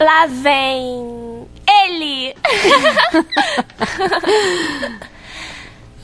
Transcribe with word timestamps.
Lá 0.00 0.26
vem 0.26 1.46
ele. 1.68 2.34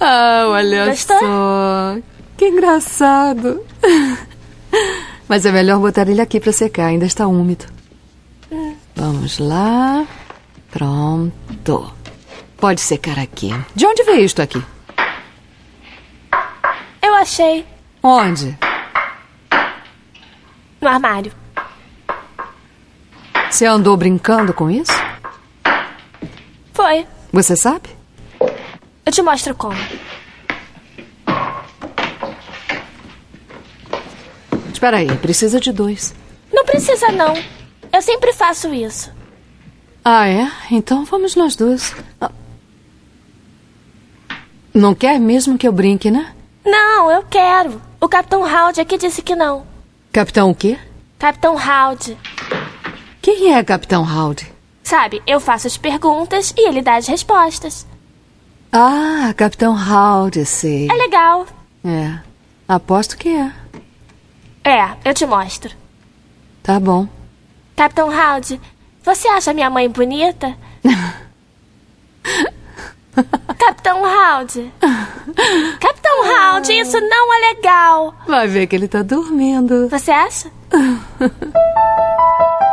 ah, 0.01 0.45
olha 0.49 0.87
Gostou? 0.87 1.19
só. 1.19 1.97
Que 2.37 2.49
engraçado. 2.49 3.65
Mas 5.29 5.45
é 5.47 5.51
melhor 5.51 5.81
botar 5.81 6.09
ele 6.09 6.21
aqui 6.21 6.39
para 6.39 6.53
secar, 6.53 6.87
ainda 6.87 7.07
está 7.07 7.27
úmido. 7.27 7.65
Vamos 8.95 9.39
lá. 9.39 10.07
Pronto. 10.71 11.93
Pode 12.59 12.81
secar 12.81 13.19
aqui. 13.19 13.51
De 13.75 13.87
onde 13.87 14.05
veio 14.05 14.25
isto 14.25 14.41
aqui? 14.43 14.63
Eu 17.03 17.15
achei 17.15 17.65
Onde? 18.03 18.57
no 20.81 20.89
armário. 20.89 21.33
Você 23.57 23.65
andou 23.65 23.97
brincando 23.97 24.53
com 24.53 24.71
isso? 24.71 24.93
Foi. 26.75 27.07
Você 27.33 27.57
sabe? 27.57 27.89
Eu 28.39 29.11
te 29.11 29.23
mostro 29.23 29.55
como. 29.55 29.79
Espera 34.71 34.99
aí, 34.99 35.07
precisa 35.17 35.59
de 35.59 35.73
dois. 35.73 36.15
Não 36.53 36.67
precisa, 36.67 37.11
não. 37.11 37.33
Eu 37.91 38.03
sempre 38.03 38.35
faço 38.35 38.75
isso. 38.75 39.11
Ah, 40.05 40.29
é? 40.29 40.53
Então 40.71 41.07
vamos 41.07 41.35
nós 41.35 41.57
duas. 41.57 41.95
Ah. 42.21 42.31
Não 44.75 44.95
quer 44.95 45.19
mesmo 45.19 45.57
que 45.57 45.67
eu 45.67 45.73
brinque, 45.73 46.11
né? 46.11 46.35
Não, 46.63 47.11
eu 47.11 47.23
quero. 47.23 47.81
O 47.99 48.07
Capitão 48.07 48.43
Howdy 48.43 48.83
aqui 48.83 48.99
disse 48.99 49.23
que 49.23 49.35
não. 49.35 49.67
Capitão 50.13 50.51
o 50.51 50.55
quê? 50.55 50.79
Capitão 51.19 51.55
Howdy. 51.55 52.19
Quem 53.27 53.53
é 53.53 53.63
Capitão 53.65 54.05
Howdy? 54.05 54.47
Sabe, 54.85 55.21
eu 55.27 55.41
faço 55.41 55.67
as 55.67 55.77
perguntas 55.77 56.55
e 56.57 56.69
ele 56.69 56.81
dá 56.81 56.95
as 56.95 57.09
respostas. 57.09 57.85
Ah, 58.71 59.35
Capitão 59.37 59.75
Howdy, 59.75 60.47
sei. 60.47 60.87
É 60.89 60.95
legal. 60.95 61.45
É. 61.85 62.21
Aposto 62.69 63.19
que 63.19 63.31
é. 63.31 63.53
É, 64.63 64.97
eu 65.05 65.13
te 65.13 65.27
mostro. 65.27 65.75
Tá 66.63 66.79
bom. 66.79 67.09
Capitão 67.75 68.11
Howdy, 68.11 68.61
você 69.03 69.27
acha 69.27 69.53
minha 69.53 69.71
mãe 69.71 69.91
bonita? 69.91 70.57
Capitão 73.59 74.05
Howdy. 74.05 74.73
Capitão 75.81 76.55
Howdy, 76.55 76.79
isso 76.79 77.01
não 77.01 77.35
é 77.35 77.55
legal. 77.55 78.15
Vai 78.25 78.47
ver 78.47 78.69
que 78.69 78.77
ele 78.77 78.87
tá 78.87 79.03
dormindo. 79.03 79.89
Você 79.89 80.13
acha? 80.13 80.49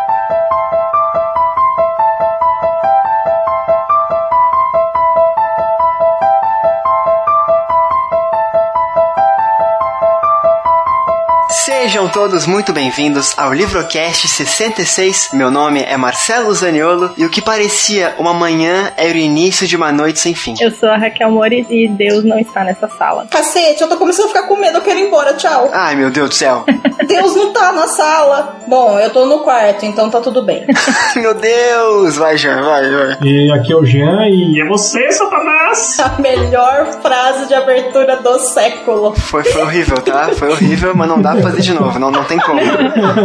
Sejam 11.65 12.09
todos 12.09 12.45
muito 12.45 12.73
bem-vindos 12.73 13.33
ao 13.37 13.53
Livrocast 13.53 14.27
66. 14.27 15.29
Meu 15.31 15.49
nome 15.49 15.81
é 15.81 15.95
Marcelo 15.95 16.53
Zaniolo 16.53 17.11
e 17.15 17.25
o 17.25 17.29
que 17.29 17.41
parecia 17.41 18.13
uma 18.19 18.33
manhã 18.33 18.91
era 18.97 19.13
o 19.13 19.17
início 19.17 19.65
de 19.65 19.77
uma 19.77 19.89
noite 19.89 20.19
sem 20.19 20.35
fim. 20.35 20.55
Eu 20.59 20.71
sou 20.71 20.89
a 20.89 20.97
Raquel 20.97 21.31
Mores 21.31 21.65
e 21.69 21.87
Deus 21.87 22.25
não 22.25 22.37
está 22.37 22.65
nessa 22.65 22.89
sala. 22.89 23.27
Cacete, 23.31 23.81
eu 23.81 23.87
tô 23.87 23.95
começando 23.95 24.25
a 24.25 24.27
ficar 24.27 24.43
com 24.43 24.57
medo, 24.57 24.79
eu 24.79 24.81
quero 24.81 24.99
ir 24.99 25.03
embora, 25.03 25.35
tchau. 25.35 25.69
Ai, 25.71 25.95
meu 25.95 26.11
Deus 26.11 26.31
do 26.31 26.35
céu. 26.35 26.65
Deus 27.07 27.33
não 27.33 27.53
tá 27.53 27.71
na 27.71 27.87
sala. 27.87 28.57
Bom, 28.67 28.99
eu 28.99 29.09
tô 29.09 29.25
no 29.25 29.39
quarto, 29.39 29.85
então 29.85 30.09
tá 30.09 30.19
tudo 30.19 30.43
bem. 30.43 30.65
meu 31.15 31.33
Deus. 31.33 32.17
Vai, 32.17 32.37
Jean, 32.37 32.61
vai, 32.61 32.91
vai. 32.91 33.17
E 33.21 33.49
aqui 33.53 33.71
é 33.71 33.75
o 33.77 33.85
Jean 33.85 34.27
e 34.27 34.59
é 34.59 34.65
você, 34.67 35.09
Satanás. 35.13 35.97
A 36.01 36.21
melhor 36.21 36.99
frase 37.01 37.47
de 37.47 37.53
abertura 37.53 38.17
do 38.17 38.37
século. 38.39 39.15
Foi, 39.15 39.45
foi 39.45 39.61
horrível, 39.61 40.01
tá? 40.01 40.29
Foi 40.35 40.49
horrível, 40.49 40.93
mas 40.93 41.07
não 41.07 41.21
dá 41.21 41.33
pra 41.35 41.52
fazer 41.53 41.61
de 41.61 41.73
novo. 41.73 41.99
Não, 41.99 42.11
não 42.11 42.23
tem 42.23 42.39
como. 42.39 42.59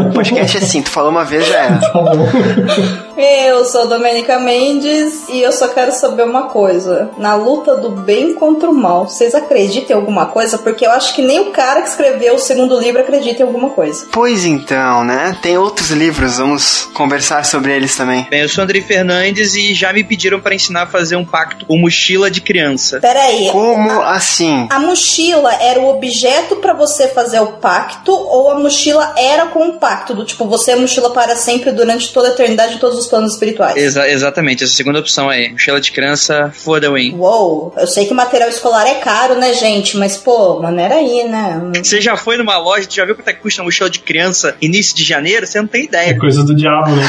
O 0.09 0.13
podcast 0.13 0.57
é 0.57 0.61
assim, 0.61 0.83
tu 0.83 0.91
falou 0.91 1.11
uma 1.11 1.25
vez, 1.25 1.47
já 1.47 1.59
era. 1.59 1.81
Eu 3.17 3.65
sou 3.65 3.89
Domenica 3.89 4.39
Mendes 4.39 5.29
e 5.29 5.43
eu 5.43 5.51
só 5.51 5.69
quero 5.69 5.91
saber 5.91 6.23
uma 6.23 6.45
coisa. 6.45 7.11
Na 7.19 7.35
luta 7.35 7.77
do 7.77 7.91
bem 7.91 8.35
contra 8.35 8.71
o 8.71 8.75
mal, 8.75 9.09
vocês 9.09 9.35
acreditam 9.35 9.97
em 9.97 10.01
alguma 10.01 10.27
coisa? 10.27 10.57
Porque 10.59 10.87
eu 10.87 10.93
acho 10.93 11.15
que 11.15 11.23
nem 11.23 11.41
o 11.41 11.47
cara 11.47 11.83
que 11.83 11.89
escreveu 11.89 12.37
o 12.37 12.39
segundo 12.39 12.79
livro 12.79 13.01
acredita 13.01 13.43
em 13.43 13.47
alguma 13.47 13.71
coisa. 13.71 14.07
Pois 14.13 14.45
então, 14.45 15.03
né? 15.03 15.37
Tem 15.43 15.59
outros 15.59 15.91
livros, 15.91 16.39
vamos 16.39 16.89
conversar 16.95 17.45
sobre 17.45 17.75
eles 17.75 17.97
também. 17.97 18.27
Bem, 18.31 18.43
eu 18.43 18.49
sou 18.49 18.63
Andrei 18.63 18.83
Fernandes 18.83 19.57
e 19.57 19.75
já 19.75 19.93
me 19.93 20.05
pediram 20.05 20.41
para 20.41 20.55
ensinar 20.55 20.83
a 20.83 20.87
fazer 20.87 21.17
um 21.17 21.25
pacto 21.25 21.67
com 21.67 21.77
mochila 21.77 22.31
de 22.31 22.41
criança. 22.41 23.01
Peraí. 23.01 23.49
Como 23.51 24.01
assim? 24.03 24.69
A 24.71 24.79
mochila 24.79 25.53
era 25.61 25.81
o 25.81 25.89
objeto 25.89 26.57
para 26.57 26.73
você 26.73 27.09
fazer 27.09 27.41
o 27.41 27.49
pacto 27.55 28.18
ou 28.27 28.51
a 28.51 28.59
mochila 28.59 29.15
era 29.17 29.47
com 29.47 29.69
o 29.69 29.73
pacto? 29.79 30.15
Do 30.15 30.25
tipo, 30.25 30.47
você 30.47 30.73
é 30.73 30.77
mochila 30.77 31.11
para 31.11 31.37
sempre 31.37 31.73
durante 31.73 32.13
toda 32.13 32.29
a 32.29 32.31
eternidade 32.33 32.75
em 32.75 32.79
todos 32.79 32.99
os 32.99 33.07
planos 33.07 33.33
espirituais? 33.33 33.77
Exa 33.77 34.09
exatamente, 34.09 34.65
essa 34.65 34.73
segunda 34.73 34.99
opção 34.99 35.29
aí. 35.29 35.51
Mochila 35.51 35.81
de 35.81 35.93
criança, 35.93 36.53
for 36.55 36.81
the 36.81 36.89
win. 36.89 37.15
Uou, 37.17 37.73
eu 37.77 37.87
sei 37.87 38.07
que 38.07 38.15
material 38.15 38.49
escolar 38.49 38.87
é 38.87 38.95
caro, 38.95 39.35
né, 39.35 39.53
gente? 39.55 39.97
Mas, 39.97 40.17
pô, 40.17 40.61
maneira 40.61 40.97
aí, 40.97 41.25
né? 41.25 41.61
Você 41.77 42.01
já 42.01 42.17
foi 42.17 42.37
numa 42.37 42.59
loja, 42.59 42.89
já 42.91 43.05
viu 43.05 43.15
quanto 43.15 43.29
é 43.29 43.33
que 43.33 43.41
custa 43.41 43.61
uma 43.61 43.67
mochila 43.67 43.91
de 43.91 44.01
criança 44.01 44.57
início 44.61 44.97
de 44.97 45.05
janeiro? 45.05 45.47
Você 45.47 45.61
não 45.61 45.69
tem 45.69 45.85
ideia. 45.85 46.11
É 46.11 46.15
coisa 46.15 46.43
do 46.43 46.55
diabo, 46.55 46.91
né? 46.95 47.07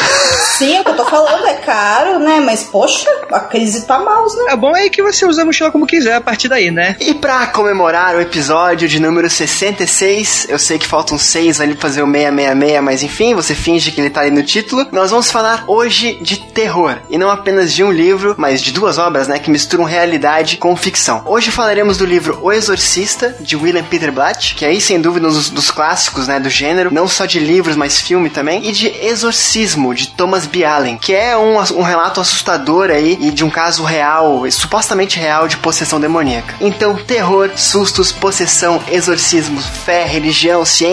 Sim, 0.58 0.76
é 0.76 0.82
o 0.82 0.84
que 0.84 0.90
eu 0.90 0.96
tô 0.96 1.06
falando, 1.06 1.46
é 1.48 1.54
caro, 1.56 2.20
né? 2.20 2.40
Mas, 2.40 2.64
poxa, 2.64 3.10
a 3.32 3.40
crise 3.40 3.86
tá 3.86 4.00
mouse, 4.00 4.36
né? 4.38 4.52
É 4.52 4.56
bom 4.56 4.74
aí 4.76 4.90
que 4.90 5.02
você 5.02 5.26
usa 5.26 5.42
a 5.42 5.46
mochila 5.46 5.72
como 5.72 5.88
quiser 5.88 6.16
a 6.16 6.22
partir 6.22 6.48
daí, 6.48 6.72
né? 6.72 6.96
E 7.00 7.14
pra 7.14 7.48
comemorar 7.48 8.16
o 8.16 8.22
episódio 8.22 8.88
de 8.88 9.00
número 9.00 9.30
66, 9.30 10.48
eu 10.50 10.60
sei 10.60 10.78
que 10.78 10.88
faltam 11.00 11.18
seis 11.18 11.62
ali 11.62 11.76
pra 11.76 11.84
fazer 11.84 12.04
o 12.04 12.06
666, 12.06 12.84
mas 12.84 13.04
enfim, 13.04 13.34
você 13.34 13.56
finge 13.56 13.90
que 13.92 14.02
ele 14.02 14.10
tá 14.10 14.20
ali 14.20 14.32
no 14.32 14.44
título. 14.44 14.86
Nós 14.92 15.12
vamos 15.12 15.32
falar 15.32 15.64
hoje 15.66 16.20
de 16.22 16.38
terror, 16.38 16.98
e 17.10 17.18
não 17.18 17.30
apenas 17.30 17.74
de 17.74 17.82
um 17.84 17.92
livro, 17.92 18.36
mas 18.38 18.62
de 18.62 18.74
duas 18.74 18.98
obras, 18.98 19.28
né, 19.28 19.40
que 19.40 19.50
misturam 19.50 19.86
realidade 19.86 20.58
com 20.58 20.76
ficção. 20.76 21.24
Hoje 21.26 21.52
falaremos 21.52 21.98
do 21.98 22.06
livro 22.06 22.40
O 22.42 22.52
Exorcista, 22.52 23.34
de 23.40 23.56
William 23.56 23.84
Peter 23.84 24.12
Blatt, 24.12 24.56
que 24.56 24.66
aí 24.66 24.82
sem 24.82 25.00
dúvida 25.00 25.28
um 25.28 25.32
dos, 25.32 25.50
dos 25.50 25.72
clássicos, 25.72 26.28
né, 26.28 26.38
do 26.38 26.50
gênero, 26.50 26.94
não 26.94 27.08
só 27.08 27.26
de 27.26 27.40
livros, 27.40 27.78
mas 27.78 28.02
filme 28.02 28.30
também, 28.30 28.68
e 28.68 28.74
de 28.74 28.88
Exorcismo, 29.02 29.96
de 29.96 30.10
Thomas 30.10 30.46
B. 30.46 30.66
Allen, 30.66 30.98
que 30.98 31.14
é 31.14 31.38
um, 31.38 31.56
um 31.78 31.82
relato 31.82 32.20
assustador 32.20 32.90
aí, 32.90 33.18
e 33.22 33.32
de 33.32 33.46
um 33.46 33.50
caso 33.50 33.84
real, 33.84 34.44
supostamente 34.52 35.18
real, 35.18 35.48
de 35.48 35.56
possessão 35.56 36.00
demoníaca. 36.00 36.56
Então, 36.60 36.98
terror, 36.98 37.52
sustos, 37.56 38.12
possessão, 38.12 38.84
exorcismo, 38.92 39.62
fé, 39.62 40.04
religião, 40.04 40.66
ciência 40.66 40.89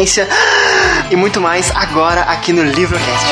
e 1.11 1.17
muito 1.17 1.41
mais 1.41 1.71
agora 1.75 2.23
aqui 2.23 2.53
no 2.53 2.63
Livrocast. 2.63 3.27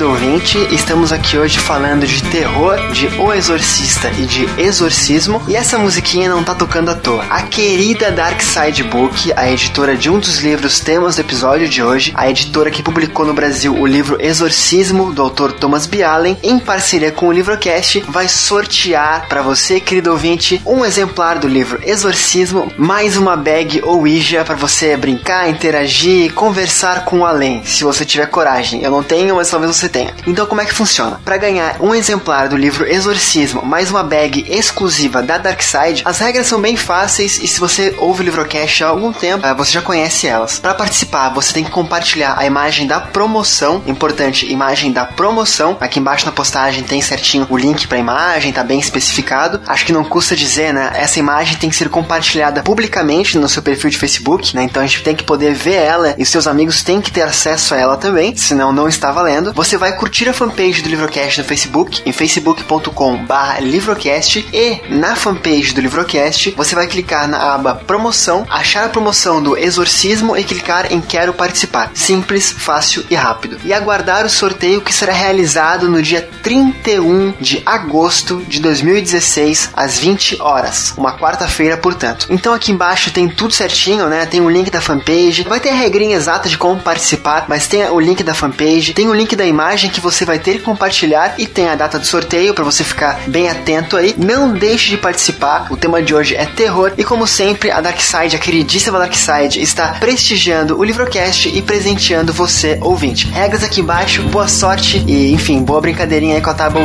Querido 0.00 0.14
ouvinte, 0.14 0.56
estamos 0.74 1.12
aqui 1.12 1.36
hoje 1.36 1.58
falando 1.58 2.06
de 2.06 2.22
terror, 2.22 2.90
de 2.90 3.06
O 3.20 3.34
Exorcista 3.34 4.10
e 4.18 4.24
de 4.24 4.48
exorcismo, 4.58 5.42
e 5.46 5.54
essa 5.54 5.76
musiquinha 5.76 6.30
não 6.30 6.42
tá 6.42 6.54
tocando 6.54 6.90
à 6.90 6.94
toa. 6.94 7.22
A 7.28 7.42
querida 7.42 8.10
Dark 8.10 8.40
Side 8.40 8.82
Book, 8.84 9.30
a 9.36 9.52
editora 9.52 9.94
de 9.94 10.08
um 10.08 10.18
dos 10.18 10.38
livros 10.38 10.80
temas 10.80 11.16
do 11.16 11.20
episódio 11.20 11.68
de 11.68 11.82
hoje, 11.82 12.14
a 12.16 12.30
editora 12.30 12.70
que 12.70 12.82
publicou 12.82 13.26
no 13.26 13.34
Brasil 13.34 13.76
o 13.76 13.86
livro 13.86 14.16
Exorcismo 14.18 15.12
do 15.12 15.20
autor 15.20 15.52
Thomas 15.52 15.84
B. 15.86 16.02
Allen, 16.02 16.38
em 16.42 16.58
parceria 16.58 17.12
com 17.12 17.28
o 17.28 17.32
Livrocast, 17.32 18.02
vai 18.08 18.26
sortear 18.26 19.28
para 19.28 19.42
você, 19.42 19.80
querido 19.80 20.12
ouvinte, 20.12 20.62
um 20.64 20.82
exemplar 20.82 21.38
do 21.38 21.46
livro 21.46 21.78
Exorcismo, 21.84 22.72
mais 22.78 23.18
uma 23.18 23.36
bag 23.36 23.82
ou 23.84 23.98
Ouija 23.98 24.46
para 24.46 24.54
você 24.54 24.96
brincar, 24.96 25.50
interagir, 25.50 26.32
conversar 26.32 27.04
com 27.04 27.18
o 27.18 27.26
além, 27.26 27.62
se 27.66 27.84
você 27.84 28.02
tiver 28.02 28.28
coragem. 28.28 28.82
Eu 28.82 28.90
não 28.90 29.02
tenho, 29.02 29.36
mas 29.36 29.50
talvez 29.50 29.76
você 29.76 29.89
tenha. 29.90 30.14
Então, 30.26 30.46
como 30.46 30.60
é 30.60 30.64
que 30.64 30.74
funciona? 30.74 31.20
Para 31.24 31.36
ganhar 31.36 31.76
um 31.80 31.94
exemplar 31.94 32.48
do 32.48 32.56
livro 32.56 32.86
Exorcismo, 32.86 33.64
mais 33.64 33.90
uma 33.90 34.02
bag 34.02 34.44
exclusiva 34.48 35.22
da 35.22 35.38
Darkside, 35.38 36.02
as 36.04 36.18
regras 36.18 36.46
são 36.46 36.60
bem 36.60 36.76
fáceis 36.76 37.38
e 37.42 37.46
se 37.46 37.60
você 37.60 37.94
ouve 37.98 38.22
o 38.22 38.24
Livrocast 38.24 38.84
há 38.84 38.88
algum 38.88 39.12
tempo, 39.12 39.46
eh, 39.46 39.54
você 39.54 39.72
já 39.72 39.82
conhece 39.82 40.26
elas. 40.26 40.58
Para 40.58 40.74
participar, 40.74 41.30
você 41.30 41.52
tem 41.52 41.64
que 41.64 41.70
compartilhar 41.70 42.34
a 42.38 42.46
imagem 42.46 42.86
da 42.86 43.00
promoção, 43.00 43.82
importante, 43.86 44.50
imagem 44.50 44.92
da 44.92 45.04
promoção. 45.04 45.76
Aqui 45.80 45.98
embaixo 45.98 46.26
na 46.26 46.32
postagem 46.32 46.82
tem 46.84 47.00
certinho 47.00 47.46
o 47.50 47.56
link 47.56 47.86
para 47.86 47.96
a 47.98 48.00
imagem, 48.00 48.52
tá 48.52 48.62
bem 48.62 48.78
especificado. 48.78 49.60
Acho 49.66 49.84
que 49.84 49.92
não 49.92 50.04
custa 50.04 50.36
dizer, 50.36 50.72
né? 50.72 50.90
Essa 50.94 51.18
imagem 51.18 51.56
tem 51.56 51.70
que 51.70 51.76
ser 51.76 51.88
compartilhada 51.88 52.62
publicamente 52.62 53.38
no 53.38 53.48
seu 53.48 53.62
perfil 53.62 53.90
de 53.90 53.98
Facebook, 53.98 54.54
né? 54.54 54.62
Então 54.64 54.82
a 54.82 54.86
gente 54.86 55.02
tem 55.02 55.14
que 55.14 55.24
poder 55.24 55.54
ver 55.54 55.74
ela 55.74 56.14
e 56.18 56.24
seus 56.24 56.46
amigos 56.46 56.82
têm 56.82 57.00
que 57.00 57.10
ter 57.10 57.22
acesso 57.22 57.74
a 57.74 57.78
ela 57.78 57.96
também, 57.96 58.36
senão 58.36 58.72
não 58.72 58.88
está 58.88 59.10
valendo. 59.10 59.52
Você 59.54 59.69
vai 59.76 59.96
curtir 59.96 60.28
a 60.28 60.32
fanpage 60.32 60.82
do 60.82 60.88
Livrocast 60.88 61.38
no 61.38 61.44
Facebook, 61.44 62.02
em 62.04 62.10
facebook.com/livrocast 62.12 64.48
e 64.52 64.80
na 64.88 65.14
fanpage 65.14 65.72
do 65.72 65.80
Livrocast 65.80 66.50
você 66.56 66.74
vai 66.74 66.88
clicar 66.88 67.28
na 67.28 67.54
aba 67.54 67.74
promoção, 67.74 68.46
achar 68.50 68.84
a 68.84 68.88
promoção 68.88 69.42
do 69.42 69.56
Exorcismo 69.56 70.36
e 70.36 70.44
clicar 70.44 70.92
em 70.92 71.00
quero 71.00 71.32
participar. 71.32 71.92
Simples, 71.94 72.52
fácil 72.52 73.04
e 73.08 73.14
rápido. 73.14 73.58
E 73.64 73.72
aguardar 73.72 74.26
o 74.26 74.30
sorteio 74.30 74.80
que 74.80 74.92
será 74.92 75.12
realizado 75.12 75.88
no 75.88 76.02
dia 76.02 76.28
31 76.42 77.34
de 77.40 77.62
agosto 77.64 78.42
de 78.48 78.58
2016 78.60 79.70
às 79.74 79.98
20 79.98 80.42
horas, 80.42 80.92
uma 80.96 81.16
quarta-feira, 81.16 81.76
portanto. 81.76 82.26
Então 82.28 82.52
aqui 82.52 82.72
embaixo 82.72 83.12
tem 83.12 83.28
tudo 83.28 83.54
certinho, 83.54 84.08
né? 84.08 84.26
Tem 84.26 84.40
o 84.40 84.50
link 84.50 84.70
da 84.70 84.80
fanpage, 84.80 85.46
vai 85.48 85.60
ter 85.60 85.70
a 85.70 85.74
regrinha 85.74 86.16
exata 86.16 86.48
de 86.48 86.58
como 86.58 86.80
participar, 86.80 87.46
mas 87.48 87.66
tem 87.66 87.88
o 87.88 88.00
link 88.00 88.22
da 88.22 88.34
fanpage, 88.34 88.92
tem 88.92 89.08
o 89.08 89.14
link 89.14 89.36
da 89.36 89.46
imagem 89.46 89.59
que 89.88 90.00
você 90.00 90.24
vai 90.24 90.38
ter 90.38 90.54
que 90.54 90.62
compartilhar 90.62 91.34
e 91.38 91.46
tem 91.46 91.68
a 91.68 91.74
data 91.74 91.98
do 91.98 92.06
sorteio 92.06 92.54
para 92.54 92.64
você 92.64 92.82
ficar 92.82 93.20
bem 93.26 93.48
atento 93.48 93.96
aí. 93.96 94.14
Não 94.16 94.52
deixe 94.52 94.90
de 94.90 94.96
participar. 94.96 95.66
O 95.70 95.76
tema 95.76 96.02
de 96.02 96.14
hoje 96.14 96.34
é 96.34 96.46
terror 96.46 96.92
e 96.96 97.04
como 97.04 97.26
sempre, 97.26 97.70
a 97.70 97.80
Darkside, 97.80 98.36
a 98.36 98.38
queridíssima 98.38 98.98
Darkside, 98.98 99.60
está 99.60 99.88
prestigiando 100.00 100.78
o 100.78 100.84
Livrocast 100.84 101.48
e 101.48 101.62
presenteando 101.62 102.32
você, 102.32 102.78
ouvinte. 102.80 103.28
Regras 103.28 103.62
aqui 103.62 103.80
embaixo, 103.80 104.22
boa 104.24 104.48
sorte 104.48 105.04
e, 105.06 105.32
enfim, 105.32 105.62
boa 105.62 105.80
brincadeirinha 105.80 106.36
aí 106.36 106.40
com 106.40 106.50
a 106.50 106.54
tábua. 106.54 106.80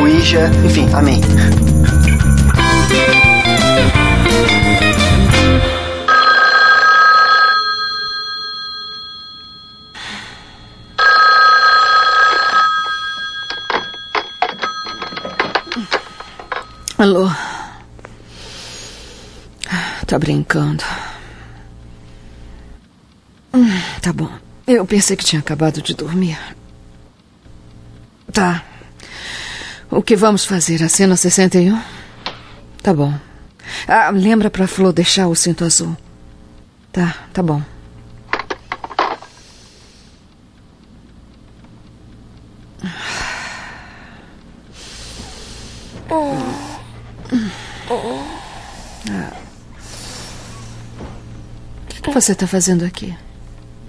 Enfim, 0.65 0.87
amém. 0.93 1.21
Alô? 17.05 17.29
Tá 20.07 20.17
brincando. 20.17 20.83
Hum, 23.53 23.69
tá 24.01 24.11
bom. 24.11 24.27
Eu 24.65 24.87
pensei 24.87 25.15
que 25.15 25.23
tinha 25.23 25.39
acabado 25.39 25.83
de 25.83 25.93
dormir. 25.93 26.35
Tá. 28.33 28.63
O 29.91 30.01
que 30.01 30.15
vamos 30.15 30.45
fazer? 30.45 30.81
A 30.81 30.89
cena 30.89 31.15
61? 31.15 31.79
Tá 32.81 32.91
bom. 32.91 33.13
Ah, 33.87 34.09
lembra 34.09 34.49
pra 34.49 34.65
Flor 34.65 34.91
deixar 34.91 35.27
o 35.27 35.35
cinto 35.35 35.63
azul. 35.63 35.95
Tá, 36.91 37.27
tá 37.31 37.43
bom. 37.43 37.61
O 47.87 48.23
que 51.87 52.01
você 52.21 52.35
tá 52.35 52.47
fazendo 52.47 52.85
aqui? 52.85 53.15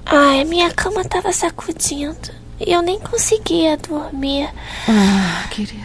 Ai, 0.04 0.40
a 0.40 0.44
minha 0.44 0.70
cama 0.72 1.04
tava 1.04 1.32
sacudindo. 1.32 2.30
E 2.58 2.72
eu 2.72 2.80
nem 2.80 2.98
conseguia 2.98 3.76
dormir. 3.76 4.48
Ah, 4.88 5.46
querida. 5.50 5.84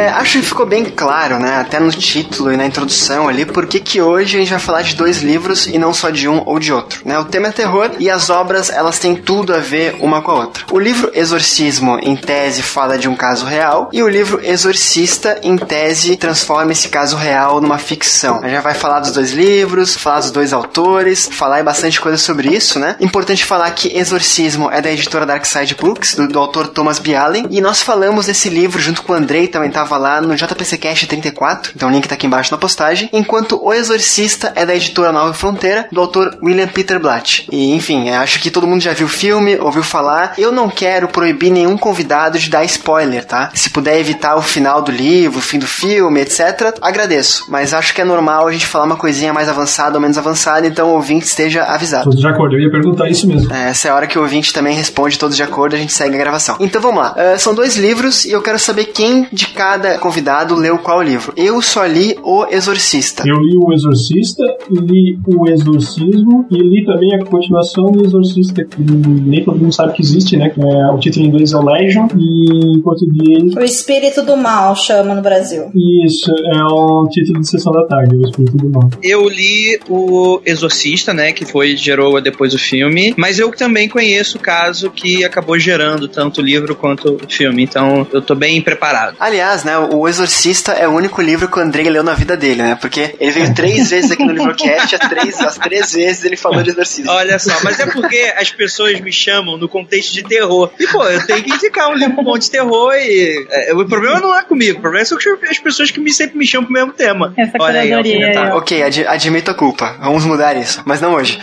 É, 0.00 0.08
acho 0.08 0.38
que 0.38 0.46
ficou 0.46 0.64
bem 0.64 0.86
claro, 0.86 1.38
né? 1.38 1.56
Até 1.60 1.78
no 1.78 1.90
título 1.90 2.50
e 2.50 2.56
na 2.56 2.64
introdução 2.64 3.28
ali, 3.28 3.44
porque 3.44 3.78
que 3.78 4.00
hoje 4.00 4.36
a 4.36 4.40
gente 4.40 4.48
vai 4.48 4.58
falar 4.58 4.80
de 4.80 4.96
dois 4.96 5.18
livros 5.18 5.66
e 5.66 5.76
não 5.76 5.92
só 5.92 6.08
de 6.08 6.26
um 6.26 6.42
ou 6.46 6.58
de 6.58 6.72
outro, 6.72 7.02
né? 7.04 7.18
O 7.18 7.26
tema 7.26 7.48
é 7.48 7.52
terror 7.52 7.90
e 7.98 8.08
as 8.08 8.30
obras, 8.30 8.70
elas 8.70 8.98
têm 8.98 9.14
tudo 9.14 9.54
a 9.54 9.58
ver 9.58 9.96
uma 10.00 10.22
com 10.22 10.30
a 10.30 10.36
outra. 10.36 10.64
O 10.70 10.78
livro 10.78 11.10
Exorcismo, 11.12 11.98
em 12.02 12.16
tese, 12.16 12.62
fala 12.62 12.96
de 12.96 13.10
um 13.10 13.14
caso 13.14 13.44
real 13.44 13.90
e 13.92 14.02
o 14.02 14.08
livro 14.08 14.40
Exorcista, 14.42 15.38
em 15.42 15.58
tese, 15.58 16.16
transforma 16.16 16.72
esse 16.72 16.88
caso 16.88 17.16
real 17.16 17.60
numa 17.60 17.76
ficção. 17.76 18.40
A 18.42 18.48
gente 18.48 18.62
vai 18.62 18.72
falar 18.72 19.00
dos 19.00 19.12
dois 19.12 19.32
livros, 19.32 19.94
falar 19.94 20.20
dos 20.20 20.30
dois 20.30 20.54
autores, 20.54 21.28
falar 21.30 21.62
bastante 21.62 22.00
coisa 22.00 22.16
sobre 22.16 22.48
isso, 22.48 22.78
né? 22.78 22.96
Importante 23.00 23.44
falar 23.44 23.70
que 23.72 23.94
Exorcismo 23.94 24.70
é 24.70 24.80
da 24.80 24.90
editora 24.90 25.26
Darkside 25.26 25.74
Books, 25.74 26.14
do, 26.14 26.26
do 26.26 26.38
autor 26.38 26.68
Thomas 26.68 26.98
B. 26.98 27.14
Allen, 27.14 27.46
e 27.50 27.60
nós 27.60 27.82
falamos 27.82 28.24
desse 28.24 28.48
livro 28.48 28.80
junto 28.80 29.02
com 29.02 29.12
o 29.12 29.16
Andrei, 29.16 29.46
também 29.46 29.70
tava 29.70 29.89
lá 29.98 30.20
no 30.20 30.34
JPC 30.34 30.78
Cast 30.78 31.06
34, 31.06 31.72
então 31.74 31.88
o 31.88 31.92
link 31.92 32.06
tá 32.08 32.14
aqui 32.14 32.26
embaixo 32.26 32.52
na 32.52 32.58
postagem, 32.58 33.08
enquanto 33.12 33.60
O 33.62 33.72
Exorcista 33.72 34.52
é 34.54 34.64
da 34.64 34.74
editora 34.74 35.12
Nova 35.12 35.32
Fronteira, 35.34 35.86
do 35.90 36.00
autor 36.00 36.38
William 36.42 36.68
Peter 36.68 36.98
Blatt. 36.98 37.46
E, 37.50 37.74
enfim, 37.74 38.10
acho 38.10 38.40
que 38.40 38.50
todo 38.50 38.66
mundo 38.66 38.82
já 38.82 38.92
viu 38.92 39.06
o 39.06 39.10
filme, 39.10 39.58
ouviu 39.58 39.82
falar. 39.82 40.34
Eu 40.38 40.52
não 40.52 40.68
quero 40.68 41.08
proibir 41.08 41.50
nenhum 41.50 41.76
convidado 41.76 42.38
de 42.38 42.50
dar 42.50 42.64
spoiler, 42.64 43.24
tá? 43.24 43.50
Se 43.54 43.70
puder 43.70 43.98
evitar 43.98 44.36
o 44.36 44.42
final 44.42 44.82
do 44.82 44.92
livro, 44.92 45.38
o 45.38 45.42
fim 45.42 45.58
do 45.58 45.66
filme, 45.66 46.20
etc., 46.20 46.74
agradeço. 46.80 47.46
Mas 47.48 47.74
acho 47.74 47.94
que 47.94 48.00
é 48.00 48.04
normal 48.04 48.46
a 48.46 48.52
gente 48.52 48.66
falar 48.66 48.84
uma 48.84 48.96
coisinha 48.96 49.32
mais 49.32 49.48
avançada 49.48 49.96
ou 49.96 50.00
menos 50.00 50.18
avançada, 50.18 50.66
então 50.66 50.88
o 50.88 50.94
ouvinte 50.94 51.26
esteja 51.26 51.64
avisado. 51.64 52.04
Todos 52.04 52.20
de 52.20 52.28
acordo, 52.28 52.56
eu 52.56 52.60
ia 52.60 52.70
perguntar 52.70 53.08
isso 53.08 53.26
mesmo. 53.26 53.52
É, 53.52 53.70
Essa 53.70 53.88
é 53.88 53.90
a 53.90 53.94
hora 53.94 54.06
que 54.06 54.18
o 54.18 54.22
ouvinte 54.22 54.52
também 54.52 54.74
responde 54.74 55.18
todos 55.18 55.36
de 55.36 55.42
acordo, 55.42 55.74
a 55.74 55.78
gente 55.78 55.92
segue 55.92 56.14
a 56.14 56.18
gravação. 56.18 56.56
Então 56.60 56.80
vamos 56.80 57.02
lá. 57.02 57.14
Ah, 57.16 57.38
são 57.38 57.54
dois 57.54 57.76
livros 57.76 58.24
e 58.24 58.32
eu 58.32 58.42
quero 58.42 58.58
saber 58.58 58.86
quem 58.86 59.26
de 59.32 59.46
cada 59.48 59.69
convidado 60.00 60.54
leu 60.54 60.78
qual 60.78 61.02
livro. 61.02 61.32
Eu 61.36 61.60
só 61.62 61.84
li 61.86 62.16
O 62.22 62.46
Exorcista. 62.46 63.22
Eu 63.26 63.36
li 63.36 63.56
o 63.56 63.72
Exorcista, 63.72 64.42
li 64.70 65.18
o 65.26 65.48
Exorcismo 65.48 66.46
e 66.50 66.56
li 66.56 66.84
também 66.84 67.14
a 67.14 67.24
continuação 67.24 67.90
do 67.92 68.04
Exorcista, 68.04 68.64
que 68.64 68.80
nem 68.80 69.44
todo 69.44 69.58
mundo 69.58 69.74
sabe 69.74 69.92
que 69.94 70.02
existe, 70.02 70.36
né? 70.36 70.50
Que 70.50 70.60
é, 70.60 70.86
o 70.92 70.98
título 70.98 71.24
em 71.24 71.28
inglês 71.28 71.52
é 71.52 71.58
Legion 71.58 72.08
e 72.16 72.76
em 72.76 72.80
português. 72.80 73.54
O 73.54 73.60
Espírito 73.60 74.22
do 74.22 74.36
Mal 74.36 74.74
chama 74.76 75.14
no 75.14 75.22
Brasil. 75.22 75.70
Isso, 76.06 76.30
é 76.30 76.64
um 76.72 77.06
título 77.08 77.40
de 77.40 77.48
sessão 77.48 77.72
da 77.72 77.86
tarde, 77.86 78.16
o 78.16 78.22
Espírito 78.22 78.56
do 78.56 78.70
Mal. 78.70 78.90
Eu 79.02 79.28
li 79.28 79.78
o 79.88 80.40
Exorcista, 80.44 81.12
né? 81.12 81.32
Que 81.32 81.44
foi 81.44 81.76
gerou 81.76 82.20
depois 82.20 82.54
o 82.54 82.58
filme. 82.58 83.14
Mas 83.16 83.38
eu 83.38 83.50
também 83.50 83.88
conheço 83.88 84.38
o 84.38 84.40
caso 84.40 84.90
que 84.90 85.24
acabou 85.24 85.58
gerando 85.58 86.08
tanto 86.08 86.40
o 86.40 86.44
livro 86.44 86.74
quanto 86.74 87.14
o 87.14 87.28
filme. 87.28 87.62
Então 87.62 88.06
eu 88.12 88.22
tô 88.22 88.34
bem 88.34 88.60
preparado. 88.60 89.16
Aliás, 89.18 89.59
né, 89.64 89.76
o 89.78 90.06
Exorcista 90.08 90.72
é 90.72 90.86
o 90.88 90.92
único 90.92 91.20
livro 91.22 91.48
que 91.48 91.58
o 91.58 91.62
Andrei 91.62 91.88
leu 91.88 92.02
na 92.02 92.14
vida 92.14 92.36
dele, 92.36 92.62
né? 92.62 92.76
Porque 92.80 93.14
ele 93.18 93.30
veio 93.30 93.54
três 93.54 93.90
vezes 93.90 94.10
aqui 94.10 94.24
no 94.24 94.32
Livrocast, 94.32 94.94
as 94.96 95.08
três, 95.08 95.40
as 95.40 95.56
três 95.58 95.92
vezes 95.92 96.24
ele 96.24 96.36
falou 96.36 96.62
de 96.62 96.70
Exorcista. 96.70 97.10
Olha 97.12 97.38
só, 97.38 97.52
mas 97.62 97.78
é 97.80 97.86
porque 97.86 98.32
as 98.36 98.50
pessoas 98.50 99.00
me 99.00 99.12
chamam 99.12 99.56
no 99.56 99.68
contexto 99.68 100.12
de 100.12 100.22
terror. 100.22 100.70
E, 100.78 100.86
pô, 100.86 101.04
eu 101.04 101.24
tenho 101.26 101.42
que 101.42 101.52
indicar 101.52 101.88
um 101.90 101.94
livro 101.94 102.22
bom 102.22 102.36
de 102.38 102.50
terror 102.50 102.92
e. 102.94 103.46
é, 103.50 103.74
o 103.74 103.86
problema 103.86 104.20
não 104.20 104.36
é 104.36 104.42
comigo, 104.42 104.78
o 104.78 104.80
problema 104.82 105.04
são 105.04 105.18
as 105.50 105.58
pessoas 105.58 105.90
que 105.90 106.00
me, 106.00 106.12
sempre 106.12 106.38
me 106.38 106.46
chamam 106.46 106.64
pro 106.66 106.72
mesmo 106.74 106.92
tema. 106.92 107.32
Essa 107.36 107.52
Olha 107.60 107.80
aí, 107.80 107.92
ó. 107.94 108.56
Ok, 108.58 108.82
ad- 108.82 109.06
admito 109.06 109.50
a 109.50 109.54
culpa. 109.54 109.96
Vamos 110.00 110.24
mudar 110.24 110.56
isso, 110.56 110.82
mas 110.84 111.00
não 111.00 111.14
hoje. 111.14 111.38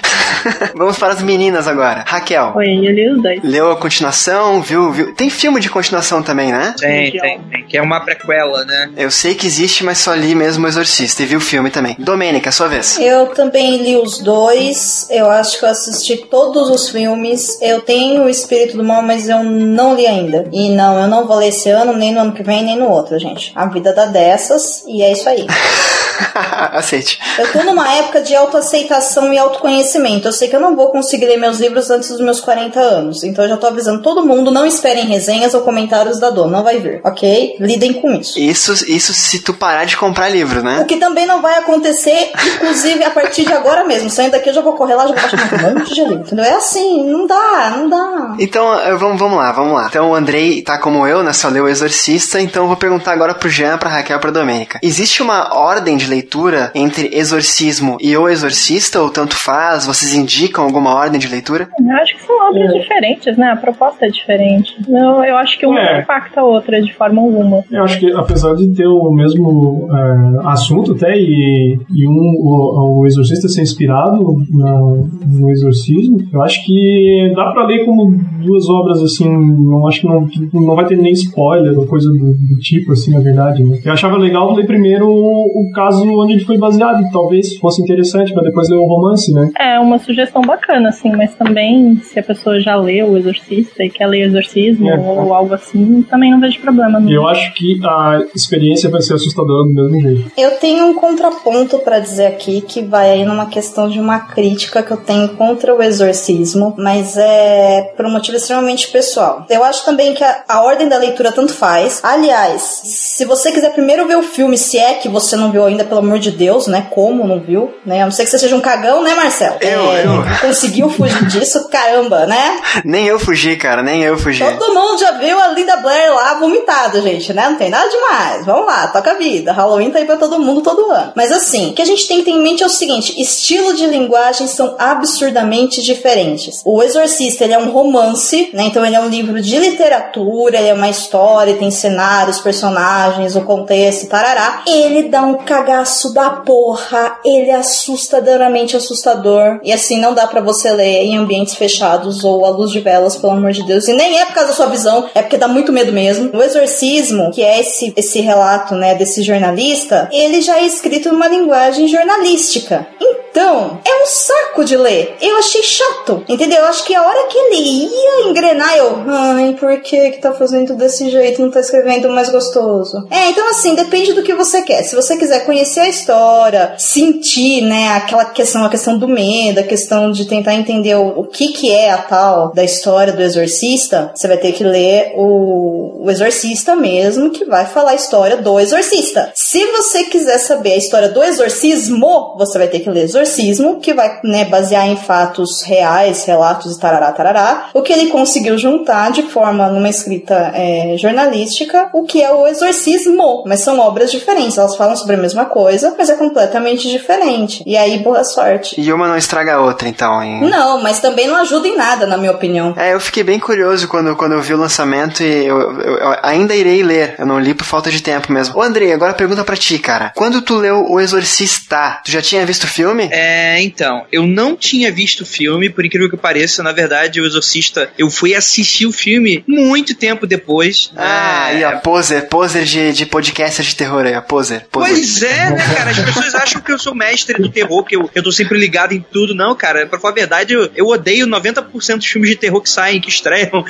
Vamos 0.76 0.98
para 0.98 1.14
as 1.14 1.22
meninas 1.22 1.68
agora. 1.68 2.04
Raquel, 2.08 2.54
Foi, 2.54 2.68
eu 2.68 2.92
li 2.92 3.10
os 3.10 3.22
dois. 3.22 3.42
leu 3.44 3.72
a 3.72 3.78
continuação, 3.78 4.62
viu, 4.62 4.92
viu? 4.92 5.14
Tem 5.14 5.30
filme 5.30 5.60
de 5.60 5.70
continuação 5.70 6.22
também, 6.22 6.52
né? 6.52 6.74
Tem, 6.80 7.12
tem, 7.12 7.40
tem. 7.42 7.66
Que 7.68 7.78
é 7.78 7.82
uma 7.82 8.00
prequela, 8.00 8.64
né? 8.66 8.90
Eu 8.96 9.12
sei 9.12 9.36
que 9.36 9.46
existe, 9.48 9.84
mas 9.84 9.98
só 9.98 10.14
li 10.14 10.36
mesmo 10.36 10.66
o 10.66 10.68
Exorcista 10.68 11.24
e 11.24 11.26
vi 11.26 11.36
o 11.36 11.42
filme 11.42 11.70
também. 11.70 11.96
Domênica, 12.00 12.52
sua 12.52 12.68
vez. 12.68 12.98
Eu 13.00 13.28
também 13.28 13.78
li 13.78 13.96
os 13.98 14.20
dois. 14.20 15.08
Eu 15.10 15.30
acho 15.30 15.60
que 15.60 15.66
eu 15.66 15.70
assisti 15.70 16.18
todos 16.18 16.70
os 16.70 16.90
filmes. 16.90 17.62
Eu 17.62 17.82
tenho 17.82 18.24
o 18.24 18.30
Espírito 18.30 18.78
do 18.78 18.84
Mal, 18.84 19.02
mas 19.02 19.28
eu 19.28 19.44
não 19.44 19.96
li 19.96 20.06
ainda. 20.08 20.48
E 20.52 20.70
não, 20.70 21.00
eu 21.02 21.08
não 21.08 21.26
vou 21.28 21.38
ler 21.38 21.50
esse 21.50 21.70
ano, 21.70 21.94
nem 21.94 22.14
no 22.14 22.22
ano 22.22 22.32
que 22.34 22.44
vem, 22.44 22.64
nem 22.64 22.78
no 22.78 22.90
outro, 22.90 23.18
gente. 23.20 23.52
A 23.56 23.66
vida 23.66 23.94
dá 23.94 24.06
dessas 24.06 24.84
e 24.88 25.02
é 25.02 25.12
isso 25.12 25.28
aí. 25.28 25.46
Aceite. 26.74 27.20
Eu 27.38 27.52
tô 27.52 27.64
numa 27.64 27.92
época 27.94 28.22
de 28.22 28.36
autoaceitação 28.36 29.34
e 29.34 29.38
autoconhecimento. 29.38 30.28
Eu 30.28 30.32
sei 30.32 30.48
que 30.48 30.56
eu 30.56 30.60
não 30.60 30.76
vou 30.76 30.90
conseguir 30.90 31.26
ler 31.26 31.38
meus 31.38 31.60
livros 31.60 31.90
antes 31.90 32.10
dos 32.10 32.22
meus 32.22 32.40
40 32.40 32.80
anos. 32.80 33.24
Então 33.24 33.46
eu 33.46 33.50
já 33.50 33.58
tô 33.58 33.68
avisando 33.68 34.02
todo 34.02 34.26
mundo, 34.26 34.52
não 34.52 34.66
esperem 34.66 35.06
resenhas 35.06 35.54
ou 35.54 35.62
comentários 35.62 36.20
da 36.20 36.30
dor, 36.30 36.50
não 36.50 36.64
vai 36.64 36.80
vir, 36.80 37.02
ok? 37.04 37.56
Lidem 37.60 37.94
com 37.94 38.12
isso. 38.12 38.40
Isso, 38.40 38.74
isso 38.88 39.14
se 39.14 39.40
tu 39.40 39.54
parar 39.54 39.86
de 39.86 39.98
comprar 39.98 40.30
livro, 40.30 40.62
O 40.62 40.64
né? 40.64 40.86
que 40.86 40.98
também 40.98 41.26
não 41.26 41.42
vai 41.42 41.58
acontecer, 41.58 42.32
inclusive 42.56 43.04
a 43.04 43.12
partir 43.12 43.46
de 43.46 43.54
agora 43.54 43.86
mesmo. 43.86 44.10
Saindo 44.10 44.32
daqui, 44.32 44.50
eu 44.50 44.54
já 44.54 44.62
vou 44.62 44.74
correr 44.74 44.96
lá, 44.96 45.08
já 45.08 45.14
vou 45.14 45.22
baixar 45.22 45.66
um 45.66 45.74
monte 45.80 45.94
de 45.94 46.02
livro, 46.02 46.20
entendeu? 46.22 46.46
É 46.46 46.54
assim, 46.56 47.04
não 47.10 47.28
dá, 47.28 47.76
não 47.78 47.90
dá. 47.90 48.36
Então, 48.40 48.66
vamos, 48.98 49.20
vamos 49.20 49.38
lá, 49.38 49.52
vamos 49.52 49.74
lá. 49.74 49.88
Então, 49.90 50.12
o 50.12 50.16
Andrei 50.16 50.62
tá 50.62 50.78
como 50.78 51.06
eu, 51.08 51.24
né? 51.24 51.34
Só 51.34 51.50
leu 51.50 51.66
o 51.66 51.70
Exorcista, 51.70 52.40
então 52.40 52.64
eu 52.64 52.68
vou 52.68 52.78
perguntar 52.78 53.12
agora 53.12 53.34
pro 53.34 53.50
Jean, 53.50 53.78
pra 53.78 53.90
Raquel 53.90 54.20
pra 54.20 54.32
Domênica. 54.32 54.80
Existe 54.82 55.22
uma 55.22 55.54
ordem 55.56 55.98
de 55.98 56.07
leitura 56.10 56.72
entre 56.76 57.10
Exorcismo 57.14 57.98
e 58.02 58.16
O 58.18 58.28
Exorcista, 58.30 59.02
ou 59.02 59.10
tanto 59.10 59.36
faz? 59.36 59.86
Vocês 59.86 60.14
indicam 60.16 60.64
alguma 60.66 60.94
ordem 60.96 61.20
de 61.20 61.28
leitura? 61.28 61.68
Eu 61.80 61.96
acho 61.98 62.16
que 62.16 62.24
são 62.24 62.50
obras 62.50 62.72
É. 62.74 62.80
diferentes, 62.80 63.38
né? 63.38 63.48
A 63.52 63.56
proposta 63.56 64.06
é 64.06 64.10
diferente. 64.10 64.74
Eu, 64.88 65.24
eu 65.24 65.38
acho 65.38 65.58
que 65.60 65.66
uma 65.66 65.80
É. 65.80 65.94
não 65.94 66.02
impacta 66.02 66.42
a 66.42 66.44
outra 66.44 66.82
de 66.82 66.94
forma 66.94 67.22
alguma. 67.22 67.64
Eu 67.72 67.84
acho 67.84 68.00
que 68.00 68.12
apesar 68.14 68.54
de 68.56 68.74
ter 68.74 68.88
o 68.88 69.12
mesmo 69.12 69.88
é, 69.92 70.48
assunto 70.50 70.94
até 70.94 71.16
e, 71.18 71.78
e 71.94 72.08
um, 72.08 72.36
o, 72.40 73.00
o 73.02 73.06
Exorcista 73.06 73.48
ser 73.48 73.62
inspirado 73.62 74.20
na- 74.52 75.04
no 75.28 75.50
Exorcismo, 75.52 76.18
eu 76.34 76.42
acho 76.42 76.64
que 76.66 77.32
dá 77.36 77.52
pra 77.52 77.66
ler 77.66 77.86
como 77.86 78.12
duas 78.44 78.68
obras 78.70 79.02
assim, 79.02 79.28
não 79.28 79.88
acho 79.88 80.02
que 80.02 80.08
não, 80.08 80.28
não 80.54 80.76
vai 80.76 80.86
ter 80.86 80.98
nem 80.98 81.12
spoiler 81.14 81.78
ou 81.78 81.86
coisa 81.86 82.10
do, 82.10 82.34
do 82.34 82.60
tipo 82.62 82.92
assim, 82.94 83.12
na 83.14 83.20
verdade. 83.20 83.64
Né? 83.64 83.80
Eu 83.84 83.94
achava 83.94 84.18
legal 84.18 84.54
ler 84.54 84.66
primeiro 84.66 85.08
o, 85.08 85.46
o 85.46 85.72
caso 85.74 85.97
onde 86.02 86.34
ele 86.34 86.46
foi 86.46 86.58
baseado, 86.58 87.04
que 87.04 87.12
talvez 87.12 87.58
fosse 87.58 87.82
interessante 87.82 88.34
pra 88.34 88.44
depois 88.44 88.70
ler 88.70 88.78
o 88.78 88.86
romance, 88.86 89.32
né? 89.34 89.50
É 89.60 89.80
uma 89.80 89.98
sugestão 90.00 90.42
bacana, 90.42 90.90
assim, 90.90 91.12
mas 91.12 91.34
também 91.36 92.00
se 92.04 92.20
a 92.20 92.24
pessoa 92.24 92.60
já 92.60 92.76
leu 92.76 93.08
o 93.12 93.18
Exorcista 93.18 93.84
e 93.84 93.90
quer 93.90 94.08
ler 94.08 94.24
o 94.24 94.28
Exorcismo 94.28 94.90
É. 94.90 94.98
ou 94.98 95.34
algo 95.34 95.54
assim, 95.54 96.02
também 96.10 96.32
não 96.32 96.40
vejo 96.40 96.60
problema. 96.60 97.00
Não. 97.00 97.12
Eu 97.12 97.28
acho 97.28 97.54
que 97.54 97.80
a 97.84 98.22
experiência 98.36 98.90
vai 98.90 99.02
ser 99.02 99.14
assustadora 99.16 99.64
do 99.64 99.74
mesmo 99.74 100.02
jeito. 100.02 100.32
Eu 100.38 100.52
tenho 100.58 100.86
um 100.86 100.94
contraponto 100.94 101.80
pra 101.80 102.00
dizer 102.00 102.28
aqui 102.28 102.62
que 102.62 102.82
vai 102.82 103.12
aí 103.12 103.26
numa 103.26 103.46
questão 103.48 103.90
de 103.90 104.00
uma 104.00 104.20
crítica 104.20 104.84
que 104.84 104.92
eu 104.92 104.98
tenho 104.98 105.30
contra 105.30 105.74
o 105.76 105.82
exorcismo, 105.82 106.74
mas 106.78 107.18
é 107.18 107.94
por 107.96 108.06
um 108.06 108.12
motivo 108.12 108.38
extremamente 108.38 108.90
pessoal. 108.90 109.46
Eu 109.50 109.64
acho 109.64 109.86
também 109.86 110.14
que 110.14 110.24
a, 110.24 110.44
a 110.48 110.62
ordem 110.64 110.88
da 110.88 110.98
leitura 110.98 111.32
tanto 111.32 111.54
faz. 111.54 112.02
Aliás, 112.04 112.62
se 112.84 113.26
você 113.26 113.52
quiser 113.52 113.74
primeiro 113.74 114.08
ver 114.08 114.18
o 114.18 114.24
filme, 114.24 114.58
se 114.58 114.78
é 114.78 114.94
que 114.96 115.10
você 115.10 115.36
não 115.36 115.52
viu 115.52 115.66
ainda, 115.66 115.84
pelo 115.88 116.02
amor 116.02 116.20
de 116.20 116.32
Deus, 116.32 116.68
né? 116.68 116.88
Como 116.92 117.26
não 117.26 117.40
viu, 117.40 117.74
né? 117.86 118.02
A 118.02 118.06
não 118.06 118.12
ser 118.12 118.24
que 118.26 118.30
você 118.30 118.40
seja 118.40 118.56
um 118.56 118.62
cagão, 118.62 119.04
né, 119.04 119.14
Marcelo? 119.16 119.56
Eu, 119.62 119.92
É, 119.92 120.06
eu. 120.06 120.24
Conseguiu 120.42 120.90
fugir 120.90 121.26
disso, 121.26 121.68
caramba, 121.70 122.26
né? 122.26 122.62
Nem 122.86 123.08
eu 123.08 123.20
fugi, 123.20 123.56
cara, 123.56 123.82
nem 123.82 124.04
eu 124.04 124.18
fugi. 124.18 124.44
Todo 124.44 124.74
mundo 124.74 125.00
já 125.00 125.12
viu 125.12 125.40
a 125.40 125.48
Linda 125.50 125.78
Blair 125.78 126.14
lá 126.14 126.36
vomitada, 126.36 127.02
gente, 127.02 127.34
né? 127.34 127.50
Não 127.50 127.58
tem 127.58 127.70
nada 127.70 127.90
demais. 127.90 128.46
Vamos 128.46 128.66
lá, 128.66 128.88
toca 128.88 129.12
a 129.12 129.16
vida. 129.16 129.52
Halloween 129.52 129.92
tá 129.92 130.00
aí 130.00 130.06
pra 130.06 130.18
todo 130.18 130.40
mundo 130.40 130.62
todo 130.62 130.92
ano. 130.92 131.12
Mas 131.16 131.32
assim, 131.32 131.72
o 131.72 131.74
que 131.74 131.82
a 131.82 131.86
gente 131.86 132.08
tem 132.08 132.20
que 132.20 132.26
ter 132.26 132.32
em 132.32 132.42
mente 132.42 132.64
é 132.64 132.66
o 132.66 132.70
seguinte: 132.70 133.20
estilo 133.20 133.74
de 133.74 133.86
linguagem 133.86 134.48
são 134.48 134.76
absurdamente 134.78 135.82
diferentes. 135.82 136.62
O 136.66 136.82
Exorcista, 136.84 137.44
ele 137.44 137.54
é 137.54 137.60
um 137.60 137.72
romance, 137.72 138.50
né? 138.54 138.64
Então 138.64 138.86
ele 138.86 138.96
é 138.96 139.00
um 139.00 139.10
livro 139.10 139.42
de 139.42 139.58
literatura, 139.58 140.58
ele 140.58 140.70
é 140.70 140.74
uma 140.74 140.90
história, 140.90 141.56
tem 141.56 141.72
cenários, 141.72 142.40
personagens, 142.40 143.36
o 143.36 143.42
contexto, 143.42 144.08
tarará. 144.08 144.64
Ele 144.68 145.10
dá 145.10 145.22
um 145.22 145.36
cagaço 145.78 146.14
da 146.14 146.30
porra. 146.32 147.17
Ele 147.24 147.50
é 147.50 147.56
assustadoramente 147.56 148.76
assustador. 148.76 149.60
E 149.64 149.72
assim, 149.72 150.00
não 150.00 150.14
dá 150.14 150.28
pra 150.28 150.42
você 150.42 150.72
ler 150.72 151.06
em 151.06 151.18
ambientes 151.18 151.56
fechados 151.56 152.24
ou 152.24 152.46
à 152.46 152.50
luz 152.50 152.72
de 152.72 152.80
velas, 152.80 153.18
pelo 153.18 153.34
amor 153.34 153.52
de 153.52 153.66
Deus. 153.66 153.88
E 153.88 153.94
nem 153.94 154.20
é 154.20 154.26
por 154.26 154.34
causa 154.34 154.50
da 154.50 154.56
sua 154.56 154.68
visão, 154.68 155.10
é 155.14 155.22
porque 155.22 155.38
dá 155.38 155.48
muito 155.48 155.72
medo 155.72 155.92
mesmo. 155.92 156.30
O 156.34 156.42
Exorcismo, 156.42 157.32
que 157.32 157.44
é 157.44 157.60
esse, 157.60 157.94
esse 157.96 158.20
relato, 158.22 158.76
né, 158.76 158.96
desse 158.96 159.24
jornalista, 159.24 160.10
ele 160.12 160.42
já 160.42 160.58
é 160.58 160.66
escrito 160.66 161.12
numa 161.12 161.28
linguagem 161.28 161.88
jornalística. 161.88 162.88
Então, 163.00 163.80
é 163.86 164.04
um 164.04 164.06
saco 164.08 164.66
de 164.66 164.76
ler. 164.76 165.16
Eu 165.22 165.38
achei 165.38 165.62
chato, 165.62 166.24
entendeu? 166.28 166.60
Eu 166.60 166.66
acho 166.66 166.84
que 166.84 166.96
a 166.96 167.04
hora 167.04 167.28
que 167.28 167.38
ele 167.38 167.86
ia 167.86 168.30
engrenar, 168.30 168.76
eu, 168.76 169.04
ai, 169.08 169.56
por 169.60 169.80
que 169.82 170.10
que 170.12 170.20
tá 170.20 170.34
fazendo 170.34 170.76
desse 170.76 171.12
jeito? 171.12 171.42
Não 171.42 171.52
tá 171.52 171.60
escrevendo 171.60 172.10
mais 172.10 172.30
gostoso. 172.30 173.06
É, 173.12 173.30
então 173.30 173.48
assim, 173.50 173.76
depende 173.76 174.14
do 174.14 174.24
que 174.24 174.34
você 174.34 174.64
quer. 174.64 174.82
Se 174.82 174.96
você 174.96 175.18
quiser 175.18 175.46
conhecer 175.46 175.82
a 175.82 175.88
história, 175.90 176.74
sentir, 177.08 177.62
né, 177.62 177.90
aquela 177.90 178.26
questão, 178.26 178.66
a 178.66 178.70
questão 178.70 178.98
do 178.98 179.08
medo, 179.08 179.60
a 179.60 179.64
questão 179.64 180.12
de 180.12 180.26
tentar 180.26 180.54
entender 180.54 180.96
o, 180.96 181.20
o 181.20 181.24
que 181.24 181.50
que 181.50 181.72
é 181.72 181.92
a 181.92 181.98
tal 181.98 182.52
da 182.54 182.64
história 182.64 183.14
do 183.14 183.22
exorcista, 183.22 184.12
você 184.14 184.28
vai 184.28 184.38
ter 184.38 184.52
que 184.52 184.64
ler 184.64 185.14
o, 185.16 186.04
o 186.04 186.12
exorcista 186.12 186.76
mesmo, 186.76 187.30
que 187.30 187.46
vai 187.46 187.66
falar 187.66 187.92
a 187.92 187.96
história 187.96 188.38
do 188.38 188.60
exorcista. 188.60 189.32
Se 189.36 189.66
você 189.72 190.04
quiser 190.06 190.38
saber 190.38 190.74
a 190.74 190.78
história 190.78 191.10
do 191.10 191.24
exorcismo, 191.24 192.36
você 192.38 192.58
vai 192.58 192.68
ter 192.68 192.80
que 192.80 192.90
ler 192.90 193.04
exorcismo, 193.04 193.80
que 193.80 193.94
vai, 193.94 194.20
né, 194.24 194.46
basear 194.46 194.88
em 194.88 194.98
fatos 194.98 195.62
reais, 195.62 196.26
relatos 196.26 196.76
e 196.76 196.80
tarará, 196.80 197.12
tarará. 197.12 197.70
O 197.74 197.82
que 197.82 197.94
ele 197.94 198.08
conseguiu 198.08 198.58
juntar 198.58 199.12
de 199.12 199.24
forma, 199.24 199.70
numa 199.70 199.90
escrita 199.90 200.52
é, 200.54 200.96
jornalística, 200.98 201.90
o 201.94 202.04
que 202.04 202.22
é 202.22 202.32
o 202.32 202.48
exorcismo. 202.48 203.44
Mas 203.46 203.62
são 203.62 203.80
obras 203.80 204.12
diferentes, 204.12 204.58
elas 204.58 204.76
falam 204.76 204.96
sobre 204.96 205.16
a 205.16 205.20
mesma 205.20 205.46
coisa, 205.46 205.96
mas 205.98 206.10
é 206.10 206.16
completamente 206.16 206.97
diferente. 206.98 207.64
E 207.66 207.78
aí, 207.78 208.00
boa 208.00 208.24
sorte. 208.24 208.80
E 208.80 208.92
uma 208.92 209.08
não 209.08 209.18
estraga 209.18 209.56
a 209.56 209.62
outra, 209.62 209.88
então, 209.88 210.22
hein? 210.22 210.42
Não, 210.42 210.82
mas 210.82 211.00
também 211.00 211.28
não 211.28 211.36
ajuda 211.38 211.68
em 211.68 211.76
nada, 211.78 212.06
na 212.06 212.18
minha 212.18 212.32
opinião. 212.32 212.74
É, 212.78 212.94
eu 212.94 213.00
fiquei 213.00 213.24
bem 213.24 213.40
curioso 213.40 213.88
quando, 213.88 214.16
quando 214.16 214.34
eu 214.34 214.42
vi 214.42 214.54
o 214.54 214.58
lançamento 214.58 215.22
e 215.24 215.46
eu, 215.46 215.58
eu- 215.82 215.98
eu 215.98 216.16
ainda 216.24 216.56
irei 216.56 216.84
ler. 216.84 217.16
Eu 217.18 217.26
não 217.26 217.40
li 217.40 217.54
por 217.54 217.66
falta 217.66 217.90
de 217.92 218.02
tempo 218.02 218.32
mesmo. 218.32 218.58
Ô, 218.58 218.62
Andrei, 218.62 218.92
agora 218.94 219.14
pergunta 219.14 219.44
pra 219.44 219.56
ti, 219.56 219.78
cara. 219.80 220.12
Quando 220.16 220.42
tu 220.42 220.56
leu 220.58 220.86
O 220.90 221.00
Exorcista, 221.00 222.00
tu 222.04 222.12
já 222.12 222.22
tinha 222.22 222.46
visto 222.46 222.64
o 222.64 222.68
filme? 222.68 223.08
É, 223.12 223.62
então, 223.62 224.06
eu 224.12 224.26
não 224.26 224.56
tinha 224.56 224.92
visto 224.92 225.22
o 225.22 225.26
filme, 225.26 225.70
por 225.70 225.86
incrível 225.86 226.10
que 226.10 226.18
pareça, 226.18 226.64
na 226.64 226.72
verdade, 226.72 227.20
o 227.22 227.26
Exorcista, 227.26 227.90
eu 227.98 228.10
fui 228.10 228.34
assistir 228.36 228.86
o 228.86 228.92
filme 228.92 229.44
muito 229.48 229.96
tempo 229.96 230.26
depois. 230.26 230.92
Ah, 230.96 231.50
né? 231.54 231.60
e 231.60 231.64
a 231.64 231.78
poser, 231.78 232.28
poser 232.28 232.64
de, 232.64 232.92
de 232.94 233.06
podcaster 233.06 233.66
de 233.66 233.76
terror 233.76 234.06
aí, 234.06 234.14
a 234.14 234.22
poser. 234.22 234.66
poser. 234.72 234.90
Pois 234.94 235.24
é, 235.24 235.50
né, 235.52 235.76
cara? 235.76 235.92
As 235.92 236.00
pessoas 236.00 236.36
acham 236.36 236.62
que 236.62 236.72
eu 236.72 236.80
sou 236.80 236.87
mestre 236.96 237.42
do 237.42 237.50
terror, 237.50 237.84
que 237.84 237.96
eu, 237.96 238.10
eu 238.14 238.24
tô 238.24 238.32
sempre 238.32 238.58
ligado 238.58 238.94
em 238.94 239.02
tudo. 239.02 239.36
Não, 239.36 239.56
cara, 239.56 239.86
pra 239.86 240.00
falar 240.00 240.14
a 240.14 240.16
verdade, 240.16 240.54
eu, 240.54 240.70
eu 240.76 240.88
odeio 240.88 241.28
90% 241.28 241.98
dos 241.98 242.06
filmes 242.06 242.30
de 242.32 242.36
terror 242.36 242.62
que 242.62 242.70
saem, 242.70 243.02
que 243.02 243.10
estreiam. 243.10 243.66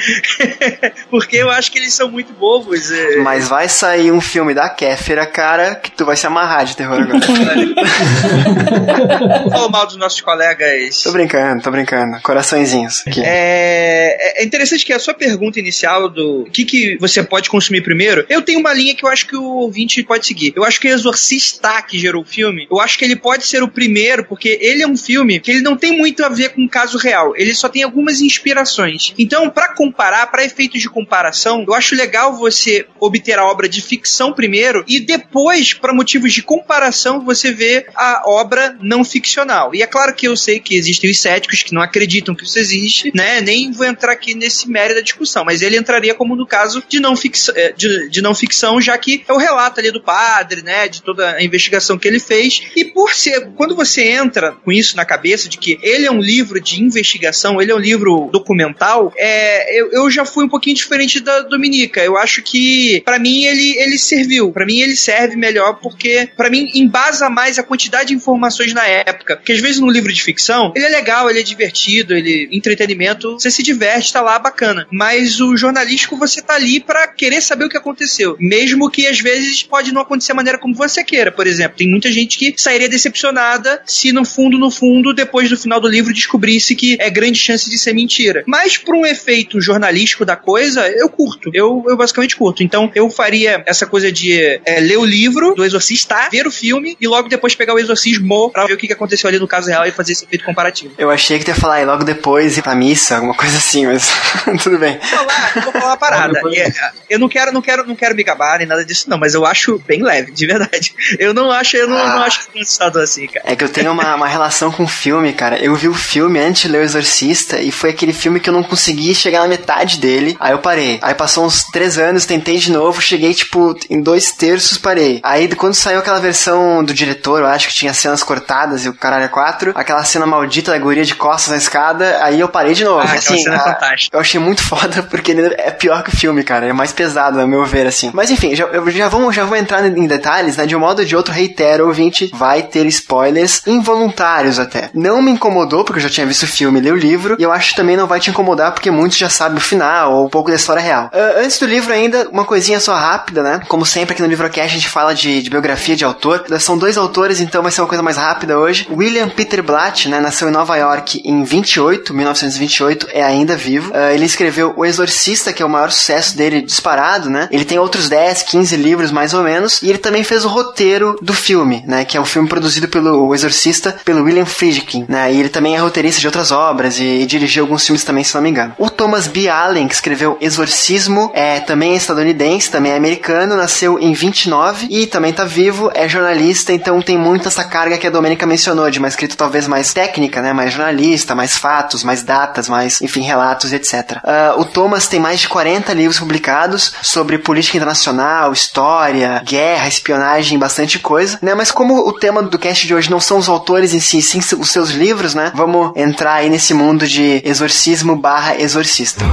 porque 1.10 1.38
eu 1.38 1.50
acho 1.50 1.72
que 1.72 1.78
eles 1.78 1.94
são 1.94 2.10
muito 2.10 2.34
bobos. 2.34 2.92
é. 2.92 3.18
Mas 3.18 3.48
vai 3.48 3.68
sair 3.68 4.12
um 4.12 4.22
filme 4.22 4.54
da 4.54 4.70
Kéfera, 4.70 5.26
cara, 5.26 5.76
que 5.76 5.92
tu 5.92 6.06
vai 6.06 6.16
se 6.16 6.28
amarrar 6.28 6.66
de 6.66 6.76
terror 6.76 7.02
agora. 7.02 7.20
Falou 9.52 9.70
mal 9.70 9.86
dos 9.86 9.98
nossos 9.98 10.22
colegas. 10.22 11.02
tô 11.04 11.12
brincando, 11.12 11.62
tô 11.62 11.72
brincando. 11.72 12.20
Coraçõezinhos. 12.22 13.04
Aqui. 13.08 13.22
É, 13.24 14.42
é 14.42 14.46
interessante 14.46 14.86
que 14.86 14.94
a 14.94 15.00
sua 15.00 15.14
pergunta 15.14 15.60
inicial 15.60 16.10
do 16.10 16.42
o 16.42 16.52
que, 16.52 16.66
que 16.66 16.98
você 16.98 17.24
pode 17.24 17.50
consumir 17.50 17.82
primeiro, 17.82 18.26
eu 18.30 18.42
tenho 18.42 18.60
uma 18.60 18.74
linha 18.74 18.96
que 18.96 19.04
eu 19.04 19.10
acho 19.10 19.28
que 19.28 19.36
o 19.36 19.44
ouvinte 19.44 20.04
pode 20.04 20.26
seguir. 20.26 20.54
Eu 20.56 20.64
acho 20.64 20.80
que 20.80 20.88
o 20.88 20.92
Exorcista 20.92 21.82
que 21.82 22.00
gerou 22.00 22.22
o 22.22 22.26
filme, 22.26 22.68
eu 22.70 22.80
acho 22.80 22.98
que 22.98 23.06
ele 23.08 23.16
pode 23.16 23.48
ser 23.48 23.64
o 23.64 23.68
primeiro, 23.68 24.26
porque 24.26 24.58
ele 24.62 24.84
é 24.84 24.88
um 24.88 24.98
filme 24.98 25.40
que 25.40 25.52
ele 25.52 25.62
não 25.62 25.76
tem 25.76 25.98
muito 25.98 26.24
a 26.24 26.30
ver 26.30 26.50
com 26.50 26.64
o 26.64 26.70
caso 26.70 26.98
real. 26.98 27.34
Ele 27.36 27.54
só 27.54 27.70
tem 27.70 27.84
algumas 27.84 28.22
inspirações. 28.22 29.14
Então, 29.18 29.50
pra 29.50 29.74
comparar, 29.74 30.28
pra 30.28 30.44
efeitos 30.44 30.82
de 30.82 30.90
comparação, 30.90 31.64
eu 31.68 31.74
acho 31.74 31.96
legal 31.96 32.38
você 32.38 32.86
obter 33.00 33.40
a 33.40 33.46
obra 33.46 33.68
de 33.68 33.82
ficção 33.82 34.34
primeiro 34.34 34.84
e 34.88 35.00
depois, 35.00 35.74
pra 35.74 35.94
motivos 35.94 36.34
de 36.34 36.44
comparação, 36.44 37.24
você 37.24 37.52
vê 37.52 37.88
a 37.96 38.24
obra 38.26 38.78
não 38.82 39.04
ficcional. 39.04 39.74
E 39.74 39.82
é 39.82 39.88
claro 39.88 40.14
que 40.14 40.28
eu 40.28 40.36
sei 40.36 40.60
que 40.60 40.76
existem 40.76 41.10
os 41.10 41.22
céticos 41.22 41.64
que 41.64 41.74
não 41.74 41.82
acreditam 41.82 42.36
que 42.36 42.44
isso 42.44 42.60
existe, 42.60 43.12
né? 43.16 43.42
Nem 43.42 43.72
vou 43.72 43.86
entrar 43.86 44.12
aqui 44.12 44.36
nesse 44.36 44.70
mérito 44.70 44.96
da 44.96 45.02
discussão, 45.02 45.46
mas 45.46 45.62
ele 45.62 45.78
entraria 45.78 46.14
como 46.14 46.36
no 46.36 46.46
caso 46.46 46.84
de 46.88 47.00
não, 47.00 47.16
fic 47.16 47.38
eh, 47.56 47.74
de, 47.76 48.10
de 48.10 48.22
não 48.22 48.36
ficção, 48.36 48.82
já 48.82 48.98
que 48.98 49.24
é 49.28 49.34
o 49.34 49.38
relato 49.38 49.80
ali 49.80 49.92
do 49.92 50.02
padre, 50.02 50.62
né? 50.62 50.88
De 50.88 51.02
toda 51.02 51.32
a 51.32 51.44
investigação 51.44 51.98
que 51.98 52.08
ele 52.08 52.20
fez. 52.20 52.62
E 52.76 52.86
por 52.98 53.14
ser, 53.14 53.52
quando 53.56 53.76
você 53.76 54.02
entra 54.10 54.54
com 54.54 54.72
isso 54.72 54.98
na 54.98 55.06
cabeça 55.06 55.48
de 55.48 55.60
que 55.60 55.78
ele 55.84 56.08
é 56.08 56.12
um 56.12 56.20
livro 56.20 56.60
de 56.60 56.82
investigação, 56.82 57.62
ele 57.62 57.72
é 57.72 57.76
um 57.76 57.80
livro 57.80 58.28
documental, 58.34 59.14
é, 59.16 59.80
eu, 59.80 59.92
eu 59.92 60.10
já 60.10 60.26
fui 60.26 60.46
um 60.46 60.50
pouquinho 60.50 60.76
diferente 60.76 61.20
da 61.20 61.42
Dominica. 61.42 62.04
Eu 62.04 62.18
acho 62.18 62.42
que, 62.42 63.00
pra 63.06 63.20
mim, 63.20 63.44
ele, 63.44 63.78
ele 63.78 64.00
serviu. 64.00 64.52
Pra 64.52 64.66
mim, 64.66 64.80
ele 64.80 64.96
serve 64.96 65.36
melhor 65.36 65.80
porque, 65.80 66.28
pra 66.36 66.50
mim, 66.50 66.72
embasa 66.74 67.30
mais 67.30 67.60
a 67.60 67.64
quantidade 67.64 68.08
de 68.08 68.16
informações 68.16 68.74
na 68.74 68.88
época. 68.88 69.36
Porque 69.38 69.52
às 69.52 69.60
vezes 69.60 69.80
no 69.80 69.92
livro 69.92 70.12
de 70.12 70.24
ficção, 70.24 70.74
ele 70.76 70.86
é 70.86 70.90
legal, 70.90 71.30
ele 71.30 71.40
é 71.40 71.44
divertido, 71.44 72.16
ele 72.16 72.50
entretenimento, 72.52 73.34
você 73.34 73.52
se 73.52 73.62
diverte, 73.62 74.12
tá 74.12 74.22
lá 74.22 74.40
bacana. 74.40 74.88
Mas 74.92 75.40
o 75.40 75.56
jornalístico 75.56 76.18
você 76.18 76.42
tá 76.42 76.56
ali 76.56 76.80
para 76.80 77.08
querer 77.08 77.42
saber 77.42 77.66
o 77.66 77.70
que 77.70 77.78
aconteceu, 77.78 78.36
mesmo 78.40 78.90
que 78.90 79.06
às 79.06 79.20
vezes 79.20 79.62
pode 79.62 79.94
não 79.94 80.02
acontecer 80.02 80.30
da 80.30 80.36
maneira 80.36 80.58
como 80.58 80.74
você 80.74 81.04
queira. 81.04 81.32
Por 81.32 81.46
exemplo, 81.46 81.78
tem 81.78 81.88
muita 81.88 82.12
gente 82.12 82.40
que 82.40 82.56
sairia 82.58 82.87
decepcionada 82.88 83.82
se 83.86 84.12
no 84.12 84.24
fundo, 84.26 84.58
no 84.58 84.70
fundo, 84.72 85.14
depois 85.14 85.50
do 85.50 85.58
final 85.58 85.80
do 85.80 85.88
livro 85.88 86.14
descobrisse 86.14 86.76
que 86.76 86.98
é 87.00 87.10
grande 87.10 87.40
chance 87.40 87.70
de 87.70 87.78
ser 87.78 87.94
mentira. 87.94 88.44
Mas 88.46 88.78
por 88.78 88.96
um 88.96 89.06
efeito 89.06 89.60
jornalístico 89.62 90.26
da 90.26 90.36
coisa, 90.36 90.88
eu 90.90 91.10
curto. 91.10 91.50
Eu, 91.54 91.84
eu 91.88 91.98
basicamente 91.98 92.36
curto. 92.36 92.64
Então 92.64 92.92
eu 92.96 93.10
faria 93.10 93.64
essa 93.66 93.86
coisa 93.86 94.12
de 94.12 94.60
é, 94.66 94.80
ler 94.80 94.98
o 94.98 95.06
livro 95.06 95.54
do 95.56 95.64
Exorcista, 95.66 96.30
ver 96.32 96.48
o 96.48 96.52
filme 96.52 96.98
e 97.00 97.08
logo 97.08 97.30
depois 97.30 97.56
pegar 97.56 97.74
o 97.74 97.80
Exorcismo 97.80 98.50
pra 98.52 98.66
ver 98.66 98.74
o 98.74 98.78
que 98.78 98.92
aconteceu 98.92 99.28
ali 99.28 99.40
no 99.40 99.48
caso 99.48 99.70
real 99.70 99.86
e 99.86 99.92
fazer 99.92 100.14
esse 100.14 100.26
efeito 100.26 100.46
comparativo. 100.46 100.94
Eu 100.98 101.10
achei 101.10 101.38
que 101.40 101.46
tu 101.46 101.50
ia 101.50 101.56
falar 101.56 101.82
e 101.82 101.86
logo 101.86 102.04
depois 102.04 102.58
ir 102.58 102.62
pra 102.62 102.76
missa, 102.76 103.16
alguma 103.16 103.34
coisa 103.34 103.58
assim, 103.58 103.86
mas 103.86 104.10
tudo 104.64 104.78
bem. 104.78 104.98
Vou 104.98 105.08
falar, 105.10 105.52
eu 105.56 105.62
vou 105.62 105.72
falar 105.72 105.86
uma 105.88 105.98
parada. 105.98 106.42
É, 106.54 106.72
eu 107.10 107.20
não 107.20 107.28
quero, 107.30 107.52
não 107.52 107.62
quero, 107.62 107.86
não 107.88 107.96
quero 107.96 108.16
me 108.16 108.24
gabar 108.24 108.58
nem 108.60 108.68
nada 108.68 108.84
disso, 108.86 109.10
não, 109.10 109.18
mas 109.18 109.34
eu 109.34 109.46
acho 109.46 109.80
bem 109.88 110.02
leve, 110.04 110.32
de 110.32 110.46
verdade. 110.46 110.94
Eu 111.20 111.34
não 111.34 111.52
acho, 111.52 111.76
eu 111.78 111.88
não, 111.88 111.98
Ah. 111.98 112.16
não 112.16 112.24
acho 112.24 112.48
assustador 112.78 113.04
assim, 113.04 113.28
cara. 113.28 113.46
É 113.52 113.56
que 113.56 113.64
eu 113.64 113.70
tenho 113.70 113.92
uma, 113.92 114.14
uma 114.16 114.28
relação 114.28 114.72
com 114.72 114.84
o 114.84 114.88
filme, 114.88 115.34
cara. 115.34 115.58
Eu 115.58 115.76
vi 115.76 115.88
o 115.88 115.94
filme 115.94 116.40
antes 116.40 116.64
de 116.64 116.68
ler 116.70 116.80
o 116.80 116.84
Exorcista 116.84 117.60
e 117.60 117.72
foi 117.72 117.90
aquele 117.90 118.14
filme 118.14 118.40
que 118.40 118.50
eu 118.50 118.54
não 118.54 118.64
consegui 118.64 119.14
chegar 119.16 119.42
na 119.42 119.48
metade 119.48 119.98
dele. 119.98 120.38
Aí 120.40 120.52
eu 120.52 120.60
parei. 120.60 121.00
Aí 121.02 121.14
passou 121.14 121.46
uns 121.46 121.64
três 121.64 121.98
anos, 121.98 122.26
tentei 122.26 122.58
de 122.58 122.72
novo, 122.72 123.02
cheguei 123.02 123.34
tipo 123.34 123.76
em 123.90 124.02
dois 124.02 124.32
terços, 124.32 124.78
parei. 124.78 125.20
Aí 125.24 125.48
quando 125.56 125.74
saiu 125.74 126.00
aquela 126.00 126.20
versão 126.20 126.84
do 126.84 126.94
diretor, 126.94 127.40
eu 127.42 127.48
acho 127.48 127.68
que 127.68 127.74
tinha 127.74 127.94
cenas 127.94 128.24
cortadas 128.24 128.86
e 128.86 128.90
o 128.90 128.94
caralho 128.94 129.26
é 129.26 129.30
quatro, 129.30 129.72
aquela 129.76 130.04
cena 130.04 130.26
maldita 130.26 130.72
da 130.72 130.78
guria 130.78 131.06
de 131.06 131.16
costas 131.16 131.52
na 131.52 131.58
escada, 131.58 132.20
aí 132.22 132.40
eu 132.40 132.48
parei 132.48 132.74
de 132.74 132.84
novo. 132.84 133.00
Ah, 133.08 133.14
assim, 133.14 133.38
cena 133.42 133.56
é 133.56 133.60
a- 133.60 133.64
fantástica. 133.64 134.16
eu 134.16 134.22
achei 134.22 134.40
muito 134.40 134.62
foda 134.68 135.04
porque 135.04 135.32
ele 135.32 135.54
é 135.58 135.72
pior 135.72 136.04
que 136.04 136.10
o 136.10 136.18
filme, 136.18 136.44
cara. 136.44 136.68
É 136.68 136.74
mais 136.74 136.92
pesado, 136.92 137.40
a 137.40 137.48
meu 137.48 137.66
ver, 137.66 137.88
assim. 137.88 138.12
Mas 138.14 138.30
enfim, 138.30 138.56
já, 138.56 138.66
eu 138.66 138.90
já, 138.92 139.08
vamos, 139.10 139.36
já 139.36 139.44
vou 139.46 139.58
entrar 139.58 139.86
em 139.86 140.08
detalhes, 140.08 140.58
né? 140.58 140.66
De 140.66 140.76
um 140.76 140.80
modo 140.80 141.00
ou 141.00 141.06
de 141.06 141.16
outro, 141.16 141.34
reitero, 141.34 141.88
ouvinte, 141.88 142.30
vai 142.34 142.64
ter 142.68 142.86
spoilers 142.88 143.62
involuntários 143.66 144.60
até. 144.60 144.90
Não 144.94 145.22
me 145.22 145.32
incomodou, 145.32 145.84
porque 145.84 146.00
eu 146.00 146.04
já 146.04 146.10
tinha 146.10 146.28
visto 146.28 146.44
o 146.44 146.48
filme 146.48 146.80
e 146.80 146.82
li 146.84 146.92
o 146.92 146.96
livro, 146.96 147.36
e 147.40 147.44
eu 147.44 147.52
acho 147.52 147.72
que 147.72 147.76
também 147.76 147.98
não 147.98 148.08
vai 148.08 148.20
te 148.20 148.30
incomodar, 148.30 148.72
porque 148.74 148.92
muitos 148.92 149.18
já 149.18 149.30
sabem 149.30 149.58
o 149.58 149.62
final, 149.62 150.14
ou 150.14 150.26
um 150.26 150.30
pouco 150.30 150.50
da 150.50 150.56
história 150.56 150.82
real. 150.82 151.10
Ah, 151.14 151.42
antes 151.42 151.60
do 151.60 151.66
livro 151.66 151.94
ainda, 151.94 152.28
uma 152.32 152.46
coisinha 152.46 152.80
só 152.80 152.94
rápida, 152.94 153.42
né? 153.42 153.62
Como 153.68 153.86
sempre 153.86 154.14
aqui 154.14 154.22
no 154.22 154.28
Livrocast 154.28 154.68
a 154.68 154.80
gente 154.80 154.90
fala 154.90 155.14
de, 155.14 155.42
de 155.42 155.50
biografia 155.50 155.96
de 155.96 156.04
autor. 156.04 156.46
São 156.60 156.78
dois 156.78 156.98
autores, 156.98 157.40
então 157.40 157.64
vai 157.64 157.72
ser 157.72 157.82
uma 157.82 157.88
coisa 157.88 158.04
mais 158.04 158.18
rápida 158.18 158.58
hoje. 158.58 158.88
William 158.92 159.30
Peter 159.30 159.64
Blatt, 159.64 160.08
né? 160.10 160.20
Nasceu 160.20 160.50
em 160.50 160.52
Nova 160.52 160.76
York 160.76 161.22
em 161.24 161.44
28, 161.44 162.14
1928, 162.14 163.08
é 163.12 163.24
ainda 163.24 163.56
vivo. 163.56 163.92
Ah, 163.94 164.14
ele 164.14 164.26
escreveu 164.26 164.74
O 164.76 164.86
Exorcista, 164.86 165.54
que 165.54 165.62
é 165.62 165.66
o 165.66 165.70
maior 165.70 165.92
sucesso 165.92 166.36
dele 166.36 166.62
disparado, 166.62 167.30
né? 167.30 167.48
Ele 167.52 167.66
tem 167.66 167.80
outros 167.80 168.10
10, 168.10 168.44
15 168.44 168.76
livros 168.76 169.12
mais 169.12 169.34
ou 169.34 169.44
menos, 169.44 169.82
e 169.82 169.90
ele 169.90 169.98
também 169.98 170.24
fez 170.24 170.46
o 170.46 170.50
roteiro 170.50 171.18
do 171.22 171.34
filme, 171.34 171.84
né? 171.88 172.06
Que 172.06 172.18
é 172.18 172.20
o 172.20 172.26
filme 172.26 172.47
produzido 172.48 172.88
pelo 172.88 173.28
O 173.28 173.36
Exorcista, 173.36 173.96
pelo 174.04 174.24
William 174.24 174.46
Friedkin, 174.46 175.06
né? 175.08 175.32
E 175.34 175.40
ele 175.40 175.50
também 175.50 175.76
é 175.76 175.80
roteirista 175.80 176.22
de 176.22 176.28
outras 176.28 176.52
obras 176.52 177.00
e, 177.00 177.04
e 177.04 177.26
dirigiu 177.26 177.64
alguns 177.64 177.86
filmes 177.86 178.04
também, 178.04 178.24
se 178.24 178.34
não 178.36 178.42
me 178.42 178.50
engano. 178.50 178.74
O 178.78 178.90
Thomas 178.90 179.28
B. 179.28 179.48
Allen, 179.48 179.88
que 179.88 179.94
escreveu 179.94 180.38
Exorcismo, 180.40 181.32
é 181.34 181.60
também 181.60 181.94
é 181.94 181.96
estadunidense, 181.96 182.72
também 182.72 182.92
é 182.92 182.98
americano, 182.98 183.56
nasceu 183.56 184.00
em 184.00 184.14
29 184.14 184.88
e 184.90 185.06
também 185.08 185.34
tá 185.34 185.46
vivo, 185.46 185.92
é 185.94 186.08
jornalista, 186.08 186.74
então 186.74 187.02
tem 187.02 187.18
muito 187.18 187.48
essa 187.48 187.64
carga 187.64 187.98
que 187.98 188.08
a 188.08 188.10
Domênica 188.10 188.46
mencionou, 188.46 188.90
de 188.90 189.00
uma 189.00 189.08
escrita 189.08 189.36
talvez 189.36 189.68
mais 189.68 189.94
técnica, 189.94 190.42
né? 190.42 190.54
Mais 190.54 190.74
jornalista, 190.74 191.36
mais 191.36 191.58
fatos, 191.58 192.04
mais 192.04 192.24
datas, 192.24 192.70
mais, 192.70 193.02
enfim, 193.02 193.22
relatos, 193.22 193.74
etc. 193.74 194.20
Ah, 194.24 194.56
o 194.58 194.66
Thomas 194.66 195.08
tem 195.08 195.20
mais 195.20 195.40
de 195.40 195.48
40 195.48 195.94
livros 195.94 196.20
publicados 196.20 196.94
sobre 197.02 197.38
política 197.38 197.78
internacional, 197.78 198.54
história, 198.54 199.42
guerra, 199.46 199.88
espionagem, 199.88 200.60
bastante 200.60 201.00
coisa, 201.00 201.38
né? 201.42 201.54
Mas 201.54 201.72
como 201.72 202.08
o 202.08 202.14
tema 202.14 202.37
do 202.44 202.60
cast 202.60 202.86
de 202.86 202.94
hoje 202.94 203.10
não 203.10 203.20
são 203.20 203.38
os 203.38 203.50
autores 203.50 203.94
em 203.94 204.00
si, 204.00 204.22
sim 204.22 204.40
os 204.40 204.70
seus 204.70 204.92
livros, 204.92 205.34
né? 205.34 205.52
Vamos 205.56 205.92
entrar 205.96 206.36
aí 206.36 206.50
nesse 206.50 206.74
mundo 206.74 207.08
de 207.08 207.42
exorcismo 207.44 208.16
barra 208.16 208.60
exorcista. 208.60 209.26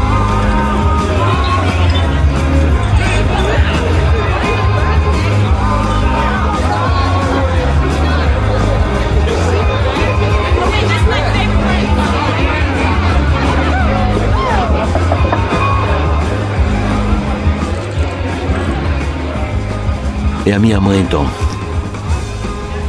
É 20.46 20.52
a 20.52 20.58
minha 20.58 20.78
mãe, 20.78 21.02
Tom. 21.06 21.26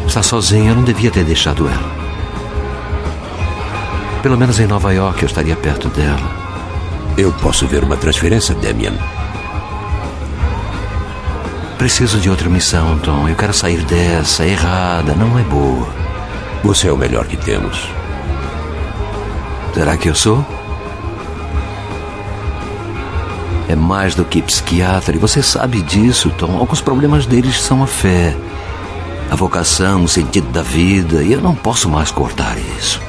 Está 0.08 0.24
sozinha, 0.24 0.72
eu 0.72 0.76
não 0.76 0.84
devia 0.84 1.12
ter 1.12 1.24
deixado 1.24 1.68
ela. 1.68 2.06
Pelo 4.22 4.38
menos 4.38 4.60
em 4.60 4.68
Nova 4.68 4.94
York 4.94 5.22
eu 5.22 5.28
estaria 5.28 5.56
perto 5.56 5.88
dela. 5.90 6.46
Eu 7.18 7.32
posso 7.34 7.68
ver 7.68 7.84
uma 7.84 7.98
transferência, 7.98 8.56
Damian. 8.56 8.94
Preciso 11.78 12.20
de 12.20 12.30
outra 12.30 12.50
missão, 12.50 12.98
Tom. 13.00 13.28
Eu 13.28 13.36
quero 13.36 13.54
sair 13.54 13.84
dessa. 13.84 14.44
É 14.44 14.50
errada, 14.50 15.14
não 15.14 15.38
é 15.38 15.44
boa. 15.44 15.88
Você 16.64 16.88
é 16.88 16.92
o 16.92 16.98
melhor 16.98 17.26
que 17.28 17.38
temos. 17.38 17.88
Será 19.74 19.98
que 19.98 20.10
eu 20.10 20.16
sou? 20.16 20.44
É 23.68 23.76
mais 23.76 24.16
do 24.16 24.24
que 24.24 24.42
psiquiatra, 24.42 25.16
e 25.16 25.20
você 25.20 25.44
sabe 25.44 25.82
disso, 25.82 26.32
Tom. 26.38 26.58
Alguns 26.58 26.82
problemas 26.82 27.26
deles 27.26 27.60
são 27.60 27.84
a 27.84 27.88
fé, 27.88 28.36
a 29.30 29.36
vocação, 29.36 30.04
o 30.04 30.08
sentido 30.08 30.52
da 30.52 30.62
vida, 30.62 31.24
e 31.24 31.34
eu 31.34 31.42
não 31.42 31.56
posso 31.56 31.90
mais 31.90 32.12
cortar 32.12 32.58
isso. 32.78 33.02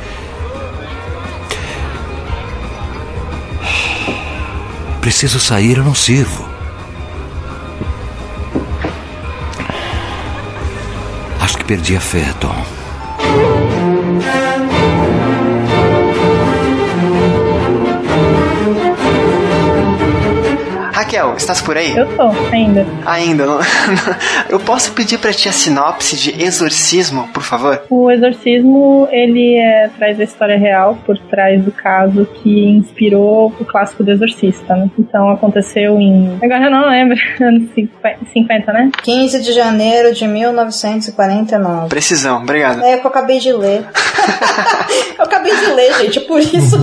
Preciso 5.01 5.39
sair, 5.39 5.79
eu 5.79 5.85
não 5.85 5.95
sirvo. 5.95 6.49
Acho 11.41 11.59
que 11.59 11.65
perdi 11.65 11.97
a 11.97 12.01
fé, 12.01 12.35
Tom. 12.41 13.66
Raquel, 21.27 21.37
estás 21.37 21.61
por 21.61 21.77
aí? 21.77 21.97
Eu 21.97 22.07
tô, 22.17 22.31
ainda. 22.53 22.87
Ainda. 23.05 23.47
não- 23.47 23.59
Eu 24.49 24.61
posso 24.61 24.93
pedir 24.93 25.19
pra 25.19 25.33
ti 25.33 25.49
a 25.49 25.53
sinopse 25.53 26.17
de 26.17 26.43
Exorcismo, 26.43 27.29
por 27.33 27.43
favor? 27.43 27.83
O 27.91 28.11
Exorcismo, 28.11 29.09
ele 29.11 29.57
é, 29.57 29.89
traz 29.97 30.21
a 30.21 30.25
história 30.25 30.57
real 30.59 30.97
por 31.05 31.19
trás 31.19 31.63
do 31.63 31.73
caso 31.73 32.27
que 32.43 32.65
inspirou 32.69 33.53
o 33.59 33.65
clássico 33.65 34.05
do 34.05 34.11
Exorcista, 34.11 34.77
né? 34.77 34.91
Então 34.99 35.31
aconteceu 35.31 35.99
em. 35.99 36.39
Agora 36.43 36.65
eu 36.67 36.71
não 36.71 36.89
lembro, 36.89 37.17
anos 37.41 37.69
50, 38.33 38.73
né? 38.73 38.91
15 39.03 39.43
de 39.43 39.53
janeiro 39.53 40.15
de 40.15 40.27
1949. 40.27 41.89
Precisão, 41.89 42.43
obrigado. 42.43 42.83
É 42.85 42.99
que 42.99 43.07
eu 43.07 43.11
acabei 43.11 43.39
de 43.39 43.53
ler. 43.53 43.85
eu 45.19 45.25
acabei 45.25 45.55
de 45.55 45.67
ler, 45.73 45.93
gente, 46.01 46.19
é 46.19 46.23
por 46.23 46.41
isso. 46.41 46.77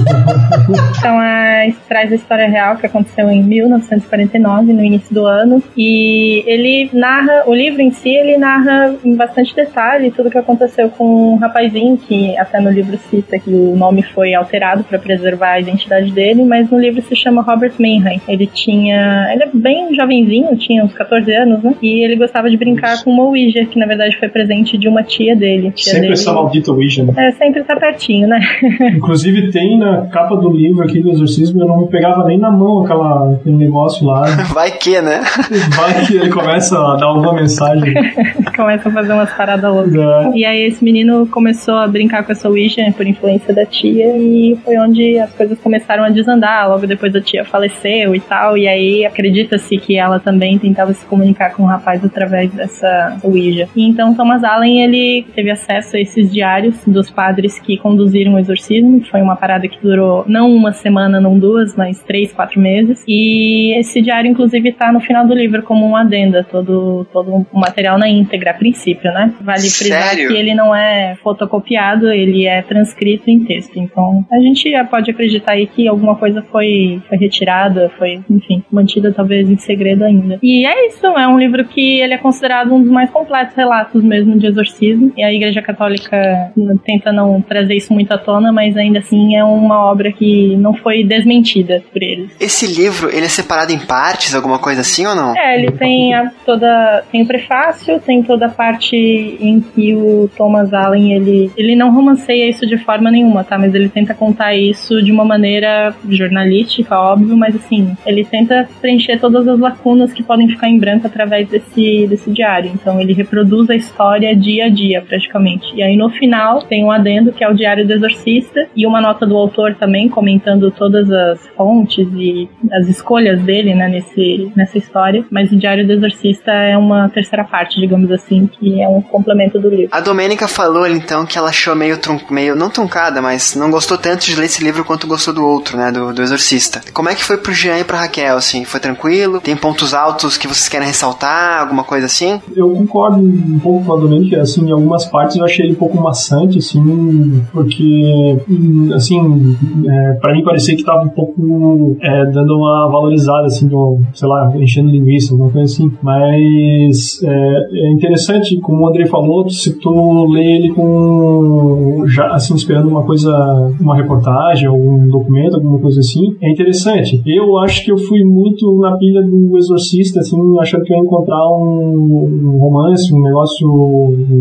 Então 0.97 1.19
a, 1.19 1.65
traz 1.88 2.12
a 2.12 2.15
história 2.15 2.47
real 2.47 2.75
que 2.77 2.86
aconteceu 2.86 3.29
em 3.29 3.43
1949, 3.43 4.33
no 4.39 4.84
início 4.84 5.13
do 5.13 5.26
ano. 5.26 5.62
E 5.76 6.43
ele 6.46 6.89
narra, 6.93 7.43
o 7.46 7.54
livro 7.54 7.82
em 7.82 7.91
si, 7.91 8.10
ele 8.10 8.38
narra 8.38 8.96
em 9.04 9.15
bastante 9.15 9.56
detalhe 9.56 10.12
tudo 10.12 10.28
o 10.28 10.32
que 10.32 10.38
aconteceu 10.38 10.89
com 10.89 11.34
um 11.34 11.36
rapazinho, 11.36 11.98
que 11.98 12.38
até 12.38 12.60
no 12.60 12.69
livro 12.69 12.98
cita 13.10 13.39
que 13.39 13.50
o 13.50 13.76
nome 13.76 14.04
foi 14.04 14.34
alterado 14.34 14.84
para 14.84 15.00
preservar 15.00 15.54
a 15.54 15.60
identidade 15.60 16.12
dele, 16.12 16.43
mas 16.43 16.69
no 16.69 16.80
livro 16.80 17.02
se 17.02 17.15
chama 17.15 17.41
Robert 17.41 17.74
Manheim. 17.80 18.22
Ele 18.28 18.48
tinha. 18.48 19.30
Ele 19.34 19.43
é 19.43 19.50
bem 19.54 19.93
jovenzinho, 19.96 20.56
tinha 20.58 20.84
uns 20.84 20.93
14 20.93 21.32
anos, 21.34 21.63
né? 21.63 21.76
E 21.82 22.04
ele 22.04 22.15
gostava 22.15 22.50
de 22.50 22.58
brincar 22.58 23.04
com 23.04 23.12
uma 23.12 23.24
Ouija, 23.24 23.65
que 23.65 23.80
na 23.80 23.86
verdade 23.86 24.17
foi 24.17 24.30
presente 24.30 24.78
de 24.78 24.88
uma 24.88 25.04
tia 25.04 25.36
dele. 25.36 25.72
Tia 25.72 25.93
Sempre 25.93 26.02
dele. 26.02 26.13
essa 26.13 26.34
maldita 26.34 26.72
Ouija, 26.72 27.04
né? 27.04 27.13
É, 27.17 27.32
sempre 27.32 27.63
tá 27.63 27.76
pertinho, 27.76 28.28
né? 28.28 28.39
Inclusive 28.96 29.52
tem 29.52 29.78
na 29.78 30.08
capa 30.08 30.36
do 30.36 30.50
livro 30.50 30.84
aqui 30.84 31.02
do 31.02 31.10
Exorcismo, 31.12 31.62
eu 31.62 31.67
não 31.67 31.88
pegava 31.88 32.26
nem 32.26 32.38
na 32.38 32.52
mão 32.52 32.84
aquela, 32.84 33.34
aquele 33.34 33.56
negócio 33.56 34.06
lá. 34.06 34.22
Lado. 34.23 34.43
Vai 34.53 34.71
que, 34.71 35.01
né? 35.01 35.21
Vai 35.75 36.05
que 36.05 36.15
ele 36.15 36.29
começa 36.29 36.77
a 36.77 36.95
dar 36.95 37.05
alguma 37.07 37.33
mensagem. 37.33 37.93
começa 38.55 38.89
a 38.89 38.91
fazer 38.91 39.13
umas 39.13 39.31
paradas 39.31 39.71
loucas. 39.71 39.95
É. 39.95 40.31
E 40.36 40.45
aí 40.45 40.63
esse 40.63 40.83
menino 40.83 41.27
começou 41.27 41.75
a 41.75 41.88
brincar 41.88 42.23
com 42.23 42.31
essa 42.31 42.49
Ouija 42.49 42.83
por 42.95 43.05
influência 43.05 43.53
da 43.53 43.65
tia 43.65 44.15
e 44.17 44.57
foi 44.63 44.77
onde 44.77 45.19
as 45.19 45.31
coisas 45.33 45.59
começaram 45.59 46.03
a 46.03 46.09
desandar. 46.09 46.69
Logo 46.69 46.88
depois 46.88 47.15
a 47.15 47.21
tia 47.21 47.43
faleceu 47.45 48.15
e 48.15 48.19
tal. 48.19 48.57
E 48.57 48.67
aí 48.67 49.05
acredita-se 49.05 49.77
que 49.77 49.97
ela 49.97 50.19
também 50.19 50.57
tentava 50.57 50.93
se 50.93 51.05
comunicar 51.05 51.53
com 51.53 51.63
o 51.63 51.65
rapaz 51.65 52.03
através 52.03 52.51
dessa 52.51 53.17
Ouija. 53.23 53.67
E 53.75 53.88
então 53.88 54.13
Thomas 54.13 54.43
Allen 54.43 54.83
ele 54.83 55.25
teve 55.36 55.49
acesso 55.49 55.95
a 55.95 55.99
esses 55.99 56.31
diários 56.31 56.75
dos 56.86 57.09
padres 57.09 57.59
que 57.59 57.77
conduziram 57.77 58.36
o 58.36 58.39
exorcismo. 58.39 59.03
Foi 59.09 59.21
uma 59.21 59.36
parada 59.36 59.67
que 59.67 59.79
durou 59.81 60.23
não 60.27 60.53
uma 60.53 60.71
semana, 60.73 61.19
não 61.19 61.38
duas, 61.38 61.75
mas 61.75 61.99
três, 62.01 62.31
quatro 62.31 62.59
meses. 62.59 63.03
E 63.07 63.77
esse 63.79 64.01
diário, 64.01 64.12
inclusive, 64.28 64.71
tá 64.73 64.91
no 64.91 64.99
final 64.99 65.26
do 65.26 65.34
livro 65.34 65.63
como 65.63 65.86
um 65.88 65.95
adenda, 65.95 66.43
todo, 66.43 67.06
todo 67.12 67.45
o 67.52 67.60
material 67.60 67.97
na 67.97 68.08
íntegra, 68.08 68.52
a 68.52 68.54
princípio, 68.54 69.12
né? 69.12 69.34
Vale 69.41 69.69
frisar 69.69 70.04
Sério? 70.10 70.30
que 70.30 70.36
ele 70.36 70.54
não 70.54 70.76
é 70.76 71.15
fotocopiado, 71.23 72.10
ele 72.10 72.45
é 72.45 72.62
transcrito 72.62 73.30
em 73.30 73.43
texto. 73.43 73.78
Então, 73.78 74.26
a 74.32 74.39
gente 74.39 74.71
pode 74.89 75.12
acreditar 75.12 75.54
aí 75.54 75.67
que 75.67 75.88
alguma 75.88 76.15
coisa 76.15 76.41
foi, 76.41 77.02
foi 77.08 77.17
retirada, 77.17 77.91
foi, 77.97 78.21
enfim, 78.30 78.63
mantida 78.71 79.12
talvez 79.12 79.49
em 79.49 79.58
segredo 79.58 80.04
ainda. 80.04 80.39
E 80.41 80.65
é 80.65 80.88
isso, 80.88 81.06
é 81.06 81.28
um 81.28 81.38
livro 81.38 81.65
que 81.65 81.99
ele 81.99 82.13
é 82.13 82.17
considerado 82.17 82.73
um 82.73 82.82
dos 82.82 82.91
mais 82.91 83.10
completos 83.10 83.56
relatos 83.56 84.04
mesmo 84.04 84.38
de 84.38 84.47
exorcismo. 84.47 85.12
E 85.17 85.23
a 85.23 85.32
Igreja 85.32 85.62
Católica 85.62 86.52
tenta 86.86 87.12
não 87.12 87.41
trazer 87.41 87.76
isso 87.76 87.93
muito 87.93 88.12
à 88.12 88.17
tona, 88.17 88.52
mas 88.52 88.76
ainda 88.78 88.99
assim 88.99 89.36
é 89.36 89.43
uma 89.43 89.91
obra 89.91 90.12
que 90.12 90.56
não 90.58 90.73
foi 90.73 91.04
desmentida 91.04 91.84
por 91.91 92.02
eles. 92.02 92.32
Esse 92.39 92.67
livro, 92.67 93.10
ele 93.10 93.26
é 93.26 93.30
separado 93.30 93.71
em 93.71 93.80
partes, 93.80 94.03
alguma 94.36 94.60
coisa 94.60 94.82
assim 94.82 95.06
ou 95.06 95.16
não? 95.16 95.36
É, 95.38 95.58
ele 95.58 95.72
tem 95.72 96.13
a, 96.13 96.32
toda 96.46 97.04
tem 97.12 97.22
o 97.22 97.28
prefácio, 97.28 98.00
tem 98.00 98.24
toda 98.24 98.48
a 98.48 98.50
parte 98.50 98.96
em 98.96 99.62
que 99.62 99.96
o 99.96 100.30
Thomas 100.36 100.74
Allen 100.74 101.13
ele 101.13 101.52
ele 101.56 101.76
não 101.76 101.94
romanceia 101.94 102.50
isso 102.50 102.66
de 102.66 102.78
forma 102.78 103.10
nenhuma, 103.12 103.44
tá? 103.44 103.58
Mas 103.58 103.74
ele 103.74 103.89
tenta 103.89 104.13
contar 104.13 104.56
isso 104.56 105.02
de 105.02 105.12
uma 105.12 105.24
maneira 105.24 105.94
jornalística, 106.10 106.98
óbvio, 106.98 107.38
mas 107.38 107.56
assim, 107.56 107.96
ele 108.06 108.24
tenta 108.24 108.68
preencher 108.82 109.20
todas 109.20 109.48
as 109.48 109.60
lacunas 109.60 110.12
que 110.12 110.24
podem 110.24 110.48
ficar 110.48 110.68
em 110.68 110.80
branco 110.80 111.08
através 111.08 111.48
desse 111.48 112.08
desse 112.08 112.32
diário. 112.32 112.72
Então 112.74 113.00
ele 113.00 113.13
reproduz 113.13 113.70
a 113.70 113.76
história 113.76 114.36
dia 114.36 114.66
a 114.66 114.70
dia, 114.70 115.02
praticamente. 115.02 115.74
E 115.76 115.84
aí 115.84 115.96
no 115.96 116.10
final 116.10 116.62
tem 116.63 116.84
um 116.84 116.92
adendo 116.92 117.32
que 117.32 117.44
é 117.44 117.50
o 117.50 117.54
diário 117.54 117.86
do 117.86 117.94
exorcista 117.94 118.68
e 118.76 118.86
uma 118.86 119.02
nota 119.02 119.26
do 119.26 119.38
autor 119.38 119.76
também 119.76 120.10
comentando 120.10 120.72
todas 120.72 121.12
as 121.12 121.48
fontes 121.56 122.08
e 122.13 122.50
as 122.72 122.88
escolhas 122.88 123.42
dele, 123.42 123.74
né, 123.74 123.92
nesse 123.93 124.51
nessa 124.56 124.77
história. 124.77 125.25
Mas 125.32 125.51
o 125.51 125.58
diário 125.58 125.86
do 125.86 125.93
exorcista 125.93 126.51
é 126.51 126.77
uma 126.77 127.10
terceira 127.10 127.43
parte, 127.43 127.79
digamos 127.79 128.12
assim, 128.12 128.47
que 128.47 128.82
é 128.82 128.88
um 128.88 129.01
complemento 129.01 129.60
do 129.60 129.69
livro. 129.69 129.89
A 129.91 130.01
Domênica 130.01 130.47
falou 130.47 130.88
então 130.88 131.25
que 131.25 131.38
ela 131.38 131.49
achou 131.49 131.75
meio, 131.75 131.97
trun... 131.97 132.19
meio 132.29 132.56
não 132.56 132.69
truncada, 132.69 133.21
mas 133.21 133.56
não 133.56 133.69
gostou 133.69 133.97
tanto 133.97 134.25
de 134.25 134.36
ler 134.36 134.45
esse 134.45 134.63
livro 134.63 134.84
quanto 134.84 135.08
gostou 135.08 135.34
do 135.34 135.45
outro, 135.45 135.77
né, 135.77 135.91
do, 135.91 136.13
do 136.13 136.21
Exorcista. 136.21 136.82
Como 136.93 137.10
é 137.10 137.15
que 137.15 137.23
foi 137.23 137.38
pro 137.38 137.53
Jean 137.53 137.79
e 137.79 137.84
pra 137.84 137.99
Raquel, 137.99 138.38
assim? 138.38 138.65
Foi 138.65 138.79
tranquilo? 138.79 139.39
Tem 139.39 139.56
pontos 139.56 139.93
altos 139.93 140.38
que 140.38 140.47
vocês 140.47 140.67
querem 140.67 140.88
ressaltar? 140.88 141.62
Alguma 141.62 141.84
coisa 141.84 142.06
assim? 142.06 142.41
Eu 142.56 142.69
concordo 142.71 143.19
um 143.19 143.60
pouco 143.60 143.86
com 143.86 143.93
a 143.93 143.97
Domênica, 143.97 144.41
assim, 144.41 144.67
em 144.67 144.71
algumas 144.71 145.06
partes 145.06 145.38
eu 145.38 145.45
achei 145.45 145.65
ele 145.65 145.73
um 145.73 145.77
pouco 145.77 146.01
maçante, 146.01 146.58
assim, 146.60 147.43
porque, 147.51 148.38
hum, 148.49 148.91
assim, 148.93 149.56
é, 149.88 150.13
pra 150.13 150.34
mim 150.34 150.43
parecia 150.43 150.75
que 150.75 150.84
tava 150.84 151.03
um 151.03 151.10
pouco 151.10 151.97
é, 152.01 152.25
dando 152.25 152.58
uma 152.58 152.89
valorizada, 152.89 153.45
assim, 153.45 153.67
sei 154.13 154.28
lá, 154.28 154.52
enchendo 154.56 154.89
linguiça, 154.89 155.34
alguma 155.34 155.52
coisa 155.52 155.72
assim. 155.72 155.91
Mas 156.02 157.22
é, 157.24 157.88
é 157.88 157.91
interessante, 157.91 158.60
como 158.60 158.84
o 158.84 158.88
Andrei 158.88 159.06
falou, 159.06 159.50
se 159.50 159.80
tu 159.80 160.28
lê 160.32 160.58
ele 160.58 160.74
com, 160.74 162.04
já, 162.08 162.28
assim, 162.34 162.56
esperando 162.56 162.89
uma 162.89 163.04
coisa, 163.04 163.32
uma 163.80 163.96
reportagem 163.96 164.67
ou 164.67 164.78
um 164.78 165.08
documento, 165.08 165.56
alguma 165.56 165.80
coisa 165.80 166.00
assim, 166.00 166.36
é 166.41 166.52
interessante. 166.52 167.22
Eu 167.26 167.58
acho 167.60 167.84
que 167.84 167.91
eu 167.91 167.98
fui 167.98 168.24
muito 168.24 168.78
na 168.80 168.98
pilha 168.98 169.22
do 169.22 169.58
Exorcista, 169.58 170.19
assim, 170.19 170.38
achando 170.60 170.84
que 170.84 170.93
eu 170.93 170.98
ia 170.98 171.04
encontrar 171.04 171.41
um, 171.50 172.54
um 172.54 172.58
romance, 172.60 173.13
um 173.13 173.22
negócio, 173.22 173.67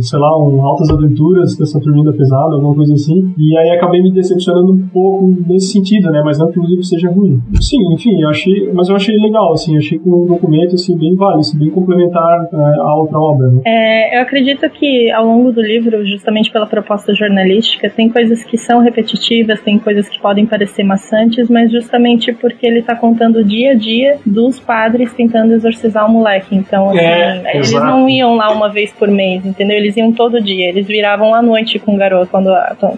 sei 0.00 0.18
lá, 0.18 0.38
um 0.38 0.62
Altas 0.62 0.90
Aventuras 0.90 1.57
dessa 1.57 1.81
turminha 1.81 2.12
pesada, 2.12 2.55
alguma 2.55 2.74
coisa 2.74 2.94
assim. 2.94 3.33
E 3.37 3.57
aí 3.59 3.70
acabei 3.70 4.02
me 4.02 4.12
decepcionando 4.12 4.72
um 4.72 4.88
pouco 4.88 5.35
nesse 5.46 5.72
sentido, 5.72 6.11
né? 6.11 6.22
Mas 6.24 6.38
não 6.38 6.50
que 6.50 6.61
o 6.61 6.64
livro 6.64 6.85
seja 6.85 7.11
ruim. 7.11 7.40
Sim, 7.61 7.94
enfim, 7.94 8.20
eu 8.20 8.28
achei, 8.28 8.72
mas 8.72 8.88
eu 8.88 8.96
achei 8.96 9.14
legal, 9.22 9.52
assim, 9.52 9.76
achei 9.78 9.98
que 9.98 10.08
um 10.08 10.26
documento, 10.26 10.74
assim, 10.74 10.96
bem 10.96 11.14
válido, 11.14 11.40
assim, 11.40 11.58
bem 11.58 11.70
complementar 11.70 12.48
é, 12.52 12.56
à 12.80 12.94
outra 12.94 13.18
obra, 13.18 13.48
né? 13.48 13.61
É, 13.64 14.18
eu 14.18 14.22
acredito 14.22 14.68
que 14.70 15.11
ao 15.11 15.24
longo 15.24 15.52
do 15.52 15.62
livro, 15.62 16.04
justamente 16.04 16.50
pela 16.50 16.66
proposta 16.66 17.14
jornalística, 17.14 17.88
tem 17.90 18.08
coisas 18.08 18.42
que 18.44 18.56
são 18.58 18.80
repetitivas, 18.80 19.61
tem 19.61 19.78
coisas 19.78 20.08
que 20.08 20.20
podem 20.20 20.46
parecer 20.46 20.82
maçantes, 20.82 21.48
mas 21.48 21.70
justamente 21.70 22.32
porque 22.32 22.66
ele 22.66 22.80
está 22.80 22.94
contando 22.94 23.37
o 23.37 23.44
dia 23.44 23.72
a 23.72 23.74
dia 23.74 24.18
dos 24.26 24.58
padres 24.58 25.12
tentando 25.14 25.52
exorcizar 25.52 26.06
o 26.06 26.12
moleque. 26.12 26.54
Então, 26.54 26.90
assim, 26.90 26.98
É, 26.98 27.56
eles 27.56 27.70
exato. 27.70 27.87
não 27.87 28.08
iam 28.08 28.35
lá 28.37 28.50
uma 28.52 28.68
vez 28.68 28.92
por 28.92 29.08
mês, 29.08 29.44
entendeu? 29.44 29.76
Eles 29.76 29.96
iam 29.96 30.12
todo 30.12 30.40
dia, 30.40 30.68
eles 30.68 30.87
viravam 30.87 31.35
à 31.35 31.42
noite 31.42 31.78
com 31.78 31.94
o 31.94 31.96
garoto, 31.96 32.30
quando, 32.30 32.50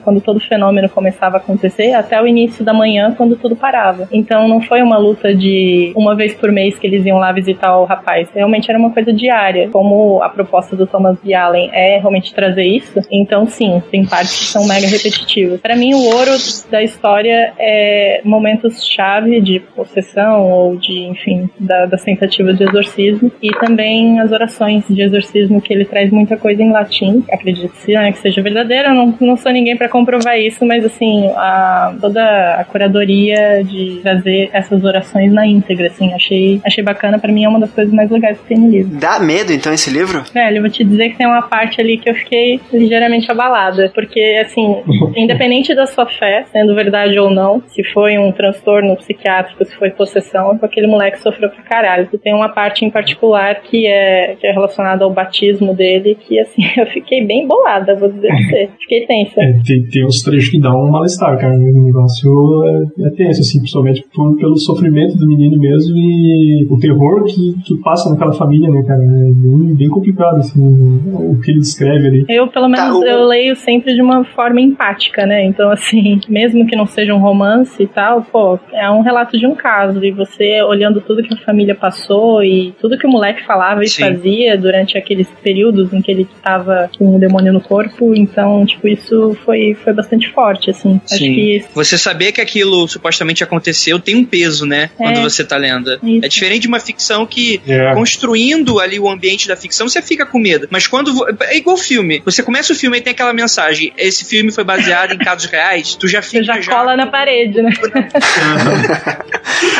quando 0.03 0.21
todo 0.21 0.37
o 0.37 0.41
fenômeno 0.41 0.89
começava 0.89 1.37
a 1.37 1.41
acontecer, 1.41 1.93
até 1.93 2.21
o 2.21 2.27
início 2.27 2.65
da 2.65 2.73
manhã, 2.73 3.15
quando 3.17 3.37
tudo 3.37 3.57
parava. 3.57 4.09
Então, 4.13 4.49
não 4.49 4.61
foi 4.61 4.83
uma 4.83 4.97
luta 4.99 5.35
de 5.35 5.93
uma 5.97 6.14
vez 6.15 6.35
por 6.35 6.51
mês 6.51 6.79
que 6.79 6.87
eles 6.87 7.05
iam 7.05 7.19
lá 7.19 7.33
visitar 7.33 7.77
o 7.79 7.85
rapaz. 7.85 8.29
Realmente 8.35 8.71
era 8.71 8.79
uma 8.79 8.91
coisa 8.91 9.13
diária. 9.13 9.69
Como 9.71 10.23
a 10.23 10.29
proposta 10.29 10.77
do 10.77 10.87
Thomas 10.87 11.19
B. 11.23 11.35
Allen 11.35 11.71
é 11.73 11.99
realmente 11.99 12.35
trazer 12.35 12.65
isso, 12.65 13.01
então 13.11 13.47
sim, 13.47 13.83
tem 13.91 14.05
partes 14.05 14.39
que 14.39 14.45
são 14.47 14.67
mega 14.67 14.87
repetitivas. 14.87 15.61
Para 15.61 15.77
mim, 15.77 15.95
o 15.95 16.05
ouro 16.05 16.33
da 16.71 16.83
história 16.83 17.53
é 17.59 18.21
momentos-chave 18.25 19.41
de 19.41 19.61
possessão 19.61 20.51
ou 20.51 20.77
de, 20.77 21.01
enfim, 21.07 21.49
da, 21.59 21.87
das 21.87 22.03
tentativas 22.03 22.57
de 22.57 22.65
exorcismo 22.65 23.31
e 23.43 23.51
também 23.53 24.21
as 24.21 24.33
orações 24.33 24.85
de 24.89 25.03
exorcismo 25.03 25.61
que 25.61 25.73
ele 25.73 25.85
traz 25.85 26.11
muita 26.11 26.37
coisa 26.37 26.63
em 26.63 26.71
latim. 26.71 27.25
Acredito-se 27.31 27.93
né, 27.93 28.13
que 28.13 28.19
seja 28.19 28.43
verdadeira, 28.43 28.89
eu 28.89 28.95
não, 28.95 29.15
não 29.21 29.37
sou 29.37 29.53
ninguém 29.53 29.77
para 29.77 29.89
comprovar 29.89 30.39
isso, 30.39 30.65
mas 30.65 30.85
assim, 30.85 31.29
a, 31.37 31.95
toda 32.01 32.55
a 32.55 32.65
curadoria 32.65 33.63
de 33.65 34.01
trazer 34.03 34.51
essas 34.53 34.85
orações 34.85 35.33
na 35.33 35.47
íntegra, 35.47 35.87
assim, 35.87 36.04
achei, 36.13 36.61
achei 36.65 36.83
bacana. 36.83 37.19
Para 37.19 37.33
mim 37.33 37.45
é 37.45 37.49
uma 37.49 37.61
das 37.61 37.71
coisas 37.73 37.93
mais 37.93 38.11
legais 38.11 38.39
que 38.39 38.49
tem 38.49 38.59
no 38.59 38.71
livro. 38.71 38.99
Dá 38.99 39.19
medo, 39.19 39.53
então, 39.53 39.73
esse 39.73 39.91
livro? 39.91 40.23
Velho, 40.33 40.57
eu 40.57 40.63
vou 40.63 40.71
te 40.71 40.85
dizer 40.85 41.11
que 41.11 41.17
tem 41.17 41.27
uma 41.27 41.43
parte 41.43 41.81
ali 41.81 41.99
que 41.99 42.09
eu 42.11 42.15
fiquei 42.15 42.61
ligeiramente 42.73 43.31
abalada. 43.31 43.91
Porque, 43.95 44.41
assim, 44.45 44.83
independente 45.17 45.75
da 45.75 45.87
sua 45.87 46.07
fé, 46.07 46.45
sendo 46.53 46.75
verdade 46.75 47.19
ou 47.19 47.31
não, 47.31 47.63
se 47.69 47.83
foi 47.93 48.19
um 48.19 48.33
transtorno 48.33 48.97
psiquiátrico, 48.97 49.65
se 49.65 49.75
foi 49.77 49.91
possessão, 49.91 50.59
aquele 50.63 50.87
moleque 50.87 51.21
sofreu 51.21 51.51
pra 51.51 51.63
caralho. 51.63 52.09
E 52.13 52.19
tem 52.19 52.35
uma 52.35 52.49
parte 52.49 52.85
em 52.85 52.91
particular 52.91 53.55
que 53.63 53.87
é, 53.87 54.37
que 54.39 54.47
é 54.47 54.53
relacionada 54.53 55.05
ao 55.05 55.13
batismo 55.13 55.75
dele, 55.75 56.17
que, 56.21 56.39
assim, 56.39 56.63
eu 56.77 56.87
fiquei 56.87 57.25
bem 57.25 57.47
bolada, 57.47 57.95
vou 57.95 58.11
dizer 58.11 58.29
pra 58.29 58.37
você. 58.37 58.69
Fiquei 58.85 59.07
tensa. 59.07 59.41
É, 59.41 59.53
tem, 59.65 59.83
tem 59.91 60.05
uns 60.05 60.23
trechos 60.23 60.51
que 60.51 60.61
dão 60.61 60.73
um 60.73 60.91
mal-estar, 60.91 61.39
cara. 61.39 61.55
O 61.55 61.85
negócio 61.85 62.65
é, 62.99 63.07
é 63.07 63.11
tenso, 63.11 63.41
assim, 63.41 63.59
principalmente 63.59 64.05
por, 64.13 64.37
pelo 64.37 64.57
sofrimento 64.59 65.17
do 65.17 65.27
menino 65.27 65.59
mesmo 65.59 65.94
e 65.95 66.67
o 66.71 66.79
terror 66.79 67.25
que, 67.25 67.55
que 67.65 67.77
passa 67.83 68.11
naquela 68.11 68.33
família, 68.33 68.69
né, 68.71 68.83
cara? 68.87 69.03
É 69.03 69.33
bem, 69.33 69.75
bem 69.75 69.89
complicado, 69.89 70.39
assim, 70.39 70.61
o 70.61 71.39
que 71.43 71.51
ele 71.51 71.61
descreve 71.61 72.07
ali. 72.07 72.25
Eu, 72.29 72.49
pelo 72.49 72.69
menos, 72.69 72.89
Tá, 72.89 72.95
o- 72.99 73.05
eu 73.05 73.25
leio 73.27 73.55
sempre 73.57 73.95
de 73.95 74.03
uma 74.03 74.25
forma 74.25 74.61
empática, 74.61 75.25
né? 75.27 75.45
Então, 75.47 75.71
assim, 75.71 76.21
mesmo 76.29 76.67
que 76.67 76.77
não 76.77 76.87
seja 76.87 77.15
um 77.15 77.19
romance 77.19 77.83
e 77.83 77.87
tal, 77.87 78.23
pô, 78.23 78.59
é 78.73 78.91
um 78.91 79.01
relato 79.03 79.39
de 79.39 79.47
um 79.47 79.55
caso. 79.55 80.05
E 80.05 80.11
você 80.11 80.63
olhando 80.63 81.01
tudo 81.01 81.23
que 81.23 81.35
a 81.35 81.37
família 81.39 81.75
passou 81.75 82.43
e 82.43 82.73
tudo 82.81 82.99
que 82.99 83.07
o 83.07 83.11
moleque 83.11 83.45
falava 83.47 83.83
e 83.85 83.89
Sim. 83.89 84.03
fazia 84.03 84.57
durante 84.59 84.97
aqueles 84.99 85.29
períodos 85.43 85.93
em 85.93 86.01
que 86.03 86.11
ele 86.11 86.27
tava 86.43 86.91
com 86.99 87.17
o 87.17 87.19
demônio 87.19 87.53
no 87.53 87.61
corpo. 87.61 88.15
Então, 88.15 88.65
tipo, 88.67 88.89
isso 88.89 89.37
foi, 89.45 89.75
foi 89.75 89.93
bastante 89.93 90.31
forte, 90.33 90.71
assim. 90.71 91.01
Acho 91.05 91.19
Sim. 91.19 91.35
que 91.35 91.65
Você 91.75 91.97
saber 91.99 92.33
que 92.33 92.41
aquilo 92.41 92.87
supostamente 92.89 93.43
aconteceu 93.45 93.99
tem 93.99 94.17
um 94.17 94.25
peso, 94.25 94.67
né? 94.67 94.91
Quando 94.97 95.19
É. 95.19 95.23
você 95.23 95.45
tá 95.45 95.57
lendo. 95.57 95.84
Isso. 96.03 96.25
É 96.25 96.29
diferente 96.29 96.63
de 96.63 96.69
uma 96.69 96.81
ficção 96.81 97.27
que, 97.27 97.61
É. 97.67 97.93
construindo 97.95 98.81
ali 98.81 98.99
o 98.99 99.09
ambiente 99.09 99.47
da 99.49 99.57
ficção, 99.57 99.89
você 99.89 100.03
fica 100.03 100.27
com 100.27 100.39
medo. 100.39 100.67
Mas 100.71 100.87
quando. 100.87 101.13
É 101.43 101.57
igual 101.57 101.77
filme. 101.77 102.23
Você 102.25 102.43
começa 102.43 102.73
o 102.73 102.77
filme 102.77 102.99
e 102.99 103.01
tem 103.01 103.13
aquela 103.13 103.33
mensagem: 103.33 103.93
esse 103.97 104.25
filme 104.25 104.53
foi 104.53 104.65
baseado 104.65 105.13
em 105.13 105.19
casos 105.19 105.51
reais, 105.51 105.95
tu 105.95 106.07
já 106.09 106.21
você 106.23 106.41
fica. 106.41 106.45
já 106.45 106.63
cola 106.65 106.97
na 106.97 107.07
parede, 107.07 107.61
né? 107.63 107.71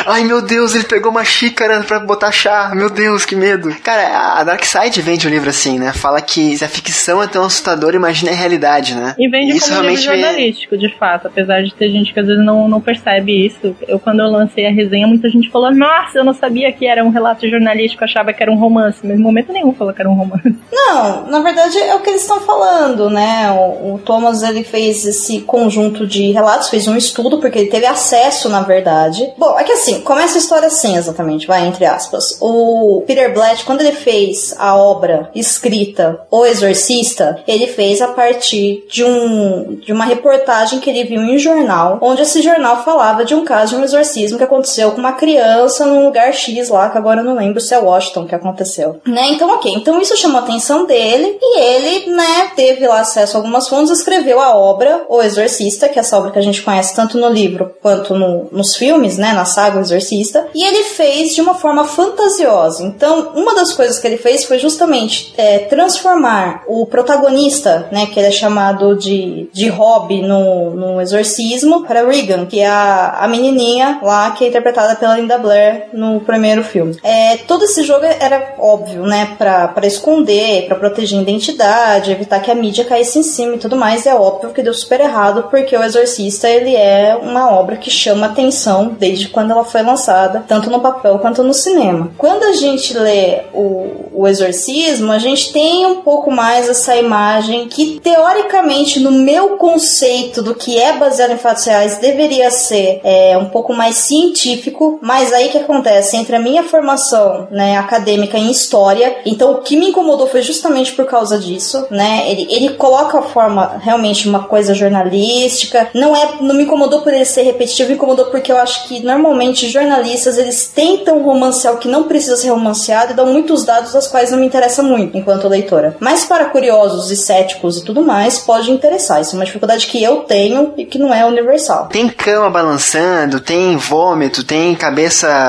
Ai 0.05 0.23
meu 0.23 0.41
Deus, 0.41 0.75
ele 0.75 0.83
pegou 0.83 1.11
uma 1.11 1.23
xícara 1.23 1.81
pra 1.81 1.99
botar 1.99 2.31
chá. 2.31 2.71
Meu 2.75 2.89
Deus, 2.89 3.25
que 3.25 3.35
medo. 3.35 3.73
Cara, 3.83 4.37
a 4.39 4.43
Dark 4.43 4.63
Side 4.63 5.01
vende 5.01 5.27
um 5.27 5.31
livro 5.31 5.49
assim, 5.49 5.79
né? 5.79 5.91
Fala 5.93 6.21
que 6.21 6.57
se 6.57 6.63
a 6.63 6.67
ficção 6.69 7.21
é 7.21 7.27
tão 7.27 7.43
assustadora, 7.43 7.95
imagina 7.95 8.31
a 8.31 8.35
realidade, 8.35 8.95
né? 8.95 9.15
E 9.17 9.27
vende 9.29 9.55
isso 9.57 9.67
como 9.67 9.81
realmente 9.81 9.99
livro 10.01 10.15
jornalístico, 10.15 10.77
de 10.77 10.89
fato. 10.97 11.27
Apesar 11.27 11.61
de 11.63 11.73
ter 11.73 11.89
gente 11.91 12.13
que 12.13 12.19
às 12.19 12.27
vezes 12.27 12.43
não, 12.43 12.67
não 12.67 12.81
percebe 12.81 13.45
isso. 13.45 13.75
Eu, 13.87 13.99
quando 13.99 14.19
eu 14.21 14.27
lancei 14.27 14.67
a 14.67 14.71
resenha, 14.71 15.07
muita 15.07 15.29
gente 15.29 15.49
falou: 15.49 15.73
Nossa, 15.73 15.94
eu 16.15 16.23
não 16.23 16.33
sabia 16.33 16.71
que 16.71 16.85
era 16.85 17.03
um 17.03 17.09
relato 17.09 17.49
jornalístico, 17.49 18.03
achava 18.03 18.33
que 18.33 18.41
era 18.41 18.51
um 18.51 18.57
romance. 18.57 18.99
Mas 19.03 19.17
em 19.17 19.21
momento 19.21 19.51
nenhum 19.51 19.73
falou 19.73 19.93
que 19.93 20.01
era 20.01 20.09
um 20.09 20.15
romance. 20.15 20.55
Não, 20.71 21.27
na 21.27 21.39
verdade 21.39 21.77
é 21.79 21.95
o 21.95 22.01
que 22.01 22.09
eles 22.09 22.21
estão 22.21 22.39
falando, 22.41 23.09
né? 23.09 23.51
O, 23.51 23.95
o 23.95 23.99
Thomas 23.99 24.43
ele 24.43 24.63
fez 24.63 25.05
esse 25.05 25.41
conjunto 25.41 26.05
de 26.05 26.31
relatos, 26.31 26.69
fez 26.69 26.87
um 26.87 26.95
estudo, 26.95 27.39
porque 27.39 27.59
ele 27.59 27.69
teve 27.69 27.85
acesso, 27.85 28.49
na 28.49 28.61
verdade. 28.61 29.31
Bom, 29.37 29.57
é 29.57 29.63
que 29.63 29.71
assim, 29.71 30.01
começa 30.01 30.35
a 30.35 30.39
história 30.39 30.67
assim, 30.67 30.95
exatamente, 30.95 31.47
vai, 31.47 31.65
entre 31.65 31.85
aspas. 31.85 32.37
O 32.41 33.03
Peter 33.07 33.33
Blatt, 33.33 33.63
quando 33.63 33.81
ele 33.81 33.93
fez 33.93 34.55
a 34.57 34.75
obra 34.75 35.29
escrita 35.33 36.21
O 36.29 36.45
Exorcista, 36.45 37.39
ele 37.47 37.67
fez 37.67 38.01
a 38.01 38.09
partir 38.09 38.85
de, 38.89 39.03
um, 39.03 39.75
de 39.75 39.91
uma 39.91 40.05
reportagem 40.05 40.79
que 40.79 40.89
ele 40.89 41.03
viu 41.03 41.21
em 41.21 41.35
um 41.35 41.39
jornal, 41.39 41.99
onde 42.01 42.21
esse 42.21 42.41
jornal 42.41 42.83
falava 42.83 43.25
de 43.25 43.33
um 43.33 43.45
caso 43.45 43.75
de 43.75 43.81
um 43.81 43.83
exorcismo 43.83 44.37
que 44.37 44.43
aconteceu 44.43 44.91
com 44.91 44.99
uma 44.99 45.13
criança 45.13 45.84
num 45.85 46.05
lugar 46.05 46.33
X 46.33 46.69
lá, 46.69 46.89
que 46.89 46.97
agora 46.97 47.21
eu 47.21 47.25
não 47.25 47.35
lembro 47.35 47.61
se 47.61 47.73
é 47.73 47.77
Washington 47.77 48.25
que 48.25 48.35
aconteceu. 48.35 48.99
Né? 49.05 49.29
Então, 49.29 49.49
ok. 49.49 49.73
Então 49.73 49.99
isso 50.01 50.15
chamou 50.17 50.39
a 50.39 50.43
atenção 50.43 50.85
dele 50.85 51.37
e 51.41 51.59
ele, 51.59 52.11
né, 52.11 52.51
teve 52.55 52.87
lá 52.87 52.99
acesso 52.99 53.37
a 53.37 53.39
algumas 53.39 53.67
fontes, 53.67 53.91
escreveu 53.91 54.39
a 54.41 54.55
obra 54.55 55.05
O 55.09 55.21
Exorcista, 55.21 55.89
que 55.89 55.99
é 55.99 56.01
essa 56.01 56.17
obra 56.17 56.31
que 56.31 56.39
a 56.39 56.41
gente 56.41 56.61
conhece 56.61 56.95
tanto 56.95 57.17
no 57.17 57.29
livro 57.29 57.73
quanto 57.81 58.13
no, 58.15 58.47
nos 58.51 58.75
filmes, 58.75 59.17
né, 59.17 59.33
na 59.33 59.45
saga 59.45 59.77
O 59.77 59.81
Exorcista, 59.81 60.47
e 60.53 60.63
ele 60.63 60.83
fez 60.83 61.33
de 61.33 61.41
uma 61.41 61.55
forma 61.55 61.85
fantasiosa. 61.85 62.83
Então, 62.83 63.31
uma 63.35 63.55
das 63.55 63.73
coisas 63.73 63.99
que 63.99 64.07
ele 64.07 64.17
fez 64.17 64.43
foi 64.43 64.59
justamente 64.59 65.33
é, 65.37 65.59
transformar 65.59 66.63
o 66.67 66.85
protagonista, 66.85 67.87
né, 67.91 68.05
que 68.07 68.19
ele 68.19 68.27
é 68.27 68.31
chamado 68.31 68.95
de, 68.95 69.49
de 69.53 69.67
Rob 69.69 70.21
no, 70.21 70.71
no 70.71 71.01
Exorcismo, 71.01 71.83
para 71.83 72.05
Regan, 72.05 72.45
que 72.45 72.59
é 72.59 72.67
a, 72.67 73.17
a 73.19 73.27
menininha 73.27 73.99
lá 74.01 74.31
que 74.31 74.45
é 74.45 74.47
interpretada 74.47 74.95
pela 74.95 75.17
Linda 75.17 75.37
Blair 75.37 75.74
no 75.93 76.19
primeiro 76.21 76.63
filme. 76.63 76.97
É, 77.03 77.37
todo 77.37 77.65
esse 77.65 77.83
jogo 77.83 78.05
era 78.05 78.55
óbvio, 78.59 79.03
né, 79.03 79.35
para 79.37 79.87
esconder, 79.87 80.67
para 80.67 80.75
proteger 80.75 81.19
a 81.19 81.21
identidade, 81.21 82.11
evitar 82.11 82.39
que 82.39 82.51
a 82.51 82.55
mídia 82.55 82.85
caísse 82.85 83.19
em 83.19 83.23
cima 83.23 83.55
e 83.55 83.59
tudo 83.59 83.75
mais. 83.75 84.05
É 84.05 84.15
óbvio 84.15 84.51
que 84.51 84.63
deu 84.63 84.73
super 84.73 84.99
errado, 84.99 85.47
porque 85.49 85.75
o 85.75 85.83
Exorcista 85.83 86.49
ele 86.49 86.75
é 86.75 87.17
uma 87.21 87.51
obra 87.51 87.77
que 87.77 87.89
chama 87.89 88.27
atenção 88.27 88.95
desde 88.99 89.27
quando 89.29 89.51
ela 89.51 89.63
foi 89.63 89.81
lançada, 89.81 90.43
tanto 90.47 90.69
no 90.69 90.79
papel 90.79 91.19
quanto 91.19 91.43
no 91.43 91.53
cinema. 91.53 92.11
Quando 92.17 92.43
a 92.43 92.53
gente 92.53 92.97
lê 92.97 93.41
o, 93.53 94.09
o 94.13 94.27
Exorcismo, 94.27 95.11
a 95.11 95.19
gente 95.19 95.51
tem 95.51 95.85
um 95.85 96.01
pouco 96.01 96.31
mais 96.31 96.69
essa 96.69 96.95
imagem 96.95 97.67
que, 97.67 97.99
teoricamente, 97.99 98.99
no 98.99 99.11
meu 99.11 99.57
conceito 99.57 100.41
do 100.41 100.55
que 100.55 100.79
é 100.79 100.93
baseado 100.93 101.31
em 101.31 101.37
fatos 101.37 101.65
reais, 101.65 101.97
deveria 101.97 102.49
ser 102.49 103.01
é, 103.03 103.37
um 103.37 103.45
pouco 103.45 103.73
mais 103.73 103.95
científico, 103.95 104.99
mas 105.01 105.33
aí 105.33 105.49
que 105.59 105.63
acontece? 105.63 106.17
Entre 106.17 106.35
a 106.35 106.39
minha 106.39 106.63
formação 106.63 107.47
né, 107.51 107.77
acadêmica 107.77 108.37
em 108.37 108.51
história, 108.51 109.17
então 109.25 109.53
o 109.53 109.61
que 109.61 109.77
me 109.77 109.89
incomodou 109.89 110.27
foi 110.27 110.41
justamente 110.41 110.93
por 110.93 111.05
causa 111.05 111.37
disso, 111.37 111.87
né? 111.89 112.23
Ele, 112.29 112.47
ele 112.49 112.69
coloca 112.75 113.19
a 113.19 113.21
forma 113.21 113.79
realmente 113.81 114.27
uma 114.27 114.43
coisa 114.43 114.73
jornalística, 114.73 115.89
não 115.93 116.15
é, 116.15 116.35
não 116.41 116.55
me 116.55 116.63
incomodou 116.63 117.01
por 117.01 117.13
ele 117.13 117.25
ser 117.25 117.43
repetitivo, 117.43 117.89
me 117.89 117.95
incomodou 117.95 118.25
porque 118.25 118.51
eu 118.51 118.57
acho 118.57 118.87
que 118.87 119.03
normalmente 119.03 119.69
jornalistas 119.69 120.37
eles 120.37 120.71
tentam 120.73 121.23
romancear 121.23 121.73
o 121.73 121.77
que 121.77 121.87
não 121.87 122.03
precisa 122.03 122.37
ser 122.37 122.49
romanceado 122.49 123.11
e 123.11 123.15
dão 123.15 123.27
muitos 123.27 123.63
dados 123.63 123.93
das 123.93 124.07
quais 124.07 124.31
não 124.31 124.39
me 124.39 124.45
interessa 124.45 124.81
muito 124.81 125.17
enquanto 125.17 125.47
leitora. 125.47 125.95
Mas 125.99 126.25
para 126.25 126.45
curiosos 126.45 127.11
e 127.11 127.15
céticos 127.15 127.77
e 127.77 127.85
tudo 127.85 128.01
mais, 128.01 128.39
pode 128.39 128.71
interessar. 128.71 129.21
Isso 129.21 129.35
é 129.35 129.39
uma 129.39 129.45
dificuldade 129.45 129.87
que 129.87 130.01
eu 130.01 130.17
tenho 130.17 130.73
e 130.77 130.85
que 130.85 130.97
não 130.97 131.13
é 131.13 131.25
universal. 131.25 131.87
Tem 131.87 132.07
cama 132.09 132.49
balançando, 132.49 133.39
tem 133.39 133.77
vômito, 133.77 134.43
tem 134.43 134.75
cabeça 134.75 135.44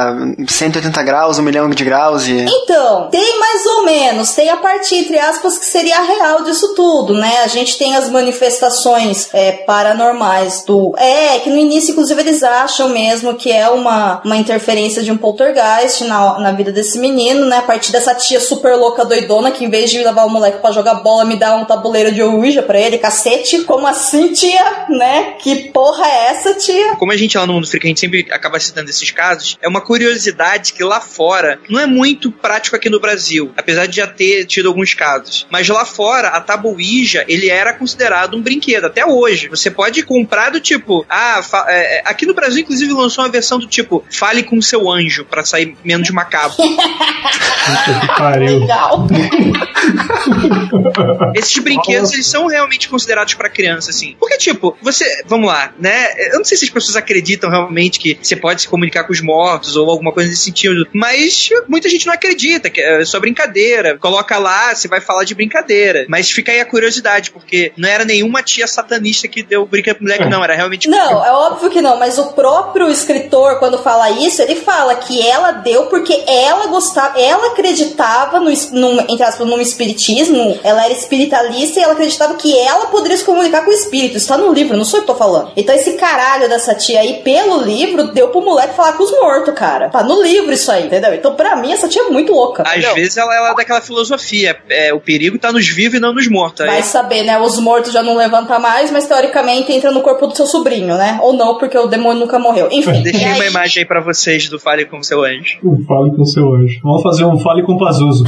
180 0.48 1.02
graus, 1.02 1.38
um 1.38 1.42
milhão 1.42 1.68
de 1.70 1.84
graus 1.84 2.26
e. 2.26 2.44
Então, 2.44 3.08
tem 3.10 3.38
mais 3.38 3.66
ou 3.66 3.84
menos. 3.84 4.32
Tem 4.32 4.48
a 4.48 4.56
parte, 4.56 4.94
entre 4.94 5.18
aspas, 5.18 5.58
que 5.58 5.64
seria 5.64 5.98
a 5.98 6.02
real 6.02 6.42
disso 6.42 6.74
tudo, 6.74 7.14
né? 7.14 7.42
A 7.44 7.46
gente 7.46 7.78
tem 7.78 7.94
as 7.96 8.08
manifestações 8.08 9.28
é, 9.32 9.52
paranormais 9.52 10.64
do. 10.66 10.94
É, 10.96 11.38
que 11.40 11.50
no 11.50 11.56
início, 11.56 11.92
inclusive, 11.92 12.20
eles 12.20 12.42
acham 12.42 12.88
mesmo 12.88 13.34
que 13.34 13.50
é 13.50 13.68
uma, 13.68 14.20
uma 14.24 14.36
interferência 14.36 15.02
de 15.02 15.10
um 15.10 15.16
poltergeist 15.16 16.04
na, 16.04 16.38
na 16.38 16.52
vida 16.52 16.72
desse 16.72 16.98
menino, 16.98 17.46
né? 17.46 17.58
A 17.58 17.62
partir 17.62 17.92
dessa 17.92 18.14
tia 18.14 18.40
super 18.40 18.76
louca 18.76 19.04
doidona 19.04 19.50
que, 19.50 19.64
em 19.64 19.70
vez 19.70 19.90
de 19.90 20.02
levar 20.02 20.24
o 20.24 20.30
moleque 20.30 20.58
para 20.58 20.72
jogar 20.72 20.94
bola, 20.96 21.24
me 21.24 21.36
dá 21.36 21.54
um 21.56 21.64
tabuleiro 21.64 22.12
de 22.12 22.22
Ouija 22.22 22.62
pra 22.62 22.80
ele, 22.80 22.98
cacete. 22.98 23.62
Como 23.64 23.86
assim, 23.86 24.32
tia? 24.32 24.86
Né? 24.88 25.34
Que 25.38 25.70
porra 25.70 26.06
é 26.06 26.26
essa, 26.30 26.54
tia? 26.54 26.96
Como 26.96 27.12
a 27.12 27.16
gente 27.16 27.36
lá 27.36 27.46
no 27.46 27.54
Mundo 27.54 27.66
Freak, 27.66 27.86
a 27.86 27.88
gente 27.88 28.00
sempre 28.00 28.26
acaba 28.30 28.58
citando 28.58 28.90
esses 28.90 29.10
casos, 29.10 29.58
é 29.62 29.68
uma 29.68 29.80
curiosidade 29.86 30.72
que 30.72 30.82
lá 30.82 31.00
fora 31.00 31.60
não 31.70 31.78
é 31.78 31.86
muito 31.86 32.32
prático 32.32 32.74
aqui 32.74 32.90
no 32.90 32.98
Brasil, 32.98 33.52
apesar 33.56 33.86
de 33.86 33.94
já 33.96 34.06
ter 34.08 34.44
tido 34.44 34.66
alguns 34.66 34.94
casos. 34.94 35.46
Mas 35.48 35.68
lá 35.68 35.84
fora, 35.84 36.30
a 36.30 36.40
tabuija, 36.40 37.24
ele 37.28 37.48
era 37.48 37.72
considerado 37.72 38.36
um 38.36 38.42
brinquedo, 38.42 38.86
até 38.86 39.06
hoje. 39.06 39.48
Você 39.48 39.70
pode 39.70 40.02
comprar 40.02 40.50
do 40.50 40.58
tipo, 40.58 41.06
ah, 41.08 41.40
é, 41.68 41.98
é, 41.98 42.02
aqui 42.04 42.26
no 42.26 42.34
Brasil, 42.34 42.62
inclusive, 42.62 42.92
lançou 42.92 43.22
uma 43.22 43.30
versão 43.30 43.60
do 43.60 43.66
tipo, 43.68 44.04
fale 44.10 44.42
com 44.42 44.60
seu 44.60 44.90
anjo, 44.90 45.24
para 45.24 45.44
sair 45.44 45.76
menos 45.84 46.10
macabro. 46.10 46.56
que 46.56 48.06
pariu. 48.18 48.58
Legal. 48.58 49.06
Esses 51.36 51.58
brinquedos, 51.58 52.12
eles 52.12 52.26
são 52.26 52.48
realmente 52.48 52.88
considerados 52.88 53.34
para 53.34 53.48
criança, 53.48 53.90
assim. 53.90 54.16
Porque, 54.18 54.36
tipo, 54.36 54.76
você, 54.82 55.22
vamos 55.26 55.46
lá, 55.46 55.72
né? 55.78 56.08
Eu 56.32 56.38
não 56.38 56.44
sei 56.44 56.56
se 56.56 56.64
as 56.64 56.70
pessoas 56.70 56.96
acreditam 56.96 57.50
realmente 57.50 58.00
que 58.00 58.18
você 58.20 58.34
pode 58.34 58.62
se 58.62 58.68
comunicar 58.68 59.04
com 59.04 59.12
os 59.12 59.20
mortos 59.20 59.75
ou 59.76 59.90
alguma 59.90 60.12
coisa 60.12 60.28
nesse 60.28 60.44
sentido, 60.44 60.86
mas 60.92 61.48
muita 61.68 61.88
gente 61.88 62.06
não 62.06 62.14
acredita, 62.14 62.70
que 62.70 62.80
é 62.80 63.04
só 63.04 63.20
brincadeira. 63.20 63.98
Coloca 63.98 64.38
lá, 64.38 64.74
você 64.74 64.88
vai 64.88 65.00
falar 65.00 65.24
de 65.24 65.34
brincadeira. 65.34 66.06
Mas 66.08 66.30
fica 66.30 66.52
aí 66.52 66.60
a 66.60 66.66
curiosidade, 66.66 67.30
porque 67.30 67.72
não 67.76 67.88
era 67.88 68.04
nenhuma 68.04 68.42
tia 68.42 68.66
satanista 68.66 69.28
que 69.28 69.42
deu 69.42 69.66
brinca 69.66 69.94
pro 69.94 70.04
moleque, 70.04 70.28
não, 70.28 70.42
era 70.42 70.54
realmente. 70.54 70.88
Não, 70.88 71.24
é 71.24 71.32
óbvio 71.32 71.70
que 71.70 71.80
não, 71.80 71.98
mas 71.98 72.18
o 72.18 72.32
próprio 72.32 72.88
escritor, 72.88 73.58
quando 73.58 73.78
fala 73.78 74.10
isso, 74.10 74.42
ele 74.42 74.56
fala 74.56 74.94
que 74.96 75.26
ela 75.26 75.52
deu 75.52 75.86
porque 75.86 76.24
ela 76.26 76.66
gostava, 76.66 77.18
ela 77.20 77.52
acreditava 77.52 78.40
no, 78.40 78.50
no 78.72 79.00
entre 79.02 79.22
aspas, 79.22 79.46
no 79.46 79.60
espiritismo, 79.60 80.58
ela 80.62 80.84
era 80.84 80.92
espiritualista 80.92 81.80
e 81.80 81.82
ela 81.82 81.92
acreditava 81.92 82.34
que 82.34 82.56
ela 82.58 82.86
poderia 82.86 83.16
se 83.16 83.24
comunicar 83.24 83.64
com 83.64 83.70
o 83.70 83.74
espírito. 83.74 84.16
Isso 84.16 84.28
tá 84.28 84.38
no 84.38 84.52
livro, 84.52 84.76
não 84.76 84.84
sou 84.84 84.98
eu 84.98 85.02
que 85.02 85.06
tô 85.06 85.14
falando. 85.14 85.52
Então 85.56 85.74
esse 85.74 85.92
caralho 85.94 86.48
dessa 86.48 86.74
tia 86.74 87.00
aí, 87.00 87.22
pelo 87.22 87.62
livro, 87.62 88.12
deu 88.12 88.28
pro 88.28 88.40
moleque 88.40 88.74
falar 88.74 88.94
com 88.94 89.04
os 89.04 89.10
mortos, 89.10 89.54
cara. 89.54 89.65
Tá 89.90 90.02
no 90.02 90.22
livro 90.22 90.52
isso 90.52 90.70
aí, 90.70 90.86
entendeu? 90.86 91.14
Então 91.14 91.34
pra 91.34 91.56
mim 91.56 91.72
essa 91.72 91.88
tia 91.88 92.02
é 92.02 92.10
muito 92.10 92.32
louca. 92.32 92.62
Às 92.66 92.82
não. 92.82 92.94
vezes 92.94 93.16
ela, 93.16 93.34
ela 93.34 93.50
é 93.50 93.54
daquela 93.54 93.80
filosofia, 93.80 94.56
é, 94.68 94.92
o 94.92 95.00
perigo 95.00 95.38
tá 95.38 95.52
nos 95.52 95.66
vivos 95.68 95.98
e 95.98 96.00
não 96.00 96.12
nos 96.12 96.28
mortos. 96.28 96.66
Vai 96.66 96.82
saber, 96.82 97.22
né? 97.22 97.38
Os 97.38 97.58
mortos 97.58 97.92
já 97.92 98.02
não 98.02 98.16
levantam 98.16 98.58
mais, 98.60 98.90
mas 98.90 99.06
teoricamente 99.06 99.72
entra 99.72 99.90
no 99.90 100.00
corpo 100.00 100.26
do 100.26 100.36
seu 100.36 100.46
sobrinho, 100.46 100.96
né? 100.96 101.18
Ou 101.22 101.32
não, 101.32 101.58
porque 101.58 101.76
o 101.76 101.86
demônio 101.86 102.20
nunca 102.20 102.38
morreu. 102.38 102.68
Enfim. 102.70 103.02
Deixei 103.02 103.32
uma 103.32 103.46
imagem 103.46 103.82
aí 103.82 103.86
pra 103.86 104.00
vocês 104.00 104.48
do 104.48 104.58
Fale 104.58 104.84
com 104.84 105.02
seu 105.02 105.22
anjo. 105.24 105.58
Um 105.64 105.84
Fale 105.84 106.14
com 106.16 106.24
seu 106.24 106.54
anjo. 106.54 106.80
Vamos 106.82 107.02
fazer 107.02 107.24
um 107.24 107.38
Fale 107.38 107.62
com 107.62 107.76
Pazuzu. 107.76 108.24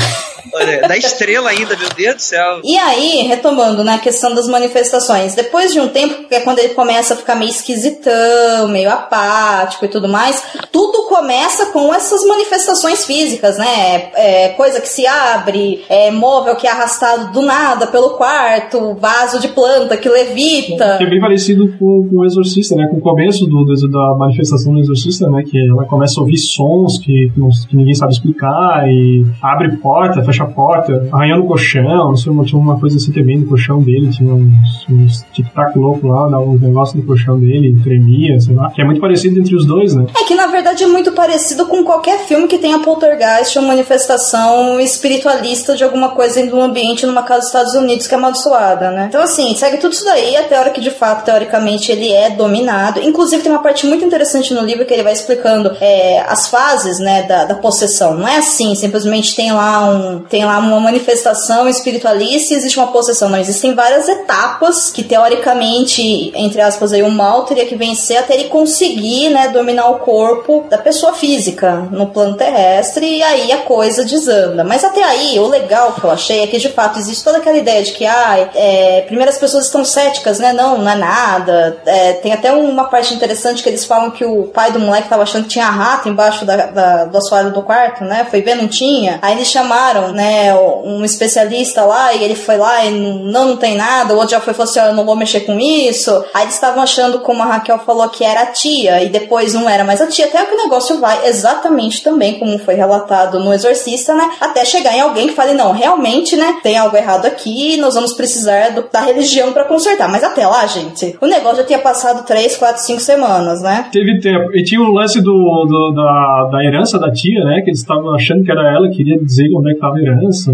Olha, 0.53 0.81
da 0.88 0.96
estrela 0.96 1.51
ainda, 1.51 1.77
meu 1.77 1.88
Deus 1.90 2.16
do 2.16 2.22
céu. 2.22 2.61
E 2.64 2.77
aí, 2.79 3.22
retomando 3.27 3.85
na 3.85 3.92
né, 3.92 3.98
questão 3.98 4.35
das 4.35 4.48
manifestações, 4.48 5.35
depois 5.35 5.72
de 5.72 5.81
um 5.81 5.88
tempo, 5.88 6.29
que 6.29 6.35
é 6.35 6.40
quando 6.40 6.59
ele 6.59 6.74
começa 6.74 7.14
a 7.14 7.16
ficar 7.16 7.35
meio 7.35 7.51
esquisitão, 7.51 8.68
meio 8.68 8.90
apático 8.90 9.85
e 9.85 9.88
tudo 9.88 10.09
mais, 10.09 10.42
tudo 10.72 11.05
começa 11.07 11.27
com 11.72 11.92
essas 11.94 12.26
manifestações 12.26 13.04
físicas, 13.04 13.58
né? 13.58 14.10
É, 14.14 14.48
coisa 14.50 14.80
que 14.80 14.88
se 14.88 15.06
abre, 15.06 15.84
é, 15.88 16.10
móvel 16.10 16.56
que 16.56 16.66
é 16.66 16.70
arrastado 16.70 17.32
do 17.32 17.42
nada 17.42 17.86
pelo 17.86 18.10
quarto, 18.10 18.94
vaso 18.94 19.40
de 19.40 19.48
planta 19.48 19.96
que 19.96 20.08
levita. 20.08 20.96
Que 20.98 21.04
é 21.04 21.10
bem 21.10 21.20
parecido 21.20 21.68
com, 21.78 22.08
com 22.08 22.20
o 22.20 22.24
Exorcista, 22.24 22.74
né? 22.74 22.86
Com 22.90 22.96
o 22.96 23.00
começo 23.00 23.46
do, 23.46 23.64
do, 23.64 23.88
da 23.88 24.16
manifestação 24.18 24.72
do 24.72 24.80
Exorcista, 24.80 25.28
né? 25.30 25.42
Que 25.48 25.58
ela 25.68 25.84
começa 25.84 26.18
a 26.18 26.22
ouvir 26.22 26.38
sons 26.38 26.98
que, 26.98 27.30
que, 27.68 27.76
ninguém 27.76 27.94
sabe 27.94 28.12
explicar 28.12 28.88
e 28.88 29.24
abre 29.42 29.76
porta, 29.76 30.22
fecha 30.22 30.46
porta, 30.46 31.08
arranhando 31.12 31.44
o 31.44 31.46
colchão, 31.46 32.08
não 32.08 32.16
sei, 32.16 32.32
tinha 32.44 32.60
uma 32.60 32.78
coisa 32.78 32.96
assim 32.96 33.12
também 33.12 33.38
no 33.38 33.46
colchão 33.46 33.82
dele, 33.82 34.10
tinha 34.10 34.32
uns, 34.32 34.86
uns 34.90 35.22
tic-tac 35.32 35.78
louco 35.78 36.06
lá, 36.08 36.28
dava 36.28 36.44
uns 36.44 36.60
negócios 36.60 37.00
no 37.00 37.06
colchão 37.06 37.38
dele, 37.38 37.78
tremia, 37.82 38.40
sei 38.40 38.54
lá. 38.54 38.70
Que 38.70 38.82
é 38.82 38.84
muito 38.84 39.00
parecido 39.00 39.38
entre 39.38 39.54
os 39.54 39.66
dois, 39.66 39.94
né? 39.94 40.06
É 40.18 40.24
que 40.24 40.34
na 40.34 40.46
verdade 40.46 40.82
é 40.84 40.86
muito 40.86 41.12
parecido 41.18 41.66
com 41.66 41.83
qualquer 41.83 42.20
filme 42.20 42.46
que 42.46 42.59
tenha 42.59 42.78
poltergeist 42.78 43.59
ou 43.59 43.64
manifestação 43.64 44.78
espiritualista 44.78 45.74
de 45.74 45.83
alguma 45.83 46.11
coisa 46.11 46.38
em 46.38 46.52
um 46.52 46.62
ambiente 46.62 47.04
numa 47.04 47.24
casa 47.24 47.40
dos 47.40 47.48
Estados 47.48 47.74
Unidos 47.74 48.07
que 48.07 48.14
é 48.14 48.16
amaldiçoada, 48.16 48.92
né? 48.92 49.07
Então, 49.09 49.20
assim, 49.20 49.52
segue 49.57 49.78
tudo 49.78 49.92
isso 49.94 50.04
daí 50.04 50.37
até 50.37 50.57
a 50.57 50.61
hora 50.61 50.70
que 50.70 50.81
de 50.81 50.92
fato, 50.92 51.24
teoricamente, 51.24 51.90
ele 51.90 52.12
é 52.12 52.31
dominado. 52.31 53.00
Inclusive, 53.02 53.42
tem 53.42 53.50
uma 53.50 53.64
parte 53.64 53.85
muito 53.85 54.04
interessante 54.04 54.54
no 54.54 54.61
livro 54.61 54.87
que 54.87 54.94
ele 54.94 55.02
vai 55.02 55.12
explicando 55.12 55.76
é, 55.81 56.20
as 56.20 56.46
fases, 56.46 57.00
né, 57.00 57.24
da, 57.24 57.46
da 57.46 57.57
possessão. 57.57 58.14
Não 58.14 58.28
é 58.28 58.37
assim, 58.37 58.76
simplesmente 58.76 59.35
tem 59.35 59.50
lá 59.50 59.85
um 59.90 60.20
tem 60.20 60.44
lá 60.44 60.59
uma 60.59 60.78
manifestação 60.78 61.68
espiritualista 61.68 62.54
e 62.54 62.57
existe 62.59 62.78
uma 62.78 62.92
possessão. 62.92 63.28
Não, 63.28 63.40
existem 63.40 63.74
várias 63.74 64.09
etapas 64.09 64.92
que 64.92 65.02
teoricamente, 65.02 66.31
entre 66.37 66.61
aspas, 66.61 66.92
aí, 66.92 67.02
o 67.02 67.11
mal 67.11 67.44
teria 67.44 67.66
que 67.66 67.74
vencer 67.74 68.18
até 68.18 68.35
ele 68.35 68.44
conseguir, 68.44 69.31
né, 69.31 69.48
dominar 69.48 69.88
o 69.88 69.98
corpo 69.98 70.64
da 70.70 70.78
pessoa 70.78 71.08
física 71.14 71.88
no 71.90 72.07
plano 72.07 72.37
terrestre 72.37 73.18
e 73.18 73.23
aí 73.23 73.53
a 73.53 73.59
coisa 73.59 74.05
desanda. 74.05 74.64
Mas 74.64 74.85
até 74.85 75.03
aí, 75.03 75.38
o 75.38 75.47
legal 75.47 75.92
que 75.92 76.05
eu 76.05 76.11
achei 76.11 76.42
é 76.42 76.47
que 76.47 76.59
de 76.59 76.68
fato 76.68 76.99
existe 76.99 77.25
toda 77.25 77.38
aquela 77.38 77.57
ideia 77.57 77.83
de 77.83 77.92
que, 77.92 78.07
ah, 78.07 78.51
é, 78.55 79.03
primeiro 79.03 79.31
as 79.31 79.38
pessoas 79.38 79.64
estão 79.64 79.85
céticas, 79.85 80.38
né? 80.38 80.53
Não, 80.53 80.79
não 80.79 80.90
é 80.90 80.94
nada. 80.94 81.81
É, 81.87 82.14
tem 82.14 82.33
até 82.33 82.53
uma 82.53 82.85
parte 82.85 83.14
interessante 83.14 83.62
que 83.62 83.68
eles 83.68 83.85
falam 83.85 84.11
que 84.11 84.25
o 84.25 84.44
pai 84.44 84.73
do 84.73 84.81
moleque 84.81 85.09
tava 85.09 85.23
achando 85.23 85.44
que 85.44 85.51
tinha 85.51 85.66
rato 85.66 86.09
embaixo 86.09 86.44
da, 86.44 86.57
da, 86.66 87.05
do 87.05 87.18
assoalho 87.18 87.53
do 87.53 87.62
quarto, 87.62 88.05
né? 88.05 88.27
Foi 88.31 88.40
ver, 88.42 88.55
não 88.55 88.68
tinha. 88.68 89.18
Aí 89.23 89.35
eles 89.35 89.49
chamaram, 89.49 90.12
né, 90.12 90.55
um 90.55 91.05
especialista 91.05 91.85
lá 91.85 92.12
e 92.12 92.23
ele 92.23 92.35
foi 92.35 92.57
lá 92.57 92.85
e 92.85 92.90
não, 92.90 93.47
não 93.47 93.57
tem 93.57 93.77
nada. 93.77 94.14
O 94.14 94.16
outro 94.16 94.33
já 94.33 94.40
foi 94.40 94.53
e 94.53 94.57
falou 94.57 94.71
assim: 94.71 94.81
oh, 94.81 94.85
eu 94.85 94.94
não 94.94 95.05
vou 95.05 95.16
mexer 95.16 95.40
com 95.40 95.59
isso. 95.59 96.25
Aí 96.35 96.42
eles 96.42 96.55
estavam 96.55 96.83
achando, 96.83 97.21
como 97.21 97.42
a 97.42 97.47
Raquel 97.47 97.79
falou, 97.79 98.09
que 98.09 98.25
era 98.25 98.42
a 98.42 98.47
tia 98.47 99.03
e 99.03 99.09
depois 99.09 99.55
não 99.55 99.68
era 99.68 99.85
mais 99.85 100.01
a 100.01 100.07
tia. 100.07 100.27
Até 100.27 100.44
que 100.44 100.55
o 100.55 100.59
negócio 100.59 100.97
vai 100.98 101.26
exatamente 101.26 102.02
também 102.02 102.38
como 102.38 102.58
foi 102.58 102.74
relatado 102.74 103.40
no 103.40 103.52
Exorcista, 103.52 104.14
né? 104.14 104.30
Até 104.40 104.64
chegar 104.64 104.94
em 104.94 105.00
alguém 105.00 105.28
que 105.28 105.34
fale: 105.34 105.54
não, 105.54 105.72
realmente, 105.72 106.37
né? 106.37 106.58
Tem 106.62 106.76
algo 106.76 106.96
errado 106.96 107.26
aqui, 107.26 107.76
nós 107.76 107.94
vamos 107.94 108.12
precisar 108.12 108.70
do, 108.70 108.84
da 108.90 109.00
religião 109.00 109.52
para 109.52 109.64
consertar. 109.64 110.08
Mas 110.08 110.22
até 110.22 110.46
lá, 110.46 110.66
gente, 110.66 111.16
o 111.20 111.26
negócio 111.26 111.58
já 111.58 111.64
tinha 111.64 111.78
passado 111.78 112.26
3, 112.26 112.56
4, 112.56 112.82
5 112.82 113.00
semanas, 113.00 113.62
né? 113.62 113.87
Teve 113.92 114.20
tempo. 114.20 114.54
E 114.54 114.62
tinha 114.62 114.80
o 114.80 114.92
lance 114.92 115.20
do, 115.20 115.64
do 115.64 115.92
da, 115.92 116.48
da 116.52 116.64
herança 116.64 116.98
da 116.98 117.11
tia, 117.11 117.44
né? 117.44 117.61
Que 117.62 117.70
eles 117.70 117.80
estavam 117.80 118.14
achando 118.14 118.44
que 118.44 118.50
era 118.50 118.72
ela, 118.74 118.88
queria 118.90 119.18
dizer 119.18 119.48
onde 119.56 119.70
é 119.70 119.74
que 119.74 119.80
tava 119.80 119.96
a 119.96 120.00
herança, 120.00 120.52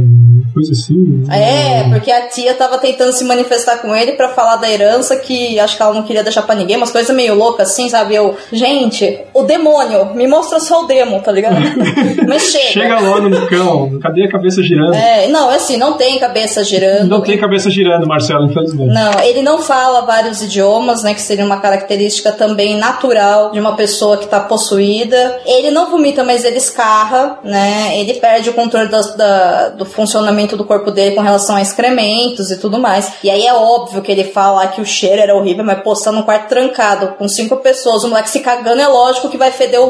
coisa 0.53 0.73
assim. 0.73 1.25
É, 1.31 1.89
porque 1.89 2.11
a 2.11 2.29
tia 2.29 2.55
tava 2.55 2.79
tentando 2.79 3.13
se 3.13 3.25
manifestar 3.25 3.79
com 3.79 3.95
ele 3.95 4.13
para 4.13 4.29
falar 4.29 4.57
da 4.57 4.71
herança 4.71 5.17
que 5.17 5.59
acho 5.59 5.77
que 5.77 5.83
ela 5.83 5.95
não 5.95 6.03
queria 6.03 6.23
deixar 6.23 6.43
para 6.43 6.55
ninguém, 6.55 6.77
umas 6.77 6.91
coisas 6.91 7.15
meio 7.15 7.35
loucas 7.35 7.71
assim, 7.71 7.89
sabe? 7.89 8.15
Eu, 8.15 8.37
gente, 8.53 9.21
o 9.33 9.43
demônio, 9.43 10.15
me 10.15 10.24
mostra 10.27 10.61
só 10.61 10.85
o 10.85 10.87
demo, 10.87 11.21
tá 11.21 11.33
ligado? 11.33 11.57
Mas 12.27 12.51
chega. 12.51 12.73
Chega 12.73 13.01
lá 13.01 13.21
no 13.21 13.47
cão, 13.47 13.99
cadê 14.01 14.25
a 14.25 14.31
cabeça 14.31 14.63
girando? 14.63 14.95
É, 14.95 15.29
não, 15.29 15.51
é 15.51 15.57
assim, 15.57 15.77
não 15.77 15.95
tem 15.95 16.19
cabeça 16.19 16.63
girando. 16.65 17.09
Não 17.09 17.21
tem 17.21 17.39
cabeça 17.39 17.71
girando, 17.71 18.07
Marcelo, 18.07 18.47
infelizmente. 18.47 18.93
Não, 18.93 19.21
ele 19.21 19.43
não 19.43 19.59
fala 19.59 20.03
vários 20.03 20.43
idiomas, 20.43 21.03
né? 21.03 21.15
Que 21.15 21.23
seria 21.23 21.45
uma 21.45 21.61
característica 21.61 22.33
também 22.33 22.77
natural 22.77 23.51
de 23.51 23.61
uma 23.61 23.77
pessoa 23.77 24.17
que 24.17 24.27
tá 24.27 24.41
possuída. 24.41 25.41
Ele 25.45 25.71
não 25.71 25.91
vomita, 25.91 26.23
mas 26.25 26.45
ele 26.45 26.59
escarra, 26.59 27.39
né? 27.43 27.99
Ele 27.99 28.15
perde 28.15 28.51
o 28.51 28.55
controle 28.55 28.89
das, 28.89 29.15
da, 29.15 29.69
do 29.71 29.85
funcionamento 29.85 30.57
do 30.57 30.65
corpo 30.65 30.91
dele 30.91 31.15
com 31.15 31.21
relação 31.21 31.57
a 31.57 31.63
excrementos 31.63 32.51
e 32.51 32.59
tudo 32.59 32.79
mais. 32.79 33.13
E 33.23 33.31
aí 33.31 33.47
é 33.47 33.55
óbvio 33.55 34.03
que 34.03 34.13
ele 34.13 34.25
fala 34.25 34.67
que 34.69 34.81
o 34.81 34.87
cheiro 34.87 35.21
era 35.21 35.35
horrível, 35.35 35.65
mas 35.65 35.83
postando 35.83 36.19
um 36.19 36.23
quarto 36.23 36.49
trancado 36.49 37.15
com 37.19 37.29
cinco 37.29 37.57
pessoas, 37.57 38.05
o 38.05 38.09
moleque 38.09 38.31
se 38.31 38.41
cagando, 38.41 38.81
é 38.81 38.87
lógico 38.87 39.29
que 39.29 39.37
vai 39.37 39.51
feder 39.51 39.81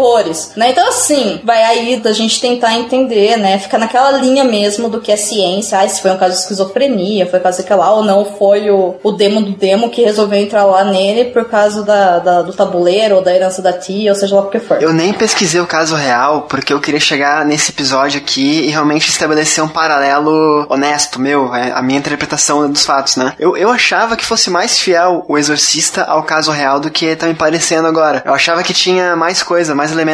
né? 0.57 0.71
Então, 0.71 0.87
assim, 0.89 1.41
vai 1.45 1.63
aí 1.63 1.97
da 1.97 2.13
gente 2.13 2.41
tentar 2.41 2.75
entender, 2.75 3.37
né? 3.37 3.59
Fica 3.59 3.79
naquela 3.79 4.13
linha 4.13 4.45
mesmo 4.45 4.89
do 4.89 5.01
que 5.01 5.13
é 5.13 5.17
ciência. 5.17 5.79
Ah, 5.79 5.89
se 5.89 6.01
foi 6.01 6.11
um 6.11 6.19
caso 6.19 6.35
de 6.35 6.41
esquizofrenia, 6.41 7.27
foi 7.27 7.41
caso 7.41 7.63
que 7.63 7.75
lá, 7.75 7.93
ou 7.93 8.05
não 8.05 8.25
foi 8.25 8.71
o, 8.71 8.95
o 9.03 9.13
demo 9.13 9.43
do 9.43 9.53
demo 9.53 9.91
que 9.91 10.03
resolveu 10.03 10.41
entrar 10.41 10.65
lá 10.65 10.85
nele 10.85 11.27
por 11.27 11.45
causa 11.47 11.83
da, 11.83 12.19
da, 12.19 12.43
do 12.43 12.53
tabuleiro 12.53 13.17
ou 13.17 13.23
da 13.23 13.35
herança 13.35 13.61
da 13.61 13.73
tia, 13.73 14.13
ou 14.13 14.17
seja 14.17 14.35
lá 14.35 14.43
o 14.43 14.51
que 14.51 14.59
for. 14.59 14.83
Eu 14.83 14.93
nem 14.93 15.13
pesquisei 15.13 15.61
o 15.61 15.67
caso 15.67 15.95
real 15.95 16.43
porque 16.43 16.73
eu 16.73 16.81
queria 16.81 17.01
chegar 17.01 17.45
nesse 17.45 17.71
episódio 17.71 18.21
aqui 18.21 18.67
e 18.67 18.71
realmente 18.71 19.09
estabelecer 19.09 19.63
um 19.63 19.69
paralelo 19.69 20.67
honesto 20.69 21.21
meu, 21.21 21.55
é, 21.55 21.73
a 21.73 21.83
minha 21.83 21.99
interpretação 21.99 22.71
dos 22.71 22.85
fatos, 22.85 23.17
né? 23.17 23.35
Eu, 23.39 23.57
eu 23.57 23.71
achava 23.71 24.17
que 24.17 24.25
fosse 24.25 24.51
mais 24.51 24.79
fiel 24.79 25.25
o 25.29 25.39
Exorcista 25.39 26.05
ao 26.05 26.23
caso 26.23 26.51
real 26.51 26.81
do 26.81 26.91
que 26.91 27.15
tá 27.17 27.27
me 27.27 27.35
parecendo 27.35 27.89
agora. 27.89 28.23
Eu 28.25 28.35
achava 28.35 28.63
que 28.63 28.73
tinha 28.73 29.17
mais 29.17 29.43
coisa, 29.43 29.75
mais 29.75 29.93
elementos 29.93 30.14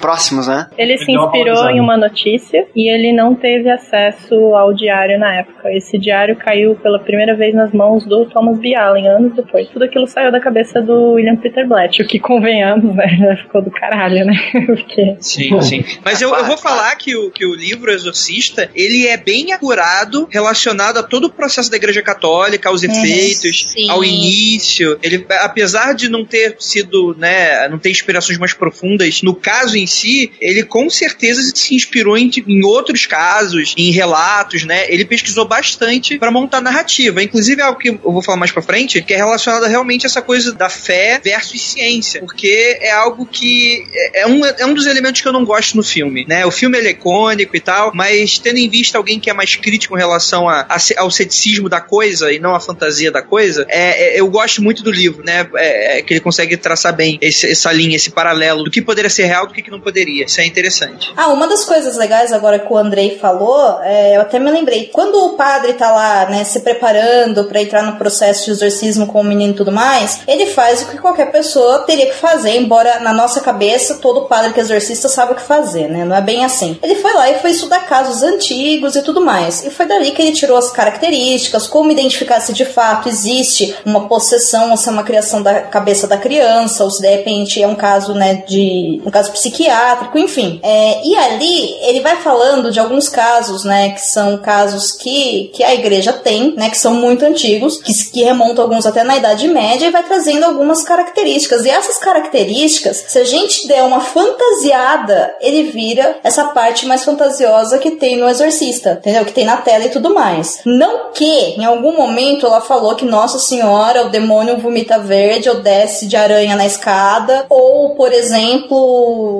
próximos, 0.00 0.46
né? 0.46 0.68
Ele 0.76 0.98
se 0.98 1.12
inspirou 1.12 1.70
em 1.70 1.80
uma 1.80 1.96
notícia 1.96 2.66
e 2.74 2.88
ele 2.88 3.12
não 3.12 3.34
teve 3.34 3.70
acesso 3.70 4.34
ao 4.54 4.72
diário 4.72 5.18
na 5.18 5.36
época. 5.36 5.72
Esse 5.72 5.98
diário 5.98 6.36
caiu 6.36 6.74
pela 6.76 6.98
primeira 6.98 7.36
vez 7.36 7.54
nas 7.54 7.72
mãos 7.72 8.04
do 8.04 8.26
Thomas 8.26 8.58
B. 8.58 8.74
Allen, 8.74 9.08
anos 9.08 9.34
depois. 9.34 9.68
Tudo 9.68 9.84
aquilo 9.84 10.06
saiu 10.06 10.32
da 10.32 10.40
cabeça 10.40 10.80
do 10.80 11.12
William 11.12 11.36
Peter 11.36 11.66
Blatt, 11.66 12.02
o 12.02 12.06
que 12.06 12.18
convenhamos, 12.18 12.94
né? 12.94 13.36
Ficou 13.42 13.62
do 13.62 13.70
caralho, 13.70 14.24
né? 14.24 14.34
Porque... 14.66 15.16
Sim, 15.20 15.60
sim. 15.62 15.84
Mas 16.04 16.20
eu, 16.20 16.34
eu 16.34 16.44
vou 16.44 16.56
falar 16.56 16.94
que 16.96 17.16
o, 17.16 17.30
que 17.30 17.44
o 17.44 17.54
livro 17.54 17.90
Exorcista, 17.90 18.70
ele 18.74 19.06
é 19.06 19.16
bem 19.16 19.52
acurado 19.52 20.28
relacionado 20.30 20.98
a 20.98 21.02
todo 21.02 21.24
o 21.24 21.30
processo 21.30 21.70
da 21.70 21.76
Igreja 21.76 22.02
Católica, 22.02 22.68
aos 22.68 22.82
efeitos, 22.82 23.70
sim. 23.72 23.90
ao 23.90 24.04
início. 24.04 24.98
Ele, 25.02 25.26
apesar 25.40 25.94
de 25.94 26.08
não 26.08 26.24
ter 26.24 26.56
sido, 26.58 27.14
né, 27.18 27.68
não 27.68 27.78
ter 27.78 27.90
inspirações 27.90 28.38
mais 28.38 28.54
profundas 28.54 29.09
no 29.22 29.34
caso 29.34 29.76
em 29.76 29.86
si, 29.86 30.32
ele 30.40 30.62
com 30.62 30.88
certeza 30.88 31.42
se 31.54 31.74
inspirou 31.74 32.16
em, 32.16 32.30
em 32.46 32.64
outros 32.64 33.06
casos, 33.06 33.74
em 33.76 33.90
relatos, 33.90 34.64
né? 34.64 34.86
Ele 34.92 35.04
pesquisou 35.04 35.46
bastante 35.46 36.18
para 36.18 36.30
montar 36.30 36.60
narrativa. 36.60 37.22
Inclusive, 37.22 37.60
é 37.60 37.64
algo 37.64 37.78
que 37.78 37.88
eu 37.88 38.00
vou 38.02 38.22
falar 38.22 38.38
mais 38.38 38.52
pra 38.52 38.62
frente, 38.62 39.02
que 39.02 39.14
é 39.14 39.16
relacionado 39.16 39.66
realmente 39.66 40.06
a 40.06 40.08
essa 40.08 40.22
coisa 40.22 40.52
da 40.52 40.68
fé 40.68 41.20
versus 41.22 41.60
ciência. 41.60 42.20
Porque 42.20 42.78
é 42.80 42.90
algo 42.90 43.26
que 43.26 43.86
é 44.14 44.26
um, 44.26 44.44
é 44.44 44.66
um 44.66 44.74
dos 44.74 44.86
elementos 44.86 45.20
que 45.20 45.28
eu 45.28 45.32
não 45.32 45.44
gosto 45.44 45.76
no 45.76 45.82
filme, 45.82 46.24
né? 46.28 46.44
O 46.44 46.50
filme 46.50 46.78
é 46.78 46.90
icônico 46.90 47.56
e 47.56 47.60
tal, 47.60 47.92
mas 47.94 48.38
tendo 48.38 48.58
em 48.58 48.68
vista 48.68 48.98
alguém 48.98 49.18
que 49.18 49.30
é 49.30 49.32
mais 49.32 49.56
crítico 49.56 49.96
em 49.96 49.98
relação 49.98 50.48
a, 50.48 50.66
a, 50.68 50.78
ao 50.98 51.10
ceticismo 51.10 51.68
da 51.68 51.80
coisa 51.80 52.32
e 52.32 52.38
não 52.38 52.54
a 52.54 52.60
fantasia 52.60 53.10
da 53.10 53.22
coisa, 53.22 53.64
é, 53.68 54.16
é, 54.16 54.20
eu 54.20 54.28
gosto 54.28 54.62
muito 54.62 54.82
do 54.82 54.90
livro, 54.90 55.24
né? 55.24 55.48
É, 55.56 55.98
é 55.98 56.02
que 56.02 56.12
ele 56.12 56.20
consegue 56.20 56.56
traçar 56.56 56.94
bem 56.94 57.18
esse, 57.20 57.50
essa 57.50 57.72
linha, 57.72 57.96
esse 57.96 58.10
paralelo 58.10 58.64
do 58.64 58.70
que 58.70 58.82
poderia 58.82 58.99
ser 59.08 59.24
real 59.24 59.46
do 59.46 59.54
que, 59.54 59.62
que 59.62 59.70
não 59.70 59.80
poderia. 59.80 60.24
Isso 60.24 60.40
é 60.40 60.46
interessante. 60.46 61.12
Ah, 61.16 61.28
uma 61.28 61.46
das 61.46 61.64
coisas 61.64 61.96
legais 61.96 62.32
agora 62.32 62.58
que 62.58 62.72
o 62.72 62.76
Andrei 62.76 63.18
falou, 63.18 63.80
é, 63.82 64.16
eu 64.16 64.20
até 64.22 64.38
me 64.38 64.50
lembrei. 64.50 64.90
Quando 64.92 65.14
o 65.24 65.36
padre 65.36 65.74
tá 65.74 65.90
lá, 65.90 66.26
né, 66.28 66.44
se 66.44 66.60
preparando 66.60 67.44
para 67.44 67.62
entrar 67.62 67.82
no 67.82 67.96
processo 67.96 68.44
de 68.44 68.50
exorcismo 68.50 69.06
com 69.06 69.20
o 69.20 69.24
menino 69.24 69.52
e 69.52 69.56
tudo 69.56 69.72
mais, 69.72 70.20
ele 70.26 70.46
faz 70.46 70.82
o 70.82 70.86
que 70.86 70.98
qualquer 70.98 71.30
pessoa 71.30 71.80
teria 71.80 72.06
que 72.06 72.14
fazer, 72.14 72.56
embora 72.56 73.00
na 73.00 73.12
nossa 73.12 73.40
cabeça 73.40 73.96
todo 73.96 74.26
padre 74.26 74.52
que 74.52 74.60
é 74.60 74.62
exorcista 74.62 75.08
sabe 75.08 75.32
o 75.32 75.36
que 75.36 75.42
fazer, 75.42 75.88
né? 75.88 76.04
Não 76.04 76.16
é 76.16 76.20
bem 76.20 76.44
assim. 76.44 76.78
Ele 76.82 76.96
foi 76.96 77.12
lá 77.14 77.30
e 77.30 77.38
foi 77.38 77.50
estudar 77.50 77.86
casos 77.86 78.22
antigos 78.22 78.96
e 78.96 79.02
tudo 79.02 79.20
mais. 79.20 79.64
E 79.64 79.70
foi 79.70 79.86
dali 79.86 80.10
que 80.10 80.22
ele 80.22 80.32
tirou 80.32 80.56
as 80.56 80.70
características, 80.70 81.66
como 81.66 81.90
identificar 81.90 82.40
se 82.40 82.52
de 82.52 82.64
fato 82.64 83.08
existe 83.08 83.74
uma 83.84 84.08
possessão 84.08 84.70
ou 84.70 84.76
se 84.76 84.88
é 84.88 84.92
uma 84.92 85.02
criação 85.02 85.42
da 85.42 85.60
cabeça 85.62 86.06
da 86.06 86.16
criança, 86.16 86.84
ou 86.84 86.90
se 86.90 87.00
de 87.00 87.08
repente 87.08 87.62
é 87.62 87.66
um 87.66 87.74
caso, 87.74 88.14
né, 88.14 88.42
de 88.46 88.89
um 89.04 89.10
caso 89.10 89.32
psiquiátrico, 89.32 90.18
enfim. 90.18 90.60
É, 90.62 91.06
e 91.06 91.16
ali 91.16 91.74
ele 91.82 92.00
vai 92.00 92.16
falando 92.16 92.70
de 92.70 92.80
alguns 92.80 93.08
casos, 93.08 93.64
né, 93.64 93.90
que 93.90 94.00
são 94.00 94.38
casos 94.38 94.92
que, 94.92 95.50
que 95.54 95.62
a 95.62 95.74
igreja 95.74 96.12
tem, 96.12 96.54
né, 96.56 96.70
que 96.70 96.78
são 96.78 96.94
muito 96.94 97.24
antigos, 97.24 97.78
que, 97.82 97.92
que 98.10 98.24
remontam 98.24 98.64
alguns 98.64 98.86
até 98.86 99.04
na 99.04 99.16
Idade 99.16 99.48
Média 99.48 99.86
e 99.86 99.90
vai 99.90 100.02
trazendo 100.02 100.44
algumas 100.44 100.82
características. 100.82 101.64
E 101.64 101.70
essas 101.70 101.98
características, 101.98 103.04
se 103.08 103.18
a 103.18 103.24
gente 103.24 103.68
der 103.68 103.82
uma 103.82 104.00
fantasiada, 104.00 105.34
ele 105.40 105.64
vira 105.64 106.18
essa 106.22 106.44
parte 106.44 106.86
mais 106.86 107.04
fantasiosa 107.04 107.78
que 107.78 107.92
tem 107.92 108.16
no 108.16 108.28
Exorcista, 108.28 108.92
entendeu? 108.92 109.24
Que 109.24 109.32
tem 109.32 109.44
na 109.44 109.58
tela 109.58 109.84
e 109.84 109.90
tudo 109.90 110.14
mais. 110.14 110.60
Não 110.64 111.10
que 111.12 111.24
em 111.24 111.64
algum 111.64 111.96
momento 111.96 112.46
ela 112.46 112.60
falou 112.60 112.94
que 112.94 113.04
Nossa 113.04 113.38
Senhora, 113.38 114.06
o 114.06 114.10
demônio 114.10 114.58
vomita 114.58 114.98
verde 114.98 115.48
ou 115.48 115.60
desce 115.60 116.06
de 116.06 116.16
aranha 116.16 116.56
na 116.56 116.66
escada, 116.66 117.46
ou, 117.48 117.94
por 117.94 118.12
exemplo, 118.12 118.79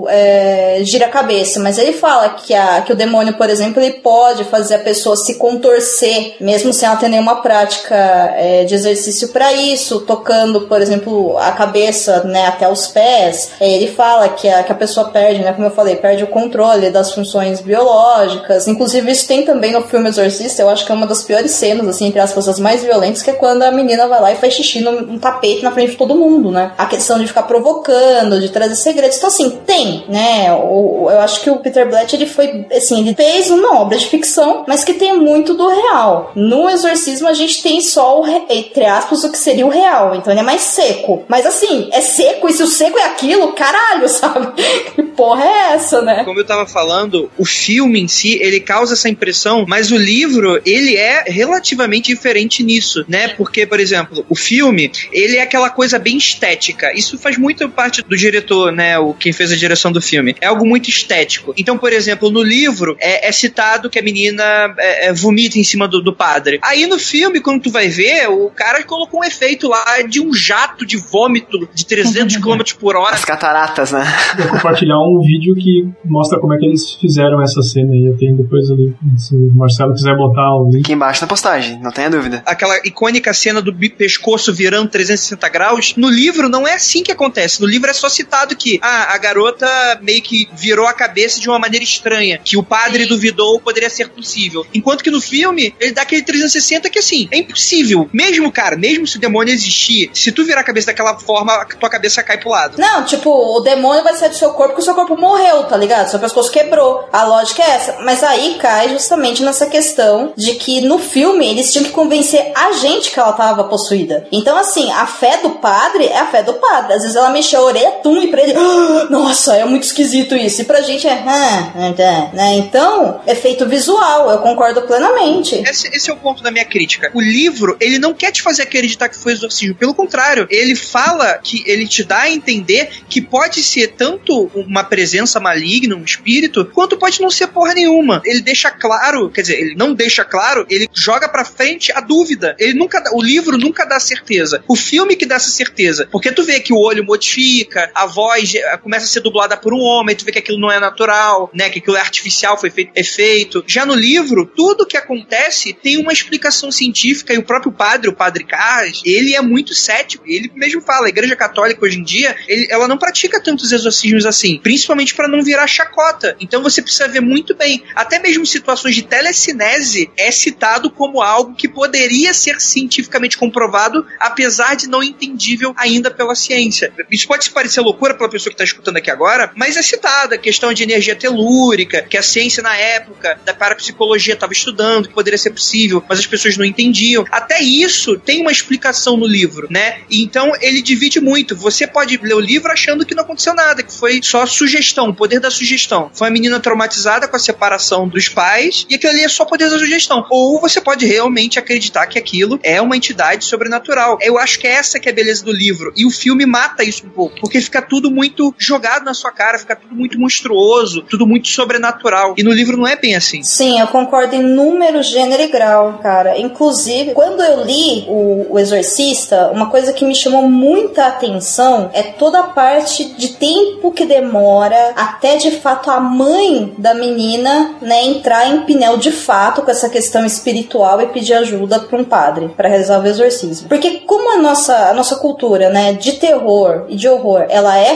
é, 0.09 0.81
gira 0.83 1.07
a 1.07 1.11
cabeça. 1.11 1.61
Mas 1.61 1.79
ele 1.79 1.92
fala 1.92 2.31
que, 2.31 2.55
a, 2.55 2.83
que 2.83 2.92
o 2.92 2.96
demônio, 2.96 3.35
por 3.35 3.48
exemplo, 3.48 3.83
ele 3.83 3.94
pode 3.94 4.44
fazer 4.44 4.76
a 4.76 4.79
pessoa 4.79 5.16
se 5.16 5.35
contorcer, 5.37 6.37
mesmo 6.40 6.72
sem 6.72 6.88
ela 6.88 6.96
ter 6.96 7.09
nenhuma 7.09 7.42
prática 7.42 7.94
é, 8.37 8.64
de 8.64 8.74
exercício 8.74 9.29
para 9.29 9.53
isso, 9.53 10.00
tocando, 10.00 10.62
por 10.62 10.81
exemplo, 10.81 11.37
a 11.38 11.53
cabeça 11.53 12.24
né, 12.24 12.46
até 12.46 12.68
os 12.68 12.87
pés. 12.87 13.53
Ele 13.61 13.88
fala 13.88 14.29
que 14.29 14.48
a, 14.48 14.62
que 14.62 14.72
a 14.72 14.74
pessoa 14.74 15.09
perde, 15.09 15.40
né, 15.40 15.53
como 15.53 15.66
eu 15.66 15.70
falei, 15.70 15.96
perde 15.96 16.24
o 16.24 16.29
controle 16.29 16.90
das 16.90 17.12
funções 17.12 17.61
biológicas. 17.61 18.66
Inclusive, 18.68 19.11
isso 19.11 19.26
tem 19.26 19.44
também 19.44 19.72
no 19.72 19.83
filme 19.83 20.09
Exorcista. 20.09 20.62
Eu 20.62 20.68
acho 20.68 20.85
que 20.85 20.92
é 20.92 20.94
uma 20.94 21.07
das 21.07 21.22
piores 21.22 21.53
cenas, 21.53 21.87
assim, 21.88 22.07
entre 22.07 22.20
as 22.20 22.33
coisas 22.33 22.59
mais 22.59 22.83
violentas, 22.83 23.22
que 23.22 23.31
é 23.31 23.35
quando 23.35 23.62
a 23.62 23.70
menina 23.70 24.07
vai 24.07 24.20
lá 24.20 24.33
e 24.33 24.37
faz 24.37 24.55
xixi 24.55 24.81
num, 24.81 25.18
tapete 25.18 25.62
na 25.62 25.70
frente 25.70 25.92
de 25.92 25.96
todo 25.96 26.14
mundo, 26.14 26.50
né? 26.50 26.72
A 26.76 26.87
questão 26.87 27.18
de 27.18 27.26
ficar 27.26 27.42
provocando, 27.42 28.40
de 28.40 28.48
trazer 28.48 28.74
segredos. 28.74 29.16
Então, 29.16 29.30
assim, 29.31 29.59
tem, 29.66 30.05
né? 30.09 30.53
O, 30.53 31.09
eu 31.11 31.21
acho 31.21 31.43
que 31.43 31.51
o 31.51 31.57
Peter 31.59 31.88
Blatt, 31.88 32.14
ele 32.14 32.27
foi, 32.27 32.66
assim, 32.73 33.01
ele 33.01 33.14
fez 33.14 33.51
uma 33.51 33.81
obra 33.81 33.97
de 33.97 34.07
ficção, 34.07 34.64
mas 34.66 34.85
que 34.85 34.95
tem 34.95 35.16
muito 35.16 35.55
do 35.55 35.69
real. 35.69 36.33
No 36.35 36.69
Exorcismo, 36.69 37.29
a 37.29 37.33
gente 37.33 37.62
tem 37.62 37.81
só 37.81 38.21
o, 38.21 38.27
entre 38.49 38.85
aspas, 38.85 39.25
o 39.25 39.31
que 39.31 39.38
seria 39.38 39.66
o 39.66 39.71
real. 39.71 40.14
Então, 40.14 40.33
ele 40.33 40.40
é 40.40 40.45
mais 40.45 40.61
seco. 40.61 41.25
Mas, 41.29 41.47
assim, 41.47 41.88
é 41.93 42.01
seco, 42.01 42.49
e 42.49 42.53
se 42.53 42.62
o 42.62 42.66
seco 42.66 42.99
é 42.99 43.05
aquilo, 43.05 43.53
caralho, 43.53 44.09
sabe? 44.11 44.53
Que 44.95 45.03
porra 45.03 45.45
é 45.45 45.75
essa, 45.75 46.03
né? 46.03 46.25
Como 46.25 46.38
eu 46.38 46.47
tava 46.47 46.66
falando, 46.66 47.31
o 47.38 47.45
filme 47.45 48.01
em 48.01 48.09
si, 48.09 48.38
ele 48.40 48.61
causa 48.61 48.95
essa 48.95 49.09
impressão, 49.09 49.64
mas 49.66 49.90
o 49.90 49.97
livro, 49.97 50.61
ele 50.64 50.97
é 50.97 51.25
relativamente 51.27 52.07
diferente 52.07 52.62
nisso, 52.62 53.05
né? 53.09 53.29
Porque, 53.29 53.66
por 53.66 53.81
exemplo, 53.81 54.25
o 54.29 54.35
filme, 54.35 54.90
ele 55.12 55.37
é 55.37 55.43
aquela 55.43 55.71
coisa 55.71 55.99
bem 55.99 56.16
estética. 56.16 56.93
Isso 56.95 57.19
faz 57.19 57.37
muito 57.37 57.69
parte 57.69 58.03
do 58.03 58.16
diretor, 58.16 58.73
né? 58.73 58.99
O 58.99 59.10
quem 59.18 59.33
fez 59.33 59.53
a 59.53 59.57
direção 59.57 59.92
do 59.92 60.01
filme. 60.01 60.35
É 60.40 60.46
algo 60.46 60.66
muito 60.66 60.88
estético. 60.88 61.55
Então, 61.57 61.79
por 61.79 61.92
exemplo, 61.92 62.31
no 62.31 62.42
livro 62.42 62.96
é, 63.01 63.29
é 63.29 63.33
citado 63.33 63.90
que 63.90 63.99
a 63.99 64.03
menina 64.03 64.42
é, 64.79 65.09
é, 65.09 65.12
vomita 65.12 65.59
em 65.59 65.64
cima 65.64 65.87
do, 65.88 66.01
do, 66.01 66.12
padre. 66.12 66.59
Aí 66.62 66.87
no 66.87 66.99
filme, 66.99 67.40
quando 67.40 67.62
tu 67.62 67.70
vai 67.70 67.88
ver, 67.88 68.29
o 68.29 68.51
cara 68.51 68.83
colocou 68.83 69.20
um 69.20 69.25
efeito 69.25 69.68
lá 69.68 70.03
de 70.03 70.20
um 70.20 70.35
jato 70.35 70.85
de 70.85 70.96
vômito 70.96 71.68
de 71.73 71.87
300 71.87 72.37
km 72.37 72.61
por 72.79 72.96
hora. 72.96 73.14
As 73.14 73.25
cataratas, 73.25 73.92
né? 73.92 74.05
Vou 74.37 74.49
compartilhar 74.49 74.99
um 74.99 75.20
vídeo 75.20 75.55
que 75.55 75.88
mostra 76.05 76.38
como 76.38 76.55
é 76.55 76.59
que 76.59 76.66
eles 76.66 76.94
fizeram 76.94 77.42
essa 77.42 77.62
cena 77.62 77.92
aí. 77.92 78.14
Tem 78.18 78.35
depois 78.37 78.70
ali, 78.70 78.94
se 79.16 79.35
o 79.35 79.51
Marcelo 79.55 79.94
quiser 79.94 80.16
botar 80.16 80.57
o 80.57 80.70
link. 80.70 80.85
Aqui 80.85 80.92
embaixo 80.92 81.23
na 81.23 81.29
postagem, 81.29 81.80
não 81.80 81.91
tenha 81.91 82.11
dúvida. 82.11 82.43
Aquela 82.45 82.76
icônica 82.84 83.32
cena 83.32 83.62
do 83.62 83.72
pescoço 83.91 84.53
virando 84.53 84.89
360 84.89 85.49
graus. 85.49 85.95
No 85.97 86.09
livro 86.09 86.49
não 86.49 86.66
é 86.66 86.74
assim 86.74 87.03
que 87.03 87.12
acontece. 87.12 87.61
No 87.61 87.66
livro 87.66 87.91
é 87.91 87.93
só 87.93 88.09
citado 88.09 88.57
que 88.57 88.78
ah, 88.82 88.99
a 89.05 89.18
garota 89.18 89.98
meio 90.03 90.22
que 90.22 90.48
virou 90.53 90.86
a 90.86 90.92
cabeça 90.92 91.40
de 91.40 91.48
uma 91.48 91.59
maneira 91.59 91.84
estranha, 91.84 92.40
que 92.44 92.57
o 92.57 92.62
padre 92.62 93.07
duvidou 93.07 93.61
poderia 93.61 93.90
ser 93.90 94.09
possível. 94.09 94.66
Enquanto 94.74 95.03
que 95.03 95.11
no 95.11 95.20
filme, 95.20 95.74
ele 95.78 95.92
dá 95.92 96.03
aquele 96.03 96.22
360 96.22 96.88
que 96.90 96.98
assim, 96.98 97.28
é 97.30 97.38
impossível. 97.38 98.09
Mesmo, 98.12 98.51
cara, 98.51 98.76
mesmo 98.76 99.07
se 99.07 99.16
o 99.16 99.20
demônio 99.20 99.53
existir, 99.53 100.11
se 100.14 100.32
tu 100.32 100.44
virar 100.44 100.61
a 100.61 100.64
cabeça 100.64 100.88
daquela 100.88 101.18
forma, 101.18 101.66
tua 101.78 101.90
cabeça 101.90 102.22
cai 102.22 102.38
pro 102.38 102.51
lado. 102.51 102.78
Não, 102.78 103.05
tipo, 103.05 103.30
o 103.30 103.61
demônio 103.61 104.03
vai 104.03 104.14
sair 104.14 104.30
do 104.30 104.36
seu 104.36 104.51
corpo 104.51 104.70
porque 104.70 104.82
o 104.82 104.84
seu 104.84 104.94
corpo 104.94 105.16
morreu, 105.16 105.64
tá 105.64 105.76
ligado? 105.76 106.09
Seu 106.09 106.18
pescoço 106.18 106.51
quebrou. 106.51 107.09
A 107.12 107.24
lógica 107.24 107.62
é 107.62 107.70
essa. 107.70 107.98
Mas 108.01 108.22
aí 108.22 108.57
cai 108.61 108.88
justamente 108.90 109.42
nessa 109.42 109.66
questão 109.66 110.32
de 110.36 110.55
que 110.55 110.80
no 110.80 110.98
filme 110.98 111.46
eles 111.46 111.72
tinham 111.72 111.84
que 111.84 111.90
convencer 111.90 112.53
a 112.55 112.72
gente 112.72 113.11
que 113.11 113.18
ela 113.18 113.32
tava 113.32 113.64
possuída. 113.64 114.26
Então, 114.32 114.57
assim, 114.57 114.90
a 114.92 115.07
fé 115.07 115.38
do 115.38 115.51
padre 115.51 116.07
é 116.07 116.18
a 116.18 116.26
fé 116.26 116.42
do 116.42 116.55
padre. 116.55 116.94
Às 116.94 117.03
vezes 117.03 117.16
ela 117.16 117.30
mexeu 117.30 117.61
a 117.61 117.64
orelha, 117.64 117.90
tum, 118.03 118.20
e 118.20 118.28
pra 118.28 118.42
ele, 118.42 118.55
ah, 118.57 118.89
nossa, 119.11 119.57
é 119.57 119.64
muito 119.64 119.84
esquisito 119.84 120.34
isso. 120.36 120.62
E 120.62 120.64
pra 120.64 120.80
gente 120.80 121.07
é, 121.07 121.12
ah, 121.12 122.30
né? 122.32 122.55
Então, 122.55 123.20
efeito 123.26 123.66
visual, 123.66 124.30
eu 124.30 124.38
concordo 124.38 124.82
plenamente. 124.82 125.57
Esse, 125.57 125.88
esse, 125.88 126.11
é 126.11 126.12
o 126.12 126.16
ponto 126.16 126.43
da 126.43 126.51
minha 126.51 126.64
crítica. 126.64 127.11
O 127.14 127.20
livro, 127.20 127.76
ele 127.80 127.99
não 127.99 128.12
quer 128.12 128.32
te 128.32 128.43
fazer 128.43 128.62
acreditar 128.62 129.09
que 129.09 129.16
foi 129.16 129.32
exorcismo. 129.32 129.74
Pelo 129.74 129.95
contrário, 129.95 130.47
ele 130.51 130.74
fala 130.74 131.38
que 131.38 131.62
ele 131.66 131.86
te 131.86 132.05
dá 132.05 132.22
a 132.22 132.30
entender 132.30 132.91
que 133.09 133.20
pode 133.20 133.62
ser 133.62 133.88
tanto 133.88 134.51
uma 134.55 134.84
presença 134.84 135.41
maligna, 135.41 135.97
um 135.97 136.05
espírito, 136.05 136.64
quanto 136.66 136.97
pode 136.97 137.20
não 137.20 137.30
ser 137.30 137.49
porra 137.49 137.74
nenhuma. 137.74 138.22
Ele 138.24 138.41
deixa 138.41 138.70
claro, 138.70 139.30
quer 139.30 139.43
dizer, 139.43 139.61
ele 139.61 139.74
não 139.74 139.95
deixa 139.95 140.24
claro, 140.24 140.66
ele 140.68 140.88
joga 140.93 141.28
pra 141.28 141.45
frente 141.45 141.93
a 141.93 142.01
dúvida. 142.01 142.55
Ele 142.59 142.74
nunca 142.74 143.03
o 143.12 143.22
livro 143.22 143.59
nunca 143.59 143.84
dá 143.84 143.99
certeza. 143.99 144.62
O 144.68 144.76
filme 144.76 145.16
que 145.16 145.26
dá 145.26 145.36
essa 145.36 145.51
certeza. 145.51 146.09
Porque 146.11 146.32
tu 146.32 146.43
vê 146.43 146.61
que 146.61 146.72
o 146.72 146.78
olho 146.78 147.05
modifica, 147.05 147.91
a 147.95 148.07
voz 148.07 148.53
começa 148.81 149.07
a 149.07 149.09
ser 149.09 149.20
dublada 149.20 149.57
por 149.57 149.72
um 149.72 149.81
homem, 149.81 150.16
tu 150.16 150.24
vê 150.24 150.33
que 150.33 150.39
aquilo 150.39 150.59
não 150.59 150.70
é 150.70 150.81
natural, 150.81 151.51
né? 151.55 151.70
Que 151.70 151.78
aquilo 151.78 151.97
é 151.97 152.01
artificial, 152.01 152.59
foi 152.59 152.70
feito 152.70 152.93
efeito. 152.95 153.64
Já 153.66 153.87
no 153.87 153.95
livro, 153.95 154.47
tudo 154.47 154.87
que 154.87 154.97
acontece 154.97 155.72
tem 155.72 155.99
uma 155.99 156.12
explicação 156.12 156.70
científica 156.70 157.33
e 157.35 157.39
o 157.39 157.43
próprio 157.43 157.72
padre, 157.72 158.09
o 158.09 158.14
padre 158.14 158.45
Carras, 158.45 159.03
ele 159.05 159.35
é 159.35 159.41
muito 159.41 159.74
cético. 159.74 160.24
Ele 160.26 160.51
mesmo 160.55 160.81
fala, 160.81 161.07
a 161.07 161.09
igreja 161.09 161.37
católica 161.37 161.85
hoje 161.85 161.99
em 161.99 162.03
dia, 162.03 162.37
ele, 162.49 162.66
ela 162.70 162.89
não 162.89 162.99
pratica 162.99 163.43
tantos 163.43 163.72
exorcismos 163.72 164.26
assim, 164.26 164.59
principalmente 164.59 165.14
para 165.14 165.28
não 165.28 165.43
virar 165.43 165.66
chacota. 165.66 166.37
Então 166.41 166.62
você 166.62 166.83
precisa 166.83 167.09
ver 167.09 167.20
muito 167.20 167.55
bem. 167.55 167.83
Até 167.95 168.18
mesmo 168.18 168.47
situações 168.47 168.95
de 168.95 169.03
telecinese 169.03 170.11
é 170.16 170.31
citado 170.31 170.91
como 170.91 171.22
algo 171.22 171.55
que 171.55 171.68
poderia 171.68 172.33
ser 172.35 172.61
cientificamente 172.61 173.37
comprovado, 173.37 174.07
apesar 174.18 174.74
de 174.74 174.89
não 174.89 175.03
entendível 175.03 175.74
ainda 175.76 176.11
pela 176.11 176.35
ciência. 176.35 176.93
Isso 177.11 177.26
pode 177.26 177.51
parecer 177.51 177.81
loucura 177.81 178.14
pela 178.14 178.28
pessoa 178.28 178.51
que 178.51 178.55
está 178.55 178.64
escutando 178.71 178.97
aqui 178.97 179.11
agora, 179.11 179.53
mas 179.55 179.77
é 179.77 179.83
citada 179.83 180.35
a 180.35 180.39
questão 180.39 180.73
de 180.73 180.83
energia 180.83 181.14
telúrica, 181.14 182.03
que 182.03 182.16
a 182.16 182.23
ciência 182.23 182.62
na 182.62 182.77
época 182.77 183.39
da 183.45 183.53
parapsicologia 183.53 184.35
estava 184.35 184.53
estudando, 184.53 185.09
que 185.09 185.14
poderia 185.14 185.39
ser 185.39 185.51
possível, 185.51 186.03
mas 186.09 186.18
as 186.18 186.27
pessoas 186.27 186.57
não 186.57 186.64
entendiam. 186.64 187.25
Até 187.31 187.61
isso 187.61 188.18
tem 188.18 188.41
uma 188.41 188.53
explicação 188.53 189.16
no 189.16 189.27
livro, 189.27 189.66
né? 189.71 190.01
Então 190.11 190.53
ele 190.61 190.83
divide 190.83 191.21
muito. 191.21 191.57
Você 191.57 191.87
pode 191.87 192.16
ler 192.23 192.35
o 192.35 192.41
livro 192.41 192.71
achando 192.71 193.05
que 193.05 193.14
não 193.14 193.25
aconteceu 193.25 193.55
nada, 193.55 193.83
que 193.83 193.93
foi 193.93 194.21
só 194.23 194.47
sugestão, 194.47 195.09
o 195.09 195.14
poder 195.14 195.41
da 195.41 195.51
sugestão. 195.51 196.11
Foi 196.14 196.29
uma 196.29 196.33
menina 196.33 196.61
traumatizada 196.61 197.29
com 197.29 197.37
a 197.37 197.39
separação 197.39 198.09
dos 198.09 198.29
pais 198.29 198.87
e 198.89 198.95
aquilo 198.95 199.12
ali 199.12 199.23
é 199.23 199.29
só 199.29 199.45
poder 199.45 199.68
da 199.71 199.79
sugestão. 199.79 200.25
Ou 200.31 200.61
você 200.61 200.81
pode 200.81 201.07
realmente 201.07 201.59
acreditar 201.59 202.07
que 202.07 202.18
aquilo 202.18 202.59
é 202.62 202.81
uma 202.81 202.97
entidade 202.97 203.45
sobrenatural. 203.45 204.18
Eu 204.21 204.39
acho 204.39 204.59
que 204.59 204.66
é 204.66 204.73
essa 204.73 204.99
que 204.99 205.09
é 205.09 205.12
a 205.12 205.14
beleza 205.14 205.45
do 205.45 205.53
livro. 205.53 205.93
E 205.97 206.07
o 206.07 206.11
filme 206.11 206.47
mata 206.47 206.85
isso 206.85 207.07
um 207.07 207.11
pouco, 207.11 207.41
porque 207.41 207.61
fica 207.61 207.83
tudo 207.83 208.11
muito 208.11 208.55
jogado 208.61 209.04
na 209.04 209.14
sua 209.14 209.32
cara, 209.32 209.58
fica 209.58 209.74
tudo 209.74 209.94
muito 209.94 210.20
monstruoso, 210.20 211.02
tudo 211.02 211.26
muito 211.26 211.48
sobrenatural. 211.48 212.34
E 212.36 212.42
no 212.42 212.52
livro 212.52 212.76
não 212.76 212.86
é 212.86 212.94
bem 212.94 213.16
assim. 213.16 213.42
Sim, 213.42 213.80
eu 213.80 213.86
concordo 213.86 214.34
em 214.36 214.42
número, 214.42 215.02
gênero 215.02 215.42
e 215.42 215.48
grau, 215.48 215.98
cara. 216.02 216.38
Inclusive, 216.38 217.12
quando 217.12 217.42
eu 217.42 217.64
li 217.64 218.04
o, 218.06 218.46
o 218.50 218.58
Exorcista, 218.58 219.50
uma 219.52 219.70
coisa 219.70 219.92
que 219.92 220.04
me 220.04 220.14
chamou 220.14 220.42
muita 220.48 221.06
atenção 221.06 221.90
é 221.94 222.02
toda 222.02 222.40
a 222.40 222.44
parte 222.44 223.04
de 223.16 223.28
tempo 223.28 223.92
que 223.92 224.04
demora 224.04 224.92
até 224.94 225.36
de 225.36 225.52
fato 225.52 225.90
a 225.90 225.98
mãe 225.98 226.74
da 226.76 226.92
menina, 226.92 227.76
né, 227.80 228.04
entrar 228.04 228.46
em 228.46 228.62
pinel 228.62 228.98
de 228.98 229.11
fato 229.11 229.62
com 229.62 229.70
essa 229.70 229.88
questão 229.88 230.24
espiritual 230.26 231.00
e 231.00 231.06
pedir 231.06 231.34
ajuda 231.34 231.80
para 231.80 231.98
um 231.98 232.04
padre 232.04 232.50
para 232.56 232.68
realizar 232.68 233.00
o 233.00 233.06
exorcismo. 233.06 233.68
Porque 233.68 234.00
como 234.00 234.32
a 234.32 234.36
nossa 234.36 234.90
a 234.90 234.94
nossa 234.94 235.16
cultura, 235.16 235.70
né, 235.70 235.94
de 235.94 236.12
terror 236.12 236.84
e 236.88 236.96
de 236.96 237.08
horror, 237.08 237.46
ela 237.48 237.78
é 237.78 237.94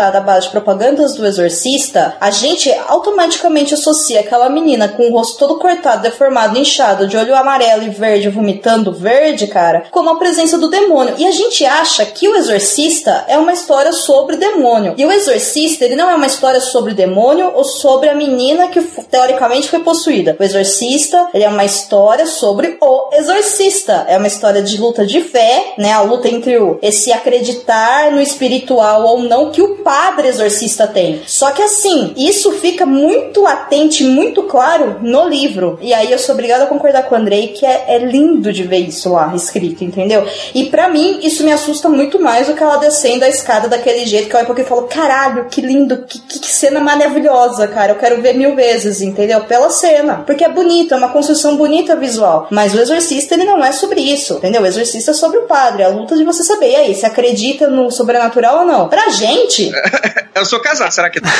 fundamentada 0.00 0.18
à 0.18 0.20
base 0.20 0.46
de 0.46 0.52
propagandas 0.52 1.14
do 1.14 1.26
exorcista, 1.26 2.16
a 2.20 2.30
gente 2.30 2.72
automaticamente 2.88 3.74
associa 3.74 4.20
aquela 4.20 4.48
menina 4.48 4.88
com 4.88 5.08
o 5.08 5.12
rosto 5.12 5.38
todo 5.38 5.58
cortado, 5.58 6.02
deformado, 6.02 6.58
inchado, 6.58 7.06
de 7.06 7.16
olho 7.16 7.36
amarelo 7.36 7.82
e 7.82 7.90
verde, 7.90 8.28
vomitando 8.28 8.92
verde, 8.92 9.46
cara, 9.46 9.84
como 9.90 10.10
a 10.10 10.18
presença 10.18 10.56
do 10.56 10.70
demônio. 10.70 11.14
E 11.18 11.26
a 11.26 11.30
gente 11.30 11.64
acha 11.64 12.04
que 12.06 12.28
o 12.28 12.36
exorcista 12.36 13.24
é 13.28 13.36
uma 13.36 13.52
história 13.52 13.92
sobre 13.92 14.36
demônio. 14.36 14.94
E 14.96 15.04
o 15.04 15.12
exorcista, 15.12 15.84
ele 15.84 15.96
não 15.96 16.08
é 16.08 16.14
uma 16.14 16.26
história 16.26 16.60
sobre 16.60 16.94
demônio 16.94 17.52
ou 17.54 17.64
sobre 17.64 18.08
a 18.08 18.14
menina 18.14 18.68
que 18.68 18.80
teoricamente 18.80 19.68
foi 19.68 19.80
possuída. 19.80 20.36
O 20.38 20.42
exorcista, 20.42 21.28
ele 21.34 21.44
é 21.44 21.48
uma 21.48 21.64
história 21.64 22.26
sobre 22.26 22.78
o 22.80 23.10
exorcista. 23.12 24.06
É 24.08 24.16
uma 24.16 24.26
história 24.26 24.62
de 24.62 24.80
luta 24.80 25.04
de 25.04 25.20
fé, 25.20 25.74
né? 25.76 25.92
A 25.92 26.00
luta 26.00 26.28
entre 26.28 26.58
o 26.58 26.78
esse 26.82 27.12
acreditar 27.12 28.10
no 28.12 28.20
espiritual 28.20 29.04
ou 29.04 29.22
não 29.22 29.50
que 29.50 29.60
o 29.60 29.76
padre 29.90 30.28
exorcista 30.28 30.86
tem. 30.86 31.20
Só 31.26 31.50
que 31.50 31.60
assim, 31.60 32.14
isso 32.16 32.52
fica 32.52 32.86
muito 32.86 33.40
latente, 33.42 34.04
muito 34.04 34.44
claro 34.44 34.98
no 35.02 35.28
livro. 35.28 35.80
E 35.82 35.92
aí 35.92 36.12
eu 36.12 36.18
sou 36.18 36.32
obrigada 36.32 36.62
a 36.62 36.68
concordar 36.68 37.08
com 37.08 37.16
o 37.16 37.18
Andrei 37.18 37.48
que 37.48 37.66
é, 37.66 37.86
é 37.88 37.98
lindo 37.98 38.52
de 38.52 38.62
ver 38.62 38.78
isso 38.78 39.10
lá 39.10 39.32
escrito, 39.34 39.82
entendeu? 39.82 40.24
E 40.54 40.66
para 40.66 40.88
mim, 40.88 41.18
isso 41.24 41.42
me 41.42 41.50
assusta 41.50 41.88
muito 41.88 42.20
mais 42.20 42.46
do 42.46 42.54
que 42.54 42.62
ela 42.62 42.76
descendo 42.76 43.24
a 43.24 43.28
escada 43.28 43.66
daquele 43.66 44.06
jeito 44.06 44.28
que 44.28 44.36
eu 44.36 44.44
porque 44.44 44.62
falo, 44.62 44.82
caralho, 44.82 45.46
que 45.50 45.60
lindo, 45.60 46.04
que, 46.06 46.20
que, 46.20 46.38
que 46.38 46.46
cena 46.46 46.78
maravilhosa, 46.78 47.66
cara. 47.66 47.90
Eu 47.90 47.98
quero 47.98 48.22
ver 48.22 48.34
mil 48.34 48.54
vezes, 48.54 49.02
entendeu? 49.02 49.40
Pela 49.40 49.70
cena. 49.70 50.22
Porque 50.24 50.44
é 50.44 50.48
bonito, 50.48 50.94
é 50.94 50.96
uma 50.96 51.08
construção 51.08 51.56
bonita 51.56 51.96
visual. 51.96 52.46
Mas 52.48 52.74
o 52.74 52.80
exorcista, 52.80 53.34
ele 53.34 53.44
não 53.44 53.64
é 53.64 53.72
sobre 53.72 54.00
isso, 54.00 54.34
entendeu? 54.34 54.62
O 54.62 54.66
exorcista 54.66 55.10
é 55.10 55.14
sobre 55.14 55.38
o 55.38 55.46
padre, 55.46 55.82
a 55.82 55.88
luta 55.88 56.16
de 56.16 56.22
você 56.22 56.44
saber. 56.44 56.70
E 56.70 56.76
aí, 56.76 56.94
se 56.94 57.04
acredita 57.04 57.66
no 57.66 57.90
sobrenatural 57.90 58.60
ou 58.60 58.64
não? 58.64 58.88
Pra 58.88 59.08
gente. 59.08 59.69
eu 60.34 60.44
sou 60.44 60.60
casado, 60.60 60.90
será 60.90 61.10
que. 61.10 61.20
não. 61.20 61.30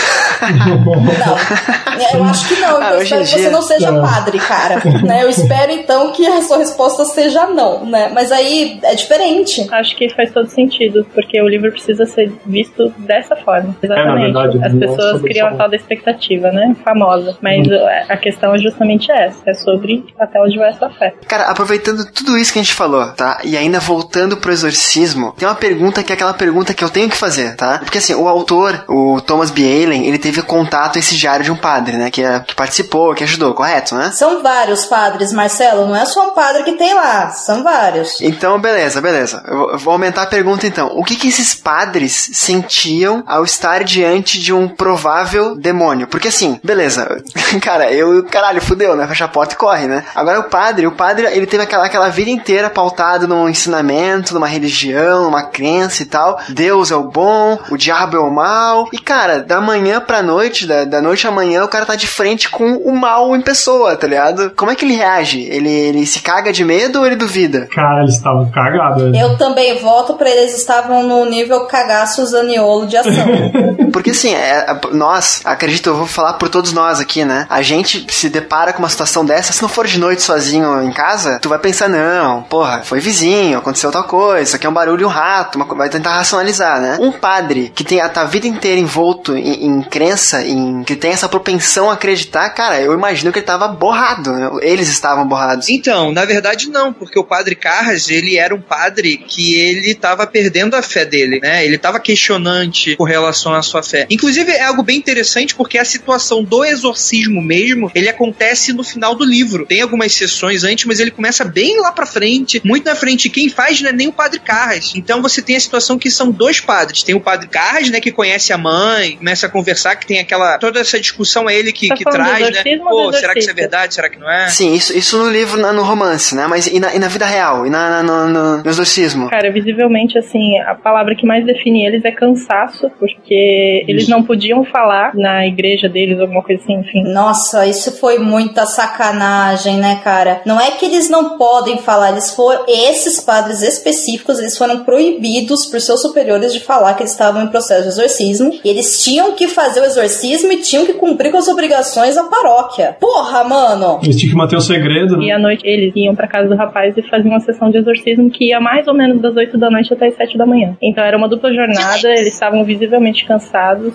Eu 2.14 2.24
acho 2.24 2.49
que 2.49 2.61
não. 2.61 2.81
Ah, 2.81 2.93
eu 2.95 3.03
espero 3.03 3.24
que 3.24 3.31
você 3.31 3.51
não 3.51 3.62
seja 3.62 3.93
padre, 3.93 4.39
cara. 4.39 4.76
né? 5.05 5.22
Eu 5.22 5.31
espero 5.31 5.72
então 5.72 6.12
que 6.12 6.26
a 6.26 6.43
sua 6.43 6.59
resposta 6.59 7.05
seja 7.05 7.47
não, 7.47 7.85
né? 7.87 8.11
Mas 8.12 8.33
aí 8.33 8.81
é 8.83 8.95
diferente. 8.95 9.66
Acho 9.70 9.97
que 9.97 10.09
faz 10.11 10.33
todo 10.33 10.49
sentido, 10.49 11.07
porque 11.14 11.41
o 11.41 11.49
livro 11.49 11.70
precisa 11.70 12.07
ser 12.07 12.33
visto 12.47 12.93
dessa 12.99 13.37
forma. 13.37 13.76
Exatamente. 13.83 14.20
É, 14.20 14.33
verdade, 14.33 14.64
As 14.64 14.74
pessoas 14.74 15.22
criam 15.22 15.49
a 15.49 15.55
tal 15.55 15.68
da 15.68 15.76
expectativa, 15.76 16.51
né? 16.51 16.74
Famosa. 16.85 17.37
Mas 17.41 17.66
hum. 17.66 17.72
a 18.09 18.16
questão 18.16 18.55
é 18.55 18.59
justamente 18.59 19.11
essa, 19.11 19.43
é 19.47 19.55
sobre 19.55 20.05
até 20.18 20.41
onde 20.41 20.59
vai 20.59 20.70
essa 20.70 20.89
fé. 20.91 21.14
Cara, 21.26 21.45
aproveitando 21.45 22.05
tudo 22.12 22.37
isso 22.37 22.53
que 22.53 22.59
a 22.59 22.62
gente 22.62 22.74
falou, 22.74 23.07
tá? 23.12 23.41
E 23.45 23.57
ainda 23.57 23.78
voltando 23.81 24.37
pro 24.37 24.53
exorcismo, 24.53 25.33
tem 25.37 25.47
uma 25.47 25.55
pergunta 25.55 26.03
que 26.03 26.12
é 26.12 26.14
aquela 26.14 26.35
pergunta 26.35 26.74
que 26.74 26.83
eu 26.83 26.91
tenho 26.91 27.09
que 27.09 27.16
fazer, 27.16 27.55
tá? 27.57 27.78
Porque 27.78 27.99
assim, 27.99 28.14
o 28.22 28.28
autor, 28.28 28.84
o 28.88 29.20
Thomas 29.20 29.50
B. 29.50 29.62
Allen, 29.62 30.06
ele 30.06 30.18
teve 30.18 30.42
contato 30.42 30.98
esse 30.98 31.16
diário 31.16 31.44
de 31.44 31.52
um 31.52 31.56
padre, 31.56 31.96
né? 31.96 32.10
Que, 32.10 32.22
que 32.40 32.54
participou, 32.54 33.14
que 33.14 33.24
ajudou, 33.24 33.54
correto, 33.54 33.94
né? 33.94 34.10
São 34.12 34.42
vários 34.42 34.84
padres, 34.84 35.32
Marcelo. 35.32 35.86
Não 35.86 35.96
é 35.96 36.04
só 36.04 36.28
um 36.28 36.34
padre 36.34 36.62
que 36.64 36.72
tem 36.72 36.94
lá, 36.94 37.30
são 37.30 37.62
vários. 37.62 38.20
Então, 38.20 38.60
beleza, 38.60 39.00
beleza. 39.00 39.42
Eu 39.46 39.78
vou 39.78 39.92
aumentar 39.92 40.22
a 40.22 40.26
pergunta 40.26 40.66
então. 40.66 40.90
O 40.94 41.04
que 41.04 41.16
que 41.16 41.28
esses 41.28 41.54
padres 41.54 42.30
sentiam 42.32 43.22
ao 43.26 43.44
estar 43.44 43.84
diante 43.84 44.40
de 44.40 44.52
um 44.52 44.68
provável 44.68 45.56
demônio? 45.56 46.06
Porque 46.06 46.28
assim, 46.28 46.60
beleza, 46.62 47.22
cara, 47.60 47.92
eu, 47.92 48.24
caralho, 48.24 48.60
fudeu, 48.60 48.96
né? 48.96 49.06
Fecha 49.06 49.24
a 49.24 49.28
porta 49.28 49.54
e 49.54 49.58
corre, 49.58 49.86
né? 49.86 50.04
Agora 50.14 50.40
o 50.40 50.44
padre, 50.44 50.86
o 50.86 50.92
padre, 50.92 51.26
ele 51.26 51.46
teve 51.46 51.62
aquela, 51.62 51.86
aquela 51.86 52.08
vida 52.08 52.30
inteira 52.30 52.70
pautado 52.70 53.26
num 53.26 53.48
ensinamento, 53.48 54.34
numa 54.34 54.46
religião, 54.46 55.24
numa 55.24 55.44
crença 55.44 56.02
e 56.02 56.06
tal. 56.06 56.40
Deus 56.48 56.90
é 56.90 56.96
o 56.96 57.04
bom, 57.04 57.58
o 57.70 57.76
diabo 57.76 58.09
é 58.16 58.20
o 58.20 58.30
mal. 58.30 58.88
E, 58.92 58.98
cara, 58.98 59.40
da 59.40 59.61
manhã 59.61 60.00
pra 60.00 60.22
noite, 60.22 60.66
da, 60.66 60.84
da 60.84 61.00
noite 61.02 61.26
à 61.26 61.30
manhã, 61.30 61.64
o 61.64 61.68
cara 61.68 61.86
tá 61.86 61.94
de 61.94 62.06
frente 62.06 62.48
com 62.48 62.76
o 62.76 62.96
mal 62.96 63.34
em 63.36 63.40
pessoa, 63.40 63.96
tá 63.96 64.06
ligado? 64.06 64.50
Como 64.56 64.70
é 64.70 64.74
que 64.74 64.84
ele 64.84 64.94
reage? 64.94 65.40
Ele, 65.42 65.70
ele 65.70 66.06
se 66.06 66.20
caga 66.20 66.52
de 66.52 66.64
medo 66.64 67.00
ou 67.00 67.06
ele 67.06 67.16
duvida? 67.16 67.66
Cara, 67.72 68.02
eles 68.02 68.16
estavam 68.16 68.50
cagados. 68.50 69.14
Eu 69.14 69.36
também 69.36 69.78
voto 69.78 70.14
pra 70.14 70.28
eles 70.30 70.56
estavam 70.56 71.02
no 71.02 71.24
nível 71.24 71.66
cagaço 71.66 72.24
Zaniolo 72.26 72.86
de 72.86 72.96
ação. 72.96 73.11
Porque 74.01 74.11
assim, 74.11 74.34
é, 74.34 74.66
nós, 74.93 75.41
acredito, 75.45 75.88
eu 75.88 75.97
vou 75.97 76.07
falar 76.07 76.34
por 76.34 76.49
todos 76.49 76.72
nós 76.72 77.01
aqui, 77.01 77.24
né? 77.24 77.47
A 77.49 77.62
gente 77.62 78.07
se 78.12 78.28
depara 78.28 78.72
com 78.72 78.80
uma 78.80 78.88
situação 78.88 79.24
dessa, 79.24 79.53
se 79.53 79.62
não 79.62 79.68
for 79.68 79.86
de 79.86 79.99
noite 79.99 80.22
sozinho 80.22 80.82
em 80.82 80.93
casa, 80.93 81.38
tu 81.41 81.49
vai 81.49 81.59
pensar, 81.59 81.88
não, 81.88 82.43
porra, 82.43 82.82
foi 82.82 83.01
vizinho, 83.01 83.59
aconteceu 83.59 83.91
tal 83.91 84.05
coisa, 84.05 84.43
isso 84.43 84.57
aqui 84.57 84.66
é 84.66 84.70
um 84.70 84.74
barulho, 84.74 85.07
um 85.07 85.11
rato, 85.11 85.57
uma, 85.57 85.64
vai 85.74 85.88
tentar 85.88 86.16
racionalizar, 86.16 86.80
né? 86.80 86.99
Um 87.01 87.12
padre 87.12 87.72
que 87.74 87.84
tem 87.84 88.01
a, 88.01 88.11
a 88.14 88.24
vida 88.24 88.47
inteira 88.47 88.80
envolto 88.80 89.36
em, 89.36 89.66
em, 89.66 89.82
crença, 89.82 90.43
em 90.43 90.82
que 90.84 90.97
tem 90.97 91.12
essa 91.12 91.28
propensão 91.28 91.91
a 91.91 91.95
acreditar, 91.95 92.49
cara, 92.51 92.80
eu 92.80 92.93
imagino 92.93 93.32
que 93.32 93.38
ele 93.38 93.47
tava 93.47 93.68
borrado, 93.68 94.32
né? 94.32 94.51
Eles 94.62 94.88
estavam 94.88 95.26
borrados. 95.26 95.68
Então, 95.68 96.12
na 96.12 96.24
verdade 96.24 96.68
não, 96.70 96.93
porque 96.93 97.18
o 97.18 97.24
padre 97.24 97.55
Carras, 97.55 98.09
ele 98.09 98.36
era 98.36 98.55
um 98.55 98.61
padre 98.61 99.16
que 99.18 99.55
ele 99.55 99.95
tava 99.95 100.26
perdendo 100.26 100.74
a 100.74 100.82
fé 100.82 101.05
dele, 101.05 101.41
né? 101.41 101.64
Ele 101.64 101.78
tava 101.78 102.01
questionante 102.01 102.97
com 102.97 103.05
relação 103.05 103.55
à 103.55 103.62
sua 103.62 103.80
fé. 103.83 104.07
Inclusive, 104.11 104.51
é 104.53 104.62
algo 104.62 104.83
bem 104.83 104.97
interessante 104.97 105.55
porque 105.55 105.78
a 105.78 105.85
situação 105.85 106.43
do 106.43 106.64
exorcismo 106.64 107.43
mesmo, 107.43 107.91
ele 107.95 108.09
acontece 108.09 108.72
no 108.72 108.85
final 108.85 109.14
do 109.14 109.24
livro. 109.24 109.66
Tem 109.66 109.81
algumas 109.81 110.12
sessões 110.12 110.64
antes, 110.64 110.85
mas 110.85 111.01
ele 111.01 111.11
começa 111.11 111.45
bem 111.45 111.81
lá 111.81 111.93
pra 111.93 112.07
frente, 112.07 112.61
muito 112.64 112.85
na 112.85 112.95
frente. 112.95 113.28
Quem 113.28 113.49
faz 113.49 113.81
não 113.81 113.91
é 113.91 113.93
nem 113.93 114.09
o 114.09 114.12
padre 114.12 114.41
Carras. 114.41 114.93
Então 114.95 115.22
você 115.22 115.43
tem 115.43 115.57
a 115.57 115.61
situação 115.61 115.99
que 115.99 116.11
são 116.11 116.31
dois 116.31 116.61
padres. 116.61 117.03
Tem 117.03 117.14
o 117.14 117.20
padre 117.20 117.49
Carras, 117.49 117.91
né, 117.91 118.01
que 118.01 118.11
conhece 118.11 118.53
a 118.53 118.59
mãe, 118.59 119.16
começa 119.16 119.47
a 119.47 119.51
conversar, 119.51 119.97
que 119.97 120.07
tem 120.07 120.18
aquela. 120.18 120.59
toda 120.59 120.81
essa 120.81 120.99
discussão 120.99 121.49
é 121.49 121.55
ele 121.55 121.72
que, 121.72 121.89
tá 121.89 121.95
que 121.95 122.05
traz, 122.05 122.51
né? 122.51 122.62
Pô, 122.78 123.12
será 123.12 123.33
que 123.33 123.41
isso 123.41 123.51
é 123.51 123.55
verdade? 123.55 123.95
Será 123.95 124.09
que 124.09 124.18
não 124.18 124.31
é? 124.31 124.49
Sim, 124.49 124.74
isso, 124.74 124.97
isso 124.97 125.18
no 125.18 125.31
livro, 125.31 125.61
no 125.61 125.83
romance, 125.83 126.35
né? 126.35 126.47
Mas 126.47 126.66
e 126.66 126.81
na, 126.81 126.95
e 126.95 126.99
na 126.99 127.09
vida 127.09 127.26
real? 127.26 127.66
E 127.66 127.70
na, 127.70 128.03
na 128.03 128.03
no, 128.03 128.28
no, 128.28 128.62
no 128.62 128.70
exorcismo? 128.70 129.28
Cara, 129.28 129.51
visivelmente, 129.51 130.18
assim, 130.18 130.59
a 130.61 130.74
palavra 130.74 131.14
que 131.14 131.26
mais 131.26 131.45
define 131.45 131.87
eles 131.87 132.05
é 132.05 132.11
cansaço, 132.11 132.91
porque 132.99 133.69
eles 133.86 134.08
não 134.08 134.22
podiam 134.22 134.64
falar 134.64 135.12
na 135.14 135.46
igreja 135.46 135.88
deles, 135.88 136.20
alguma 136.20 136.42
coisa 136.42 136.62
assim, 136.62 136.74
enfim. 136.74 137.02
Nossa, 137.04 137.66
isso 137.66 137.98
foi 137.98 138.18
muita 138.18 138.66
sacanagem, 138.66 139.76
né, 139.78 140.00
cara? 140.02 140.42
Não 140.44 140.60
é 140.60 140.72
que 140.72 140.86
eles 140.86 141.08
não 141.08 141.36
podem 141.36 141.78
falar, 141.78 142.10
eles 142.10 142.34
foram. 142.34 142.64
Esses 142.68 143.20
padres 143.20 143.62
específicos, 143.62 144.38
eles 144.38 144.56
foram 144.56 144.84
proibidos 144.84 145.66
por 145.66 145.80
seus 145.80 146.00
superiores 146.02 146.52
de 146.52 146.60
falar 146.60 146.94
que 146.94 147.02
eles 147.02 147.12
estavam 147.12 147.42
em 147.42 147.48
processo 147.48 147.82
de 147.82 147.88
exorcismo. 147.88 148.52
E 148.64 148.68
eles 148.68 149.02
tinham 149.02 149.32
que 149.32 149.48
fazer 149.48 149.80
o 149.80 149.84
exorcismo 149.84 150.52
e 150.52 150.58
tinham 150.58 150.86
que 150.86 150.94
cumprir 150.94 151.30
com 151.30 151.38
as 151.38 151.48
obrigações 151.48 152.14
da 152.14 152.24
paróquia. 152.24 152.96
Porra, 153.00 153.44
mano! 153.44 154.00
Eles 154.02 154.16
tinham 154.16 154.32
que 154.32 154.36
manter 154.36 154.56
o 154.56 154.60
segredo. 154.60 155.16
Né? 155.16 155.26
E 155.26 155.32
à 155.32 155.38
noite 155.38 155.66
eles 155.66 155.92
iam 155.96 156.14
pra 156.14 156.28
casa 156.28 156.48
do 156.48 156.56
rapaz 156.56 156.96
e 156.96 157.02
faziam 157.02 157.32
uma 157.32 157.40
sessão 157.40 157.70
de 157.70 157.78
exorcismo 157.78 158.30
que 158.30 158.48
ia 158.48 158.60
mais 158.60 158.86
ou 158.86 158.94
menos 158.94 159.20
das 159.20 159.36
8 159.36 159.56
da 159.58 159.70
noite 159.70 159.92
até 159.92 160.06
as 160.06 160.14
7 160.14 160.36
da 160.36 160.46
manhã. 160.46 160.76
Então 160.82 161.04
era 161.04 161.16
uma 161.16 161.28
dupla 161.28 161.52
jornada, 161.52 162.08
eles 162.08 162.34
estavam 162.34 162.64
visivelmente 162.64 163.24
cansados, 163.24 163.50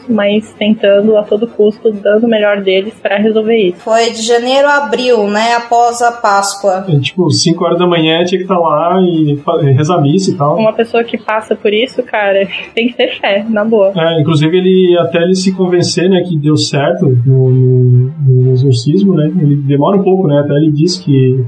mas 0.10 0.54
tentando 0.54 1.18
a 1.18 1.24
todo 1.24 1.48
custo, 1.48 1.92
dando 1.92 2.26
o 2.26 2.30
melhor 2.30 2.62
deles 2.62 2.94
para 3.02 3.18
resolver 3.18 3.58
isso. 3.58 3.80
Foi 3.80 4.10
de 4.12 4.22
janeiro 4.22 4.68
a 4.68 4.86
abril, 4.86 5.28
né? 5.28 5.56
Após 5.56 6.02
a 6.02 6.12
Páscoa. 6.12 6.86
É, 6.88 7.00
tipo, 7.00 7.30
5 7.30 7.64
horas 7.64 7.80
da 7.80 7.88
manhã 7.88 8.24
tinha 8.24 8.40
que 8.40 8.44
estar 8.44 8.56
tá 8.56 8.62
lá 8.62 9.02
e 9.02 9.38
rezar 9.74 10.02
missa 10.02 10.32
e 10.32 10.36
tal. 10.36 10.58
Uma 10.58 10.74
pessoa 10.74 11.04
que 11.04 11.18
passa 11.18 11.56
por 11.56 11.74
isso, 11.74 12.02
cara, 12.04 12.48
tem 12.74 12.88
que 12.88 12.96
ter 12.96 13.20
fé, 13.20 13.46
na 13.48 13.64
boa. 13.64 13.94
É, 13.96 14.22
inclusive 14.22 14.58
ele 14.58 14.98
até 15.00 15.20
ele 15.20 15.36
se 15.36 15.54
convencer, 15.54 16.10
né, 16.10 16.22
que 16.22 16.38
deu 16.38 16.58
certo 16.58 17.08
no, 17.26 17.50
no, 17.50 18.12
no 18.22 18.52
exorcismo, 18.52 19.14
né? 19.16 19.32
Ele 19.40 19.56
demora 19.58 19.98
um 19.98 20.04
pouco, 20.04 20.28
né? 20.28 20.40
Até 20.40 20.54
ele 20.54 20.72
disse 20.72 21.04
que 21.04 21.44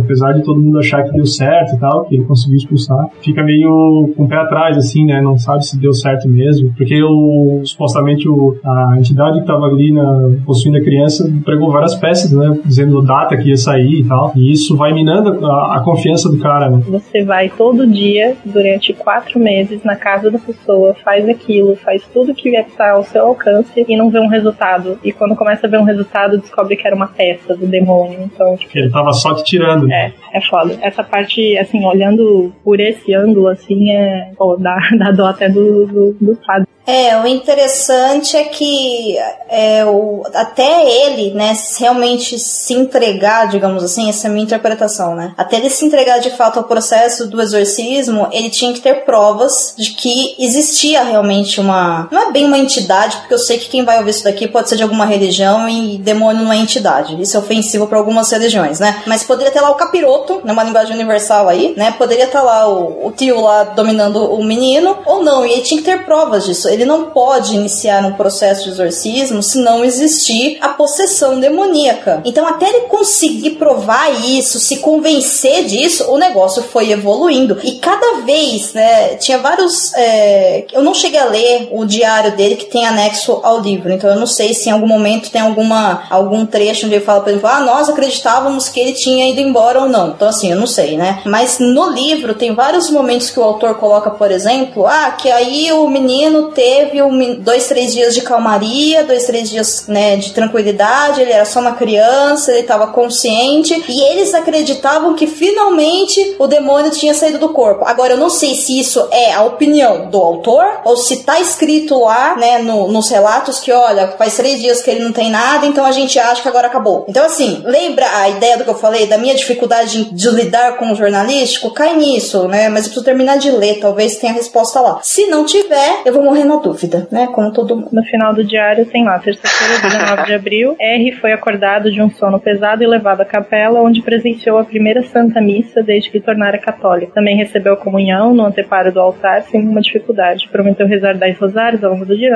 apesar 0.00 0.32
de 0.32 0.42
todo 0.42 0.60
mundo 0.60 0.78
achar 0.78 1.04
que 1.04 1.12
deu 1.12 1.26
certo 1.26 1.76
e 1.76 1.78
tal, 1.78 2.04
que 2.04 2.16
ele 2.16 2.24
conseguiu 2.24 2.56
expulsar, 2.56 3.08
fica 3.22 3.42
meio 3.42 4.12
com 4.16 4.24
o 4.24 4.28
pé 4.28 4.36
atrás, 4.36 4.76
assim, 4.76 5.04
né? 5.04 5.20
Não 5.20 5.38
sabe 5.38 5.64
se 5.66 5.78
deu 5.78 5.92
certo 5.92 6.28
mesmo, 6.28 6.72
porque 6.76 7.02
o, 7.02 7.60
supostamente 7.64 8.28
o, 8.28 8.56
a 8.64 8.96
entidade 8.98 9.36
que 9.36 9.40
estava 9.40 9.66
ali 9.66 9.92
na, 9.92 10.30
possuindo 10.44 10.78
a 10.78 10.82
criança 10.82 11.30
pregou 11.44 11.70
várias 11.70 11.94
peças, 11.94 12.32
né? 12.32 12.58
Dizendo 12.64 13.02
data 13.02 13.36
que 13.36 13.48
ia 13.48 13.56
sair 13.56 14.00
e 14.00 14.04
tal, 14.04 14.32
e 14.36 14.52
isso 14.52 14.76
vai 14.76 14.92
minando 14.92 15.44
a, 15.46 15.76
a 15.76 15.80
confiança 15.80 16.28
do 16.30 16.38
cara, 16.38 16.68
né? 16.68 16.82
Você 16.88 17.24
vai 17.24 17.48
todo 17.48 17.86
dia, 17.86 18.36
durante 18.44 18.92
quatro 18.92 19.38
meses, 19.38 19.82
na 19.84 19.96
casa 19.96 20.30
da 20.30 20.38
pessoa, 20.38 20.94
faz 21.04 21.28
aquilo, 21.28 21.76
faz 21.76 22.02
tudo 22.12 22.34
que 22.34 22.48
estar 22.52 22.92
ao 22.92 23.04
seu 23.04 23.26
alcance 23.26 23.84
e 23.88 23.96
não 23.96 24.10
vê 24.10 24.18
um 24.18 24.28
resultado. 24.28 24.98
E 25.04 25.12
quando 25.12 25.36
começa 25.36 25.66
a 25.66 25.70
ver 25.70 25.78
um 25.78 25.84
resultado, 25.84 26.38
descobre 26.38 26.76
que 26.76 26.86
era 26.86 26.94
uma 26.94 27.08
peça 27.08 27.56
do 27.56 27.66
demônio. 27.66 28.20
Então, 28.22 28.56
tipo, 28.56 28.76
ele 28.76 28.90
tava 28.90 29.12
só 29.12 29.34
tirando. 29.52 29.90
É, 29.90 30.12
é 30.32 30.40
foda. 30.40 30.78
Essa 30.80 31.02
parte, 31.04 31.56
assim, 31.58 31.84
olhando 31.84 32.52
por 32.64 32.80
esse 32.80 33.14
ângulo, 33.14 33.48
assim, 33.48 33.90
é. 33.90 34.32
Pô, 34.36 34.56
dá, 34.56 34.78
dá 34.98 35.10
dó 35.10 35.26
até 35.26 35.48
do, 35.48 35.86
do, 35.86 36.12
do 36.20 36.36
padre. 36.36 36.68
É, 36.86 37.16
o 37.16 37.26
interessante 37.26 38.36
é 38.36 38.44
que 38.44 39.16
é, 39.48 39.84
o, 39.84 40.22
até 40.34 40.84
ele, 40.90 41.30
né, 41.32 41.56
realmente 41.78 42.38
se 42.38 42.74
entregar, 42.74 43.48
digamos 43.48 43.84
assim, 43.84 44.08
essa 44.08 44.26
é 44.26 44.30
a 44.30 44.32
minha 44.32 44.44
interpretação, 44.44 45.14
né? 45.14 45.32
Até 45.36 45.56
ele 45.56 45.70
se 45.70 45.84
entregar 45.84 46.18
de 46.18 46.30
fato 46.30 46.58
ao 46.58 46.64
processo 46.64 47.28
do 47.28 47.40
exorcismo, 47.40 48.28
ele 48.32 48.50
tinha 48.50 48.72
que 48.72 48.80
ter 48.80 49.04
provas 49.04 49.74
de 49.76 49.90
que 49.90 50.34
existia 50.38 51.04
realmente 51.04 51.60
uma. 51.60 52.08
Não 52.10 52.28
é 52.28 52.32
bem 52.32 52.44
uma 52.44 52.58
entidade, 52.58 53.16
porque 53.18 53.34
eu 53.34 53.38
sei 53.38 53.58
que 53.58 53.68
quem 53.68 53.84
vai 53.84 53.98
ouvir 53.98 54.10
isso 54.10 54.24
daqui 54.24 54.48
pode 54.48 54.68
ser 54.68 54.76
de 54.76 54.82
alguma 54.82 55.06
religião 55.06 55.68
e 55.68 55.98
demônio 55.98 56.42
não 56.44 56.52
é 56.52 56.56
entidade. 56.56 57.20
Isso 57.20 57.36
é 57.36 57.40
ofensivo 57.40 57.86
para 57.86 57.98
algumas 57.98 58.30
religiões, 58.30 58.80
né? 58.80 59.02
Mas 59.06 59.22
poderia 59.22 59.52
ter 59.52 59.60
lá 59.60 59.70
o 59.70 59.76
capiroto, 59.76 60.40
numa 60.44 60.64
linguagem 60.64 60.94
universal 60.94 61.48
aí, 61.48 61.74
né? 61.76 61.94
Poderia 61.96 62.24
estar 62.24 62.42
lá 62.42 62.68
o, 62.68 63.06
o 63.06 63.12
tio 63.12 63.40
lá 63.40 63.64
dominando 63.64 64.32
o 64.32 64.42
menino, 64.42 64.98
ou 65.06 65.22
não, 65.22 65.46
e 65.46 65.52
ele 65.52 65.62
tinha 65.62 65.80
que 65.80 65.88
ter 65.88 66.04
provas 66.04 66.44
disso 66.44 66.71
ele 66.72 66.84
não 66.84 67.10
pode 67.10 67.54
iniciar 67.54 68.04
um 68.04 68.14
processo 68.14 68.64
de 68.64 68.70
exorcismo 68.70 69.42
se 69.42 69.58
não 69.58 69.84
existir 69.84 70.58
a 70.60 70.70
possessão 70.70 71.38
demoníaca. 71.38 72.22
Então, 72.24 72.46
até 72.46 72.68
ele 72.68 72.86
conseguir 72.86 73.52
provar 73.52 74.10
isso, 74.24 74.58
se 74.58 74.78
convencer 74.78 75.64
disso, 75.64 76.10
o 76.10 76.18
negócio 76.18 76.62
foi 76.62 76.90
evoluindo. 76.90 77.58
E 77.62 77.72
cada 77.72 78.22
vez, 78.22 78.72
né, 78.72 79.16
tinha 79.16 79.38
vários. 79.38 79.92
É, 79.94 80.64
eu 80.72 80.82
não 80.82 80.94
cheguei 80.94 81.20
a 81.20 81.26
ler 81.26 81.68
o 81.72 81.84
diário 81.84 82.34
dele 82.36 82.56
que 82.56 82.66
tem 82.66 82.86
anexo 82.86 83.40
ao 83.42 83.60
livro, 83.60 83.92
então 83.92 84.08
eu 84.10 84.16
não 84.16 84.26
sei 84.26 84.54
se 84.54 84.68
em 84.68 84.72
algum 84.72 84.86
momento 84.86 85.30
tem 85.30 85.40
alguma 85.40 86.04
algum 86.10 86.46
trecho 86.46 86.86
onde 86.86 86.96
ele 86.96 87.04
fala, 87.04 87.20
por 87.20 87.30
exemplo, 87.30 87.48
ah, 87.48 87.60
nós 87.60 87.88
acreditávamos 87.88 88.68
que 88.68 88.80
ele 88.80 88.92
tinha 88.92 89.28
ido 89.28 89.40
embora 89.40 89.80
ou 89.80 89.88
não. 89.88 90.10
Então, 90.10 90.28
assim, 90.28 90.50
eu 90.50 90.56
não 90.56 90.66
sei, 90.66 90.96
né? 90.96 91.20
Mas 91.24 91.58
no 91.58 91.90
livro 91.90 92.34
tem 92.34 92.54
vários 92.54 92.90
momentos 92.90 93.30
que 93.30 93.38
o 93.38 93.42
autor 93.42 93.74
coloca, 93.74 94.10
por 94.10 94.30
exemplo, 94.30 94.86
ah, 94.86 95.10
que 95.12 95.30
aí 95.30 95.72
o 95.72 95.88
menino 95.88 96.50
teve 96.50 96.61
teve 96.62 97.02
um, 97.02 97.34
dois, 97.40 97.66
três 97.66 97.92
dias 97.92 98.14
de 98.14 98.20
calmaria, 98.20 99.02
dois, 99.02 99.26
três 99.26 99.50
dias 99.50 99.88
né, 99.88 100.14
de 100.14 100.32
tranquilidade, 100.32 101.20
ele 101.20 101.32
era 101.32 101.44
só 101.44 101.58
uma 101.58 101.72
criança, 101.72 102.52
ele 102.52 102.60
estava 102.60 102.86
consciente, 102.86 103.82
e 103.88 104.00
eles 104.00 104.32
acreditavam 104.32 105.14
que 105.14 105.26
finalmente 105.26 106.36
o 106.38 106.46
demônio 106.46 106.92
tinha 106.92 107.14
saído 107.14 107.38
do 107.38 107.48
corpo. 107.48 107.84
Agora, 107.84 108.12
eu 108.12 108.16
não 108.16 108.30
sei 108.30 108.54
se 108.54 108.78
isso 108.78 109.08
é 109.10 109.32
a 109.32 109.42
opinião 109.42 110.08
do 110.08 110.18
autor, 110.18 110.64
ou 110.84 110.96
se 110.96 111.24
tá 111.24 111.40
escrito 111.40 111.98
lá, 111.98 112.36
né, 112.36 112.58
no, 112.58 112.86
nos 112.86 113.08
relatos 113.08 113.58
que, 113.58 113.72
olha, 113.72 114.14
faz 114.16 114.36
três 114.36 114.60
dias 114.60 114.80
que 114.80 114.90
ele 114.90 115.02
não 115.02 115.10
tem 115.10 115.30
nada, 115.30 115.66
então 115.66 115.84
a 115.84 115.90
gente 115.90 116.16
acha 116.16 116.42
que 116.42 116.48
agora 116.48 116.68
acabou. 116.68 117.04
Então, 117.08 117.26
assim, 117.26 117.60
lembra 117.64 118.06
a 118.18 118.28
ideia 118.28 118.56
do 118.56 118.62
que 118.62 118.70
eu 118.70 118.78
falei, 118.78 119.08
da 119.08 119.18
minha 119.18 119.34
dificuldade 119.34 120.04
de, 120.12 120.30
lidar 120.30 120.76
com 120.76 120.92
o 120.92 120.94
jornalístico? 120.94 121.72
Cai 121.72 121.96
nisso, 121.96 122.46
né, 122.46 122.68
mas 122.68 122.84
eu 122.84 122.90
preciso 122.90 123.04
terminar 123.04 123.36
de 123.38 123.50
ler, 123.50 123.80
talvez 123.80 124.16
tenha 124.18 124.32
a 124.32 124.36
resposta 124.36 124.80
lá. 124.80 125.00
Se 125.02 125.26
não 125.26 125.44
tiver, 125.44 126.02
eu 126.04 126.12
vou 126.12 126.22
morrer 126.22 126.44
na 126.44 126.51
na 126.52 126.60
dúvida, 126.60 127.08
né? 127.10 127.28
Como 127.32 127.52
todo 127.52 127.76
mundo. 127.76 127.88
No 127.92 128.02
final 128.04 128.34
do 128.34 128.44
diário 128.44 128.86
tem 128.86 129.04
lá, 129.04 129.18
terça-feira, 129.18 129.82
19 129.82 130.26
de 130.26 130.34
abril, 130.34 130.76
R 130.78 131.12
foi 131.12 131.32
acordado 131.32 131.90
de 131.90 132.00
um 132.00 132.10
sono 132.10 132.38
pesado 132.38 132.82
e 132.82 132.86
levado 132.86 133.22
à 133.22 133.24
capela, 133.24 133.80
onde 133.80 134.02
presenciou 134.02 134.58
a 134.58 134.64
primeira 134.64 135.02
Santa 135.02 135.40
Missa 135.40 135.82
desde 135.82 136.10
que 136.10 136.20
tornara 136.20 136.58
católico. 136.58 137.12
Também 137.14 137.36
recebeu 137.36 137.74
a 137.74 137.76
comunhão 137.76 138.34
no 138.34 138.44
anteparo 138.44 138.92
do 138.92 139.00
altar 139.00 139.42
sem 139.42 139.60
nenhuma 139.60 139.80
dificuldade. 139.80 140.48
Prometeu 140.50 140.86
rezar 140.86 141.16
10 141.16 141.38
rosários 141.38 141.84
ao 141.84 141.92
longo 141.92 142.04
do 142.04 142.16
dia. 142.16 142.32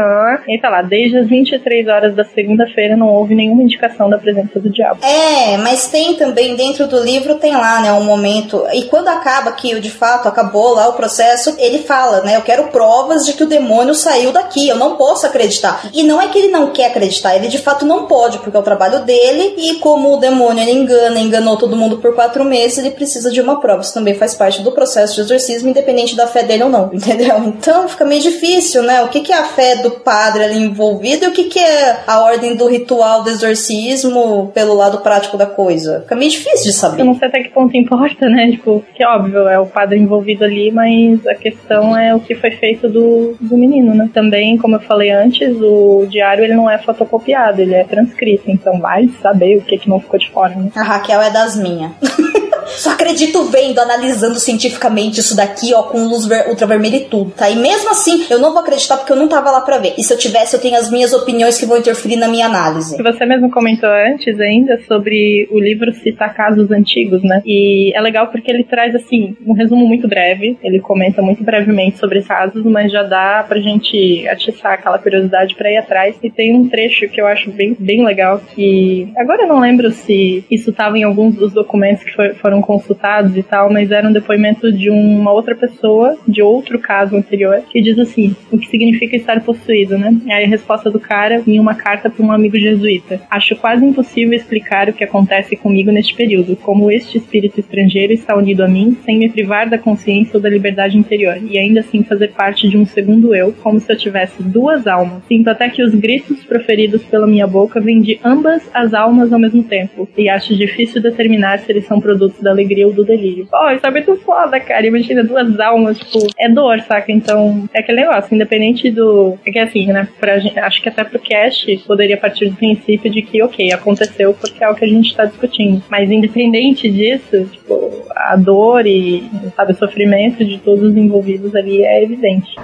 E 0.48 0.58
tá 0.58 0.68
lá, 0.68 0.82
desde 0.82 1.18
as 1.18 1.28
23 1.28 1.88
horas 1.88 2.14
da 2.14 2.24
segunda-feira 2.24 2.96
não 2.96 3.08
houve 3.08 3.34
nenhuma 3.34 3.62
indicação 3.62 4.08
da 4.08 4.18
presença 4.18 4.58
do 4.58 4.70
diabo. 4.70 5.00
É, 5.04 5.56
mas 5.58 5.88
tem 5.88 6.14
também 6.14 6.56
dentro 6.56 6.86
do 6.86 7.02
livro, 7.02 7.36
tem 7.36 7.52
lá, 7.52 7.80
né, 7.80 7.92
um 7.92 8.04
momento. 8.04 8.64
E 8.72 8.84
quando 8.84 9.08
acaba 9.08 9.52
que 9.52 9.78
de 9.80 9.90
fato 9.90 10.28
acabou 10.28 10.74
lá 10.74 10.88
o 10.88 10.94
processo, 10.94 11.54
ele 11.58 11.78
fala, 11.78 12.22
né, 12.22 12.36
eu 12.36 12.42
quero 12.42 12.68
provas 12.68 13.26
de 13.26 13.32
que 13.32 13.44
o 13.44 13.48
demônio 13.48 13.94
saiu 14.06 14.30
daqui, 14.30 14.68
eu 14.68 14.76
não 14.76 14.96
posso 14.96 15.26
acreditar. 15.26 15.88
E 15.92 16.04
não 16.04 16.22
é 16.22 16.28
que 16.28 16.38
ele 16.38 16.48
não 16.48 16.70
quer 16.70 16.86
acreditar, 16.86 17.34
ele 17.34 17.48
de 17.48 17.58
fato 17.58 17.84
não 17.84 18.06
pode, 18.06 18.38
porque 18.38 18.56
é 18.56 18.60
o 18.60 18.62
trabalho 18.62 19.04
dele, 19.04 19.54
e 19.58 19.74
como 19.76 20.14
o 20.14 20.16
demônio 20.18 20.62
ele 20.62 20.70
engana, 20.70 21.18
enganou 21.18 21.56
todo 21.56 21.76
mundo 21.76 21.98
por 21.98 22.14
quatro 22.14 22.44
meses, 22.44 22.78
ele 22.78 22.92
precisa 22.92 23.30
de 23.32 23.40
uma 23.40 23.60
prova. 23.60 23.80
Isso 23.80 23.92
também 23.92 24.14
faz 24.14 24.34
parte 24.34 24.62
do 24.62 24.70
processo 24.70 25.16
de 25.16 25.22
exorcismo, 25.22 25.68
independente 25.68 26.14
da 26.14 26.26
fé 26.26 26.44
dele 26.44 26.62
ou 26.62 26.70
não, 26.70 26.90
entendeu? 26.92 27.36
Então 27.56 27.88
fica 27.88 28.04
meio 28.04 28.20
difícil, 28.20 28.82
né? 28.82 29.02
O 29.02 29.08
que, 29.08 29.20
que 29.20 29.32
é 29.32 29.38
a 29.38 29.44
fé 29.44 29.76
do 29.76 29.90
padre 29.90 30.44
ali 30.44 30.58
envolvido 30.58 31.24
e 31.24 31.28
o 31.28 31.32
que, 31.32 31.44
que 31.44 31.58
é 31.58 32.02
a 32.06 32.20
ordem 32.20 32.54
do 32.54 32.66
ritual 32.66 33.22
do 33.22 33.30
exorcismo 33.30 34.50
pelo 34.54 34.74
lado 34.74 34.98
prático 34.98 35.36
da 35.36 35.46
coisa? 35.46 36.00
Fica 36.02 36.14
meio 36.14 36.30
difícil 36.30 36.70
de 36.70 36.72
saber. 36.72 37.00
Eu 37.00 37.06
não 37.06 37.18
sei 37.18 37.28
até 37.28 37.42
que 37.42 37.48
ponto 37.48 37.76
importa, 37.76 38.28
né? 38.28 38.50
Tipo, 38.50 38.84
que 38.94 39.04
óbvio, 39.04 39.48
é 39.48 39.58
o 39.58 39.66
padre 39.66 39.98
envolvido 39.98 40.44
ali, 40.44 40.70
mas 40.70 41.26
a 41.26 41.34
questão 41.34 41.96
é 41.96 42.14
o 42.14 42.20
que 42.20 42.34
foi 42.34 42.50
feito 42.52 42.88
do, 42.88 43.36
do 43.40 43.56
menino, 43.56 43.94
né? 43.96 44.10
Também, 44.12 44.56
como 44.56 44.76
eu 44.76 44.80
falei 44.80 45.10
antes, 45.10 45.56
o 45.60 46.06
diário 46.08 46.44
ele 46.44 46.54
não 46.54 46.68
é 46.68 46.78
fotocopiado, 46.78 47.60
ele 47.60 47.74
é 47.74 47.84
transcrito, 47.84 48.50
então 48.50 48.78
vai 48.78 49.08
saber 49.20 49.56
o 49.56 49.62
que, 49.62 49.78
que 49.78 49.88
não 49.88 50.00
ficou 50.00 50.18
de 50.18 50.30
fora, 50.30 50.54
né? 50.54 50.70
A 50.76 50.82
Raquel 50.82 51.20
é 51.20 51.30
das 51.30 51.56
minhas. 51.56 51.92
Só 52.66 52.90
acredito 52.90 53.44
vendo, 53.44 53.78
analisando 53.78 54.38
cientificamente 54.38 55.20
isso 55.20 55.36
daqui, 55.36 55.72
ó, 55.74 55.82
com 55.82 56.06
luz 56.08 56.26
ver 56.26 56.48
ultravermelha 56.48 56.96
e 56.96 57.04
tudo, 57.04 57.30
tá? 57.30 57.48
E 57.50 57.56
mesmo 57.56 57.90
assim, 57.90 58.26
eu 58.30 58.38
não 58.38 58.52
vou 58.52 58.60
acreditar 58.60 58.96
porque 58.96 59.12
eu 59.12 59.16
não 59.16 59.28
tava 59.28 59.50
lá 59.50 59.60
pra 59.60 59.78
ver. 59.78 59.94
E 59.98 60.02
se 60.02 60.12
eu 60.12 60.18
tivesse, 60.18 60.54
eu 60.54 60.60
tenho 60.60 60.76
as 60.76 60.90
minhas 60.90 61.12
opiniões 61.12 61.58
que 61.58 61.66
vão 61.66 61.78
interferir 61.78 62.16
na 62.16 62.28
minha 62.28 62.46
análise. 62.46 63.00
Você 63.02 63.26
mesmo 63.26 63.50
comentou 63.50 63.88
antes 63.88 64.38
ainda 64.40 64.78
sobre 64.86 65.48
o 65.50 65.58
livro 65.58 65.92
citar 65.92 66.34
casos 66.34 66.70
antigos, 66.70 67.22
né? 67.22 67.42
E 67.44 67.92
é 67.94 68.00
legal 68.00 68.28
porque 68.28 68.50
ele 68.50 68.64
traz, 68.64 68.94
assim, 68.94 69.36
um 69.46 69.52
resumo 69.52 69.86
muito 69.86 70.08
breve. 70.08 70.58
Ele 70.62 70.80
comenta 70.80 71.22
muito 71.22 71.42
brevemente 71.44 71.98
sobre 71.98 72.22
casos, 72.22 72.64
mas 72.64 72.90
já 72.90 73.02
dá 73.02 73.44
pra 73.46 73.60
gente 73.60 74.26
atiçar 74.28 74.74
aquela 74.74 74.98
curiosidade 74.98 75.54
pra 75.54 75.70
ir 75.70 75.76
atrás. 75.76 76.16
E 76.22 76.30
tem 76.30 76.54
um 76.54 76.68
trecho 76.68 77.08
que 77.08 77.20
eu 77.20 77.26
acho 77.26 77.50
bem, 77.50 77.76
bem 77.78 78.04
legal 78.04 78.40
que... 78.54 79.08
Agora 79.16 79.42
eu 79.42 79.48
não 79.48 79.60
lembro 79.60 79.90
se 79.90 80.44
isso 80.50 80.72
tava 80.72 80.98
em 80.98 81.04
alguns 81.04 81.34
dos 81.34 81.52
documentos 81.52 82.04
que 82.04 82.12
foi, 82.12 82.34
foram 82.46 82.62
consultados 82.62 83.36
e 83.36 83.42
tal, 83.42 83.72
mas 83.72 83.90
era 83.90 84.08
um 84.08 84.12
depoimento 84.12 84.70
de 84.70 84.88
uma 84.88 85.32
outra 85.32 85.52
pessoa, 85.52 86.16
de 86.28 86.40
outro 86.40 86.78
caso 86.78 87.16
anterior, 87.16 87.60
que 87.72 87.82
diz 87.82 87.98
assim: 87.98 88.36
o 88.52 88.56
que 88.56 88.68
significa 88.68 89.16
estar 89.16 89.40
possuído, 89.40 89.98
né? 89.98 90.16
Aí 90.30 90.44
a 90.44 90.48
resposta 90.48 90.88
do 90.88 91.00
cara 91.00 91.42
em 91.44 91.58
uma 91.58 91.74
carta 91.74 92.08
para 92.08 92.24
um 92.24 92.30
amigo 92.30 92.56
jesuíta: 92.56 93.20
Acho 93.28 93.56
quase 93.56 93.84
impossível 93.84 94.32
explicar 94.32 94.88
o 94.88 94.92
que 94.92 95.02
acontece 95.02 95.56
comigo 95.56 95.90
neste 95.90 96.14
período, 96.14 96.54
como 96.54 96.88
este 96.88 97.18
espírito 97.18 97.58
estrangeiro 97.58 98.12
está 98.12 98.36
unido 98.36 98.62
a 98.62 98.68
mim, 98.68 98.96
sem 99.04 99.18
me 99.18 99.28
privar 99.28 99.68
da 99.68 99.76
consciência 99.76 100.36
ou 100.36 100.40
da 100.40 100.48
liberdade 100.48 100.96
interior, 100.96 101.38
e 101.42 101.58
ainda 101.58 101.80
assim 101.80 102.04
fazer 102.04 102.28
parte 102.28 102.68
de 102.68 102.76
um 102.76 102.86
segundo 102.86 103.34
eu, 103.34 103.52
como 103.60 103.80
se 103.80 103.92
eu 103.92 103.96
tivesse 103.96 104.40
duas 104.40 104.86
almas. 104.86 105.24
Sinto 105.26 105.48
até 105.48 105.68
que 105.68 105.82
os 105.82 105.92
gritos 105.96 106.44
proferidos 106.44 107.02
pela 107.02 107.26
minha 107.26 107.46
boca 107.46 107.80
vêm 107.80 108.00
de 108.00 108.20
ambas 108.22 108.62
as 108.72 108.94
almas 108.94 109.32
ao 109.32 109.40
mesmo 109.40 109.64
tempo, 109.64 110.08
e 110.16 110.28
acho 110.28 110.54
difícil 110.54 111.02
determinar 111.02 111.58
se 111.58 111.72
eles 111.72 111.86
são 111.86 112.00
produtos 112.00 112.35
da 112.42 112.50
alegria 112.50 112.86
ou 112.86 112.92
do 112.92 113.04
delírio. 113.04 113.48
Oh, 113.52 113.70
isso 113.70 113.86
é 113.86 113.90
muito 113.90 114.16
foda, 114.16 114.58
cara. 114.60 114.86
Imagina 114.86 115.24
duas 115.24 115.58
almas, 115.58 115.98
tipo, 115.98 116.26
é 116.38 116.48
dor, 116.48 116.80
saca? 116.80 117.10
Então, 117.10 117.68
é 117.74 117.80
aquele 117.80 118.00
negócio, 118.02 118.34
independente 118.34 118.90
do. 118.90 119.38
É 119.44 119.50
que 119.50 119.58
assim, 119.58 119.86
né? 119.86 120.08
Pra 120.18 120.38
gente, 120.38 120.58
acho 120.58 120.82
que 120.82 120.88
até 120.88 121.04
pro 121.04 121.18
cast 121.18 121.76
poderia 121.86 122.16
partir 122.16 122.48
do 122.48 122.56
princípio 122.56 123.10
de 123.10 123.22
que, 123.22 123.42
ok, 123.42 123.72
aconteceu 123.72 124.34
porque 124.34 124.62
é 124.62 124.68
o 124.68 124.74
que 124.74 124.84
a 124.84 124.88
gente 124.88 125.14
tá 125.14 125.24
discutindo. 125.24 125.82
Mas 125.88 126.10
independente 126.10 126.90
disso, 126.90 127.44
tipo, 127.50 128.04
a 128.14 128.36
dor 128.36 128.86
e, 128.86 129.28
sabe, 129.54 129.72
o 129.72 129.76
sofrimento 129.76 130.44
de 130.44 130.58
todos 130.58 130.90
os 130.90 130.96
envolvidos 130.96 131.54
ali 131.54 131.82
é 131.84 132.02
evidente. 132.02 132.56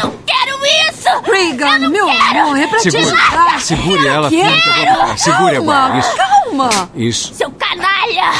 Eu 0.00 0.04
não 0.04 0.12
quero 0.26 0.39
isso! 1.10 1.30
Regan, 1.32 1.88
meu 1.88 2.06
quero. 2.06 2.40
amor, 2.40 2.58
é 2.58 2.66
pra 2.66 2.78
te 2.78 2.90
Segure, 2.90 3.04
ajudar. 3.04 3.60
segure 3.60 4.06
ela, 4.06 4.28
filha, 4.30 4.50
que 4.60 4.68
eu 4.68 5.06
vou. 5.06 5.16
Segure 5.18 5.54
Calma, 5.56 5.74
agora. 5.86 5.98
Isso. 5.98 6.16
Calma. 6.16 6.90
Isso. 6.94 7.34
Seu 7.34 7.50
canalha! 7.52 8.30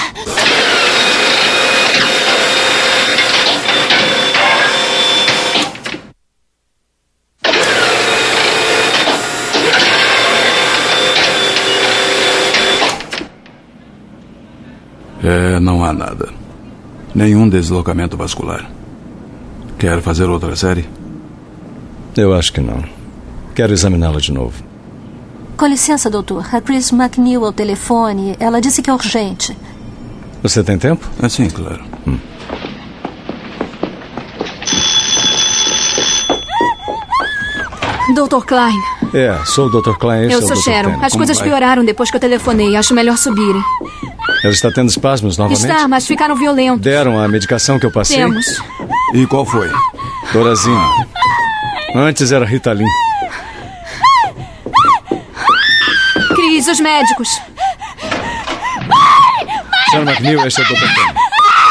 É, 15.22 15.60
não 15.60 15.84
há 15.84 15.92
nada. 15.92 16.28
Nenhum 17.14 17.48
deslocamento 17.48 18.16
vascular. 18.16 18.70
Quer 19.78 20.00
fazer 20.00 20.28
outra 20.28 20.56
série? 20.56 20.88
Eu 22.16 22.34
acho 22.34 22.52
que 22.52 22.60
não. 22.60 22.82
Quero 23.54 23.72
examiná-la 23.72 24.20
de 24.20 24.32
novo. 24.32 24.62
Com 25.56 25.66
licença, 25.66 26.08
doutor. 26.08 26.46
A 26.54 26.60
Chris 26.60 26.90
McNeil 26.92 27.44
ao 27.44 27.52
telefone. 27.52 28.34
Ela 28.40 28.60
disse 28.60 28.80
que 28.82 28.88
é 28.90 28.92
urgente. 28.92 29.56
Você 30.42 30.62
tem 30.64 30.78
tempo? 30.78 31.06
Ah, 31.22 31.28
sim, 31.28 31.48
claro. 31.50 31.82
Hum. 32.06 32.18
Dr. 38.14 38.44
Klein, 38.44 38.74
É, 39.14 39.38
sou 39.44 39.66
o 39.66 39.70
Dr. 39.70 39.96
Klein. 39.98 40.24
esse 40.26 40.34
eu 40.34 40.40
é 40.40 40.42
o 40.42 40.46
sou 40.46 40.56
Dr. 40.56 40.62
Sharon. 40.62 40.90
As 41.02 41.12
Como 41.12 41.18
coisas 41.18 41.38
vai? 41.38 41.48
pioraram 41.48 41.84
depois 41.84 42.10
que 42.10 42.16
eu 42.16 42.20
telefonei. 42.20 42.76
Acho 42.76 42.92
melhor 42.94 43.16
subirem. 43.16 43.62
Ela 44.42 44.52
está 44.52 44.70
tendo 44.72 44.88
espasmos 44.88 45.36
novamente? 45.38 45.60
Está, 45.64 45.86
mas 45.86 46.06
ficaram 46.06 46.34
violentos. 46.34 46.80
Deram 46.80 47.18
a 47.18 47.28
medicação 47.28 47.78
que 47.78 47.86
eu 47.86 47.92
passei? 47.92 48.16
Temos. 48.16 48.46
E 49.14 49.26
qual 49.26 49.44
foi? 49.44 49.70
Dorazina. 50.32 50.88
Antes 51.94 52.30
era 52.32 52.44
Ritalin. 52.44 52.86
Cris, 56.34 56.68
os 56.68 56.80
médicos. 56.80 57.28
Sr. 59.90 60.02
McNeil, 60.02 60.46
este 60.46 60.60
é 60.60 60.64
o 60.64 60.68
Dr. 60.68 60.78
Klein. 60.78 61.14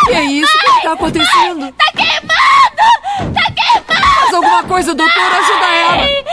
Que 0.06 0.14
é 0.14 0.24
isso? 0.26 0.58
O 0.58 0.60
que 0.60 0.68
está 0.68 0.94
acontecendo? 0.94 1.72
Tá 1.72 1.86
queimando! 1.96 3.34
Tá 3.34 3.52
queimando! 3.56 4.08
Faz 4.20 4.34
alguma 4.34 4.64
coisa, 4.64 4.94
doutor. 4.94 5.14
Ajuda 5.16 5.66
ela. 5.66 5.98
Mãe! 5.98 6.24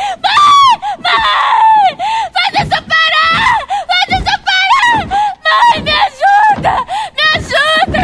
Mãe! 1.05 1.97
Faz 2.34 2.55
isso 2.66 2.82
parar! 2.82 3.59
Faz 3.87 4.09
isso 4.20 4.34
parar! 4.45 4.99
Mãe, 5.45 5.78
me 5.82 5.93
ajuda! 5.93 6.74
Me 7.14 7.22
ajuda! 7.37 8.01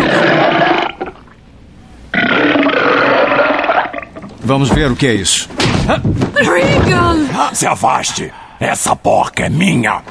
Vamos 4.44 4.68
ver 4.70 4.90
o 4.90 4.96
que 4.96 5.06
é 5.08 5.14
isso. 5.14 5.48
Regan! 6.34 7.54
Se 7.54 7.66
afaste! 7.66 8.32
Essa 8.60 8.94
porca 8.94 9.46
é 9.46 9.48
minha! 9.48 10.02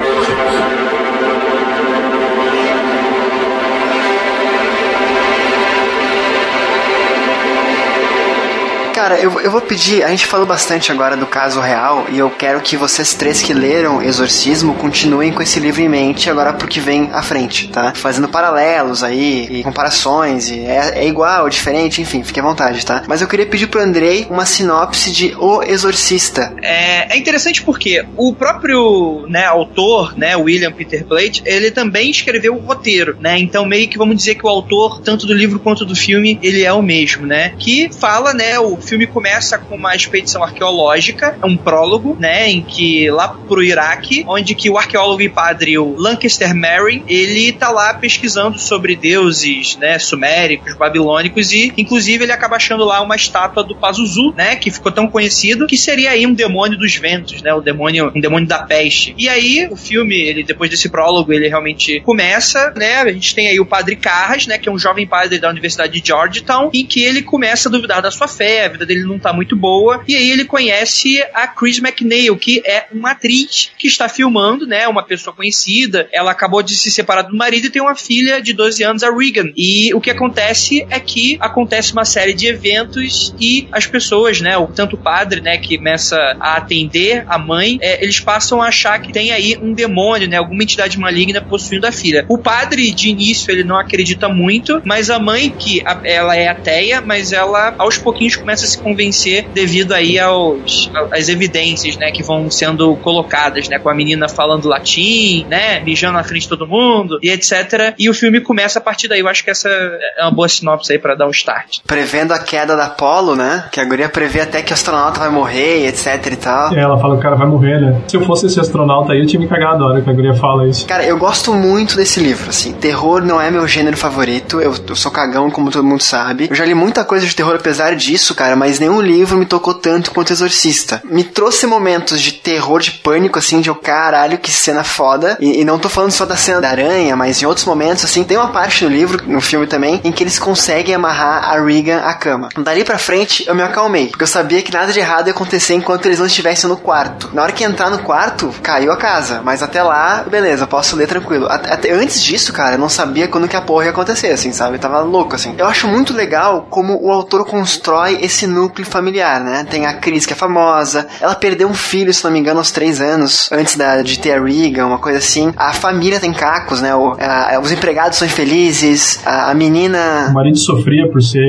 Cara, 9.02 9.20
eu, 9.20 9.41
eu 9.41 9.49
vou 9.49 9.62
pedir, 9.62 10.04
a 10.04 10.10
gente 10.10 10.28
falou 10.28 10.45
bastante 10.45 10.91
agora 10.91 11.18
do 11.18 11.26
caso 11.26 11.60
real 11.60 12.06
e 12.12 12.20
eu 12.20 12.30
quero 12.30 12.62
que 12.62 12.78
vocês 12.78 13.16
três 13.16 13.41
que 13.41 13.52
leram 13.52 13.99
Exorcismo 13.99 14.76
continuem 14.76 15.32
com 15.32 15.41
esse 15.41 15.60
livro 15.60 15.82
em 15.82 15.89
mente 15.89 16.30
agora 16.30 16.54
pro 16.54 16.68
que 16.68 16.80
vem 16.80 17.10
à 17.12 17.24
frente, 17.24 17.68
tá? 17.70 17.93
Fazendo 17.95 18.30
paralelos 18.30 19.04
aí 19.04 19.47
e 19.49 19.64
comparações, 19.64 20.52
e 20.52 20.60
é, 20.60 20.99
é 20.99 21.08
igual, 21.08 21.49
diferente, 21.49 21.99
enfim, 21.99 22.22
fique 22.22 22.39
à 22.39 22.43
vontade, 22.43 22.86
tá? 22.86 23.02
Mas 23.08 23.22
eu 23.22 23.28
queria 23.28 23.47
pedir 23.47 23.66
pro 23.66 23.82
Andrei 23.82 24.28
uma 24.30 24.45
sinopse 24.45 25.12
de 25.12 25.34
O 25.36 25.64
Exorcista. 25.64 26.54
É, 26.62 27.16
é 27.16 27.18
interessante 27.18 27.64
porque 27.64 28.06
o 28.16 28.36
próprio 28.36 29.26
né, 29.28 29.45
autor, 29.45 30.16
né, 30.16 30.36
William 30.36 30.72
Peter 30.72 31.04
Blatty, 31.04 31.41
ele 31.43 31.72
também 31.72 32.12
escreveu 32.12 32.54
o 32.54 32.60
roteiro, 32.60 33.18
né? 33.20 33.39
Então 33.39 33.66
meio 33.66 33.88
que 33.88 33.97
vamos 33.97 34.16
dizer 34.16 34.36
que 34.36 34.45
o 34.45 34.49
autor, 34.49 35.02
tanto 35.02 35.26
do 35.26 35.34
livro 35.34 35.58
quanto 35.60 35.84
do 35.86 35.95
filme, 35.95 36.38
ele 36.43 36.64
é 36.64 36.72
o 36.72 36.84
mesmo, 36.84 37.26
né? 37.26 37.56
Que 37.58 37.89
fala, 37.91 38.32
né, 38.32 38.60
o 38.60 38.78
filme 38.92 39.08
começa 39.08 39.58
com 39.58 39.76
uma 39.76 39.96
expedição 39.96 40.44
arqueológica, 40.44 41.38
um 41.46 41.56
prólogo, 41.56 42.18
né, 42.20 42.50
em 42.50 42.62
que 42.62 43.10
lá 43.10 43.30
pro 43.30 43.64
Iraque, 43.64 44.26
onde 44.28 44.54
que 44.54 44.70
o 44.70 44.78
arqueólogo 44.78 45.22
e 45.22 45.30
padre 45.30 45.78
o 45.78 45.96
Lancaster 45.98 46.54
Mary, 46.54 47.02
ele 47.08 47.54
tá 47.54 47.72
lá 47.72 47.94
pesquisando 47.94 48.60
sobre 48.60 48.98
deuses, 48.98 49.78
né, 49.78 49.98
suméricos, 49.98 50.76
babilônicos 50.76 51.54
e 51.54 51.72
inclusive 51.78 52.26
ele 52.26 52.34
acaba 52.34 52.58
achando 52.58 52.84
lá 52.84 53.02
uma 53.02 53.16
estátua 53.16 53.64
do 53.64 53.74
Pazuzu, 53.74 54.34
né, 54.36 54.58
que 54.58 54.70
ficou 54.70 54.92
tão 54.92 55.08
conhecido, 55.08 55.68
que 55.68 55.78
seria 55.78 56.12
aí 56.12 56.28
um 56.28 56.34
demônio 56.34 56.78
dos 56.78 56.94
ventos, 56.94 57.42
né, 57.42 57.54
o 57.54 57.62
demônio, 57.62 58.12
um 58.14 58.20
demônio 58.20 58.46
da 58.46 58.60
peste. 58.64 59.16
E 59.18 59.30
aí 59.30 59.70
o 59.72 59.78
filme, 59.78 60.20
ele 60.20 60.44
depois 60.44 60.70
desse 60.70 60.89
prólogo, 60.89 61.32
ele 61.32 61.48
realmente 61.48 62.02
começa, 62.02 62.74
né, 62.76 62.98
a 62.98 63.14
gente 63.14 63.34
tem 63.34 63.48
aí 63.48 63.60
o 63.62 63.66
padre 63.66 63.96
Carras, 63.96 64.48
né, 64.48 64.58
que 64.58 64.68
é 64.68 64.72
um 64.72 64.78
jovem 64.78 65.08
padre 65.08 65.39
da 65.39 65.50
Universidade 65.50 65.94
de 65.94 66.06
Georgetown, 66.06 66.70
em 66.74 66.86
que 66.86 67.02
ele 67.02 67.22
começa 67.22 67.70
a 67.70 67.72
duvidar 67.72 68.02
da 68.02 68.12
sua 68.12 68.28
fé, 68.28 68.68
dele 68.86 69.04
não 69.04 69.20
tá 69.20 69.34
muito 69.34 69.56
boa, 69.56 70.04
e 70.08 70.16
aí 70.16 70.32
ele 70.32 70.46
conhece 70.46 71.24
a 71.34 71.48
Chris 71.48 71.80
McNeil, 71.80 72.36
que 72.38 72.62
é 72.66 72.88
uma 72.92 73.12
atriz 73.12 73.72
que 73.78 73.88
está 73.88 74.08
filmando, 74.08 74.66
né, 74.66 74.88
uma 74.88 75.04
pessoa 75.04 75.36
conhecida, 75.36 76.08
ela 76.12 76.32
acabou 76.32 76.62
de 76.62 76.76
se 76.76 76.92
separar 76.92 77.24
do 77.24 77.36
marido 77.36 77.68
e 77.68 77.70
tem 77.70 77.82
uma 77.82 77.96
filha 77.96 78.42
de 78.42 78.54
12 78.54 78.84
anos, 78.84 79.04
a 79.04 79.12
Regan. 79.12 79.52
E 79.56 79.94
o 79.94 80.02
que 80.02 80.10
acontece 80.10 80.86
é 80.90 81.00
que 81.00 81.38
acontece 81.40 81.94
uma 81.94 82.06
série 82.06 82.34
de 82.34 82.48
eventos 82.48 83.34
e 83.40 83.68
as 83.72 83.86
pessoas, 83.86 84.42
né, 84.42 84.58
o 84.58 84.68
tanto 84.68 84.96
o 84.96 85.00
padre, 85.00 85.42
né, 85.42 85.58
que 85.58 85.78
começa 85.78 86.18
a 86.40 86.58
atender 86.58 87.26
a 87.28 87.38
mãe, 87.38 87.78
é, 87.82 88.04
eles 88.04 88.20
passam 88.20 88.62
a 88.62 88.68
achar 88.68 89.02
que 89.02 89.12
tem 89.12 89.32
aí 89.32 89.58
um 89.62 89.74
demônio, 89.74 90.28
né, 90.28 90.38
alguma 90.38 90.64
entidade 90.64 91.00
maligna 91.00 91.42
possuindo 91.42 91.88
a 91.88 91.92
filha. 91.92 92.26
O 92.28 92.38
padre, 92.38 92.92
de 92.92 93.10
início, 93.10 93.52
ele 93.52 93.64
não 93.64 93.78
acredita 93.78 94.30
muito, 94.30 94.82
mas 94.86 95.10
a 95.10 95.20
mãe, 95.20 95.50
que 95.50 95.82
a, 95.86 96.02
ela 96.04 96.36
é 96.36 96.48
ateia, 96.48 97.02
mas 97.02 97.32
ela 97.32 97.76
aos 97.78 97.98
pouquinhos 97.98 98.36
começa 98.36 98.66
a 98.66 98.68
se 98.72 98.78
convencer 98.78 99.48
devido 99.54 99.94
aí 99.94 100.20
aos, 100.20 100.90
às 101.12 101.30
evidências, 101.30 101.98
né, 101.98 102.12
que 102.12 102.24
vão 102.24 102.50
sendo 102.50 102.96
colocadas, 102.98 103.70
né, 103.70 103.80
com 103.80 103.90
a 103.90 103.94
menina 103.94 104.28
falando 104.28 104.68
latim, 104.68 105.46
né, 105.50 105.80
mijando 105.80 106.14
na 106.14 106.24
frente 106.24 106.44
de 106.44 106.50
todo 106.50 106.68
mundo 106.68 107.20
e 107.22 107.30
etc. 107.30 107.94
E 107.98 108.10
o 108.10 108.14
filme 108.14 108.42
começa 108.42 108.80
a 108.80 108.82
partir 108.82 109.08
daí. 109.08 109.20
Eu 109.20 109.28
acho 109.28 109.44
que 109.44 109.50
essa 109.50 109.70
é 109.70 110.24
uma 110.24 110.32
boa 110.32 110.48
sinopse 110.48 110.92
aí 110.92 111.00
para 111.00 111.16
dar 111.16 111.28
um 111.28 111.32
start. 111.32 111.80
Prevendo 111.86 112.34
a 112.34 112.40
queda 112.40 112.76
da 112.76 112.86
Apollo, 112.86 113.36
né? 113.36 113.66
Que 113.72 113.80
a 113.80 113.86
guria 113.86 114.10
prevê 114.10 114.42
até 114.42 114.62
que 114.62 114.72
o 114.72 114.74
astronauta 114.74 115.20
vai 115.20 115.30
morrer, 115.30 115.88
etc 115.88 116.26
e 116.32 116.36
tal. 116.36 116.74
É, 116.74 116.80
ela 116.80 117.00
fala 117.00 117.16
que 117.16 117.20
o 117.20 117.24
cara 117.24 117.36
vai 117.36 117.48
morrer, 117.48 117.80
né? 117.80 118.02
Se 118.08 118.18
eu 118.18 118.26
fosse 118.26 118.48
esse 118.48 118.60
astronauta 118.60 119.14
aí, 119.14 119.20
eu 119.20 119.28
tinha 119.28 119.40
me 119.40 119.48
cagado 119.48 119.84
a 119.84 119.88
hora 119.88 120.02
que 120.02 120.10
a 120.10 120.14
guria 120.14 120.34
fala 120.34 120.68
isso. 120.68 120.86
Cara, 120.86 121.06
eu 121.06 121.18
gosto 121.18 121.54
muito 121.54 121.96
desse 121.96 122.20
livro, 122.20 122.50
assim. 122.50 122.74
Terror 122.74 123.24
não 123.24 123.40
é 123.40 123.50
meu 123.52 123.68
gênero 123.68 123.98
favorito. 123.98 124.60
Eu, 124.60 124.74
eu 124.88 124.96
sou 124.96 125.12
cagão, 125.12 125.50
como 125.50 125.72
todo 125.72 125.84
mundo 125.84 126.02
sabe. 126.02 126.48
Eu 126.50 126.56
já 126.56 126.66
li 126.66 126.74
muita 126.74 127.04
coisa 127.04 127.26
de 127.26 127.36
terror 127.36 127.56
apesar 127.56 127.96
disso, 127.96 128.36
cara, 128.36 128.56
mas 128.62 128.80
nenhum 128.80 129.01
livro 129.01 129.39
me 129.39 129.45
tocou 129.47 129.74
tanto 129.74 130.12
quanto 130.12 130.32
Exorcista. 130.32 131.01
Me 131.03 131.24
trouxe 131.24 131.66
momentos 131.66 132.22
de 132.22 132.32
terror, 132.32 132.80
de 132.80 132.91
pânico, 132.91 133.39
assim, 133.39 133.59
de 133.59 133.70
eu, 133.70 133.76
caralho, 133.76 134.38
que 134.38 134.51
cena 134.51 134.84
foda. 134.84 135.36
E, 135.39 135.62
e 135.62 135.66
não 135.66 135.80
tô 135.80 135.89
falando 135.89 136.12
só 136.12 136.28
da 136.28 136.38
cena 136.38 136.62
da 136.62 136.70
aranha, 136.70 137.16
mas 137.16 137.41
em 137.41 137.47
outros 137.47 137.66
momentos, 137.66 138.05
assim, 138.05 138.24
tem 138.24 138.38
uma 138.38 138.49
parte 138.49 138.84
no 138.84 138.91
livro, 138.91 139.24
no 139.26 139.41
filme 139.41 139.66
também, 139.66 139.99
em 140.03 140.12
que 140.12 140.22
eles 140.22 140.38
conseguem 140.38 140.93
amarrar 140.93 141.43
a 141.43 141.59
Regan 141.59 142.01
à 142.01 142.14
cama. 142.14 142.49
Dali 142.55 142.84
pra 142.84 142.99
frente, 142.99 143.43
eu 143.47 143.55
me 143.55 143.64
acalmei, 143.64 144.09
porque 144.09 144.26
eu 144.26 144.28
sabia 144.28 144.62
que 144.62 144.72
nada 144.72 144.93
de 144.93 144.99
errado 144.99 145.26
ia 145.26 145.34
acontecer 145.34 145.74
enquanto 145.74 146.05
eles 146.05 146.20
não 146.20 146.28
estivessem 146.28 146.70
no 146.70 146.78
quarto. 146.78 147.32
Na 147.34 147.41
hora 147.41 147.53
que 147.53 147.64
entrar 147.64 147.89
no 147.89 148.03
quarto, 148.03 148.53
caiu 148.62 148.91
a 148.91 148.97
casa. 148.97 149.41
Mas 149.43 149.64
até 149.64 149.82
lá, 149.82 150.24
beleza, 150.30 150.68
posso 150.68 150.95
ler 150.95 151.07
tranquilo. 151.07 151.47
Até, 151.49 151.74
até 151.74 151.91
antes 151.91 152.22
disso, 152.22 152.53
cara, 152.53 152.76
eu 152.76 152.80
não 152.80 152.89
sabia 152.89 153.28
quando 153.28 153.47
que 153.47 153.55
a 153.55 153.62
porra 153.62 153.86
ia 153.86 153.89
acontecer, 153.89 154.32
assim, 154.32 154.51
sabe? 154.51 154.76
Eu 154.76 154.82
tava 154.82 154.99
louco, 154.99 155.34
assim. 155.34 155.55
Eu 155.57 155.66
acho 155.66 155.88
muito 155.88 156.14
legal 156.14 156.68
como 156.70 157.03
o 157.03 157.12
autor 157.12 157.43
constrói 157.43 158.20
esse 158.22 158.51
núcleo 158.52 158.86
familiar, 158.86 159.41
né? 159.41 159.66
Tem 159.70 159.86
a 159.86 159.93
Cris, 159.93 160.26
que 160.26 160.34
é 160.34 160.36
famosa. 160.36 161.08
Ela 161.20 161.36
perdeu 161.36 161.68
um 161.68 161.74
filho, 161.74 162.14
se 162.14 162.24
não 162.24 162.32
me 162.32 162.39
engano, 162.39 162.60
aos 162.60 162.72
três 162.72 163.02
anos, 163.02 163.49
antes 163.52 163.76
da, 163.76 164.02
de 164.02 164.20
ter 164.20 164.34
a 164.34 164.43
Regan, 164.43 164.88
uma 164.88 164.99
coisa 164.99 165.18
assim. 165.20 165.54
A 165.56 165.74
família 165.74 166.20
tem 166.20 166.34
cacos, 166.34 166.82
né? 166.82 166.93
O, 166.95 167.16
a, 167.20 167.60
os 167.62 167.72
empregados 167.72 168.18
são 168.18 168.28
infelizes. 168.28 169.22
A, 169.26 169.52
a 169.52 169.54
menina. 169.54 170.28
O 170.30 170.34
marido 170.34 170.58
sofria 170.58 171.10
por 171.12 171.22
ser. 171.22 171.41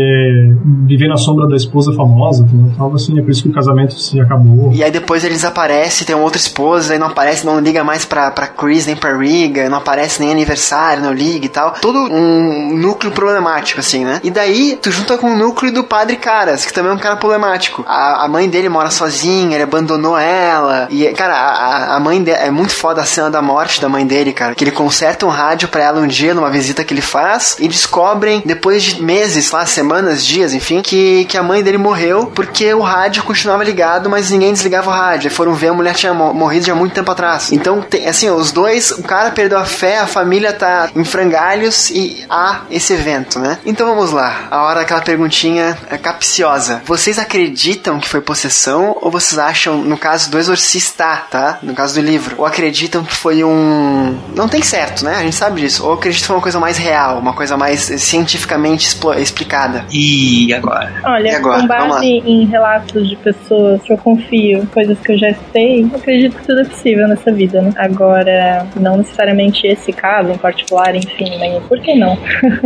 viver 0.87 1.09
na 1.09 1.17
sombra 1.17 1.47
da 1.49 1.57
esposa 1.57 1.93
famosa, 1.93 2.47
algo 2.79 2.97
assim, 2.97 3.19
é 3.19 3.23
por 3.23 3.31
isso 3.31 3.43
que 3.43 3.49
o 3.49 3.53
casamento 3.53 3.99
se 3.99 4.21
acabou. 4.21 4.73
E 4.73 4.83
aí 4.83 4.91
depois 4.91 5.25
ele 5.25 5.35
desaparece, 5.35 6.05
tem 6.05 6.15
uma 6.15 6.25
outra 6.25 6.39
esposa, 6.39 6.95
e 6.95 6.99
não 6.99 7.09
aparece, 7.09 7.45
não 7.45 7.59
liga 7.61 7.83
mais 7.85 8.05
pra, 8.05 8.31
pra 8.31 8.47
Chris 8.47 8.87
nem 8.87 8.97
pra 8.97 9.17
Regan, 9.17 9.69
não 9.69 9.79
aparece 9.79 10.21
nem 10.21 10.31
aniversário, 10.31 11.03
não 11.03 11.13
liga 11.13 11.47
e 11.47 11.49
tal. 11.49 11.73
Todo 11.81 11.99
um 11.99 12.77
núcleo 12.77 13.13
problemático, 13.13 13.81
assim, 13.81 14.05
né? 14.05 14.21
E 14.23 14.31
daí 14.31 14.79
tu 14.81 14.91
junta 14.91 15.19
com 15.19 15.33
o 15.33 15.37
núcleo 15.37 15.73
do 15.73 15.85
padre 15.85 16.17
Caras, 16.17 16.65
que 16.65 16.73
também 16.73 16.92
um 16.95 16.99
cara 16.99 17.17
problemático. 17.17 17.85
A, 17.87 18.25
a 18.25 18.29
mãe 18.29 18.49
dele 18.49 18.69
mora 18.69 18.91
sozinha, 18.91 19.55
ele 19.55 19.65
abandonou 19.65 20.17
ela. 20.17 20.89
E, 20.91 21.07
cara, 21.13 21.35
a, 21.35 21.97
a 21.97 22.01
mãe 22.01 22.23
dele. 22.23 22.39
É 22.43 22.51
muito 22.51 22.75
foda 22.75 23.03
a 23.03 23.05
cena 23.05 23.31
da 23.31 23.43
morte 23.43 23.81
da 23.81 23.89
mãe 23.89 24.07
dele, 24.07 24.33
cara. 24.33 24.55
Que 24.55 24.65
ele 24.65 24.71
conserta 24.71 25.27
um 25.27 25.29
rádio 25.29 25.69
pra 25.69 25.83
ela 25.83 26.01
um 26.01 26.07
dia 26.07 26.35
numa 26.35 26.51
visita 26.51 26.85
que 26.85 26.95
ele 26.95 27.01
faz 27.01 27.57
e 27.59 27.69
descobrem, 27.69 28.43
depois 28.45 28.83
de 28.83 29.03
meses, 29.03 29.51
lá, 29.51 29.65
semanas, 29.67 30.25
dias, 30.25 30.55
enfim, 30.55 30.83
que, 30.83 31.25
que 31.27 31.37
a 31.37 31.43
mãe 31.43 31.63
dele 31.63 31.79
morreu 31.79 32.27
porque 32.35 32.73
o 32.75 32.81
rádio 32.81 33.23
continuava 33.23 33.65
ligado, 33.65 34.09
mas 34.09 34.31
ninguém 34.31 34.53
desligava 34.53 34.91
o 34.91 34.93
rádio. 34.93 35.29
E 35.29 35.31
foram 35.31 35.55
ver 35.55 35.69
a 35.69 35.75
mulher 35.75 35.95
tinha 35.95 36.13
morrido 36.15 36.67
já 36.67 36.73
há 36.73 36.77
muito 36.77 36.95
tempo 36.95 37.11
atrás. 37.11 37.53
Então, 37.53 37.81
tem, 37.81 38.09
assim, 38.09 38.31
os 38.31 38.53
dois, 38.53 38.91
o 38.91 39.03
cara 39.03 39.31
perdeu 39.31 39.59
a 39.59 39.65
fé, 39.65 39.99
a 39.99 40.07
família 40.07 40.53
tá 40.53 40.91
em 40.95 41.05
frangalhos 41.05 41.91
e 41.91 42.25
há 42.29 42.63
esse 42.71 42.93
evento, 42.93 43.39
né? 43.39 43.59
Então 43.65 43.87
vamos 43.87 44.13
lá. 44.13 44.49
A 44.51 44.63
hora 44.63 44.81
aquela 44.81 45.01
perguntinha 45.01 45.77
é 45.91 45.97
capciosa. 45.97 46.82
Vocês 46.85 47.19
acreditam 47.19 47.99
que 48.01 48.09
foi 48.09 48.21
possessão 48.21 48.97
ou 49.01 49.11
vocês 49.11 49.39
acham, 49.39 49.79
no 49.83 49.97
caso 49.97 50.31
do 50.31 50.39
exorcista, 50.39 51.23
tá? 51.31 51.59
No 51.63 51.75
caso 51.75 51.95
do 51.95 52.01
livro, 52.05 52.37
ou 52.39 52.47
acreditam 52.47 53.05
que 53.05 53.15
foi 53.15 53.43
um. 53.45 54.17
Não 54.35 54.49
tem 54.49 54.63
certo, 54.63 55.05
né? 55.05 55.15
A 55.17 55.23
gente 55.23 55.37
sabe 55.37 55.61
disso. 55.61 55.85
Ou 55.87 55.95
acreditam 55.95 56.23
que 56.23 56.27
foi 56.27 56.37
uma 56.37 56.43
coisa 56.43 56.61
mais 56.61 56.77
real, 56.79 57.19
uma 57.19 57.33
coisa 57.35 57.57
mais 57.57 57.81
cientificamente 57.81 58.97
explicada. 59.19 59.85
E 59.93 60.53
agora? 60.55 60.93
Olha, 61.05 61.29
E 61.29 61.35
agora? 61.35 61.61
com 61.63 61.67
Vamos 61.69 61.89
lá. 61.89 61.95
base 61.97 62.07
em 62.07 62.45
relatos 62.47 63.09
de 63.09 63.17
pessoas 63.17 63.81
que 63.83 63.93
eu 63.93 63.99
confio, 63.99 64.67
coisas 64.73 64.99
que 64.99 65.13
eu 65.13 65.19
já 65.19 65.35
sei, 65.53 65.83
eu 65.83 65.91
acredito 65.97 66.37
que 66.37 66.47
tudo 66.47 66.61
é 66.61 66.65
possível 66.65 67.09
nessa 67.09 67.33
vida, 67.33 67.61
né? 67.63 67.73
Agora, 67.77 68.67
não 68.79 68.99
necessariamente 68.99 69.67
esse 69.67 69.93
caso 69.93 70.31
em 70.31 70.39
particular, 70.39 70.95
enfim, 70.95 71.39
mas 71.39 71.63
por 71.65 71.81
que 71.81 71.95
não? 71.95 72.19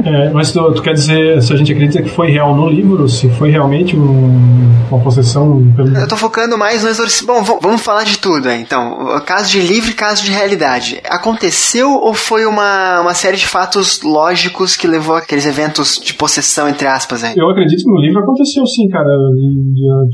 É, 0.05 0.31
mas 0.31 0.53
tu, 0.53 0.73
tu 0.73 0.83
quer 0.83 0.93
dizer 0.95 1.43
se 1.43 1.53
a 1.53 1.57
gente 1.57 1.73
acredita 1.73 2.03
que 2.03 2.09
foi 2.09 2.31
real 2.31 2.55
no 2.55 2.69
livro, 2.69 3.09
se 3.09 3.29
foi 3.31 3.51
realmente 3.51 3.95
um- 3.99 4.86
uma 4.90 5.01
possessão. 5.01 5.62
Eu 6.01 6.09
tô 6.09 6.16
focando 6.16 6.57
mais 6.59 6.82
no 6.82 6.88
exorcismo. 6.88 7.26
Bom, 7.26 7.59
vamos 7.61 7.82
falar 7.82 8.05
de 8.05 8.18
tudo 8.18 8.49
aí, 8.49 8.61
então. 8.61 9.20
Caso 9.26 9.51
de 9.51 9.61
livro 9.61 9.90
e 9.90 9.94
caso 9.94 10.24
de 10.24 10.30
realidade. 10.30 11.01
Aconteceu 11.09 11.90
ou 11.92 12.14
foi 12.14 12.47
uma, 12.47 13.01
uma 13.01 13.14
série 13.14 13.36
de 13.36 13.47
fatos 13.47 14.01
lógicos 14.03 14.76
que 14.76 14.86
levou 14.86 15.16
aqueles 15.16 15.47
eventos 15.47 16.01
de 16.03 16.14
possessão, 16.14 16.68
entre 16.68 16.86
aspas, 16.86 17.24
aí? 17.24 17.34
Eu 17.36 17.49
acredito 17.51 17.82
que 17.82 17.90
no 17.90 17.99
livro 18.01 18.20
aconteceu 18.20 18.66
sim, 18.66 18.88
cara. 18.88 19.09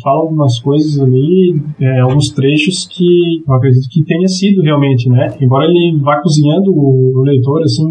Fala 0.03 0.21
algumas 0.23 0.59
coisas 0.61 1.01
ali, 1.01 1.61
é, 1.81 2.01
alguns 2.01 2.31
trechos 2.31 2.87
que 2.91 3.43
eu 3.47 3.55
acredito 3.55 3.89
que 3.91 4.05
tenha 4.05 4.27
sido 4.29 4.63
realmente, 4.63 5.09
né? 5.09 5.35
Embora 5.41 5.65
ele 5.67 5.99
vá 6.01 6.21
cozinhando 6.23 6.71
o, 6.73 7.23
leitor, 7.25 7.63
assim, 7.63 7.85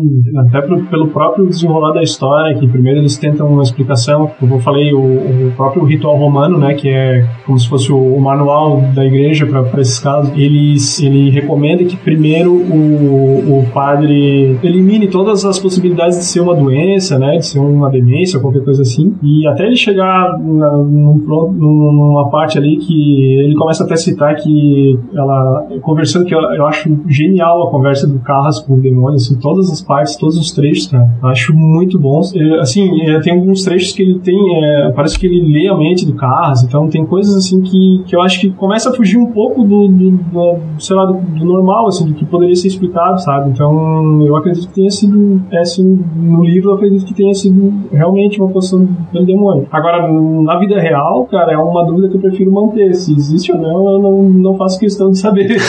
até 0.48 0.62
pelo 0.62 1.08
próprio 1.10 1.48
desenrolar 1.48 1.94
da 1.94 2.02
história, 2.04 2.58
que 2.58 2.68
primeiro 2.68 3.00
eles 3.00 3.18
tentam 3.18 3.48
uma 3.48 3.64
explicação, 3.64 4.32
como 4.40 4.56
eu 4.56 4.60
falei, 4.60 4.94
o, 4.94 5.00
o 5.48 5.54
próprio 5.56 5.81
ritual 5.86 6.18
romano, 6.18 6.58
né? 6.58 6.74
Que 6.74 6.90
é 6.90 7.28
como 7.46 7.60
se 7.60 7.68
fosse 7.68 7.92
o, 7.92 8.20
manual 8.20 8.82
da 8.94 9.06
igreja 9.06 9.46
para 9.46 9.82
esses 9.82 10.00
casos. 10.00 10.32
Eles, 10.38 11.02
ele 11.02 11.30
recomenda 11.30 11.84
que 11.84 11.98
primeiro 11.98 12.54
o, 12.54 13.60
o 13.60 13.66
padre 13.74 14.58
elimine 14.64 15.08
todas 15.08 15.44
as 15.46 15.60
possibilidades 15.60 16.18
de 16.18 16.26
ser 16.26 16.40
uma 16.42 16.56
doença, 16.56 17.18
né? 17.18 17.38
De 17.38 17.46
ser 17.46 17.60
uma 17.60 17.90
demência, 17.90 18.40
qualquer 18.40 18.64
coisa 18.64 18.82
assim. 18.82 19.16
E 19.24 19.48
até 19.48 19.66
ele 19.66 19.76
chegar 19.76 20.38
na, 20.40 20.78
num 20.78 21.22
numa 21.52 22.30
parte 22.30 22.58
ali 22.58 22.78
que 22.78 23.40
ele 23.40 23.56
começa 23.56 23.84
até 23.84 23.94
a 23.94 23.98
citar 23.98 24.36
que 24.36 24.98
ela, 25.14 25.68
conversando, 25.82 26.26
que 26.26 26.34
eu, 26.34 26.40
eu 26.40 26.66
acho 26.68 26.90
genial 27.08 27.68
a 27.68 27.72
conversa 27.72 28.08
do 28.08 28.20
Carras 28.20 28.60
com 28.60 28.76
o 28.76 28.82
demônio, 28.82 29.16
assim, 29.16 29.38
todas 29.40 29.70
as 29.72 29.82
partes, 29.82 30.16
todos 30.16 30.38
os 30.38 30.52
trechos, 30.52 30.88
cara. 30.88 31.10
Eu 31.22 31.30
acho 31.30 31.54
muito 31.54 32.00
bons. 32.00 32.34
É, 32.36 32.62
Assim, 32.62 33.02
é, 33.02 33.20
tem 33.20 33.34
alguns 33.34 33.64
trechos 33.64 33.92
que 33.94 34.02
ele 34.02 34.20
tem, 34.20 34.38
é, 34.64 34.92
parece 34.92 35.18
que 35.18 35.26
ele 35.26 35.42
lê 35.52 35.68
do 36.06 36.16
Carras, 36.16 36.64
então 36.64 36.88
tem 36.90 37.06
coisas 37.06 37.36
assim 37.36 37.62
que, 37.62 38.04
que 38.06 38.16
eu 38.16 38.22
acho 38.22 38.40
que 38.40 38.50
começa 38.52 38.90
a 38.90 38.94
fugir 38.94 39.18
um 39.18 39.28
pouco 39.28 39.64
do, 39.64 39.88
do, 39.88 40.12
do, 40.12 40.60
sei 40.80 40.96
lá, 40.96 41.06
do, 41.06 41.14
do 41.14 41.46
normal, 41.46 41.88
assim, 41.88 42.06
do 42.08 42.14
que 42.14 42.26
poderia 42.26 42.56
ser 42.56 42.68
explicado, 42.68 43.22
sabe? 43.22 43.50
Então, 43.50 44.22
eu 44.22 44.36
acredito 44.36 44.68
que 44.68 44.74
tenha 44.74 44.90
sido, 44.90 45.42
é, 45.52 45.60
assim, 45.60 46.04
no 46.16 46.44
livro 46.44 46.72
eu 46.72 46.76
acredito 46.76 47.06
que 47.06 47.14
tenha 47.14 47.34
sido 47.34 47.74
realmente 47.92 48.42
uma 48.42 48.50
poção 48.50 48.88
pelo 49.12 49.26
demônio. 49.26 49.68
Agora, 49.72 50.08
na 50.12 50.58
vida 50.58 50.80
real, 50.80 51.26
cara, 51.26 51.54
é 51.54 51.58
uma 51.58 51.86
dúvida 51.86 52.10
que 52.10 52.18
eu 52.18 52.22
prefiro 52.22 52.52
manter. 52.52 52.94
Se 52.94 53.14
existe 53.14 53.52
ou 53.52 53.58
não, 53.58 53.92
eu 53.92 54.00
não, 54.00 54.24
não 54.24 54.58
faço 54.58 54.80
questão 54.80 55.12
de 55.12 55.18
saber. 55.18 55.60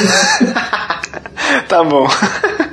tá 1.69 1.85
bom. 1.85 2.07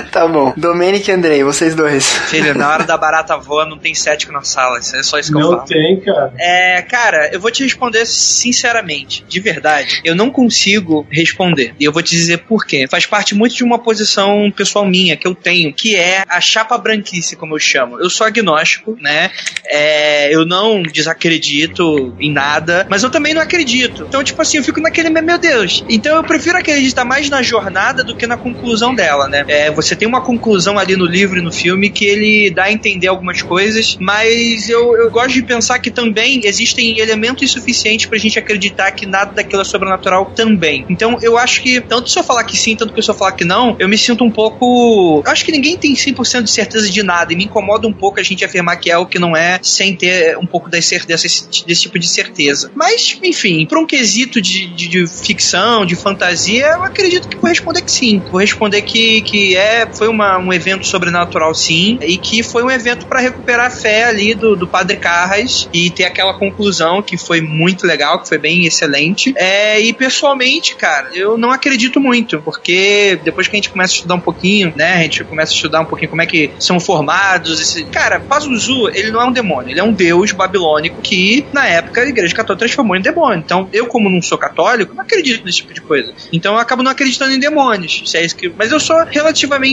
tá 0.10 0.26
bom. 0.26 0.52
Domênico 0.56 1.10
e 1.10 1.12
Andrei, 1.12 1.42
vocês 1.42 1.74
dois. 1.74 2.10
Filho, 2.28 2.56
na 2.56 2.68
hora 2.70 2.84
da 2.84 2.96
barata 2.98 3.36
voa 3.36 3.66
não 3.66 3.78
tem 3.78 3.94
cético 3.94 4.32
na 4.32 4.42
sala. 4.42 4.78
É 4.78 5.02
só 5.02 5.18
isso 5.18 5.32
que 5.32 5.38
não 5.38 5.52
eu 5.52 5.56
falo. 5.58 5.68
tem, 5.68 6.00
cara. 6.00 6.32
É, 6.38 6.82
cara, 6.82 7.30
eu 7.32 7.40
vou 7.40 7.50
te 7.50 7.62
responder 7.62 8.06
sinceramente, 8.06 9.24
de 9.28 9.40
verdade. 9.40 10.00
Eu 10.04 10.14
não 10.14 10.30
consigo 10.30 11.06
responder. 11.10 11.74
E 11.78 11.84
eu 11.84 11.92
vou 11.92 12.02
te 12.02 12.16
dizer 12.16 12.38
por 12.38 12.66
quê. 12.66 12.86
Faz 12.88 13.06
parte 13.06 13.34
muito 13.34 13.54
de 13.54 13.64
uma 13.64 13.78
posição 13.78 14.52
pessoal 14.54 14.86
minha 14.86 15.16
que 15.16 15.26
eu 15.26 15.34
tenho, 15.34 15.72
que 15.72 15.96
é 15.96 16.24
a 16.28 16.40
chapa 16.40 16.76
branquice, 16.78 17.36
como 17.36 17.54
eu 17.54 17.58
chamo. 17.58 18.00
Eu 18.00 18.10
sou 18.10 18.26
agnóstico, 18.26 18.96
né? 19.00 19.30
É, 19.66 20.34
eu 20.34 20.44
não 20.44 20.82
desacredito 20.82 22.14
em 22.18 22.32
nada, 22.32 22.86
mas 22.88 23.02
eu 23.02 23.10
também 23.10 23.34
não 23.34 23.42
acredito. 23.42 24.04
Então, 24.08 24.22
tipo 24.22 24.40
assim, 24.40 24.58
eu 24.58 24.64
fico 24.64 24.80
naquele, 24.80 25.10
meu 25.10 25.38
Deus. 25.38 25.84
Então 25.88 26.16
eu 26.16 26.24
prefiro 26.24 26.58
acreditar 26.58 27.04
mais 27.04 27.28
na 27.28 27.42
jornada 27.42 28.02
do 28.02 28.16
que 28.16 28.26
na 28.26 28.36
conclusão 28.36 28.94
dela, 28.94 29.28
né? 29.28 29.44
É, 29.48 29.70
você 29.70 29.83
tem 29.94 30.06
uma 30.06 30.20
conclusão 30.20 30.78
ali 30.78 30.96
no 30.96 31.04
livro 31.04 31.38
e 31.38 31.42
no 31.42 31.52
filme 31.52 31.90
que 31.90 32.04
ele 32.04 32.50
dá 32.50 32.64
a 32.64 32.72
entender 32.72 33.08
algumas 33.08 33.42
coisas, 33.42 33.96
mas 34.00 34.68
eu, 34.68 34.96
eu 34.96 35.10
gosto 35.10 35.34
de 35.34 35.42
pensar 35.42 35.78
que 35.78 35.90
também 35.90 36.40
existem 36.44 36.98
elementos 36.98 37.50
suficientes 37.50 38.06
pra 38.06 38.18
gente 38.18 38.38
acreditar 38.38 38.90
que 38.92 39.06
nada 39.06 39.32
daquilo 39.32 39.62
é 39.62 39.64
sobrenatural 39.64 40.26
também. 40.34 40.84
Então 40.88 41.18
eu 41.20 41.36
acho 41.36 41.62
que, 41.62 41.80
tanto 41.80 42.08
se 42.08 42.18
eu 42.18 42.22
falar 42.22 42.44
que 42.44 42.56
sim, 42.56 42.76
tanto 42.76 42.92
que 42.92 43.02
se 43.02 43.10
eu 43.10 43.14
falar 43.14 43.32
que 43.32 43.44
não, 43.44 43.76
eu 43.78 43.88
me 43.88 43.98
sinto 43.98 44.24
um 44.24 44.30
pouco. 44.30 45.22
Eu 45.24 45.32
acho 45.32 45.44
que 45.44 45.52
ninguém 45.52 45.76
tem 45.76 45.94
100% 45.94 46.42
de 46.42 46.50
certeza 46.50 46.90
de 46.90 47.02
nada 47.02 47.32
e 47.32 47.36
me 47.36 47.44
incomoda 47.44 47.86
um 47.86 47.92
pouco 47.92 48.20
a 48.20 48.22
gente 48.22 48.44
afirmar 48.44 48.76
que 48.76 48.90
é 48.90 48.98
o 48.98 49.06
que 49.06 49.18
não 49.18 49.36
é 49.36 49.58
sem 49.62 49.94
ter 49.94 50.36
um 50.38 50.46
pouco 50.46 50.68
desse, 50.68 50.98
desse, 51.06 51.48
tipo 51.82 51.98
de 51.98 52.08
certeza. 52.08 52.70
Mas, 52.74 53.18
enfim, 53.22 53.66
para 53.66 53.78
um 53.78 53.86
quesito 53.86 54.40
de, 54.40 54.66
de, 54.66 54.88
de, 54.88 55.06
ficção, 55.06 55.84
de 55.84 55.96
fantasia, 55.96 56.66
eu 56.66 56.82
acredito 56.82 57.28
que 57.28 57.36
vou 57.36 57.48
responder 57.48 57.82
que 57.82 57.90
sim. 57.90 58.22
Vou 58.30 58.40
responder 58.40 58.82
que, 58.82 59.20
que 59.22 59.56
é, 59.56 59.73
foi 59.92 60.08
uma, 60.08 60.38
um 60.38 60.52
evento 60.52 60.86
sobrenatural, 60.86 61.54
sim, 61.54 61.98
e 62.02 62.16
que 62.16 62.42
foi 62.42 62.62
um 62.62 62.70
evento 62.70 63.06
para 63.06 63.20
recuperar 63.20 63.66
a 63.66 63.70
fé 63.70 64.04
ali 64.04 64.34
do, 64.34 64.56
do 64.56 64.66
Padre 64.66 64.96
Carras 64.96 65.68
e 65.72 65.90
ter 65.90 66.04
aquela 66.04 66.34
conclusão 66.34 67.02
que 67.02 67.16
foi 67.16 67.40
muito 67.40 67.86
legal, 67.86 68.20
que 68.20 68.28
foi 68.28 68.38
bem 68.38 68.66
excelente. 68.66 69.32
É, 69.36 69.80
e 69.80 69.92
pessoalmente, 69.92 70.74
cara, 70.76 71.10
eu 71.12 71.36
não 71.36 71.50
acredito 71.50 72.00
muito, 72.00 72.40
porque 72.42 73.18
depois 73.24 73.48
que 73.48 73.56
a 73.56 73.58
gente 73.58 73.70
começa 73.70 73.92
a 73.92 73.96
estudar 73.96 74.14
um 74.14 74.20
pouquinho, 74.20 74.72
né, 74.76 74.94
a 74.94 75.02
gente 75.02 75.24
começa 75.24 75.52
a 75.52 75.56
estudar 75.56 75.80
um 75.80 75.84
pouquinho 75.84 76.10
como 76.10 76.22
é 76.22 76.26
que 76.26 76.50
são 76.58 76.78
formados. 76.78 77.60
Esse... 77.60 77.84
Cara, 77.84 78.20
Pazuzu, 78.20 78.88
ele 78.88 79.10
não 79.10 79.20
é 79.20 79.24
um 79.24 79.32
demônio, 79.32 79.70
ele 79.70 79.80
é 79.80 79.84
um 79.84 79.92
deus 79.92 80.32
babilônico 80.32 81.00
que, 81.02 81.44
na 81.52 81.66
época, 81.66 82.00
a 82.00 82.06
igreja 82.06 82.34
católica 82.34 82.66
transformou 82.66 82.96
em 82.96 83.00
demônio. 83.00 83.42
Então, 83.44 83.68
eu, 83.72 83.86
como 83.86 84.10
não 84.10 84.22
sou 84.22 84.38
católico, 84.38 84.94
não 84.94 85.02
acredito 85.02 85.44
nesse 85.44 85.58
tipo 85.58 85.74
de 85.74 85.80
coisa. 85.80 86.12
Então, 86.32 86.54
eu 86.54 86.60
acabo 86.60 86.82
não 86.82 86.90
acreditando 86.90 87.32
em 87.32 87.38
demônios. 87.38 88.02
Se 88.06 88.16
é 88.16 88.24
isso 88.24 88.36
que... 88.36 88.48
Mas 88.56 88.70
eu 88.70 88.80
sou 88.80 89.04
relativamente 89.04 89.63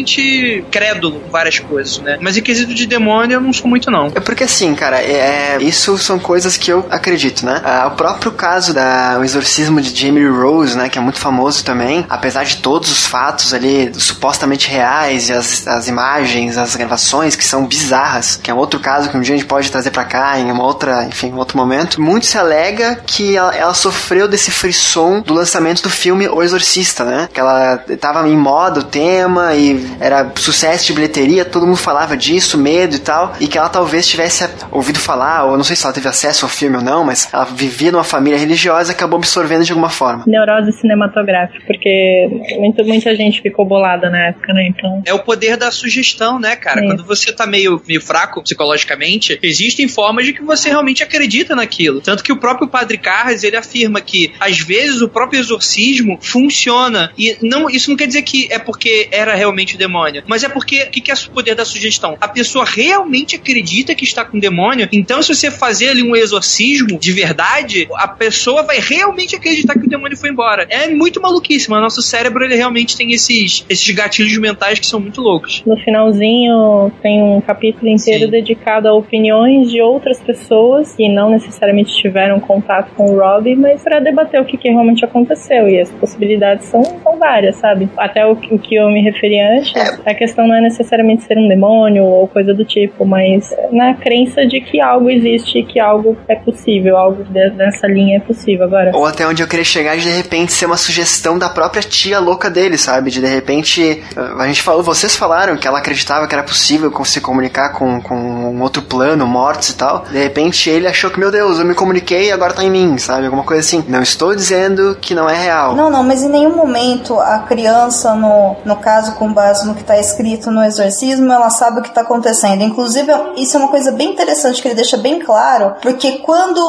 crédulo 0.69 1.21
em 1.25 1.29
várias 1.29 1.59
coisas, 1.59 1.99
né? 1.99 2.17
Mas 2.21 2.37
em 2.37 2.41
quesito 2.41 2.73
de 2.73 2.85
demônio, 2.85 3.35
eu 3.35 3.41
não 3.41 3.53
sou 3.53 3.67
muito, 3.67 3.89
não. 3.91 4.07
É 4.15 4.19
porque, 4.19 4.43
assim, 4.43 4.73
cara, 4.75 5.01
é... 5.01 5.57
isso 5.61 5.97
são 5.97 6.19
coisas 6.19 6.57
que 6.57 6.71
eu 6.71 6.85
acredito, 6.89 7.45
né? 7.45 7.61
Ah, 7.63 7.87
o 7.87 7.95
próprio 7.95 8.31
caso 8.31 8.73
da 8.73 9.17
o 9.19 9.23
exorcismo 9.23 9.81
de 9.81 9.95
Jamie 9.95 10.27
Rose, 10.27 10.77
né, 10.77 10.89
que 10.89 10.97
é 10.97 11.01
muito 11.01 11.19
famoso 11.19 11.63
também, 11.63 12.05
apesar 12.09 12.43
de 12.43 12.57
todos 12.57 12.91
os 12.91 13.05
fatos 13.05 13.53
ali 13.53 13.91
supostamente 13.93 14.69
reais 14.69 15.29
e 15.29 15.33
as, 15.33 15.67
as 15.67 15.87
imagens, 15.87 16.57
as 16.57 16.75
gravações 16.75 17.35
que 17.35 17.43
são 17.43 17.65
bizarras, 17.65 18.39
que 18.41 18.49
é 18.49 18.53
outro 18.53 18.79
caso 18.79 19.09
que 19.09 19.17
um 19.17 19.21
dia 19.21 19.35
a 19.35 19.37
gente 19.37 19.47
pode 19.47 19.71
trazer 19.71 19.91
para 19.91 20.05
cá 20.05 20.39
em 20.39 20.51
uma 20.51 20.63
outra, 20.63 21.05
enfim, 21.05 21.31
um 21.31 21.37
outro 21.37 21.57
momento. 21.57 22.01
Muito 22.01 22.25
se 22.25 22.37
alega 22.37 22.99
que 23.05 23.35
ela, 23.35 23.55
ela, 23.55 23.73
sofreu 23.73 24.27
desse 24.27 24.51
frisson 24.51 25.21
do 25.21 25.33
lançamento 25.33 25.81
do 25.81 25.89
filme 25.89 26.27
O 26.27 26.41
Exorcista, 26.41 27.03
né? 27.03 27.29
Que 27.33 27.39
ela 27.39 27.77
tava 27.99 28.27
em 28.27 28.37
moda 28.37 28.81
o 28.81 28.83
tema 28.83 29.55
e 29.55 29.73
era 29.99 30.31
sucesso 30.35 30.87
de 30.87 30.93
bilheteria, 30.93 31.45
todo 31.45 31.65
mundo 31.65 31.77
falava 31.77 32.15
disso, 32.17 32.57
medo 32.57 32.95
e 32.95 32.99
tal, 32.99 33.33
e 33.39 33.47
que 33.47 33.57
ela 33.57 33.69
talvez 33.69 34.07
tivesse 34.07 34.47
ouvido 34.71 34.99
falar, 34.99 35.45
ou 35.45 35.57
não 35.57 35.63
sei 35.63 35.75
se 35.75 35.85
ela 35.85 35.93
teve 35.93 36.07
acesso 36.07 36.45
ao 36.45 36.49
filme 36.49 36.77
ou 36.77 36.83
não, 36.83 37.03
mas 37.03 37.29
ela 37.33 37.45
vivia 37.45 37.91
numa 37.91 38.03
família 38.03 38.37
religiosa 38.37 38.91
e 38.91 38.95
acabou 38.95 39.17
absorvendo 39.17 39.63
de 39.63 39.71
alguma 39.71 39.89
forma. 39.89 40.23
Neurose 40.27 40.71
cinematográfica, 40.73 41.63
porque 41.65 42.27
muita, 42.57 42.83
muita 42.83 43.15
gente 43.15 43.41
ficou 43.41 43.65
bolada 43.65 44.09
na 44.09 44.27
época, 44.27 44.53
né? 44.53 44.67
Então. 44.67 45.01
É 45.05 45.13
o 45.13 45.19
poder 45.19 45.57
da 45.57 45.71
sugestão, 45.71 46.39
né, 46.39 46.55
cara? 46.55 46.81
Quando 46.81 47.03
você 47.03 47.31
tá 47.31 47.45
meio, 47.45 47.81
meio 47.87 48.01
fraco 48.01 48.41
psicologicamente, 48.41 49.39
existem 49.41 49.87
formas 49.87 50.25
de 50.25 50.33
que 50.33 50.43
você 50.43 50.69
realmente 50.69 51.03
acredita 51.03 51.55
naquilo. 51.55 52.01
Tanto 52.01 52.23
que 52.23 52.31
o 52.31 52.37
próprio 52.37 52.67
Padre 52.67 52.97
Carras, 52.97 53.43
ele 53.43 53.55
afirma 53.55 54.01
que, 54.01 54.33
às 54.39 54.59
vezes, 54.59 55.01
o 55.01 55.09
próprio 55.09 55.39
exorcismo 55.39 56.17
funciona. 56.21 57.11
E 57.17 57.37
não, 57.41 57.69
isso 57.69 57.89
não 57.89 57.97
quer 57.97 58.07
dizer 58.07 58.21
que 58.23 58.47
é 58.51 58.59
porque 58.59 59.07
era 59.11 59.35
realmente 59.35 59.70
o 59.75 59.77
demônio, 59.77 60.23
mas 60.27 60.43
é 60.43 60.49
porque, 60.49 60.83
o 60.83 60.91
que, 60.91 61.01
que 61.01 61.11
é 61.11 61.13
o 61.13 61.31
poder 61.31 61.55
da 61.55 61.65
sugestão? 61.65 62.17
A 62.19 62.27
pessoa 62.27 62.65
realmente 62.65 63.35
acredita 63.35 63.95
que 63.95 64.03
está 64.03 64.23
com 64.25 64.39
demônio, 64.39 64.87
então 64.91 65.21
se 65.21 65.33
você 65.33 65.51
fazer 65.51 65.89
ali 65.89 66.03
um 66.03 66.15
exorcismo 66.15 66.99
de 66.99 67.11
verdade, 67.11 67.87
a 67.95 68.07
pessoa 68.07 68.63
vai 68.63 68.79
realmente 68.79 69.35
acreditar 69.35 69.73
que 69.73 69.85
o 69.85 69.89
demônio 69.89 70.17
foi 70.17 70.29
embora. 70.29 70.65
É 70.69 70.87
muito 70.87 71.21
maluquíssimo. 71.21 71.75
O 71.75 71.81
nosso 71.81 72.01
cérebro, 72.01 72.43
ele 72.43 72.55
realmente 72.55 72.97
tem 72.97 73.11
esses, 73.13 73.65
esses 73.69 73.89
gatilhos 73.95 74.37
mentais 74.37 74.79
que 74.79 74.85
são 74.85 74.99
muito 74.99 75.21
loucos. 75.21 75.63
No 75.65 75.77
finalzinho, 75.77 76.91
tem 77.01 77.21
um 77.21 77.41
capítulo 77.41 77.89
inteiro 77.89 78.25
Sim. 78.25 78.31
dedicado 78.31 78.87
a 78.87 78.93
opiniões 78.93 79.69
de 79.69 79.81
outras 79.81 80.19
pessoas 80.19 80.93
que 80.95 81.07
não 81.09 81.29
necessariamente 81.29 81.95
tiveram 81.95 82.39
contato 82.39 82.91
com 82.95 83.11
o 83.11 83.19
Rob, 83.19 83.55
mas 83.55 83.83
para 83.83 83.99
debater 83.99 84.41
o 84.41 84.45
que, 84.45 84.57
que, 84.57 84.69
realmente 84.69 85.03
aconteceu. 85.03 85.69
E 85.69 85.79
as 85.79 85.89
possibilidades 85.91 86.67
são, 86.67 86.83
são 86.83 87.17
várias, 87.17 87.57
sabe? 87.57 87.89
Até 87.97 88.25
o, 88.25 88.31
o 88.31 88.59
que 88.59 88.75
eu 88.75 88.89
me 88.89 89.01
referi 89.01 89.39
antes, 89.57 89.73
a 90.05 90.13
questão 90.13 90.47
não 90.47 90.55
é 90.55 90.61
necessariamente 90.61 91.23
ser 91.23 91.37
um 91.37 91.47
demônio 91.47 92.03
ou 92.03 92.27
coisa 92.27 92.53
do 92.53 92.65
tipo, 92.65 93.05
mas 93.05 93.49
na 93.71 93.93
crença 93.93 94.45
de 94.45 94.61
que 94.61 94.79
algo 94.81 95.09
existe, 95.09 95.63
que 95.63 95.79
algo 95.79 96.17
é 96.27 96.35
possível, 96.35 96.97
algo 96.97 97.23
dessa 97.23 97.87
linha 97.87 98.17
é 98.17 98.19
possível 98.19 98.65
agora. 98.65 98.91
Ou 98.93 99.05
até 99.05 99.25
onde 99.27 99.41
eu 99.41 99.47
queria 99.47 99.65
chegar 99.65 99.95
de 99.97 100.01
de 100.03 100.09
repente 100.09 100.51
ser 100.51 100.65
uma 100.65 100.77
sugestão 100.77 101.37
da 101.37 101.47
própria 101.47 101.81
tia 101.81 102.19
louca 102.19 102.49
dele, 102.49 102.77
sabe? 102.77 103.09
De 103.09 103.21
de 103.21 103.27
repente, 103.27 104.03
a 104.15 104.47
gente 104.47 104.61
falou, 104.61 104.81
vocês 104.81 105.15
falaram 105.15 105.55
que 105.55 105.67
ela 105.67 105.79
acreditava 105.79 106.27
que 106.27 106.33
era 106.33 106.43
possível 106.43 106.91
se 107.05 107.21
comunicar 107.21 107.73
com, 107.73 108.01
com 108.01 108.15
um 108.15 108.61
outro 108.61 108.81
plano, 108.81 109.25
mortos 109.27 109.69
e 109.69 109.75
tal. 109.75 110.05
De 110.09 110.17
repente 110.17 110.69
ele 110.69 110.87
achou 110.87 111.11
que, 111.11 111.19
meu 111.19 111.31
Deus, 111.31 111.59
eu 111.59 111.65
me 111.65 111.75
comuniquei 111.75 112.27
e 112.27 112.31
agora 112.31 112.53
tá 112.53 112.63
em 112.63 112.69
mim, 112.69 112.97
sabe? 112.97 113.25
Alguma 113.25 113.43
coisa 113.43 113.61
assim. 113.61 113.83
Não 113.87 114.01
estou 114.01 114.35
dizendo 114.35 114.97
que 114.99 115.13
não 115.13 115.29
é 115.29 115.35
real. 115.35 115.75
Não, 115.75 115.89
não, 115.89 116.03
mas 116.03 116.23
em 116.23 116.29
nenhum 116.29 116.55
momento 116.55 117.19
a 117.19 117.39
criança, 117.39 118.15
no, 118.15 118.55
no 118.65 118.75
caso 118.77 119.15
com 119.15 119.31
base 119.41 119.65
no 119.65 119.73
que 119.73 119.83
tá 119.83 119.97
escrito 119.99 120.51
no 120.51 120.63
exorcismo, 120.63 121.31
ela 121.31 121.49
sabe 121.49 121.79
o 121.79 121.83
que 121.83 121.93
tá 121.93 122.01
acontecendo. 122.01 122.61
Inclusive, 122.61 123.11
isso 123.37 123.57
é 123.57 123.59
uma 123.59 123.69
coisa 123.69 123.91
bem 123.91 124.11
interessante 124.11 124.61
que 124.61 124.67
ele 124.67 124.75
deixa 124.75 124.97
bem 124.97 125.19
claro, 125.19 125.75
porque 125.81 126.19
quando 126.19 126.59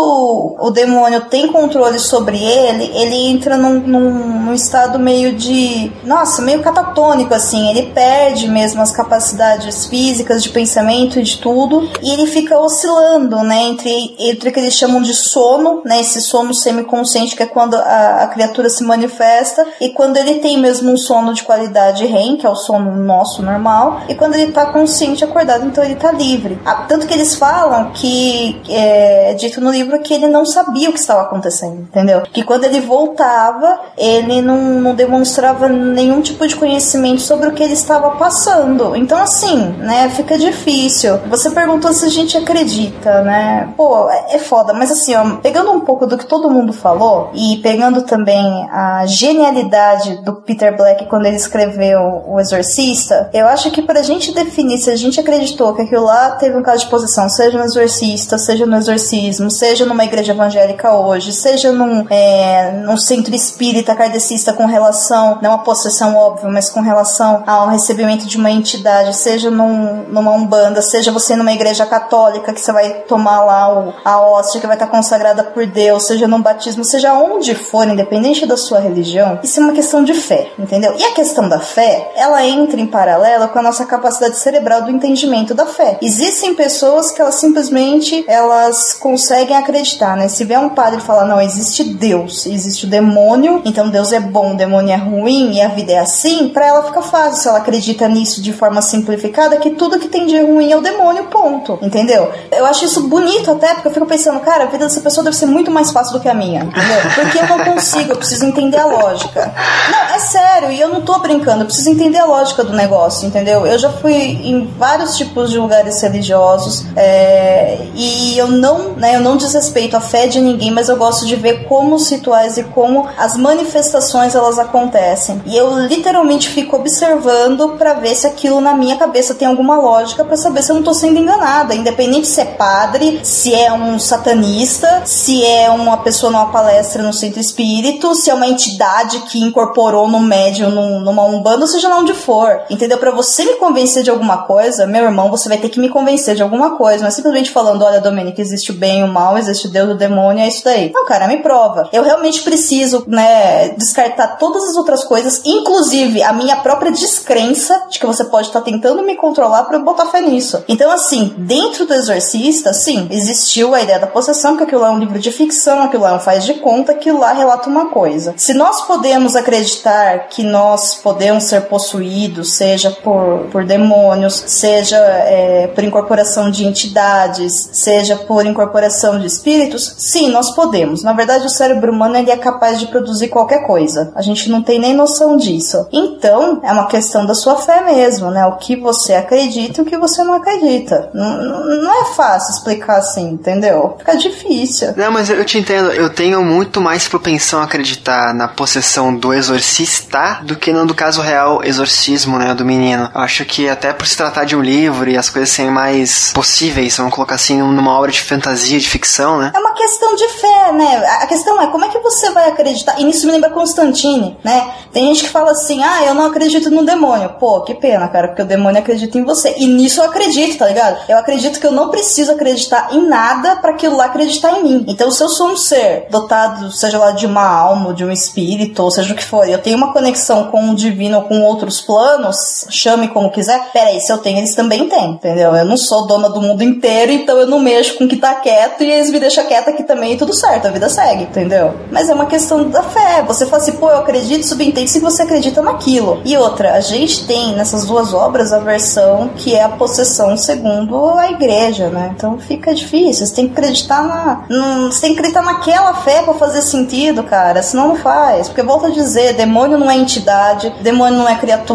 o 0.59 0.71
demônio 0.71 1.23
tem 1.23 1.49
controle 1.49 1.99
sobre 1.99 2.43
ele, 2.43 2.85
ele 2.95 3.15
entra 3.29 3.59
num, 3.59 3.79
num, 3.81 4.11
num 4.45 4.55
estado 4.55 4.99
meio 4.99 5.35
de. 5.35 5.93
Nossa, 6.05 6.41
meio 6.41 6.63
catatônico, 6.63 7.35
assim. 7.35 7.69
Ele 7.69 7.91
perde 7.93 8.49
mesmo 8.49 8.81
as 8.81 8.93
capacidades 8.93 9.87
físicas, 9.87 10.43
de 10.43 10.49
pensamento 10.49 11.19
e 11.19 11.23
de 11.23 11.39
tudo. 11.39 11.91
E 12.03 12.11
ele 12.11 12.27
fica 12.27 12.59
oscilando, 12.59 13.43
né? 13.43 13.65
Entre, 13.65 14.15
entre 14.19 14.49
o 14.49 14.53
que 14.53 14.61
eles 14.61 14.75
chamam 14.75 15.03
de 15.03 15.15
sono, 15.15 15.83
né? 15.85 16.01
Esse 16.01 16.21
sono 16.21 16.55
semiconsciente, 16.55 17.37
que 17.37 17.43
é 17.43 17.47
quando 17.47 17.75
a, 17.75 18.23
a 18.23 18.27
criatura 18.29 18.71
se 18.71 18.83
manifesta. 18.83 19.67
E 19.81 19.91
quando 19.91 20.17
ele 20.17 20.37
tem 20.37 20.59
mesmo 20.59 20.91
um 20.91 20.97
sono 20.97 21.35
de 21.35 21.43
qualidade 21.43 22.07
REM, 22.07 22.37
que 22.37 22.47
é 22.47 22.49
o 22.49 22.57
sono 22.63 22.97
nosso 22.97 23.43
normal. 23.43 24.01
E 24.09 24.15
quando 24.15 24.35
ele 24.35 24.53
tá 24.53 24.67
consciente, 24.67 25.25
acordado, 25.25 25.67
então 25.67 25.83
ele 25.83 25.97
tá 25.97 26.13
livre. 26.13 26.59
Ah, 26.65 26.85
tanto 26.89 27.07
que 27.07 27.15
eles 27.15 27.35
falam 27.35 27.91
que 27.93 28.61
é 28.69 29.35
dito 29.35 29.61
no 29.61 29.71
livro 29.71 29.99
que 30.01 30.15
ele 30.15 30.27
não 30.27 30.45
sabia 30.45 30.91
o 30.91 30.93
que 30.93 30.99
estava 30.99 31.23
acontecendo, 31.23 31.81
entendeu? 31.83 32.23
Que 32.23 32.43
quando 32.43 32.65
ele 32.65 32.81
voltava, 32.81 33.81
ele 33.97 34.41
não, 34.41 34.57
não 34.81 34.95
demonstrava 34.95 35.69
nenhum 35.69 36.21
tipo 36.21 36.47
de 36.47 36.57
conhecimento 36.57 37.21
sobre 37.21 37.49
o 37.49 37.53
que 37.53 37.63
ele 37.63 37.73
estava 37.73 38.13
passando. 38.13 38.95
Então, 38.97 39.19
assim, 39.19 39.57
né, 39.79 40.09
fica 40.11 40.39
difícil. 40.39 41.19
Você 41.29 41.51
perguntou 41.51 41.93
se 41.93 42.05
a 42.05 42.09
gente 42.09 42.37
acredita, 42.37 43.23
né? 43.23 43.73
Pô, 43.77 44.09
é, 44.11 44.37
é 44.37 44.39
foda, 44.39 44.73
mas 44.73 44.91
assim, 44.91 45.15
ó, 45.15 45.37
pegando 45.37 45.71
um 45.71 45.81
pouco 45.81 46.07
do 46.07 46.19
que 46.19 46.27
todo 46.27 46.51
mundo 46.51 46.73
falou 46.73 47.31
e 47.35 47.59
pegando 47.63 48.03
também 48.03 48.69
a 48.71 49.05
genialidade 49.07 50.23
do 50.23 50.35
Peter 50.43 50.77
Black 50.77 51.07
quando 51.07 51.27
ele 51.27 51.37
escreveu 51.37 52.23
O 52.27 52.41
Exorcista, 52.53 53.31
eu 53.33 53.47
acho 53.47 53.71
que 53.71 53.83
pra 53.83 54.03
gente 54.03 54.33
definir 54.33 54.79
se 54.79 54.91
a 54.91 54.97
gente 54.97 55.19
acreditou 55.19 55.75
que 55.75 55.83
aquilo 55.83 56.05
lá 56.05 56.33
teve 56.33 56.57
um 56.57 56.63
caso 56.63 56.85
de 56.85 56.91
posição, 56.91 57.29
seja 57.29 57.57
no 57.57 57.65
Exorcista, 57.65 58.37
seja 58.37 58.67
no 58.67 58.77
Exorcismo, 58.77 59.51
seja 59.51 59.87
numa 59.87 60.05
igreja 60.05 60.33
evangélica 60.33 60.95
hoje, 60.95 61.33
seja 61.33 61.73
num, 61.73 62.07
é, 62.11 62.73
num 62.85 62.97
centro 62.97 63.35
espírita 63.35 63.95
kardecista 63.95 64.53
com 64.53 64.67
relação, 64.67 65.39
não 65.41 65.53
a 65.53 65.59
possessão 65.59 66.15
óbvia, 66.15 66.51
mas 66.51 66.69
com 66.69 66.81
relação 66.81 67.43
ao 67.47 67.69
recebimento 67.69 68.27
de 68.27 68.37
uma 68.37 68.51
entidade, 68.51 69.17
seja 69.17 69.51
num, 69.51 70.05
numa 70.09 70.33
umbanda, 70.33 70.83
seja 70.83 71.11
você 71.11 71.35
numa 71.35 71.53
igreja 71.53 71.87
católica 71.87 72.53
que 72.53 72.61
você 72.61 72.73
vai 72.73 72.91
tomar 73.09 73.45
lá 73.45 73.73
o, 73.73 73.95
a 74.05 74.21
hóstia 74.21 74.61
que 74.61 74.67
vai 74.67 74.77
estar 74.77 74.89
consagrada 74.89 75.45
por 75.45 75.67
Deus, 75.67 76.05
seja 76.05 76.29
num 76.29 76.43
batismo, 76.43 76.85
seja 76.85 77.15
onde 77.15 77.55
for, 77.55 77.89
independente 77.89 78.47
da 78.47 78.57
sua 78.57 78.81
religião, 78.81 79.39
isso 79.43 79.59
é 79.61 79.63
uma 79.63 79.73
questão 79.73 80.05
de 80.05 80.15
fé, 80.15 80.51
entendeu? 80.59 80.95
E 80.99 81.05
a 81.05 81.13
questão 81.13 81.49
da 81.49 81.59
fé, 81.59 82.13
ela 82.17 82.42
entra 82.47 82.81
em 82.81 82.87
paralelo 82.87 83.49
com 83.49 83.59
a 83.59 83.63
nossa 83.63 83.87
capacidade 83.87 84.37
cerebral 84.37 84.83
do 84.83 84.91
entendimento 84.91 85.55
da 85.55 85.67
fé. 85.67 85.99
Existem 86.03 86.55
pessoas 86.55 87.11
que 87.11 87.21
elas 87.21 87.37
simplesmente 87.37 88.25
elas 88.29 88.93
conseguem 88.93 89.57
acreditar, 89.57 90.17
né? 90.17 90.29
Se 90.29 90.45
vier 90.45 90.59
um 90.59 90.71
padre 90.71 91.01
falar 91.01 91.25
não 91.25 91.41
existe 91.41 91.85
Deus, 91.85 92.47
existe 92.47 92.87
o 92.87 92.89
demônio, 92.89 93.63
então 93.65 93.89
Deus 93.89 94.13
é 94.13 94.21
bom, 94.21 94.53
o 94.53 94.57
demônio 94.57 94.93
é 94.93 94.97
ruim 94.97 95.55
e 95.55 95.63
a 95.63 95.69
vida 95.69 95.93
é 95.93 95.99
assim, 95.99 96.49
para 96.49 96.67
ela 96.67 96.83
fica 96.85 97.03
fácil 97.03 97.43
se 97.43 97.49
ela 97.49 97.59
acredita 97.59 98.09
nisso 98.09 98.43
de 98.43 98.53
forma 98.53 98.83
simplificada 98.83 99.57
que 99.57 99.71
tudo 99.71 99.99
que 99.99 100.09
tem 100.09 100.27
de 100.27 100.41
ruim 100.41 100.71
é 100.71 100.77
o 100.77 100.81
demônio, 100.81 101.25
ponto. 101.25 101.79
Entendeu? 101.83 102.31
Eu 102.51 102.67
acho 102.67 102.85
isso 102.85 103.09
bonito 103.09 103.51
até 103.51 103.75
porque 103.75 103.89
eu 103.89 103.93
fico 103.93 104.07
pensando, 104.07 104.41
cara, 104.41 104.65
a 104.65 104.67
vida 104.67 104.85
dessa 104.85 105.01
pessoa 105.01 105.25
deve 105.25 105.37
ser 105.37 105.47
muito 105.47 105.71
mais 105.71 105.91
fácil 105.91 106.15
do 106.15 106.21
que 106.21 106.29
a 106.29 106.35
minha, 106.35 106.65
entendeu? 106.65 107.01
Porque 107.15 107.39
eu 107.39 107.47
não 107.47 107.65
consigo, 107.65 108.13
eu 108.13 108.17
preciso 108.17 108.45
entender 108.45 108.79
a 108.79 108.87
lógica. 108.87 109.55
Não, 109.91 110.15
é 110.15 110.19
sério, 110.19 110.71
e 110.71 110.81
eu 110.81 110.89
não 110.89 111.03
tô 111.03 111.19
brincando, 111.19 111.63
eu 111.63 111.67
preciso 111.67 111.91
entender 111.91 112.19
a 112.19 112.25
lógica 112.25 112.32
do 112.65 112.73
negócio, 112.73 113.27
entendeu? 113.27 113.67
Eu 113.67 113.79
já 113.79 113.91
fui 113.91 114.15
em 114.15 114.67
vários 114.79 115.17
tipos 115.17 115.51
de 115.51 115.59
lugares 115.59 116.01
religiosos 116.01 116.85
é, 116.97 117.79
e 117.95 118.37
eu 118.37 118.49
não, 118.49 118.91
né, 118.91 119.17
eu 119.17 119.21
não 119.21 119.37
desrespeito 119.37 119.97
a 119.97 120.01
fé 120.01 120.27
de 120.27 120.41
ninguém, 120.41 120.71
mas 120.71 120.89
eu 120.89 120.97
gosto 120.97 121.27
de 121.27 121.37
ver 121.37 121.65
como 121.65 121.95
os 121.95 122.09
rituais 122.09 122.57
e 122.57 122.65
como 122.65 123.09
as 123.19 123.37
manifestações 123.37 124.35
elas 124.35 124.59
acontecem. 124.59 125.41
E 125.47 125.57
eu 125.57 125.79
literalmente 125.87 126.49
fico 126.49 126.77
observando 126.77 127.77
para 127.79 127.95
ver 127.95 128.15
se 128.15 128.27
aquilo 128.27 128.61
na 128.61 128.75
minha 128.75 128.97
cabeça 128.97 129.35
tem 129.35 129.49
alguma 129.49 129.77
lógica 129.77 130.25
para 130.25 130.37
saber 130.37 130.63
se 130.63 130.71
eu 130.71 130.77
não 130.77 130.83
tô 130.83 130.95
sendo 130.95 131.19
enganada, 131.19 131.75
independente 131.75 132.27
se 132.27 132.41
é 132.41 132.45
padre, 132.45 133.21
se 133.23 133.55
é 133.55 133.73
um 133.73 133.99
satanista, 133.99 135.03
se 135.05 135.45
é 135.45 135.71
uma 135.71 135.99
pessoa 135.99 136.33
numa 136.33 136.51
palestra 136.51 137.03
no 137.03 137.13
centro 137.13 137.41
espírito, 137.41 138.15
se 138.15 138.31
é 138.31 138.35
uma 138.35 138.47
entidade 138.47 139.21
que 139.21 139.41
incorporou 139.41 140.09
no 140.09 140.21
médium 140.21 140.71
numa 140.71 141.25
umbanda, 141.25 141.63
ou 141.63 141.67
seja 141.67 141.89
lá 141.89 141.99
onde 141.99 142.15
for. 142.23 142.63
Entendeu? 142.71 142.99
Para 142.99 143.11
você 143.11 143.45
me 143.45 143.57
convencer 143.57 144.03
de 144.03 144.11
alguma 144.11 144.39
coisa, 144.39 144.87
meu 144.87 145.05
irmão, 145.05 145.31
você 145.31 145.49
vai 145.49 145.59
ter 145.59 145.69
que 145.69 145.81
me 145.81 145.89
convencer 145.89 146.35
de 146.35 146.43
alguma 146.43 146.77
coisa. 146.77 147.01
Não 147.01 147.09
é 147.09 147.11
simplesmente 147.11 147.51
falando, 147.51 147.85
olha, 147.85 148.01
Domênica, 148.01 148.41
existe 148.41 148.71
o 148.71 148.75
bem 148.75 149.01
e 149.01 149.05
o 149.05 149.09
mal, 149.09 149.37
existe 149.37 149.67
o 149.67 149.71
Deus 149.71 149.91
e 149.91 149.93
o 149.93 149.97
demônio, 149.97 150.43
é 150.43 150.49
isso 150.49 150.65
daí. 150.65 150.91
Não, 150.93 151.05
cara, 151.07 151.27
me 151.27 151.39
prova. 151.39 151.89
Eu 151.93 152.03
realmente 152.03 152.43
preciso, 152.43 153.05
né, 153.07 153.71
descartar 153.71 154.39
todas 154.39 154.65
as 154.65 154.77
outras 154.77 155.05
coisas, 155.05 155.43
inclusive 155.45 156.23
a 156.23 156.33
minha 156.33 156.57
própria 156.57 156.93
descrença 156.93 157.87
de 157.91 157.99
que 157.99 158.07
você 158.07 158.25
pode 158.25 158.49
estar 158.49 158.61
tá 158.61 158.65
tentando 158.65 159.03
me 159.03 159.17
controlar 159.17 159.65
para 159.65 159.77
eu 159.77 159.85
botar 159.85 160.07
fé 160.07 160.21
nisso. 160.21 160.65
Então, 160.69 160.91
assim, 160.91 161.35
dentro 161.39 161.87
do 161.87 161.95
exorcista, 161.95 162.73
sim, 162.73 163.09
existiu 163.11 163.75
a 163.75 163.83
ideia 163.83 163.99
da 163.99 164.07
possessão, 164.07 164.57
que 164.57 164.65
aquilo 164.65 164.81
lá 164.83 164.89
é 164.89 164.91
um 164.91 164.99
livro 164.99 165.19
de 165.19 165.33
ficção, 165.33 165.83
aquilo 165.83 166.03
lá 166.03 166.11
é 166.11 166.15
um 166.15 166.21
faz 166.21 166.45
de 166.45 166.55
conta, 166.55 166.93
aquilo 166.93 167.21
lá 167.21 167.33
relata 167.33 167.69
uma 167.69 167.87
coisa. 167.87 168.35
Se 168.37 168.55
nós 168.55 168.83
podemos 168.83 169.37
acreditar 169.37 170.29
que 170.29 170.43
nós 170.43 170.95
podemos 170.95 171.45
ser 171.45 171.63
possuídos, 171.63 172.12
seja 172.45 172.91
por, 172.91 173.47
por 173.51 173.65
demônios, 173.65 174.43
seja 174.47 174.97
é, 174.97 175.67
por 175.69 175.85
incorporação 175.85 176.51
de 176.51 176.65
entidades, 176.65 177.71
seja 177.73 178.17
por 178.17 178.47
incorporação 178.47 179.19
de 179.19 179.27
espíritos, 179.27 179.95
sim, 179.99 180.29
nós 180.31 180.51
podemos. 180.55 181.03
Na 181.03 181.13
verdade, 181.13 181.47
o 181.47 181.51
cérebro 181.51 181.93
humano 181.93 182.17
ele 182.17 182.31
é 182.31 182.37
capaz 182.37 182.79
de 182.79 182.87
produzir 182.87 183.29
qualquer 183.29 183.67
coisa. 183.67 184.13
A 184.15 184.23
gente 184.23 184.51
não 184.51 184.63
tem 184.63 184.79
nem 184.79 184.95
noção 184.95 185.37
disso. 185.37 185.87
Então, 185.93 186.61
é 186.63 186.73
uma 186.73 186.87
questão 186.87 187.27
da 187.27 187.35
sua 187.35 187.57
fé 187.57 187.83
mesmo, 187.83 188.31
né? 188.31 188.45
O 188.47 188.57
que 188.57 188.77
você 188.77 189.15
acredita 189.15 189.81
e 189.81 189.83
o 189.83 189.87
que 189.87 189.97
você 189.97 190.23
não 190.23 190.35
acredita. 190.35 191.11
Não, 191.15 191.83
não 191.83 192.03
é 192.03 192.15
fácil 192.15 192.55
explicar 192.55 192.99
assim, 192.99 193.31
entendeu? 193.31 193.97
Fica 193.99 194.17
difícil. 194.17 194.95
Não, 194.97 195.11
mas 195.11 195.31
eu 195.31 195.45
te 195.45 195.59
entendo. 195.59 195.91
Eu 195.91 196.11
tenho 196.11 196.43
muito 196.45 196.81
mais 196.81 197.09
propensão 197.09 197.61
a 197.61 197.65
acreditar 197.65 198.35
na 198.35 198.49
possessão 198.49 199.15
do 199.15 199.33
exorcista 199.33 200.41
do 200.43 200.57
que 200.57 200.73
no 200.73 200.95
caso 200.95 201.21
real 201.21 201.63
exorcismo, 201.93 202.39
né, 202.39 202.55
do 202.55 202.65
menino. 202.65 203.11
Acho 203.15 203.45
que 203.45 203.69
até 203.69 203.93
por 203.93 204.07
se 204.07 204.17
tratar 204.17 204.45
de 204.45 204.57
um 204.57 204.63
livro 204.63 205.09
e 205.09 205.17
as 205.17 205.29
coisas 205.29 205.51
serem 205.51 205.71
mais 205.71 206.33
possíveis, 206.33 206.97
vamos 206.97 207.15
colocar 207.15 207.35
assim, 207.35 207.59
numa 207.59 207.97
obra 207.97 208.11
de 208.11 208.21
fantasia, 208.21 208.81
de 208.81 208.89
ficção, 208.89 209.39
né? 209.39 209.53
É 209.55 209.59
uma 209.59 209.75
questão 209.75 210.15
de 210.15 210.29
fé, 210.29 210.73
né? 210.73 211.05
A 211.21 211.27
questão 211.27 211.61
é 211.61 211.67
como 211.69 211.85
é 211.85 211.89
que 211.89 211.99
você 211.99 212.31
vai 212.31 212.49
acreditar? 212.49 212.99
E 212.99 213.05
nisso 213.05 213.27
me 213.27 213.33
lembra 213.33 213.51
Constantine, 213.51 214.37
né? 214.43 214.73
Tem 214.93 215.07
gente 215.07 215.25
que 215.25 215.31
fala 215.31 215.53
assim, 215.53 215.83
ah, 215.83 216.05
eu 216.05 216.15
não 216.15 216.27
acredito 216.27 216.71
no 216.71 216.85
demônio. 216.85 217.31
Pô, 217.39 217.61
que 217.63 217.75
pena, 217.75 218.09
cara, 218.09 218.29
porque 218.29 218.43
o 218.43 218.47
demônio 218.47 218.81
acredita 218.81 219.19
em 219.19 219.25
você. 219.25 219.55
E 219.59 219.67
nisso 219.67 220.01
eu 220.01 220.05
acredito, 220.05 220.59
tá 220.59 220.67
ligado? 220.67 220.99
Eu 221.09 221.19
acredito 221.19 221.61
que 221.61 221.67
eu 221.67 221.73
não 221.73 221.91
preciso 221.91 222.33
acreditar 222.33 222.89
em 222.93 223.07
nada 223.07 223.57
para 223.57 223.73
aquilo 223.73 223.97
lá 223.97 224.07
acreditar 224.07 224.59
em 224.59 224.63
mim. 224.63 224.85
Então, 224.89 225.11
se 225.11 225.23
eu 225.23 225.29
sou 225.29 225.51
um 225.51 225.57
ser 225.57 226.07
dotado, 226.11 226.71
seja 226.71 226.99
lá 226.99 227.13
de 227.13 227.27
uma 227.27 227.47
alma, 227.47 227.95
de 227.95 228.05
um 228.05 228.11
espírito, 228.11 228.83
ou 228.83 228.91
seja 228.91 229.13
o 229.13 229.17
que 229.17 229.25
for, 229.25 229.49
eu 229.49 229.59
tenho 229.59 229.77
uma 229.77 229.93
conexão 229.93 230.45
com 230.45 230.71
o 230.71 230.75
divino 230.75 231.19
ou 231.19 231.25
com 231.25 231.43
outros 231.43 231.82
planos, 231.83 232.67
chame 232.71 233.09
como 233.09 233.31
quiser. 233.31 233.71
Peraí, 233.73 234.01
se 234.01 234.13
eu 234.13 234.19
tenho, 234.19 234.39
eles 234.39 234.55
também 234.55 234.89
têm, 234.89 235.13
entendeu? 235.13 235.55
Eu 235.55 235.65
não 235.65 235.77
sou 235.77 236.07
dona 236.07 236.29
do 236.29 236.41
mundo 236.41 236.63
inteiro, 236.63 237.13
então 237.13 237.39
eu 237.39 237.47
não 237.47 237.59
mexo 237.59 237.99
com 237.99 238.05
o 238.05 238.09
que 238.09 238.17
tá 238.17 238.35
quieto 238.37 238.83
e 238.83 238.91
eles 238.91 239.11
me 239.11 239.21
deixam 239.21 239.45
quieta 239.45 239.71
aqui 239.71 239.83
também 239.83 240.13
e 240.13 240.17
tudo 240.17 240.33
certo, 240.33 240.69
a 240.69 240.71
vida 240.71 240.89
segue, 240.89 241.25
entendeu? 241.25 241.75
Mas 241.91 242.09
é 242.09 242.15
uma 242.15 242.27
questão 242.27 242.69
da 242.69 242.83
fé. 242.83 243.23
Você 243.27 243.47
fala 243.47 243.63
assim, 243.63 243.73
pô, 243.73 243.91
eu 243.91 243.99
acredito, 243.99 244.47
subentende 244.47 244.91
se 244.91 245.01
você 245.01 245.23
acredita 245.23 245.63
naquilo. 245.63 246.21
E 246.25 246.37
outra, 246.37 246.75
a 246.75 246.81
gente 246.81 247.27
tem 247.27 247.55
nessas 247.55 247.87
duas 247.87 248.15
obras 248.15 248.53
a 248.53 248.59
versão 248.59 249.31
que 249.37 249.55
é 249.55 249.63
a 249.63 249.69
possessão 249.69 250.37
segundo 250.37 251.11
a 251.19 251.31
igreja, 251.31 251.89
né? 251.89 252.13
Então 252.15 252.39
fica 252.39 252.75
difícil. 252.75 253.27
Você 253.27 253.35
tem 253.35 253.47
que 253.47 253.53
acreditar 253.53 254.03
na. 254.03 254.45
Você 254.87 255.01
tem 255.01 255.13
que 255.13 255.19
acreditar 255.19 255.43
naquela 255.43 255.95
fé 255.95 256.23
pra 256.23 256.35
fazer 256.35 256.63
sentido, 256.63 257.23
cara. 257.23 257.63
Senão 257.63 257.89
não 257.89 257.97
faz. 257.97 258.49
Porque 258.49 258.63
volta 258.63 258.89
a 258.89 258.91
dizer, 258.91 259.35
demônio 259.35 259.79
não 259.79 259.91
é 259.91 259.97
entidade, 259.97 260.73
demônio 260.81 261.19
não 261.19 261.29
é 261.29 261.37
criatura, 261.37 261.72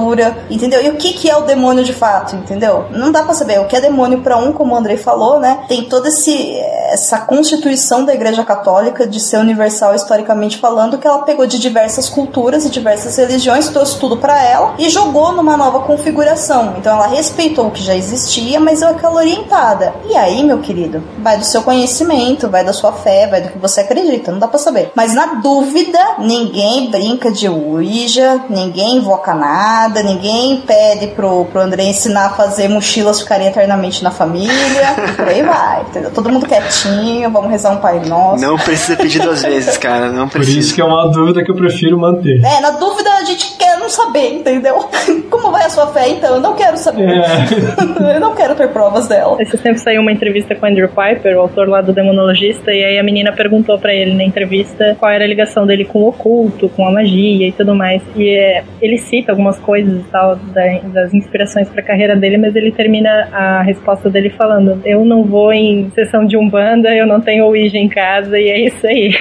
entendeu? 0.50 0.82
E 0.82 0.90
o 0.90 0.96
que, 0.96 1.14
que 1.14 1.30
é 1.30 1.36
o 1.36 1.42
demônio 1.42 1.84
de 1.84 1.94
fato, 1.94 2.36
entendeu? 2.36 2.86
Não 2.92 3.12
dá 3.12 3.24
pra 3.24 3.34
saber. 3.34 3.60
O 3.60 3.66
que 3.66 3.76
é 3.76 3.82
demônio 3.82 4.22
para 4.22 4.38
um, 4.38 4.52
como 4.52 4.74
o 4.74 4.78
Andrei 4.78 4.98
falou, 4.98 5.40
né? 5.40 5.66
Tem 5.68 5.84
toda 5.84 6.10
essa 6.10 7.20
constituição 7.20 8.06
da 8.06 8.14
Igreja 8.14 8.44
Católica 8.44 9.06
de 9.08 9.20
ser 9.20 9.38
universal 9.38 9.94
historicamente 9.96 10.58
falando, 10.58 10.98
que 10.98 11.08
ela 11.08 11.24
pegou 11.24 11.46
de 11.46 11.60
diversas 11.60 12.10
culturas 12.10 12.66
e 12.66 12.70
diversas 12.70 13.16
religiões, 13.18 13.70
trouxe 13.70 14.00
tudo 14.00 14.18
para 14.18 14.42
ela 14.44 14.76
e 14.78 14.90
jogou 14.90 15.32
numa 15.32 15.58
nova 15.58 15.82
configuração. 15.82 16.76
Então 16.78 16.96
ela 16.96 17.08
respeitou 17.08 17.68
o 17.68 17.72
que 17.72 17.84
já 17.84 17.96
existia, 17.96 18.60
mas 18.60 18.82
é 18.82 18.86
aquela 18.86 19.16
orientada. 19.16 19.94
E 20.10 20.16
aí, 20.16 20.44
meu 20.44 20.60
querido, 20.60 21.04
vai 21.20 21.38
do 21.38 21.46
seu 21.46 21.62
conhecimento, 21.64 22.50
vai 22.50 22.64
da 22.64 22.74
sua 22.74 22.92
fé, 22.92 23.28
vai 23.28 23.42
do 23.42 23.50
que 23.50 23.58
você 23.58 23.82
acredita, 23.82 24.32
não 24.32 24.40
dá 24.40 24.48
para 24.48 24.60
saber. 24.60 24.92
Mas 24.96 25.14
na 25.14 25.36
dúvida, 25.36 26.00
ninguém 26.20 26.90
brinca 26.90 27.32
de 27.32 27.48
Ouija, 27.48 28.42
ninguém 28.50 28.98
invoca 28.98 29.34
nada, 29.34 29.87
ninguém 30.04 30.62
pede 30.62 31.08
pro, 31.08 31.46
pro 31.46 31.62
André 31.62 31.84
ensinar 31.84 32.28
a 32.28 32.30
fazer 32.32 32.68
mochilas 32.68 33.22
ficarem 33.22 33.48
eternamente 33.48 34.04
na 34.04 34.12
família, 34.12 34.54
e 35.10 35.12
por 35.14 35.28
aí 35.28 35.42
vai, 35.42 35.82
entendeu? 35.82 36.12
Todo 36.12 36.30
mundo 36.30 36.46
quietinho, 36.46 37.30
vamos 37.32 37.50
rezar 37.50 37.72
um 37.72 37.78
Pai 37.78 38.00
Nosso. 38.06 38.44
Não 38.44 38.58
precisa 38.58 38.96
pedir 38.98 39.22
duas 39.22 39.44
vezes, 39.44 39.78
cara, 39.78 40.10
não 40.10 40.28
precisa. 40.28 40.54
Por 40.54 40.60
isso 40.60 40.76
que 40.76 40.82
é 40.82 40.86
uma 40.86 41.08
dúvida 41.10 41.44
que 41.44 41.52
eu 41.52 41.56
prefiro 41.56 41.98
manter. 41.98 42.44
É, 42.44 42.60
na 42.62 42.72
dúvida 42.72 43.10
a 43.12 43.24
gente 43.24 43.56
quer 43.58 43.78
não 43.78 43.90
saber, 43.90 44.34
entendeu? 44.36 44.90
Como 45.30 45.52
vai 45.52 45.66
a 45.66 45.70
sua 45.70 45.88
fé, 45.88 46.10
então? 46.10 46.36
Eu 46.36 46.42
não 46.42 46.54
quero 46.54 46.78
saber. 46.78 47.08
É. 47.08 48.16
eu 48.16 48.20
não 48.20 48.36
quero 48.36 48.56
ter 48.56 48.68
provas 48.70 49.08
dela. 49.08 49.38
Esse 49.40 49.58
tempo 49.58 49.80
saiu 49.80 50.02
uma 50.02 50.12
entrevista 50.12 50.56
com 50.56 50.66
Andrew 50.66 50.90
Piper, 50.90 51.38
o 51.38 51.42
autor 51.42 51.68
lá 51.68 51.82
do 51.82 51.94
Demonologista, 51.94 52.72
e 52.72 52.84
aí 52.84 53.00
a 53.00 53.04
menina 53.04 53.32
perguntou 53.32 53.78
para 53.80 53.94
ele 53.94 54.14
na 54.14 54.24
entrevista 54.24 54.96
qual 55.00 55.12
era 55.12 55.24
a 55.24 55.28
ligação 55.28 55.66
dele 55.66 55.86
com 55.86 56.00
o 56.00 56.10
oculto, 56.10 56.70
com 56.70 56.88
a 56.88 56.92
magia 56.92 57.48
e 57.48 57.52
tudo 57.52 57.76
mais. 57.76 58.02
E 58.16 58.30
é, 58.30 58.64
ele 58.82 58.98
cita 58.98 59.32
algumas 59.32 59.58
coisas 59.60 59.77
e 59.80 60.04
tal 60.12 60.36
da, 60.36 60.80
das 60.94 61.14
inspirações 61.14 61.70
para 61.70 61.82
a 61.82 61.86
carreira 61.86 62.16
dele, 62.16 62.38
mas 62.38 62.56
ele 62.56 62.72
termina 62.72 63.30
a 63.32 63.62
resposta 63.62 64.10
dele 64.10 64.30
falando: 64.32 64.82
Eu 64.86 65.06
não 65.06 65.24
vou 65.24 65.52
em 65.54 65.92
sessão 65.92 66.26
de 66.26 66.38
umbanda, 66.38 66.90
eu 66.90 67.08
não 67.08 67.22
tenho 67.22 67.46
Ouija 67.46 67.78
em 67.78 67.88
casa 67.88 68.38
e 68.38 68.50
é 68.50 68.68
isso 68.68 68.86
aí. 68.86 69.16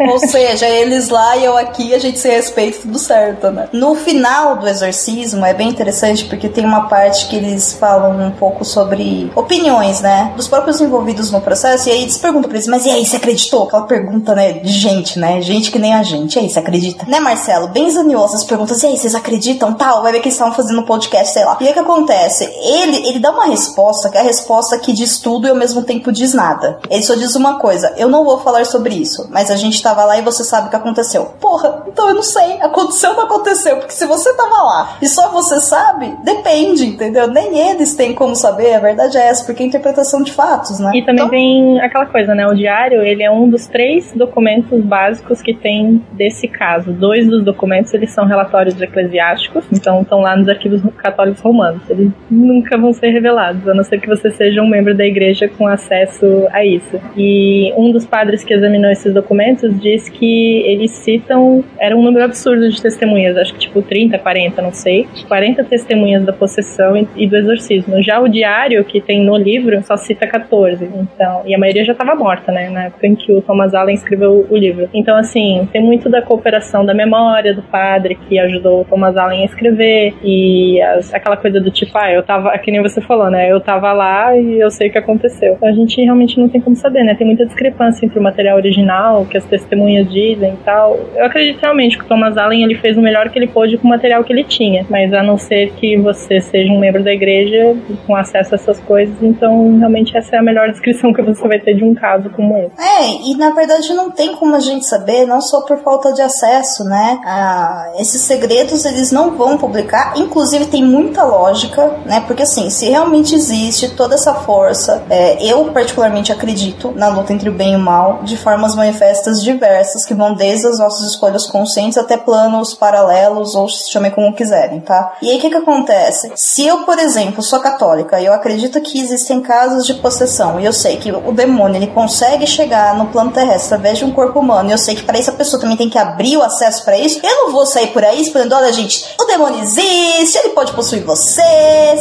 Ou 0.00 0.18
seja, 0.26 0.66
eles 0.68 1.08
lá 1.08 1.36
e 1.36 1.44
eu 1.44 1.56
aqui, 1.56 1.94
a 1.94 1.98
gente 1.98 2.18
se 2.18 2.28
respeita 2.28 2.78
tudo 2.82 2.98
certo, 2.98 3.50
né? 3.50 3.68
No 3.72 3.94
final 3.94 4.56
do 4.56 4.68
exorcismo 4.68 5.44
é 5.44 5.54
bem 5.54 5.68
interessante 5.68 6.24
porque 6.24 6.48
tem 6.48 6.64
uma 6.64 6.88
parte 6.88 7.28
que 7.28 7.36
eles 7.36 7.74
falam 7.74 8.20
um 8.20 8.30
pouco 8.30 8.64
sobre 8.64 9.30
opiniões, 9.34 10.00
né? 10.00 10.32
Dos 10.36 10.48
próprios 10.48 10.80
envolvidos 10.80 11.30
no 11.30 11.40
processo, 11.40 11.88
e 11.88 11.92
aí 11.92 12.02
eles 12.02 12.18
perguntam 12.18 12.48
pra 12.48 12.56
eles, 12.56 12.68
mas 12.68 12.86
e 12.86 12.90
aí, 12.90 13.04
você 13.04 13.16
acreditou? 13.16 13.64
Aquela 13.64 13.86
pergunta, 13.86 14.34
né, 14.34 14.52
de 14.54 14.72
gente, 14.72 15.18
né? 15.18 15.40
Gente 15.40 15.70
que 15.70 15.78
nem 15.78 15.94
a 15.94 16.02
gente. 16.02 16.36
E 16.36 16.38
aí, 16.38 16.48
você 16.48 16.58
acredita? 16.58 17.04
Né, 17.06 17.20
Marcelo? 17.20 17.68
Bem 17.68 17.90
zaniosas 17.90 18.44
perguntas, 18.44 18.82
e 18.82 18.86
aí, 18.86 18.96
vocês 18.96 19.14
acreditam? 19.14 19.74
Tal, 19.74 19.97
vai 20.02 20.12
ver 20.12 20.20
que 20.20 20.28
eles 20.28 20.34
estavam 20.34 20.54
fazendo 20.54 20.80
um 20.80 20.84
podcast, 20.84 21.32
sei 21.32 21.44
lá. 21.44 21.56
E 21.60 21.68
o 21.68 21.72
que 21.72 21.78
acontece? 21.78 22.44
Ele, 22.44 23.08
ele 23.08 23.18
dá 23.18 23.30
uma 23.30 23.46
resposta 23.46 24.10
que 24.10 24.16
é 24.16 24.20
a 24.20 24.24
resposta 24.24 24.78
que 24.78 24.92
diz 24.92 25.18
tudo 25.18 25.46
e 25.46 25.50
ao 25.50 25.56
mesmo 25.56 25.82
tempo 25.82 26.12
diz 26.12 26.34
nada. 26.34 26.78
Ele 26.90 27.02
só 27.02 27.14
diz 27.14 27.34
uma 27.34 27.58
coisa, 27.58 27.94
eu 27.96 28.08
não 28.08 28.24
vou 28.24 28.38
falar 28.38 28.64
sobre 28.66 28.94
isso, 28.94 29.28
mas 29.30 29.50
a 29.50 29.56
gente 29.56 29.82
tava 29.82 30.04
lá 30.04 30.18
e 30.18 30.22
você 30.22 30.44
sabe 30.44 30.68
o 30.68 30.70
que 30.70 30.76
aconteceu. 30.76 31.26
Porra, 31.40 31.84
então 31.86 32.08
eu 32.08 32.14
não 32.14 32.22
sei. 32.22 32.60
Aconteceu 32.60 33.10
ou 33.10 33.16
não 33.16 33.24
aconteceu? 33.24 33.76
Porque 33.76 33.92
se 33.92 34.06
você 34.06 34.32
tava 34.34 34.62
lá 34.62 34.96
e 35.00 35.08
só 35.08 35.30
você 35.30 35.60
sabe, 35.60 36.16
depende, 36.22 36.86
entendeu? 36.86 37.26
Nem 37.28 37.58
eles 37.70 37.94
têm 37.94 38.14
como 38.14 38.34
saber, 38.34 38.74
a 38.74 38.80
verdade 38.80 39.16
é 39.16 39.28
essa, 39.28 39.44
porque 39.44 39.62
é 39.62 39.66
interpretação 39.66 40.22
de 40.22 40.32
fatos, 40.32 40.78
né? 40.78 40.92
E 40.94 41.04
também 41.04 41.16
então... 41.16 41.28
tem 41.30 41.80
aquela 41.80 42.06
coisa, 42.06 42.34
né? 42.34 42.46
O 42.46 42.54
diário, 42.54 43.02
ele 43.02 43.22
é 43.22 43.30
um 43.30 43.48
dos 43.48 43.66
três 43.66 44.12
documentos 44.12 44.82
básicos 44.82 45.42
que 45.42 45.54
tem 45.54 46.04
desse 46.12 46.48
caso. 46.48 46.92
Dois 46.92 47.26
dos 47.26 47.44
documentos, 47.44 47.92
eles 47.94 48.12
são 48.12 48.26
relatórios 48.26 48.80
eclesiásticos, 48.80 49.64
Então 49.72 49.87
estão 50.02 50.20
lá 50.20 50.36
nos 50.36 50.48
arquivos 50.48 50.82
católicos 50.96 51.40
romanos. 51.40 51.82
Eles 51.88 52.10
nunca 52.30 52.76
vão 52.76 52.92
ser 52.92 53.10
revelados, 53.10 53.66
a 53.68 53.74
não 53.74 53.84
ser 53.84 54.00
que 54.00 54.08
você 54.08 54.30
seja 54.30 54.62
um 54.62 54.68
membro 54.68 54.94
da 54.94 55.04
igreja 55.04 55.48
com 55.48 55.66
acesso 55.66 56.46
a 56.50 56.64
isso. 56.64 57.00
E 57.16 57.72
um 57.76 57.90
dos 57.90 58.06
padres 58.06 58.44
que 58.44 58.52
examinou 58.52 58.90
esses 58.90 59.12
documentos 59.12 59.78
diz 59.80 60.08
que 60.08 60.62
eles 60.66 60.90
citam, 60.90 61.64
era 61.78 61.96
um 61.96 62.02
número 62.02 62.24
absurdo 62.24 62.68
de 62.68 62.80
testemunhas, 62.80 63.36
acho 63.36 63.52
que 63.54 63.60
tipo 63.60 63.82
30, 63.82 64.18
40, 64.18 64.62
não 64.62 64.72
sei, 64.72 65.06
40 65.26 65.64
testemunhas 65.64 66.24
da 66.24 66.32
possessão 66.32 67.06
e 67.16 67.26
do 67.26 67.36
exorcismo. 67.36 68.02
Já 68.02 68.20
o 68.20 68.28
diário 68.28 68.84
que 68.84 69.00
tem 69.00 69.24
no 69.24 69.36
livro 69.36 69.82
só 69.82 69.96
cita 69.96 70.26
14, 70.26 70.84
então, 70.84 71.42
e 71.46 71.54
a 71.54 71.58
maioria 71.58 71.84
já 71.84 71.92
estava 71.92 72.14
morta, 72.14 72.52
né, 72.52 72.68
na 72.70 72.84
época 72.84 73.06
em 73.06 73.14
que 73.14 73.32
o 73.32 73.40
Thomas 73.42 73.74
Allen 73.74 73.94
escreveu 73.94 74.46
o 74.48 74.56
livro. 74.56 74.88
Então, 74.92 75.16
assim, 75.16 75.68
tem 75.72 75.82
muito 75.82 76.08
da 76.08 76.22
cooperação 76.22 76.84
da 76.84 76.94
memória 76.94 77.54
do 77.54 77.62
padre 77.62 78.14
que 78.28 78.38
ajudou 78.38 78.82
o 78.82 78.84
Thomas 78.84 79.16
Allen 79.16 79.42
a 79.42 79.46
escrever 79.46 79.77
e 80.22 80.80
as, 80.82 81.12
aquela 81.12 81.36
coisa 81.36 81.60
do 81.60 81.70
tipo, 81.70 81.96
ah, 81.96 82.10
eu 82.12 82.22
tava, 82.22 82.56
que 82.58 82.70
nem 82.70 82.82
você 82.82 83.00
falou, 83.00 83.30
né, 83.30 83.50
eu 83.50 83.60
tava 83.60 83.92
lá 83.92 84.36
e 84.36 84.60
eu 84.60 84.70
sei 84.70 84.88
o 84.88 84.92
que 84.92 84.98
aconteceu. 84.98 85.58
A 85.62 85.72
gente 85.72 86.00
realmente 86.00 86.38
não 86.38 86.48
tem 86.48 86.60
como 86.60 86.76
saber, 86.76 87.04
né, 87.04 87.14
tem 87.14 87.26
muita 87.26 87.46
discrepância 87.46 88.04
entre 88.04 88.18
o 88.18 88.22
material 88.22 88.56
original, 88.56 89.26
que 89.26 89.36
as 89.36 89.44
testemunhas 89.44 90.10
dizem 90.10 90.54
e 90.54 90.64
tal. 90.64 90.98
Eu 91.14 91.24
acredito 91.24 91.60
realmente 91.60 91.98
que 91.98 92.04
o 92.04 92.08
Thomas 92.08 92.36
Allen 92.36 92.62
ele 92.62 92.76
fez 92.76 92.96
o 92.96 93.00
melhor 93.02 93.28
que 93.28 93.38
ele 93.38 93.48
pôde 93.48 93.76
com 93.76 93.86
o 93.86 93.90
material 93.90 94.24
que 94.24 94.32
ele 94.32 94.44
tinha, 94.44 94.86
mas 94.88 95.12
a 95.12 95.22
não 95.22 95.36
ser 95.36 95.72
que 95.72 95.96
você 95.96 96.40
seja 96.40 96.72
um 96.72 96.78
membro 96.78 97.02
da 97.02 97.12
igreja 97.12 97.76
com 98.06 98.16
acesso 98.16 98.54
a 98.54 98.56
essas 98.56 98.80
coisas, 98.80 99.14
então 99.22 99.78
realmente 99.78 100.16
essa 100.16 100.36
é 100.36 100.38
a 100.38 100.42
melhor 100.42 100.70
descrição 100.70 101.12
que 101.12 101.22
você 101.22 101.46
vai 101.46 101.58
ter 101.58 101.74
de 101.74 101.84
um 101.84 101.94
caso 101.94 102.30
como 102.30 102.56
esse. 102.56 102.72
É, 102.78 103.30
e 103.30 103.36
na 103.36 103.50
verdade 103.50 103.92
não 103.94 104.10
tem 104.10 104.34
como 104.34 104.54
a 104.54 104.60
gente 104.60 104.86
saber, 104.86 105.26
não 105.26 105.40
só 105.40 105.62
por 105.62 105.78
falta 105.78 106.12
de 106.12 106.22
acesso, 106.22 106.84
né? 106.84 107.20
Ah, 107.24 107.92
esses 107.98 108.22
segredos 108.22 108.84
eles 108.84 109.12
não 109.12 109.36
vão 109.36 109.57
publicar, 109.58 110.14
inclusive 110.16 110.66
tem 110.66 110.84
muita 110.84 111.24
lógica, 111.24 111.98
né? 112.04 112.22
Porque 112.26 112.42
assim, 112.42 112.70
se 112.70 112.88
realmente 112.88 113.34
existe 113.34 113.90
toda 113.90 114.14
essa 114.14 114.34
força, 114.34 115.02
é, 115.10 115.44
eu 115.44 115.66
particularmente 115.72 116.32
acredito 116.32 116.92
na 116.94 117.08
luta 117.08 117.32
entre 117.32 117.48
o 117.48 117.52
bem 117.52 117.72
e 117.72 117.76
o 117.76 117.80
mal 117.80 118.20
de 118.22 118.36
formas 118.36 118.74
manifestas 118.74 119.42
diversas 119.42 120.04
que 120.04 120.14
vão 120.14 120.34
desde 120.34 120.66
as 120.66 120.78
nossas 120.78 121.10
escolhas 121.10 121.46
conscientes 121.46 121.98
até 121.98 122.16
planos 122.16 122.74
paralelos 122.74 123.54
ou 123.54 123.68
se 123.68 123.90
chamem 123.90 124.10
como 124.10 124.34
quiserem, 124.34 124.80
tá? 124.80 125.16
E 125.20 125.30
aí 125.30 125.38
o 125.38 125.40
que 125.40 125.50
que 125.50 125.56
acontece? 125.56 126.32
Se 126.34 126.66
eu, 126.66 126.84
por 126.84 126.98
exemplo, 126.98 127.42
sou 127.42 127.60
católica 127.60 128.20
e 128.20 128.26
eu 128.26 128.32
acredito 128.32 128.80
que 128.80 129.00
existem 129.00 129.40
casos 129.40 129.86
de 129.86 129.94
possessão 129.94 130.60
e 130.60 130.64
eu 130.64 130.72
sei 130.72 130.96
que 130.96 131.10
o 131.10 131.32
demônio 131.32 131.76
ele 131.76 131.88
consegue 131.88 132.46
chegar 132.46 132.96
no 132.96 133.06
plano 133.06 133.32
terrestre 133.32 133.74
através 133.74 133.98
de 133.98 134.04
um 134.04 134.12
corpo 134.12 134.40
humano 134.40 134.68
e 134.68 134.72
eu 134.72 134.78
sei 134.78 134.94
que 134.94 135.02
para 135.02 135.18
isso 135.18 135.30
a 135.30 135.34
pessoa 135.34 135.60
também 135.60 135.76
tem 135.76 135.88
que 135.88 135.98
abrir 135.98 136.36
o 136.36 136.42
acesso 136.42 136.84
para 136.84 136.98
isso, 136.98 137.20
eu 137.22 137.36
não 137.44 137.52
vou 137.52 137.66
sair 137.66 137.88
por 137.88 138.04
aí 138.04 138.20
esperando, 138.20 138.54
olha 138.54 138.72
gente, 138.72 139.04
o 139.20 139.24
demônio 139.24 139.47
existe, 139.56 140.38
ele 140.38 140.50
pode 140.50 140.72
possuir 140.72 141.04
você, 141.04 141.42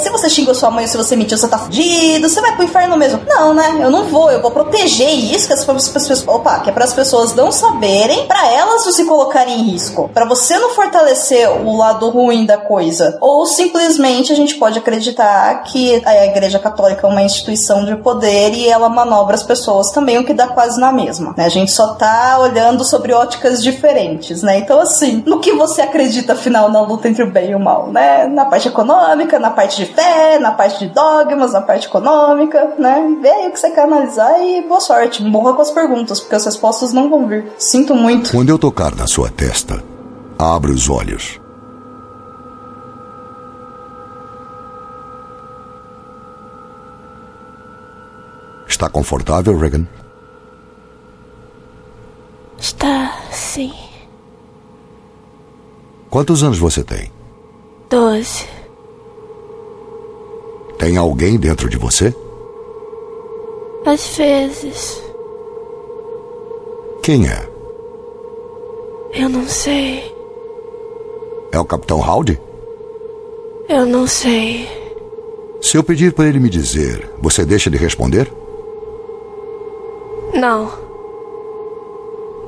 se 0.02 0.10
você 0.10 0.30
xingou 0.30 0.54
sua 0.56 0.72
mãe 0.72 0.86
ou 0.86 0.90
se 0.90 0.98
você 0.98 1.16
mentiu, 1.16 1.38
você 1.38 1.48
tá 1.48 1.58
fudido, 1.58 2.28
você 2.28 2.42
vai 2.42 2.56
pro 2.56 2.64
inferno 2.64 2.98
mesmo. 2.98 3.22
Não, 3.28 3.54
né? 3.54 3.78
Eu 3.80 3.90
não 3.90 4.06
vou, 4.06 4.32
eu 4.32 4.42
vou 4.42 4.52
proteger 4.52 5.10
isso 5.10 5.48
que 5.48 5.54
as 5.54 5.66
pessoas, 5.66 6.28
opa, 6.28 6.60
que 6.60 6.70
é 6.70 6.74
para 6.74 6.84
as 6.84 6.94
pessoas 6.94 7.34
não 7.36 7.52
saberem, 7.52 8.28
para 8.28 8.52
elas 8.52 8.86
não 8.86 8.92
se 8.92 9.06
colocarem 9.06 9.60
em 9.60 9.72
risco, 9.72 10.10
para 10.14 10.26
você 10.26 10.58
não 10.58 10.72
fortalecer 10.72 11.50
o 11.50 11.76
lado 11.78 12.10
ruim 12.10 12.46
da 12.46 12.58
coisa. 12.58 13.18
Ou 13.22 13.46
simplesmente 13.46 14.32
a 14.32 14.36
gente 14.36 14.56
pode 14.56 14.80
acreditar 14.80 15.64
que 15.64 16.02
a 16.06 16.26
Igreja 16.26 16.60
Católica 16.60 17.06
é 17.06 17.10
uma 17.10 17.22
instituição 17.22 17.86
de 17.86 17.96
poder 17.96 18.54
e 18.54 18.68
ela 18.68 18.90
manobra 18.90 19.36
as 19.36 19.44
pessoas 19.44 19.92
também, 19.92 20.18
o 20.18 20.26
que 20.26 20.34
dá 20.34 20.48
quase 20.48 20.80
na 20.80 20.92
mesma. 20.92 21.34
Né? 21.38 21.46
A 21.46 21.50
gente 21.50 21.72
só 21.72 21.94
tá 21.96 22.40
olhando 22.40 22.84
sobre 22.84 23.14
óticas 23.14 23.64
diferentes, 23.64 24.42
né? 24.42 24.60
Então, 24.60 24.80
assim, 24.80 25.24
no 25.26 25.40
que 25.40 25.54
você 25.54 25.82
acredita, 25.82 26.34
afinal, 26.34 26.70
na 26.70 26.82
luta 26.82 27.08
entre 27.08 27.24
o 27.24 27.32
bem 27.38 27.52
e 27.52 27.56
o 27.56 27.60
mal, 27.60 27.92
né? 27.92 28.28
Na 28.28 28.46
parte 28.46 28.68
econômica, 28.68 29.38
na 29.38 29.52
parte 29.52 29.78
de 29.78 29.94
fé, 29.94 30.40
na 30.40 30.52
parte 30.52 30.80
de 30.80 30.94
dogmas, 30.94 31.54
na 31.54 31.62
parte 31.62 31.88
econômica, 31.88 32.74
né? 32.80 33.18
Vê 33.22 33.30
aí 33.30 33.48
o 33.48 33.52
que 33.52 33.60
você 33.60 33.70
quer 33.70 33.84
analisar 33.84 34.44
e 34.44 34.62
boa 34.64 34.80
sorte. 34.80 35.24
Morra 35.24 35.54
com 35.54 35.62
as 35.62 35.72
perguntas, 35.72 36.20
porque 36.20 36.36
as 36.36 36.46
respostas 36.46 36.92
não 36.92 37.10
vão 37.10 37.28
vir. 37.28 37.52
Sinto 37.60 37.94
muito. 37.94 38.32
Quando 38.32 38.50
eu 38.50 38.58
tocar 38.58 38.96
na 38.96 39.06
sua 39.06 39.30
testa, 39.30 39.84
abre 40.38 40.72
os 40.72 40.90
olhos. 40.90 41.40
Está 48.68 48.90
confortável, 48.90 49.58
Regan? 49.58 49.88
Está, 52.60 53.14
sim. 53.32 53.74
Quantos 56.10 56.44
anos 56.44 56.58
você 56.58 56.84
tem? 56.84 57.17
Doze. 57.90 58.46
Tem 60.78 60.98
alguém 60.98 61.38
dentro 61.38 61.70
de 61.70 61.78
você? 61.78 62.14
Às 63.86 64.18
vezes. 64.18 65.02
Quem 67.02 67.28
é? 67.28 67.50
Eu 69.14 69.30
não 69.30 69.48
sei. 69.48 70.14
É 71.52 71.60
o 71.60 71.66
Capitão 71.66 72.02
Howdy? 72.02 72.40
Eu 73.70 73.86
não 73.86 74.06
sei. 74.06 74.68
Se 75.62 75.78
eu 75.78 75.84
pedir 75.84 76.14
para 76.14 76.28
ele 76.28 76.40
me 76.40 76.50
dizer, 76.50 77.10
você 77.22 77.46
deixa 77.46 77.70
de 77.70 77.78
responder? 77.78 78.32
Não. 80.34 80.70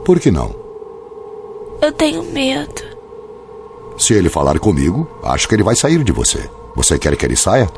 Por 0.03 0.19
que 0.19 0.29
não? 0.29 0.53
Eu 1.81 1.91
tenho 1.93 2.23
medo. 2.23 2.98
Se 3.99 4.13
ele 4.13 4.29
falar 4.29 4.57
comigo, 4.59 5.05
acho 5.21 5.47
que 5.47 5.53
ele 5.53 5.61
vai 5.61 5.75
sair 5.75 6.03
de 6.03 6.13
você. 6.13 6.49
Você 6.73 6.97
quer 6.97 7.17
que 7.17 7.25
ele 7.25 7.35
saia? 7.35 7.69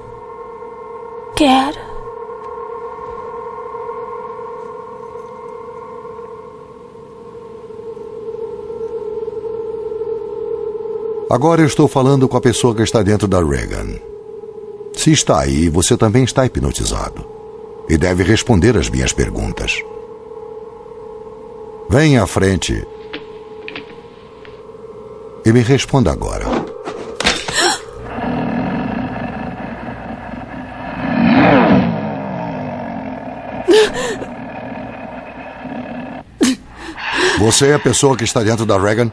Quero. 1.35 1.79
Agora 11.27 11.61
eu 11.61 11.65
estou 11.65 11.87
falando 11.87 12.27
com 12.27 12.37
a 12.37 12.41
pessoa 12.41 12.75
que 12.75 12.83
está 12.83 13.01
dentro 13.01 13.27
da 13.27 13.43
Reagan. 13.43 13.99
Se 14.93 15.11
está 15.11 15.39
aí, 15.39 15.69
você 15.69 15.97
também 15.97 16.23
está 16.23 16.45
hipnotizado. 16.45 17.25
E 17.89 17.97
deve 17.97 18.21
responder 18.21 18.77
às 18.77 18.89
minhas 18.89 19.11
perguntas. 19.11 19.81
Venha 21.89 22.21
à 22.21 22.27
frente. 22.27 22.85
E 25.43 25.51
me 25.51 25.61
responda 25.61 26.11
agora. 26.11 26.45
Você 37.39 37.69
é 37.69 37.73
a 37.73 37.79
pessoa 37.79 38.15
que 38.15 38.23
está 38.23 38.43
dentro 38.43 38.67
da 38.67 38.77
Reagan? 38.77 39.11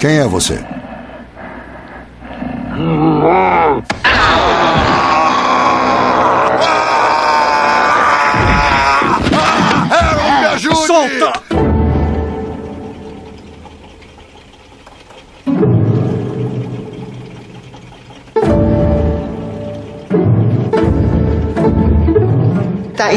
Quem 0.00 0.18
é 0.18 0.26
você? 0.26 0.58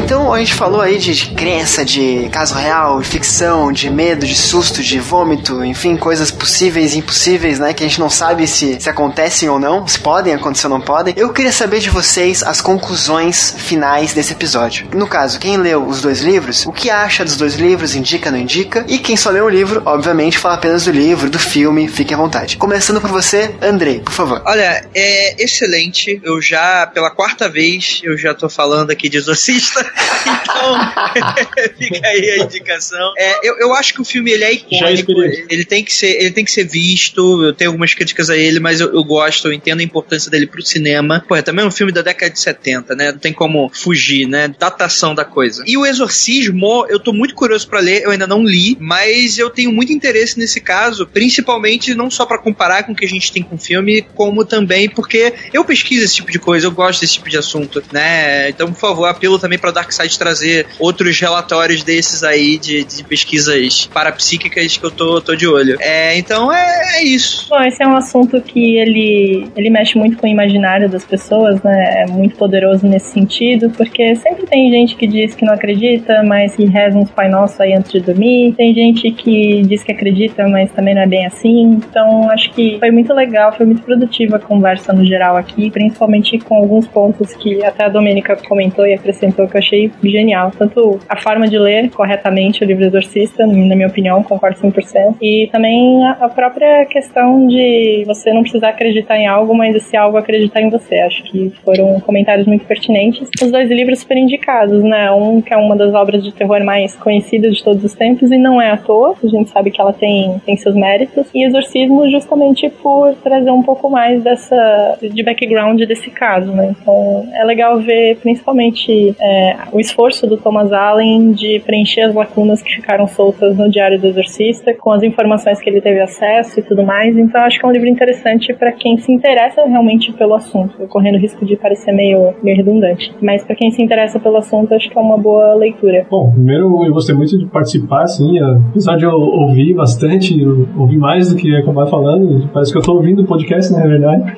Então 0.07 0.33
a 0.33 0.39
gente 0.39 0.53
falou 0.53 0.79
aí 0.79 0.97
de, 0.97 1.13
de 1.13 1.31
crença, 1.31 1.83
de 1.83 2.29
caso 2.31 2.55
real, 2.55 3.01
de 3.01 3.09
ficção, 3.09 3.73
de 3.73 3.89
medo, 3.89 4.25
de 4.25 4.35
susto, 4.35 4.81
de 4.81 5.01
vômito, 5.01 5.65
enfim, 5.65 5.97
coisas 5.97 6.31
possíveis 6.31 6.93
e 6.93 6.99
impossíveis, 6.99 7.59
né? 7.59 7.73
Que 7.73 7.83
a 7.83 7.87
gente 7.89 7.99
não 7.99 8.09
sabe 8.09 8.47
se, 8.47 8.79
se 8.79 8.89
acontecem 8.89 9.49
ou 9.49 9.59
não, 9.59 9.85
se 9.85 9.99
podem 9.99 10.33
acontecer 10.33 10.67
ou 10.67 10.69
não 10.69 10.79
podem. 10.79 11.13
Eu 11.17 11.33
queria 11.33 11.51
saber 11.51 11.81
de 11.81 11.89
vocês 11.89 12.41
as 12.41 12.61
conclusões 12.61 13.53
finais 13.57 14.13
desse 14.13 14.31
episódio. 14.31 14.87
No 14.93 15.07
caso, 15.07 15.39
quem 15.39 15.57
leu 15.57 15.85
os 15.85 15.99
dois 15.99 16.21
livros, 16.21 16.65
o 16.65 16.71
que 16.71 16.89
acha 16.89 17.25
dos 17.25 17.35
dois 17.35 17.55
livros, 17.55 17.93
indica, 17.93 18.31
não 18.31 18.37
indica? 18.37 18.85
E 18.87 18.99
quem 18.99 19.17
só 19.17 19.29
leu 19.29 19.43
o 19.43 19.49
livro, 19.49 19.81
obviamente, 19.85 20.39
fala 20.39 20.55
apenas 20.55 20.85
do 20.85 20.91
livro, 20.91 21.29
do 21.29 21.37
filme, 21.37 21.85
fique 21.89 22.13
à 22.13 22.17
vontade. 22.17 22.55
Começando 22.55 23.01
por 23.01 23.09
você, 23.09 23.53
Andrei, 23.61 23.99
por 23.99 24.13
favor. 24.13 24.41
Olha, 24.45 24.87
é 24.95 25.43
excelente. 25.43 26.21
Eu 26.23 26.41
já, 26.41 26.87
pela 26.87 27.11
quarta 27.11 27.49
vez, 27.49 27.99
eu 28.05 28.17
já 28.17 28.33
tô 28.33 28.47
falando 28.47 28.91
aqui 28.91 29.09
de 29.09 29.17
Exorcista. 29.17 29.85
Então, 29.97 31.75
fica 31.77 32.07
aí 32.07 32.29
a 32.31 32.43
indicação. 32.43 33.13
É, 33.17 33.47
eu, 33.47 33.59
eu 33.59 33.73
acho 33.73 33.93
que 33.93 34.01
o 34.01 34.05
filme 34.05 34.31
ele 34.31 34.43
é 34.43 34.53
icônico. 34.53 35.11
Ele 35.49 35.65
tem, 35.65 35.83
que 35.83 35.93
ser, 35.93 36.21
ele 36.21 36.31
tem 36.31 36.45
que 36.45 36.51
ser 36.51 36.65
visto. 36.65 37.43
Eu 37.43 37.53
tenho 37.53 37.69
algumas 37.69 37.93
críticas 37.93 38.29
a 38.29 38.37
ele, 38.37 38.59
mas 38.59 38.81
eu, 38.81 38.93
eu 38.93 39.03
gosto, 39.03 39.47
eu 39.47 39.53
entendo 39.53 39.79
a 39.79 39.83
importância 39.83 40.29
dele 40.29 40.47
pro 40.47 40.65
cinema. 40.65 41.23
Pô, 41.27 41.35
é 41.35 41.41
também 41.41 41.65
um 41.65 41.71
filme 41.71 41.91
da 41.91 42.01
década 42.01 42.31
de 42.31 42.39
70, 42.39 42.95
né? 42.95 43.11
Não 43.11 43.19
tem 43.19 43.33
como 43.33 43.69
fugir, 43.73 44.27
né? 44.27 44.53
Datação 44.59 45.15
da 45.15 45.25
coisa. 45.25 45.63
E 45.65 45.77
o 45.77 45.85
Exorcismo, 45.85 46.85
eu 46.89 46.99
tô 46.99 47.13
muito 47.13 47.35
curioso 47.35 47.67
para 47.67 47.79
ler, 47.79 48.03
eu 48.03 48.11
ainda 48.11 48.27
não 48.27 48.43
li, 48.43 48.77
mas 48.79 49.37
eu 49.37 49.49
tenho 49.49 49.71
muito 49.71 49.91
interesse 49.91 50.37
nesse 50.37 50.59
caso, 50.59 51.07
principalmente 51.07 51.93
não 51.93 52.09
só 52.09 52.25
para 52.25 52.37
comparar 52.37 52.83
com 52.83 52.91
o 52.91 52.95
que 52.95 53.05
a 53.05 53.09
gente 53.09 53.31
tem 53.31 53.43
com 53.43 53.55
o 53.55 53.59
filme, 53.59 54.01
como 54.15 54.45
também 54.45 54.89
porque 54.89 55.33
eu 55.53 55.63
pesquiso 55.63 56.05
esse 56.05 56.15
tipo 56.15 56.31
de 56.31 56.39
coisa, 56.39 56.67
eu 56.67 56.71
gosto 56.71 57.01
desse 57.01 57.13
tipo 57.13 57.29
de 57.29 57.37
assunto, 57.37 57.83
né? 57.91 58.49
Então, 58.49 58.71
por 58.71 58.79
favor, 58.79 59.05
apelo 59.05 59.39
também 59.39 59.59
para 59.59 59.71
Darkseid 59.87 60.19
trazer 60.19 60.67
outros 60.79 61.19
relatórios 61.19 61.83
desses 61.83 62.23
aí 62.23 62.57
de, 62.57 62.83
de 62.83 63.03
pesquisas 63.03 63.87
parapsíquicas 63.93 64.77
que 64.77 64.85
eu 64.85 64.91
tô, 64.91 65.21
tô 65.21 65.35
de 65.35 65.47
olho. 65.47 65.77
É, 65.79 66.17
então 66.17 66.51
é, 66.51 66.97
é, 66.97 67.03
isso. 67.03 67.47
Bom, 67.49 67.61
esse 67.63 67.81
é 67.81 67.87
um 67.87 67.95
assunto 67.95 68.41
que 68.41 68.77
ele, 68.77 69.49
ele 69.55 69.69
mexe 69.69 69.97
muito 69.97 70.17
com 70.17 70.27
o 70.27 70.29
imaginário 70.29 70.89
das 70.89 71.05
pessoas, 71.05 71.61
né? 71.63 72.03
É 72.03 72.07
muito 72.07 72.35
poderoso 72.35 72.85
nesse 72.85 73.11
sentido, 73.11 73.69
porque 73.71 74.15
sempre 74.17 74.45
tem 74.45 74.69
gente 74.69 74.95
que 74.95 75.07
diz 75.07 75.33
que 75.33 75.45
não 75.45 75.53
acredita, 75.53 76.23
mas 76.23 76.55
que 76.55 76.65
reza 76.65 76.97
uns 76.97 77.09
Pai 77.09 77.29
Nosso 77.29 77.61
aí 77.61 77.73
antes 77.73 77.91
de 77.91 78.01
dormir. 78.01 78.53
Tem 78.55 78.73
gente 78.73 79.09
que 79.11 79.61
diz 79.63 79.83
que 79.83 79.91
acredita, 79.91 80.47
mas 80.47 80.71
também 80.71 80.93
não 80.93 81.01
é 81.01 81.07
bem 81.07 81.25
assim. 81.25 81.79
Então, 81.89 82.29
acho 82.31 82.51
que 82.51 82.77
foi 82.79 82.91
muito 82.91 83.13
legal, 83.13 83.55
foi 83.55 83.65
muito 83.65 83.81
produtiva 83.83 84.35
a 84.35 84.39
conversa 84.39 84.91
no 84.91 85.05
geral 85.05 85.37
aqui, 85.37 85.69
principalmente 85.71 86.37
com 86.39 86.55
alguns 86.55 86.87
pontos 86.87 87.33
que 87.35 87.63
até 87.63 87.85
a 87.85 87.89
Domênica 87.89 88.35
comentou 88.47 88.85
e 88.85 88.93
acrescentou 88.93 89.47
que 89.47 89.55
eu 89.55 89.59
achei 89.59 89.76
genial. 90.03 90.51
Tanto 90.57 90.99
a 91.07 91.17
forma 91.17 91.47
de 91.47 91.57
ler 91.57 91.89
corretamente 91.89 92.63
o 92.63 92.67
livro 92.67 92.85
Exorcista, 92.85 93.45
na 93.45 93.75
minha 93.75 93.87
opinião, 93.87 94.23
concordo 94.23 94.59
100%, 94.59 95.15
e 95.21 95.49
também 95.51 96.05
a 96.05 96.29
própria 96.29 96.85
questão 96.85 97.47
de 97.47 98.03
você 98.05 98.33
não 98.33 98.41
precisar 98.41 98.69
acreditar 98.69 99.17
em 99.17 99.27
algo, 99.27 99.55
mas 99.55 99.75
esse 99.75 99.95
algo 99.95 100.17
acreditar 100.17 100.61
em 100.61 100.69
você. 100.69 100.95
Acho 100.99 101.23
que 101.23 101.51
foram 101.63 101.99
comentários 101.99 102.47
muito 102.47 102.65
pertinentes. 102.65 103.29
Os 103.41 103.51
dois 103.51 103.69
livros 103.69 103.99
super 103.99 104.17
indicados, 104.17 104.83
né? 104.83 105.11
Um 105.11 105.41
que 105.41 105.53
é 105.53 105.57
uma 105.57 105.75
das 105.75 105.93
obras 105.93 106.23
de 106.23 106.31
terror 106.33 106.63
mais 106.63 106.95
conhecidas 106.95 107.57
de 107.57 107.63
todos 107.63 107.83
os 107.83 107.93
tempos 107.93 108.31
e 108.31 108.37
não 108.37 108.61
é 108.61 108.71
à 108.71 108.77
toa, 108.77 109.15
a 109.21 109.27
gente 109.27 109.49
sabe 109.49 109.71
que 109.71 109.81
ela 109.81 109.93
tem, 109.93 110.39
tem 110.45 110.57
seus 110.57 110.75
méritos. 110.75 111.27
E 111.33 111.43
Exorcismo 111.43 112.09
justamente 112.09 112.69
por 112.69 113.13
trazer 113.15 113.51
um 113.51 113.63
pouco 113.63 113.89
mais 113.89 114.23
dessa 114.23 114.97
de 115.01 115.23
background 115.23 115.81
desse 115.83 116.09
caso, 116.09 116.51
né? 116.51 116.75
Então 116.79 117.27
é 117.33 117.43
legal 117.43 117.79
ver 117.79 118.17
principalmente 118.17 119.15
é, 119.19 119.55
o 119.71 119.79
esforço 119.79 120.27
do 120.27 120.37
Thomas 120.37 120.71
Allen 120.71 121.31
de 121.31 121.59
preencher 121.65 122.01
as 122.01 122.15
lacunas 122.15 122.61
que 122.61 122.75
ficaram 122.75 123.07
soltas 123.07 123.57
no 123.57 123.69
Diário 123.69 123.99
do 123.99 124.07
Exorcista 124.07 124.73
com 124.73 124.91
as 124.91 125.03
informações 125.03 125.59
que 125.59 125.69
ele 125.69 125.81
teve 125.81 125.99
acesso 125.99 126.59
e 126.59 126.63
tudo 126.63 126.83
mais. 126.83 127.17
Então 127.17 127.41
acho 127.41 127.59
que 127.59 127.65
é 127.65 127.69
um 127.69 127.71
livro 127.71 127.87
interessante 127.87 128.53
para 128.53 128.71
quem 128.71 128.97
se 128.97 129.11
interessa 129.11 129.65
realmente 129.65 130.11
pelo 130.13 130.35
assunto, 130.35 130.87
correndo 130.87 131.17
risco 131.17 131.45
de 131.45 131.55
parecer 131.55 131.91
meio, 131.91 132.33
meio 132.43 132.57
redundante. 132.57 133.13
Mas 133.21 133.43
para 133.43 133.55
quem 133.55 133.71
se 133.71 133.81
interessa 133.81 134.19
pelo 134.19 134.37
assunto, 134.37 134.73
acho 134.73 134.89
que 134.89 134.97
é 134.97 135.01
uma 135.01 135.17
boa 135.17 135.53
leitura. 135.55 136.05
Bom, 136.09 136.31
primeiro 136.31 136.85
eu 136.85 136.93
gostei 136.93 137.15
muito 137.15 137.37
de 137.37 137.45
participar, 137.47 138.03
assim, 138.03 138.39
apesar 138.69 138.97
de 138.97 139.05
eu 139.05 139.11
ouvir 139.11 139.73
bastante, 139.73 140.33
ouvir 140.77 140.97
mais 140.97 141.31
do 141.31 141.37
que 141.37 141.55
acabar 141.55 141.87
falando, 141.87 142.49
parece 142.53 142.71
que 142.71 142.77
eu 142.77 142.81
tô 142.81 142.93
ouvindo 142.93 143.21
o 143.21 143.25
podcast, 143.25 143.73
né, 143.73 143.79
na 143.79 143.87
verdade, 143.87 144.35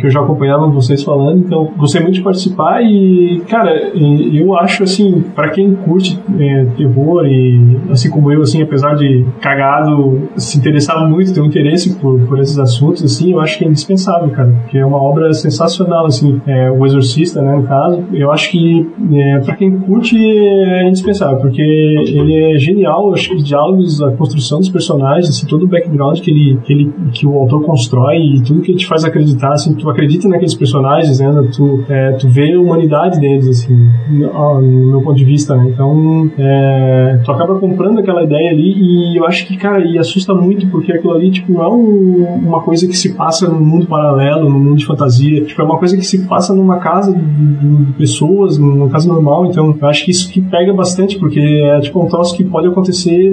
que 0.00 0.06
eu 0.06 0.10
já 0.10 0.20
acompanhava 0.20 0.66
vocês 0.68 1.02
falando, 1.02 1.44
então 1.44 1.72
gostei 1.76 2.00
muito 2.00 2.14
de 2.14 2.22
participar 2.22 2.82
e, 2.82 3.42
cara, 3.48 3.92
eu 3.94 4.47
acho, 4.56 4.82
assim, 4.82 5.24
para 5.34 5.50
quem 5.50 5.74
curte 5.74 6.18
é, 6.38 6.64
terror 6.76 7.26
e, 7.26 7.78
assim 7.90 8.10
como 8.10 8.32
eu, 8.32 8.42
assim, 8.42 8.62
apesar 8.62 8.94
de 8.94 9.24
cagado, 9.40 10.28
se 10.36 10.58
interessar 10.58 11.08
muito, 11.08 11.32
ter 11.32 11.40
um 11.40 11.46
interesse 11.46 11.96
por, 11.96 12.20
por 12.26 12.38
esses 12.38 12.58
assuntos, 12.58 13.02
assim, 13.02 13.32
eu 13.32 13.40
acho 13.40 13.58
que 13.58 13.64
é 13.64 13.68
indispensável, 13.68 14.30
cara, 14.30 14.50
porque 14.62 14.78
é 14.78 14.84
uma 14.84 15.00
obra 15.00 15.32
sensacional, 15.32 16.06
assim, 16.06 16.40
é, 16.46 16.70
O 16.70 16.84
Exorcista, 16.84 17.42
né, 17.42 17.56
no 17.56 17.64
caso, 17.64 18.04
eu 18.12 18.30
acho 18.30 18.50
que 18.50 18.88
é, 19.12 19.38
para 19.40 19.56
quem 19.56 19.78
curte 19.78 20.16
é 20.16 20.88
indispensável, 20.88 21.38
porque 21.38 21.62
ele 21.62 22.54
é 22.54 22.58
genial, 22.58 23.12
acho 23.12 23.30
que 23.30 23.36
os 23.36 23.44
diálogos, 23.44 24.02
a 24.02 24.10
construção 24.12 24.58
dos 24.58 24.68
personagens, 24.68 25.28
assim, 25.28 25.46
todo 25.46 25.64
o 25.64 25.68
background 25.68 26.20
que 26.20 26.30
ele, 26.30 26.58
que 26.64 26.72
ele 26.72 26.92
que 27.12 27.26
o 27.26 27.36
autor 27.38 27.62
constrói 27.64 28.16
e 28.16 28.42
tudo 28.42 28.60
que 28.60 28.74
te 28.74 28.86
faz 28.86 29.04
acreditar, 29.04 29.52
assim, 29.52 29.74
tu 29.74 29.88
acredita 29.88 30.28
naqueles 30.28 30.54
personagens, 30.54 31.20
né, 31.20 31.48
tu, 31.54 31.84
é, 31.88 32.12
tu 32.12 32.28
vê 32.28 32.52
a 32.52 32.60
humanidade 32.60 33.20
deles, 33.20 33.48
assim, 33.48 33.90
no, 34.38 34.62
meu 34.62 35.02
ponto 35.02 35.16
de 35.16 35.24
vista, 35.24 35.56
né, 35.56 35.70
então 35.72 36.30
é, 36.38 37.20
tu 37.24 37.30
acaba 37.30 37.58
comprando 37.58 37.98
aquela 37.98 38.24
ideia 38.24 38.50
ali 38.50 39.12
e 39.12 39.16
eu 39.16 39.26
acho 39.26 39.46
que, 39.46 39.56
cara, 39.56 39.84
e 39.84 39.98
assusta 39.98 40.34
muito 40.34 40.66
porque 40.68 40.92
aquilo 40.92 41.12
ali, 41.12 41.30
tipo, 41.30 41.52
não 41.52 41.62
é 41.62 41.68
um, 41.68 42.24
uma 42.46 42.60
coisa 42.62 42.86
que 42.86 42.96
se 42.96 43.14
passa 43.14 43.48
num 43.48 43.60
mundo 43.60 43.86
paralelo, 43.86 44.48
num 44.48 44.58
mundo 44.58 44.76
de 44.76 44.86
fantasia, 44.86 45.44
tipo, 45.44 45.60
é 45.60 45.64
uma 45.64 45.78
coisa 45.78 45.96
que 45.96 46.04
se 46.04 46.26
passa 46.26 46.54
numa 46.54 46.78
casa 46.78 47.12
de, 47.12 47.84
de 47.84 47.92
pessoas, 47.94 48.58
numa 48.58 48.88
casa 48.88 49.08
normal, 49.08 49.46
então 49.46 49.76
eu 49.80 49.88
acho 49.88 50.04
que 50.04 50.10
isso 50.10 50.30
que 50.30 50.40
pega 50.40 50.72
bastante, 50.72 51.18
porque 51.18 51.40
é 51.40 51.80
tipo 51.80 52.02
um 52.02 52.08
troço 52.08 52.36
que 52.36 52.44
pode 52.44 52.68
acontecer 52.68 53.30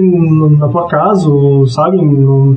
na 0.58 0.68
tua 0.68 0.86
casa, 0.86 1.28
sabe? 1.66 1.98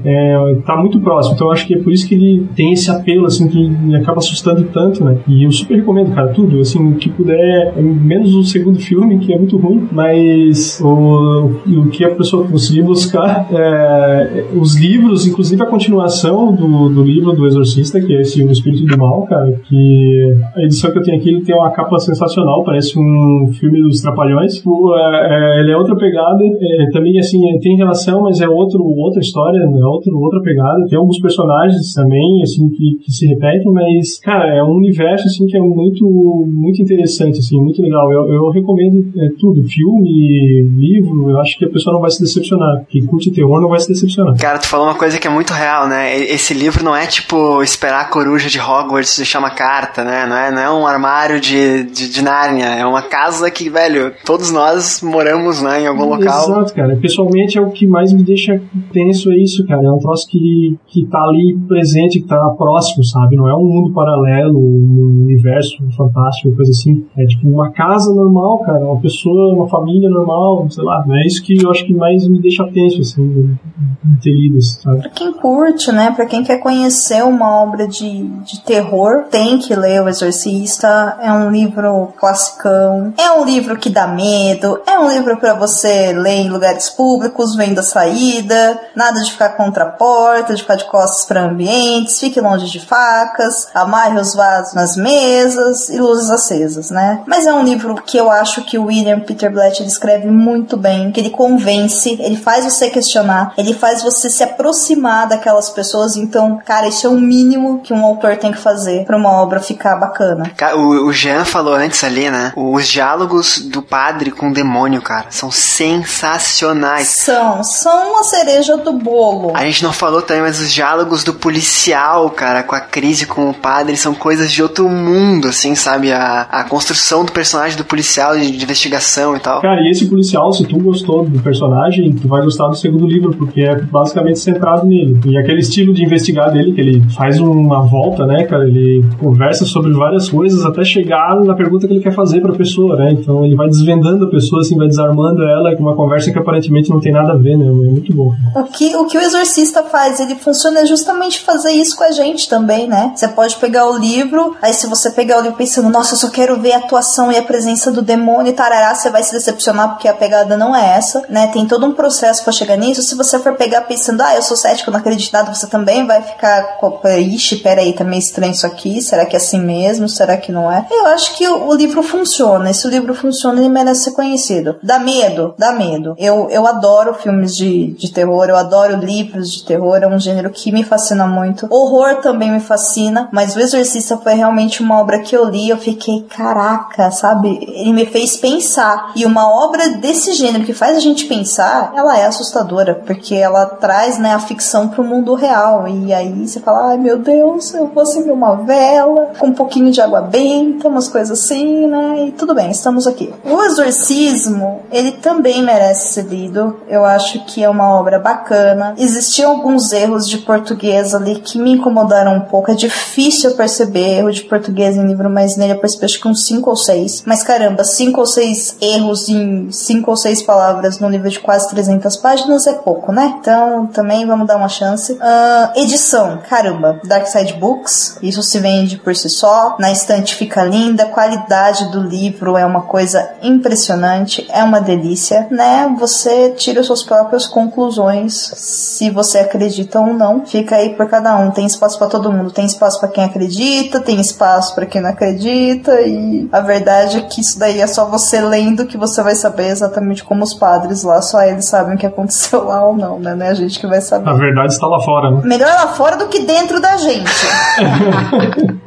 É, 0.06 0.56
tá 0.66 0.76
muito 0.76 1.00
próximo. 1.00 1.36
Então 1.36 1.48
eu 1.48 1.54
acho 1.54 1.68
que 1.68 1.76
é 1.76 1.78
por 1.78 1.92
isso 1.92 2.08
que 2.08 2.16
ele 2.16 2.48
tem 2.56 2.74
esse 2.74 2.90
apelo, 2.90 3.26
assim, 3.26 3.48
que 3.48 3.96
acaba 3.96 4.20
assustando 4.20 4.64
tanto, 4.74 5.04
né? 5.04 5.18
E 5.28 5.44
eu 5.44 5.52
super 5.52 5.76
recomendo, 5.76 6.14
cara, 6.14 6.30
tudo. 6.30 6.60
Assim, 6.60 6.94
que 6.94 7.10
puder, 7.10 7.74
menos 7.78 8.36
o 8.40 8.44
segundo 8.44 8.80
filme, 8.80 9.20
que 9.20 9.34
é 9.34 9.38
muito 9.38 9.58
ruim, 9.58 9.88
mas 9.92 10.80
o, 10.82 11.52
o 11.68 11.90
que 11.90 12.04
a 12.04 12.16
pessoa 12.16 12.48
conseguir 12.48 12.84
buscar, 12.84 13.48
é, 13.52 14.46
os 14.56 14.80
livros, 14.80 15.28
inclusive 15.28 15.62
a 15.62 15.66
continuação 15.66 16.54
do, 16.54 16.90
do 16.90 17.04
livro 17.04 17.34
do 17.34 17.46
Exorcista, 17.46 18.00
que 18.00 18.16
é 18.16 18.22
esse 18.22 18.44
O 18.44 18.52
Espírito 18.52 18.86
do 18.86 18.98
Mal, 18.98 19.24
cara, 19.24 19.52
que 19.68 20.38
a 20.56 20.64
edição 20.64 20.92
que 20.92 21.00
eu 21.00 21.04
tenho 21.04 21.18
aqui, 21.18 21.30
ele 21.30 21.42
tem 21.42 21.56
uma 21.56 21.72
capa 21.72 21.98
sensacional, 22.00 22.64
parece 22.64 22.98
um 22.98 23.52
filme 23.60 23.82
dos 23.82 24.02
Trapalhões. 24.02 24.62
O, 24.66 24.96
é, 24.96 25.58
é, 25.58 25.62
ele 25.62 25.72
é 25.72 25.78
outra 25.78 25.96
pegada, 25.96 26.44
é, 26.44 26.90
também 26.92 27.18
assim, 27.20 27.40
tem 27.60 27.76
relação, 27.76 28.24
mas 28.24 28.42
é 28.42 28.48
outro, 28.48 28.84
outra 28.84 29.20
história, 29.20 29.58
é 29.58 29.86
outro, 29.86 30.18
outra 30.18 30.42
pegada. 30.42 30.86
Tem 30.90 30.98
alguns 30.98 31.20
personagens 31.20 31.94
também, 31.94 32.42
assim, 32.42 32.70
que, 32.70 32.98
que 33.04 33.12
se 33.12 33.28
repetem, 33.28 33.72
mas, 33.72 34.20
cara, 34.20 34.56
é 34.56 34.64
um 34.64 34.74
universo, 34.74 35.28
assim, 35.28 35.46
que 35.46 35.58
é 35.58 35.62
muito, 35.62 36.06
muito 36.48 36.82
interessante, 36.82 37.40
assim, 37.40 37.60
muito 37.62 37.82
legal. 37.82 38.12
Eu, 38.12 38.29
eu 38.34 38.50
recomendo 38.52 39.12
é, 39.18 39.30
tudo, 39.40 39.64
filme, 39.68 40.62
livro, 40.78 41.32
eu 41.32 41.40
acho 41.40 41.58
que 41.58 41.66
a 41.66 41.70
pessoa 41.70 41.94
não 41.94 42.02
vai 42.02 42.12
se 42.12 42.22
decepcionar. 42.22 42.86
Quem 42.90 43.06
curte 43.06 43.32
terror 43.32 43.62
não 43.62 43.70
vai 43.70 43.80
se 43.80 43.88
decepcionar. 43.88 44.36
Cara, 44.38 44.60
tu 44.60 44.68
falou 44.68 44.88
uma 44.88 44.96
coisa 44.96 45.20
que 45.20 45.28
é 45.28 45.32
muito 45.32 45.54
real, 45.54 45.88
né? 45.88 46.18
Esse 46.18 46.54
livro 46.54 46.84
não 46.84 46.96
é 46.96 47.06
tipo 47.08 47.62
esperar 47.64 48.02
a 48.02 48.06
coruja 48.06 48.50
de 48.50 48.60
Hogwarts 48.60 49.18
deixar 49.18 49.40
uma 49.40 49.52
carta, 49.52 50.04
né? 50.04 50.26
Não 50.28 50.36
é, 50.36 50.52
não 50.52 50.62
é 50.62 50.72
um 50.72 50.88
armário 50.88 51.40
de, 51.40 51.84
de, 51.84 52.10
de 52.10 52.22
Nárnia, 52.24 52.66
é 52.66 52.86
uma 52.86 53.02
casa 53.02 53.50
que, 53.50 53.70
velho, 53.70 54.14
todos 54.26 54.52
nós 54.52 55.02
moramos, 55.02 55.62
né, 55.62 55.82
em 55.82 55.88
algum 55.88 56.06
local. 56.06 56.50
Exato, 56.50 56.74
cara. 56.74 56.96
Pessoalmente 56.98 57.58
é 57.58 57.62
o 57.62 57.70
que 57.70 57.88
mais 57.88 58.14
me 58.14 58.24
deixa 58.24 58.62
tenso 58.92 59.32
é 59.32 59.38
isso, 59.38 59.66
cara. 59.66 59.84
É 59.84 59.92
um 59.92 60.00
troço 60.00 60.28
que, 60.30 60.78
que 60.88 61.06
tá 61.08 61.20
ali 61.22 61.58
presente, 61.68 62.20
que 62.20 62.28
tá 62.28 62.38
próximo, 62.58 63.04
sabe? 63.04 63.36
Não 63.36 63.48
é 63.50 63.56
um 63.56 63.66
mundo 63.66 63.94
paralelo, 63.94 64.60
um 64.60 65.24
universo 65.24 65.78
fantástico, 65.96 66.56
coisa 66.56 66.72
assim. 66.72 67.06
É 67.18 67.26
tipo 67.26 67.48
uma 67.48 67.72
casa 67.72 68.14
normal, 68.20 68.60
cara. 68.60 68.86
Uma 68.86 69.00
pessoa, 69.00 69.54
uma 69.54 69.68
família 69.68 70.10
normal, 70.10 70.70
sei 70.70 70.84
lá. 70.84 71.04
É 71.10 71.28
isso 71.28 71.44
que 71.44 71.64
eu 71.64 71.72
acho 71.72 71.86
que 71.86 71.94
mais 71.94 72.28
me 72.28 72.40
deixa 72.42 72.66
tenso, 72.68 73.02
assim, 73.02 73.58
de 74.04 74.62
sabe? 74.62 75.02
Pra 75.02 75.10
quem 75.10 75.34
curte, 75.34 75.92
né? 75.92 76.12
Pra 76.12 76.26
quem 76.26 76.44
quer 76.44 76.58
conhecer 76.58 77.24
uma 77.24 77.64
obra 77.64 77.88
de, 77.88 78.24
de 78.24 78.62
terror, 78.62 79.26
tem 79.30 79.58
que 79.58 79.76
ler 79.76 80.02
O 80.02 80.10
Exorcista. 80.10 81.18
É 81.22 81.32
um 81.32 81.52
livro 81.52 82.14
classicão. 82.18 83.14
É 83.18 83.32
um 83.32 83.46
livro 83.46 83.78
que 83.78 83.90
dá 83.90 84.08
medo. 84.08 84.80
É 84.88 84.98
um 85.00 85.10
livro 85.10 85.38
para 85.38 85.54
você 85.54 86.14
ler 86.14 86.46
em 86.46 86.50
lugares 86.50 86.90
públicos, 86.90 87.56
vendo 87.56 87.80
a 87.80 87.84
saída. 87.84 88.80
Nada 88.96 89.22
de 89.22 89.32
ficar 89.32 89.50
contra 89.50 89.84
a 89.86 89.90
porta, 89.90 90.54
de 90.54 90.62
ficar 90.62 90.76
de 90.76 90.86
costas 90.86 91.26
para 91.26 91.46
ambientes. 91.46 92.20
Fique 92.20 92.40
longe 92.40 92.70
de 92.70 92.80
facas. 92.80 93.68
Amarre 93.74 94.20
os 94.20 94.34
vasos 94.34 94.74
nas 94.74 94.96
mesas 94.96 95.90
e 95.90 96.00
luzes 96.00 96.30
acesas, 96.30 96.90
né? 96.90 97.24
Mas 97.28 97.46
é 97.46 97.54
um 97.54 97.64
livro 97.64 97.96
que 98.10 98.18
eu 98.18 98.32
acho 98.32 98.64
que 98.64 98.78
o 98.78 98.86
William 98.86 99.20
Peter 99.20 99.52
Blatt 99.52 99.82
escreve 99.84 100.28
muito 100.28 100.76
bem, 100.76 101.12
que 101.12 101.20
ele 101.20 101.30
convence, 101.30 102.18
ele 102.20 102.36
faz 102.36 102.66
você 102.66 102.90
questionar, 102.90 103.54
ele 103.56 103.72
faz 103.72 104.02
você 104.02 104.32
se 104.32 104.44
aproximar 104.44 105.28
daquelas 105.28 105.70
pessoas. 105.70 106.16
Então, 106.16 106.60
cara, 106.66 106.88
isso 106.88 107.06
é 107.06 107.10
o 107.10 107.20
mínimo 107.20 107.82
que 107.82 107.94
um 107.94 108.04
autor 108.04 108.36
tem 108.38 108.52
que 108.52 108.58
fazer 108.58 109.06
para 109.06 109.16
uma 109.16 109.32
obra 109.32 109.60
ficar 109.60 109.96
bacana. 109.98 110.52
O, 110.76 111.06
o 111.06 111.14
Jean 111.14 111.46
falou 111.46 111.76
antes 111.76 112.04
ali, 112.04 112.32
né? 112.32 112.52
Os 112.56 112.88
diálogos 112.88 113.60
do 113.60 113.84
padre 113.84 114.32
com 114.32 114.50
o 114.50 114.54
demônio, 114.54 115.02
cara, 115.04 115.28
são 115.30 115.52
sensacionais. 115.52 117.08
São, 117.10 117.64
são 117.64 118.14
uma 118.14 118.24
cereja 118.24 118.76
do 118.76 118.94
bolo. 118.94 119.56
A 119.56 119.64
gente 119.66 119.84
não 119.84 119.94
falou 119.94 120.24
também, 120.24 120.42
mas 120.42 120.60
os 120.60 120.72
diálogos 120.72 121.24
do 121.24 121.34
policial, 121.34 122.28
cara, 122.32 122.64
com 122.64 122.74
a 122.74 122.82
crise 122.82 123.28
com 123.28 123.52
o 123.52 123.54
padre, 123.54 123.96
são 123.96 124.16
coisas 124.16 124.52
de 124.52 124.64
outro 124.64 124.90
mundo, 124.90 125.50
assim, 125.50 125.76
sabe? 125.76 126.12
A, 126.12 126.48
a 126.50 126.64
construção 126.64 127.24
do 127.24 127.32
personagem 127.32 127.78
do 127.78 127.86
policial 127.86 127.99
de, 128.02 128.52
de 128.52 128.64
investigação 128.64 129.36
e 129.36 129.40
tal. 129.40 129.62
Cara, 129.62 129.82
e 129.82 129.90
esse 129.90 130.08
policial, 130.08 130.52
se 130.54 130.66
tu 130.66 130.78
gostou 130.80 131.26
do 131.26 131.40
personagem, 131.40 132.14
tu 132.14 132.28
vai 132.28 132.42
gostar 132.42 132.68
do 132.68 132.76
segundo 132.76 133.06
livro, 133.06 133.36
porque 133.36 133.62
é 133.62 133.82
basicamente 133.82 134.40
centrado 134.40 134.86
nele. 134.86 135.20
E 135.26 135.38
aquele 135.38 135.60
estilo 135.60 135.94
de 135.94 136.04
investigar 136.04 136.52
dele, 136.52 136.74
que 136.74 136.82
ele 136.82 137.04
faz 137.12 137.40
uma 137.40 137.82
volta, 137.82 138.26
né, 138.26 138.44
cara? 138.44 138.68
Ele 138.68 139.04
conversa 139.20 139.66
sobre 139.66 139.92
várias 139.94 140.30
coisas 140.30 140.66
até 140.66 140.84
chegar 140.84 141.40
na 141.44 141.54
pergunta 141.54 141.88
que 141.88 141.94
ele 141.94 142.02
quer 142.02 142.14
fazer 142.14 142.42
pra 142.42 142.54
pessoa, 142.54 142.96
né? 142.96 143.12
Então 143.12 143.46
ele 143.46 143.56
vai 143.56 143.68
desvendando 143.68 144.26
a 144.26 144.30
pessoa, 144.30 144.62
assim, 144.62 144.78
vai 144.78 144.88
desarmando 144.88 145.44
ela 145.44 145.76
com 145.76 145.84
uma 145.84 145.96
conversa 145.96 146.32
que 146.32 146.40
aparentemente 146.40 146.90
não 146.90 147.00
tem 147.00 147.12
nada 147.12 147.34
a 147.34 147.38
ver, 147.38 147.58
né? 147.58 147.66
É 147.66 147.72
muito 147.72 148.14
bom. 148.14 148.34
O 148.56 148.64
que, 148.66 148.96
o 148.96 149.06
que 149.06 149.18
o 149.18 149.22
exorcista 149.22 149.84
faz, 149.84 150.20
ele 150.20 150.36
funciona 150.36 150.86
justamente 150.86 151.42
fazer 151.42 151.72
isso 151.72 151.96
com 151.96 152.04
a 152.04 152.12
gente 152.12 152.50
também, 152.50 152.88
né? 152.88 153.14
Você 153.16 153.28
pode 153.28 153.56
pegar 153.58 153.90
o 153.90 153.98
livro, 153.98 154.56
aí 154.62 154.74
se 154.74 154.88
você 154.88 155.12
pegar 155.12 155.40
o 155.40 155.42
livro 155.42 155.58
pensando, 155.58 155.90
nossa, 155.90 156.14
eu 156.14 156.18
só 156.18 156.30
quero 156.30 156.60
ver 156.60 156.74
a 156.74 156.78
atuação 156.78 157.32
e 157.32 157.38
a 157.38 157.42
presença 157.42 157.89
do 157.92 158.02
demônio 158.02 158.52
e 158.52 158.56
tarará, 158.56 158.94
você 158.94 159.10
vai 159.10 159.24
se 159.24 159.32
decepcionar 159.32 159.90
porque 159.90 160.08
a 160.08 160.14
pegada 160.14 160.58
não 160.58 160.76
é 160.76 160.98
essa, 160.98 161.24
né? 161.30 161.48
Tem 161.48 161.66
todo 161.66 161.86
um 161.86 161.94
processo 161.94 162.44
para 162.44 162.54
chegar 162.54 162.78
nisso. 162.78 163.02
Se 163.02 163.16
você 163.16 163.40
for 163.40 163.56
pegar 163.56 163.82
pensando, 163.82 164.22
ah, 164.22 164.36
eu 164.36 164.42
sou 164.42 164.58
cético, 164.58 164.92
não 164.92 165.00
acredito 165.00 165.32
nada, 165.32 165.54
você 165.54 165.68
também 165.68 166.06
vai 166.06 166.22
ficar, 166.22 166.78
ixi, 167.20 167.58
peraí, 167.58 167.94
tá 167.94 168.04
meio 168.04 168.20
estranho 168.20 168.52
isso 168.52 168.66
aqui, 168.66 169.02
será 169.02 169.26
que 169.26 169.36
é 169.36 169.38
assim 169.38 169.60
mesmo? 169.60 170.08
Será 170.10 170.38
que 170.38 170.52
não 170.52 170.72
é? 170.72 170.86
Eu 170.90 171.08
acho 171.08 171.36
que 171.36 171.48
o, 171.48 171.68
o 171.68 171.76
livro 171.76 172.02
funciona, 172.04 172.72
e 172.72 172.74
se 172.74 172.88
o 172.88 172.90
livro 172.90 173.14
funciona, 173.14 173.60
ele 173.60 173.70
merece 173.70 174.06
ser 174.06 174.12
conhecido. 174.12 174.78
Dá 174.82 175.00
medo? 175.00 175.54
Dá 175.58 175.72
medo. 175.72 176.16
Eu, 176.18 176.50
eu 176.50 176.68
adoro 176.68 177.14
filmes 177.14 177.56
de, 177.56 177.92
de 177.94 178.12
terror, 178.12 178.48
eu 178.50 178.58
adoro 178.58 178.98
livros 178.98 179.52
de 179.52 179.64
terror, 179.64 179.98
é 180.02 180.08
um 180.08 180.20
gênero 180.20 180.50
que 180.50 180.72
me 180.72 180.84
fascina 180.84 181.26
muito. 181.26 181.68
Horror 181.70 182.18
também 182.22 182.52
me 182.52 182.60
fascina, 182.60 183.30
mas 183.32 183.56
O 183.56 183.60
Exorcista 183.60 184.18
foi 184.18 184.34
realmente 184.34 184.82
uma 184.82 185.00
obra 185.00 185.20
que 185.20 185.36
eu 185.36 185.46
li, 185.46 185.70
eu 185.70 185.78
fiquei, 185.78 186.24
caraca, 186.24 187.12
sabe? 187.12 187.60
Ele 187.80 187.94
me 187.94 188.06
fez 188.06 188.38
pensar. 188.38 189.12
E 189.16 189.26
uma 189.26 189.50
obra 189.50 189.90
desse 189.90 190.34
gênero 190.34 190.66
que 190.66 190.74
faz 190.74 190.98
a 190.98 191.00
gente 191.00 191.26
pensar, 191.26 191.94
ela 191.96 192.18
é 192.18 192.26
assustadora, 192.26 192.96
porque 193.06 193.36
ela 193.36 193.66
traz, 193.66 194.18
né, 194.18 194.34
a 194.34 194.40
ficção 194.40 194.88
pro 194.90 195.04
mundo 195.04 195.34
real. 195.34 195.88
E 195.88 196.14
aí 196.14 196.48
você 196.48 196.60
fala, 196.60 196.90
ai 196.90 196.98
meu 196.98 197.18
Deus, 197.18 197.74
eu 197.74 197.88
vou 197.88 198.04
acender 198.04 198.34
uma 198.34 198.56
vela 198.56 199.32
com 199.38 199.48
um 199.48 199.54
pouquinho 199.54 199.92
de 199.92 200.02
água 200.02 200.22
benta, 200.22 200.88
umas 200.88 201.08
coisas 201.08 201.40
assim, 201.40 201.88
né? 201.88 202.26
E 202.28 202.32
tudo 202.32 202.54
bem, 202.54 202.70
estamos 202.72 203.08
aqui. 203.08 203.34
O 203.44 203.64
Exorcismo, 203.64 204.82
ele 204.92 205.14
também 205.14 205.64
merece 205.64 206.14
ser 206.14 206.26
lido. 206.26 206.78
Eu 206.88 207.06
acho 207.06 207.46
que 207.46 207.64
é 207.64 207.70
uma 207.70 207.90
obra 207.94 208.20
bacana. 208.20 208.94
Existiam 208.98 209.52
alguns 209.52 209.92
erros 209.92 210.28
de 210.28 210.40
português 210.40 211.14
ali 211.14 211.40
que 211.40 211.60
me 211.60 211.72
incomodaram 211.72 212.36
um 212.36 212.42
pouco. 212.42 212.72
É 212.72 212.76
difícil 212.76 213.56
perceber 213.56 214.18
erro 214.18 214.32
de 214.32 214.44
português 214.44 214.96
em 214.96 215.06
livro, 215.06 215.30
mas 215.30 215.58
nele 215.58 215.74
eu 215.74 215.80
percebi 215.80 216.06
acho 216.06 216.20
que 216.20 216.28
uns 216.28 216.46
5 216.46 216.70
ou 216.70 216.76
6. 216.76 217.24
Mas 217.26 217.44
caramba, 217.60 217.84
5 217.84 218.20
ou 218.20 218.26
6 218.26 218.78
erros 218.80 219.28
em 219.28 219.70
5 219.70 220.10
ou 220.10 220.16
6 220.16 220.44
palavras 220.44 221.00
no 221.00 221.10
livro 221.10 221.30
de 221.30 221.40
quase 221.42 221.70
300 221.70 222.16
páginas 222.16 222.66
é 222.68 222.74
pouco, 222.74 223.12
né? 223.12 223.36
Então 223.40 223.88
também 223.88 224.26
vamos 224.26 224.48
dar 224.48 224.56
uma 224.56 224.70
chance. 224.70 225.12
Uh, 225.12 225.80
edição, 225.80 226.40
caramba, 226.50 227.02
Dark 227.04 227.28
Side 227.28 227.54
Books, 227.56 228.18
isso 228.22 228.42
se 228.42 228.60
vende 228.60 228.98
por 228.98 229.14
si 229.14 229.28
só. 229.28 229.76
Na 229.78 229.92
estante 229.92 230.36
fica 230.36 230.64
linda, 230.64 231.06
qualidade 231.06 231.92
do 231.92 232.02
livro 232.02 232.56
é 232.56 232.66
uma 232.66 232.84
coisa 232.84 233.30
impressionante, 233.42 234.48
é 234.50 234.64
uma 234.64 234.80
delícia, 234.80 235.48
né? 235.52 235.94
Você 236.00 236.52
tira 236.52 236.82
suas 236.82 237.04
próprias 237.04 237.46
conclusões, 237.46 238.54
se 238.56 239.10
você 239.10 239.40
acredita 239.40 240.00
ou 240.00 240.14
não. 240.14 240.46
Fica 240.46 240.78
aí 240.78 240.96
por 240.96 241.10
cada 241.10 241.36
um. 241.38 241.52
Tem 241.52 241.66
espaço 241.66 241.98
para 241.98 242.08
todo 242.08 242.32
mundo. 242.32 242.52
Tem 242.52 242.66
espaço 242.66 243.00
para 243.00 243.10
quem 243.10 243.24
acredita, 243.26 244.00
tem 244.00 244.20
espaço 244.22 244.74
para 244.74 244.86
quem 244.86 245.02
não 245.02 245.10
acredita 245.10 246.00
e 246.02 246.48
a 246.52 246.62
verdade 246.62 247.18
é 247.18 247.22
que 247.22 247.42
isso 247.50 247.60
daí 247.60 247.82
é 247.82 247.88
só 247.88 248.06
você 248.06 248.40
lendo 248.40 248.86
que 248.86 248.96
você 248.96 249.24
vai 249.24 249.34
saber 249.34 249.70
exatamente 249.70 250.24
como 250.24 250.44
os 250.44 250.54
padres 250.54 251.04
lá, 251.04 251.20
só 251.22 251.42
eles 251.42 251.66
sabem 251.66 251.96
o 251.96 251.98
que 251.98 252.06
aconteceu 252.06 252.66
lá 252.66 252.86
ou 252.86 252.96
não, 252.96 253.20
né? 253.20 253.34
Não 253.34 253.46
é 253.46 253.50
a 253.50 253.54
gente 253.56 253.80
que 253.80 253.88
vai 253.88 254.02
saber. 254.02 254.30
A 254.30 254.34
verdade 254.34 254.74
está 254.74 254.86
lá 254.86 255.02
fora, 255.02 255.32
né? 255.32 255.42
Melhor 255.44 255.74
lá 255.74 255.88
fora 255.88 256.16
do 256.16 256.28
que 256.28 256.40
dentro 256.40 256.80
da 256.80 256.96
gente. 256.98 257.30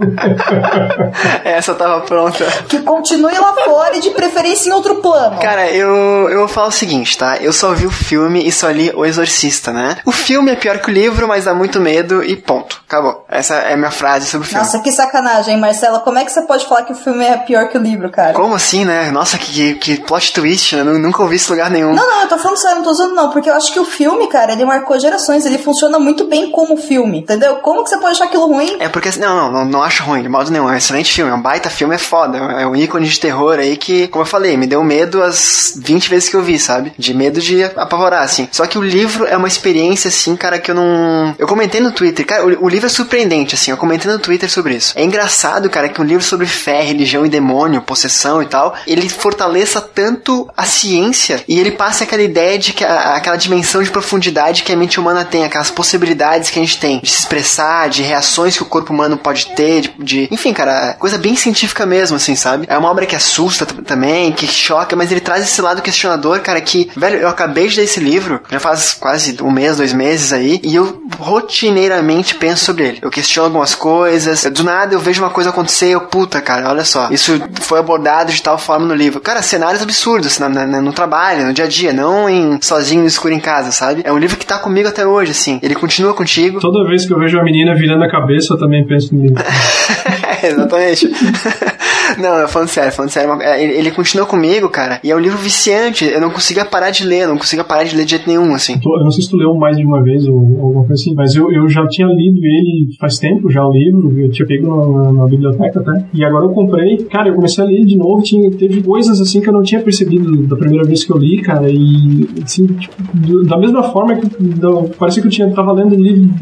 Essa 1.44 1.74
tava 1.74 2.02
pronta. 2.02 2.44
Que 2.68 2.78
continue 2.80 3.36
lá 3.36 3.52
fora 3.64 3.96
e 3.96 4.00
de 4.00 4.10
preferência 4.10 4.70
em 4.70 4.72
outro 4.72 4.94
plano. 4.96 5.40
Cara, 5.40 5.68
eu, 5.70 6.28
eu 6.30 6.40
vou 6.40 6.48
falar 6.48 6.68
o 6.68 6.72
seguinte, 6.72 7.16
tá? 7.18 7.38
Eu 7.38 7.52
só 7.52 7.72
vi 7.72 7.86
o 7.86 7.90
filme 7.90 8.46
e 8.46 8.52
só 8.52 8.70
li 8.70 8.92
O 8.94 9.04
Exorcista, 9.04 9.72
né? 9.72 9.96
O 10.06 10.12
filme 10.12 10.52
é 10.52 10.56
pior 10.56 10.78
que 10.78 10.88
o 10.90 10.94
livro, 10.94 11.26
mas 11.26 11.46
dá 11.46 11.54
muito 11.54 11.80
medo 11.80 12.22
e 12.22 12.36
ponto. 12.36 12.80
Acabou. 12.86 13.24
Essa 13.28 13.54
é 13.54 13.74
a 13.74 13.76
minha 13.76 13.90
frase 13.90 14.26
sobre 14.26 14.46
o 14.46 14.50
filme. 14.50 14.64
Nossa, 14.64 14.78
que 14.80 14.92
sacanagem, 14.92 15.58
Marcela. 15.58 15.98
Como 16.00 16.18
é 16.18 16.24
que 16.24 16.30
você 16.30 16.42
pode 16.42 16.66
falar 16.66 16.82
que 16.82 16.92
o 16.92 16.96
filme 16.96 17.24
é 17.24 17.38
pior 17.38 17.68
que 17.68 17.76
o 17.76 17.80
livro, 17.80 18.08
cara? 18.10 18.34
Como 18.34 18.51
assim, 18.54 18.84
né? 18.84 19.10
Nossa, 19.10 19.38
que, 19.38 19.74
que 19.74 19.96
plot 20.00 20.32
twist, 20.32 20.76
né? 20.76 20.84
Nunca 20.84 21.22
ouvi 21.22 21.36
isso 21.36 21.52
em 21.52 21.56
lugar 21.56 21.70
nenhum. 21.70 21.94
Não, 21.94 22.06
não, 22.06 22.22
eu 22.22 22.28
tô 22.28 22.38
falando 22.38 22.56
sério, 22.56 22.76
não 22.76 22.84
tô 22.84 22.90
usando 22.90 23.14
não, 23.14 23.30
porque 23.30 23.48
eu 23.48 23.54
acho 23.54 23.72
que 23.72 23.80
o 23.80 23.84
filme, 23.84 24.26
cara, 24.28 24.52
ele 24.52 24.64
marcou 24.64 24.98
gerações, 24.98 25.44
ele 25.44 25.58
funciona 25.58 25.98
muito 25.98 26.24
bem 26.24 26.50
como 26.50 26.76
filme, 26.76 27.18
entendeu? 27.18 27.56
Como 27.56 27.82
que 27.84 27.90
você 27.90 27.96
pode 27.98 28.12
achar 28.12 28.24
aquilo 28.24 28.46
ruim? 28.46 28.76
É 28.80 28.88
porque, 28.88 29.10
não, 29.18 29.36
não, 29.36 29.52
não, 29.52 29.64
não 29.64 29.82
acho 29.82 30.02
ruim, 30.04 30.22
de 30.22 30.28
modo 30.28 30.50
nenhum. 30.50 30.68
É 30.68 30.72
um 30.72 30.76
excelente 30.76 31.12
filme, 31.12 31.30
é 31.30 31.34
um 31.34 31.40
baita 31.40 31.70
filme, 31.70 31.94
é 31.94 31.98
foda. 31.98 32.38
É 32.38 32.66
um 32.66 32.76
ícone 32.76 33.06
de 33.06 33.18
terror 33.18 33.58
aí 33.58 33.76
que, 33.76 34.08
como 34.08 34.22
eu 34.22 34.26
falei, 34.26 34.56
me 34.56 34.66
deu 34.66 34.82
medo 34.82 35.22
as 35.22 35.74
20 35.76 36.08
vezes 36.08 36.28
que 36.28 36.36
eu 36.36 36.42
vi, 36.42 36.58
sabe? 36.58 36.92
De 36.98 37.14
medo 37.14 37.40
de 37.40 37.64
apavorar, 37.64 38.22
assim. 38.22 38.48
Só 38.52 38.66
que 38.66 38.78
o 38.78 38.82
livro 38.82 39.26
é 39.26 39.36
uma 39.36 39.48
experiência, 39.48 40.08
assim, 40.08 40.36
cara, 40.36 40.58
que 40.58 40.70
eu 40.70 40.74
não. 40.74 41.34
Eu 41.38 41.46
comentei 41.46 41.80
no 41.80 41.92
Twitter, 41.92 42.26
cara, 42.26 42.44
o, 42.44 42.64
o 42.64 42.68
livro 42.68 42.86
é 42.86 42.90
surpreendente, 42.90 43.54
assim, 43.54 43.70
eu 43.70 43.76
comentei 43.76 44.10
no 44.10 44.18
Twitter 44.18 44.50
sobre 44.50 44.74
isso. 44.74 44.92
É 44.96 45.04
engraçado, 45.04 45.68
cara, 45.70 45.88
que 45.88 46.00
um 46.00 46.04
livro 46.04 46.24
sobre 46.24 46.46
fé, 46.46 46.82
religião 46.82 47.24
e 47.24 47.28
demônio, 47.28 47.82
possessão 47.82 48.41
e 48.42 48.46
tal, 48.46 48.74
ele 48.86 49.08
fortaleça 49.08 49.80
tanto 49.80 50.48
a 50.56 50.64
ciência 50.64 51.42
e 51.48 51.58
ele 51.58 51.72
passa 51.72 52.04
aquela 52.04 52.22
ideia 52.22 52.58
de 52.58 52.72
que 52.72 52.84
a, 52.84 53.16
aquela 53.16 53.36
dimensão 53.36 53.82
de 53.82 53.90
profundidade 53.90 54.62
que 54.62 54.72
a 54.72 54.76
mente 54.76 54.98
humana 54.98 55.24
tem, 55.24 55.44
aquelas 55.44 55.70
possibilidades 55.70 56.50
que 56.50 56.58
a 56.58 56.62
gente 56.62 56.78
tem 56.78 57.00
de 57.00 57.10
se 57.10 57.20
expressar, 57.20 57.88
de 57.88 58.02
reações 58.02 58.56
que 58.56 58.62
o 58.62 58.66
corpo 58.66 58.92
humano 58.92 59.16
pode 59.16 59.46
ter, 59.46 59.80
de, 59.80 59.94
de 59.98 60.28
enfim, 60.30 60.52
cara, 60.52 60.94
coisa 60.98 61.18
bem 61.18 61.36
científica 61.36 61.86
mesmo, 61.86 62.16
assim, 62.16 62.34
sabe? 62.34 62.66
É 62.68 62.76
uma 62.76 62.90
obra 62.90 63.06
que 63.06 63.16
assusta 63.16 63.66
também, 63.66 64.32
que 64.32 64.46
choca, 64.46 64.96
mas 64.96 65.10
ele 65.10 65.20
traz 65.20 65.44
esse 65.44 65.60
lado 65.60 65.82
questionador, 65.82 66.40
cara, 66.40 66.60
que, 66.60 66.90
velho, 66.96 67.18
eu 67.18 67.28
acabei 67.28 67.68
de 67.68 67.76
ler 67.76 67.84
esse 67.84 68.00
livro, 68.00 68.42
já 68.50 68.60
faz 68.60 68.94
quase 68.94 69.36
um 69.42 69.50
mês, 69.50 69.76
dois 69.76 69.92
meses 69.92 70.32
aí, 70.32 70.60
e 70.62 70.74
eu 70.74 71.02
rotineiramente 71.18 72.34
penso 72.34 72.64
sobre 72.64 72.88
ele. 72.88 72.98
Eu 73.02 73.10
questiono 73.10 73.46
algumas 73.46 73.74
coisas, 73.74 74.44
do 74.44 74.64
nada 74.64 74.94
eu 74.94 75.00
vejo 75.00 75.22
uma 75.22 75.30
coisa 75.30 75.50
acontecer, 75.50 75.88
eu, 75.88 76.00
puta, 76.02 76.40
cara, 76.40 76.68
olha 76.68 76.84
só, 76.84 77.08
isso 77.10 77.40
foi 77.60 77.78
abordado 77.78 78.31
de 78.34 78.42
tal 78.42 78.58
forma 78.58 78.86
no 78.86 78.94
livro. 78.94 79.20
Cara, 79.20 79.42
cenários 79.42 79.82
absurdos 79.82 80.38
no, 80.38 80.48
no, 80.48 80.82
no 80.82 80.92
trabalho, 80.92 81.46
no 81.46 81.52
dia 81.52 81.64
a 81.64 81.68
dia, 81.68 81.92
não 81.92 82.28
em 82.28 82.60
sozinho 82.60 83.02
no 83.02 83.08
escuro 83.08 83.34
em 83.34 83.40
casa, 83.40 83.70
sabe? 83.70 84.02
É 84.04 84.12
um 84.12 84.18
livro 84.18 84.36
que 84.36 84.46
tá 84.46 84.58
comigo 84.58 84.88
até 84.88 85.06
hoje, 85.06 85.32
assim. 85.32 85.58
Ele 85.62 85.74
continua 85.74 86.14
contigo. 86.14 86.60
Toda 86.60 86.86
vez 86.88 87.06
que 87.06 87.12
eu 87.12 87.18
vejo 87.18 87.38
a 87.38 87.44
menina 87.44 87.74
virando 87.74 88.04
a 88.04 88.10
cabeça, 88.10 88.54
eu 88.54 88.58
também 88.58 88.86
penso 88.86 89.14
no 89.14 89.22
livro. 89.22 89.42
Exatamente. 90.42 91.08
não, 92.18 92.48
falando 92.48 92.68
sério, 92.68 92.92
falando 92.92 93.10
sério, 93.10 93.42
ele, 93.42 93.72
ele 93.74 93.90
continua 93.90 94.26
comigo, 94.26 94.68
cara, 94.68 95.00
e 95.04 95.10
é 95.10 95.16
um 95.16 95.20
livro 95.20 95.38
viciante. 95.38 96.04
Eu 96.04 96.20
não 96.20 96.30
conseguia 96.30 96.64
parar 96.64 96.90
de 96.90 97.04
ler, 97.04 97.26
não 97.26 97.38
conseguia 97.38 97.64
parar 97.64 97.84
de 97.84 97.96
ler 97.96 98.04
de 98.04 98.10
jeito 98.10 98.28
nenhum, 98.28 98.54
assim. 98.54 98.80
Eu 98.84 99.04
não 99.04 99.10
sei 99.10 99.22
se 99.22 99.30
tu 99.30 99.36
leu 99.36 99.54
mais 99.54 99.76
de 99.76 99.84
uma 99.84 100.02
vez 100.02 100.26
ou, 100.26 100.34
ou 100.34 100.66
alguma 100.66 100.86
coisa 100.86 101.00
assim, 101.00 101.14
mas 101.14 101.34
eu, 101.34 101.50
eu 101.52 101.68
já 101.68 101.86
tinha 101.88 102.06
lido 102.08 102.40
ele 102.42 102.96
faz 102.98 103.18
tempo 103.18 103.50
já 103.50 103.64
o 103.64 103.72
livro, 103.72 104.18
eu 104.18 104.30
tinha 104.30 104.46
pego 104.46 104.66
na, 104.66 105.12
na, 105.12 105.26
biblioteca 105.26 105.80
até, 105.80 106.04
e 106.12 106.24
agora 106.24 106.46
eu 106.46 106.50
comprei. 106.50 106.96
Cara, 107.04 107.28
eu 107.28 107.34
comecei 107.34 107.64
a 107.64 107.66
ler 107.66 107.84
de 107.84 107.96
novo, 107.96 108.21
tinha, 108.22 108.50
teve 108.50 108.82
coisas 108.82 109.20
assim 109.20 109.40
que 109.40 109.48
eu 109.48 109.52
não 109.52 109.62
tinha 109.62 109.80
percebido 109.80 110.46
da 110.46 110.56
primeira 110.56 110.84
vez 110.84 111.04
que 111.04 111.10
eu 111.10 111.18
li, 111.18 111.42
cara, 111.42 111.68
e 111.68 112.28
assim, 112.42 112.66
tipo, 112.66 113.44
da 113.44 113.56
mesma 113.58 113.82
forma 113.92 114.16
que 114.16 114.26
da, 114.26 114.68
parecia 114.98 115.22
que 115.22 115.28
eu 115.28 115.32
tinha, 115.32 115.50
tava 115.50 115.72
lendo 115.72 115.94
o 115.94 116.00
livro 116.00 116.32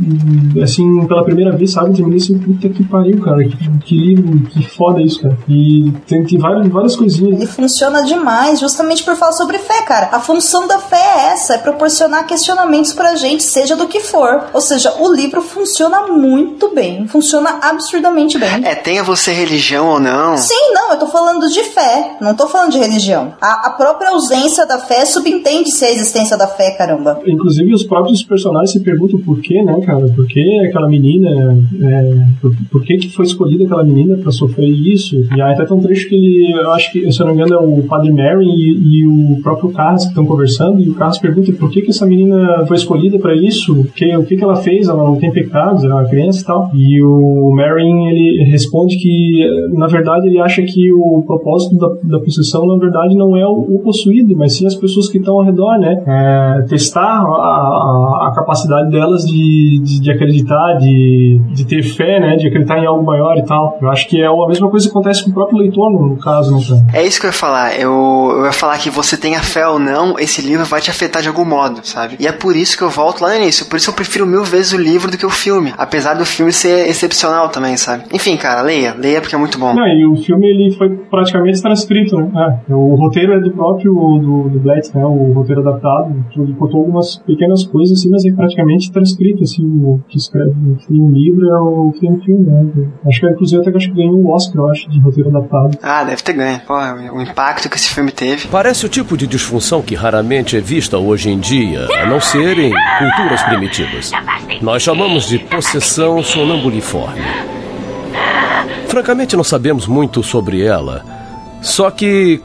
assim 0.62 1.06
pela 1.06 1.24
primeira 1.24 1.56
vez, 1.56 1.72
sabe? 1.72 1.94
Terminei 1.94 2.18
assim, 2.18 2.38
puta 2.38 2.68
que 2.68 2.84
pariu, 2.84 3.20
cara, 3.20 3.44
que, 3.44 3.56
que 3.84 3.94
livro, 3.94 4.40
que 4.48 4.62
foda 4.68 5.00
isso, 5.00 5.22
cara. 5.22 5.36
E 5.48 5.92
tem, 6.06 6.24
tem 6.24 6.38
várias, 6.38 6.68
várias 6.68 6.96
coisinhas. 6.96 7.36
Ele 7.36 7.46
funciona 7.46 8.02
demais, 8.02 8.60
justamente 8.60 9.02
por 9.02 9.16
falar 9.16 9.32
sobre 9.32 9.58
fé, 9.58 9.82
cara. 9.82 10.10
A 10.12 10.20
função 10.20 10.66
da 10.66 10.78
fé 10.78 10.96
é 10.96 11.32
essa, 11.32 11.54
é 11.54 11.58
proporcionar 11.58 12.26
questionamentos 12.26 12.92
pra 12.92 13.16
gente, 13.16 13.42
seja 13.42 13.76
do 13.76 13.86
que 13.86 14.00
for. 14.00 14.44
Ou 14.52 14.60
seja, 14.60 14.94
o 15.00 15.12
livro 15.12 15.42
funciona 15.42 16.06
muito 16.08 16.74
bem, 16.74 17.06
funciona 17.06 17.58
absurdamente 17.62 18.38
bem. 18.38 18.64
É, 18.64 18.74
tenha 18.74 19.02
você 19.02 19.32
religião 19.32 19.88
ou 19.88 20.00
não. 20.00 20.36
Sim, 20.36 20.72
não, 20.72 20.92
eu 20.92 20.98
tô 20.98 21.06
falando 21.06 21.48
de 21.48 21.62
fé, 21.72 22.16
não 22.20 22.34
tô 22.34 22.46
falando 22.46 22.72
de 22.72 22.78
religião. 22.78 23.32
A, 23.40 23.68
a 23.68 23.70
própria 23.70 24.10
ausência 24.10 24.66
da 24.66 24.78
fé 24.78 25.04
subentende-se 25.04 25.84
a 25.84 25.90
existência 25.90 26.36
da 26.36 26.46
fé, 26.46 26.70
caramba. 26.72 27.20
Inclusive, 27.26 27.72
os 27.72 27.84
próprios 27.84 28.22
personagens 28.22 28.72
se 28.72 28.80
perguntam 28.80 29.20
por 29.20 29.40
quê, 29.40 29.62
né, 29.62 29.80
cara? 29.84 30.06
Por 30.14 30.26
que 30.26 30.66
aquela 30.66 30.88
menina, 30.88 31.58
é, 31.82 32.26
por, 32.40 32.52
por 32.70 32.84
que 32.84 32.96
que 32.96 33.10
foi 33.10 33.24
escolhida 33.24 33.64
aquela 33.64 33.84
menina 33.84 34.16
para 34.18 34.30
sofrer 34.30 34.68
isso. 34.68 35.16
E 35.36 35.40
aí 35.40 35.52
até 35.52 35.72
um 35.72 35.80
trecho 35.80 36.08
que 36.08 36.14
ele, 36.14 36.52
eu 36.52 36.70
acho 36.72 36.92
que, 36.92 37.10
se 37.10 37.20
eu 37.20 37.26
não 37.26 37.34
me 37.34 37.42
engano, 37.42 37.54
é 37.54 37.66
o 37.66 37.82
Padre 37.84 38.12
Mary 38.12 38.46
e, 38.46 39.00
e 39.00 39.06
o 39.06 39.40
próprio 39.42 39.70
Carlos 39.70 40.04
que 40.04 40.10
estão 40.10 40.24
conversando, 40.24 40.80
e 40.80 40.88
o 40.88 40.94
Carlos 40.94 41.18
pergunta 41.18 41.52
por 41.52 41.70
que, 41.70 41.82
que 41.82 41.90
essa 41.90 42.06
menina 42.06 42.64
foi 42.66 42.76
escolhida 42.76 43.18
para 43.18 43.34
isso, 43.34 43.84
que, 43.94 44.16
o 44.16 44.24
que, 44.24 44.36
que 44.36 44.44
ela 44.44 44.56
fez, 44.56 44.88
ela 44.88 45.04
não 45.04 45.16
tem 45.16 45.30
pecados, 45.32 45.84
ela 45.84 45.92
é 45.92 46.02
uma 46.02 46.08
criança 46.08 46.40
e 46.40 46.44
tal. 46.44 46.70
E 46.74 47.02
o 47.02 47.52
Marin, 47.54 48.08
ele 48.08 48.44
responde 48.50 48.96
que, 48.96 49.44
na 49.72 49.86
verdade, 49.86 50.26
ele 50.26 50.40
acha 50.40 50.62
que 50.62 50.92
o 50.92 51.22
propósito 51.26 51.59
da, 51.68 51.88
da 52.02 52.20
possessão, 52.20 52.66
na 52.66 52.78
verdade, 52.78 53.16
não 53.16 53.36
é 53.36 53.46
o, 53.46 53.76
o 53.76 53.80
possuído, 53.82 54.36
mas 54.36 54.56
sim 54.56 54.66
as 54.66 54.74
pessoas 54.74 55.08
que 55.08 55.18
estão 55.18 55.34
ao 55.34 55.44
redor, 55.44 55.78
né? 55.78 56.02
É, 56.06 56.62
testar 56.68 57.00
a, 57.00 57.24
a, 57.24 58.28
a, 58.28 58.32
capacidade 58.34 58.90
delas 58.90 59.24
de, 59.24 59.80
de, 59.82 60.00
de, 60.00 60.10
acreditar, 60.10 60.74
de, 60.78 61.40
de 61.52 61.66
ter 61.66 61.82
fé, 61.82 62.20
né? 62.20 62.36
De 62.36 62.48
acreditar 62.48 62.78
em 62.78 62.86
algo 62.86 63.04
maior 63.04 63.36
e 63.36 63.44
tal. 63.44 63.78
Eu 63.80 63.88
acho 63.88 64.08
que 64.08 64.20
é 64.20 64.26
a 64.26 64.48
mesma 64.48 64.70
coisa 64.70 64.86
que 64.86 64.90
acontece 64.90 65.24
com 65.24 65.30
o 65.30 65.34
próprio 65.34 65.58
leitor, 65.58 65.90
no, 65.90 66.10
no 66.10 66.16
caso, 66.16 66.52
não 66.52 66.76
né, 66.76 66.86
É 66.94 67.06
isso 67.06 67.20
que 67.20 67.26
eu 67.26 67.30
ia 67.30 67.34
falar. 67.34 67.78
Eu, 67.78 68.34
eu 68.38 68.44
ia 68.44 68.52
falar 68.52 68.78
que 68.78 68.90
você 68.90 69.16
tenha 69.16 69.40
fé 69.40 69.66
ou 69.66 69.78
não, 69.78 70.18
esse 70.18 70.40
livro 70.40 70.64
vai 70.64 70.80
te 70.80 70.90
afetar 70.90 71.22
de 71.22 71.28
algum 71.28 71.44
modo, 71.44 71.80
sabe? 71.82 72.16
E 72.18 72.26
é 72.26 72.32
por 72.32 72.56
isso 72.56 72.76
que 72.76 72.84
eu 72.84 72.90
volto 72.90 73.22
lá 73.22 73.30
no 73.30 73.36
início. 73.36 73.66
Por 73.66 73.76
isso 73.76 73.90
eu 73.90 73.94
prefiro 73.94 74.26
mil 74.26 74.44
vezes 74.44 74.72
o 74.72 74.78
livro 74.78 75.10
do 75.10 75.18
que 75.18 75.26
o 75.26 75.30
filme. 75.30 75.72
Apesar 75.76 76.14
do 76.14 76.24
filme 76.24 76.52
ser 76.52 76.88
excepcional 76.88 77.48
também, 77.48 77.76
sabe? 77.76 78.04
Enfim, 78.12 78.36
cara, 78.36 78.62
leia. 78.62 78.94
Leia 78.96 79.20
porque 79.20 79.34
é 79.34 79.38
muito 79.38 79.58
bom. 79.58 79.74
Não, 79.74 79.86
e 79.86 80.06
o 80.06 80.16
filme 80.16 80.46
ele 80.46 80.74
foi 80.76 80.88
praticamente 81.10 81.39
transcrito, 81.62 82.16
né? 82.16 82.60
É, 82.68 82.74
o 82.74 82.94
roteiro 82.94 83.32
é 83.32 83.40
do 83.40 83.50
próprio 83.52 83.92
do, 83.92 84.48
do 84.48 84.60
Bletz, 84.60 84.92
né? 84.92 85.04
O 85.04 85.32
roteiro 85.32 85.60
adaptado. 85.60 86.14
Ele 86.36 86.52
botou 86.52 86.80
algumas 86.80 87.16
pequenas 87.16 87.64
coisas 87.66 87.98
assim, 87.98 88.10
mas 88.10 88.24
é 88.24 88.32
praticamente 88.32 88.90
transcrito, 88.92 89.42
assim, 89.42 89.64
o 89.64 90.00
que 90.08 90.16
escreve 90.16 90.54
em 90.90 91.00
um 91.00 91.10
livro 91.10 91.46
é 91.48 91.58
o 91.60 91.92
que 91.92 92.00
tem 92.00 92.10
no 92.10 92.20
filme, 92.20 92.46
né? 92.46 92.88
Acho 93.06 93.20
que 93.20 93.26
inclusive 93.26 93.60
até 93.62 93.70
que 93.70 93.76
acho 93.76 93.88
que 93.88 93.96
ganhou 93.96 94.18
um 94.18 94.30
Oscar, 94.30 94.62
eu 94.62 94.70
acho, 94.70 94.90
de 94.90 95.00
roteiro 95.00 95.30
adaptado. 95.30 95.78
Ah, 95.82 96.04
deve 96.04 96.22
ter 96.22 96.32
ganho. 96.32 96.60
Pô, 96.66 96.74
o 96.74 97.22
impacto 97.22 97.68
que 97.68 97.76
esse 97.76 97.94
filme 97.94 98.10
teve. 98.10 98.48
Parece 98.48 98.86
o 98.86 98.88
tipo 98.88 99.16
de 99.16 99.26
disfunção 99.26 99.82
que 99.82 99.94
raramente 99.94 100.56
é 100.56 100.60
vista 100.60 100.98
hoje 100.98 101.30
em 101.30 101.38
dia, 101.38 101.86
a 102.02 102.06
não 102.06 102.20
ser 102.20 102.58
em 102.58 102.72
culturas 102.98 103.42
primitivas. 103.44 104.10
Nós 104.60 104.82
chamamos 104.82 105.28
de 105.28 105.38
possessão 105.38 106.22
sonambuliforme. 106.22 107.20
Francamente, 108.88 109.36
não 109.36 109.44
sabemos 109.44 109.86
muito 109.86 110.22
sobre 110.22 110.62
ela. 110.64 111.19
Só 111.62 111.90
que 111.90 112.40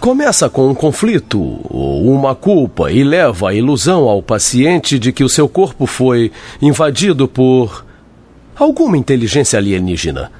começa 0.00 0.50
com 0.50 0.68
um 0.68 0.74
conflito 0.74 1.40
ou 1.70 2.04
uma 2.12 2.34
culpa 2.34 2.90
e 2.90 3.02
leva 3.04 3.50
a 3.50 3.54
ilusão 3.54 4.08
ao 4.08 4.22
paciente 4.22 4.98
de 4.98 5.12
que 5.12 5.24
o 5.24 5.28
seu 5.28 5.48
corpo 5.48 5.86
foi 5.86 6.30
invadido 6.60 7.26
por 7.28 7.84
alguma 8.56 8.98
inteligência 8.98 9.58
alienígena. 9.58 10.30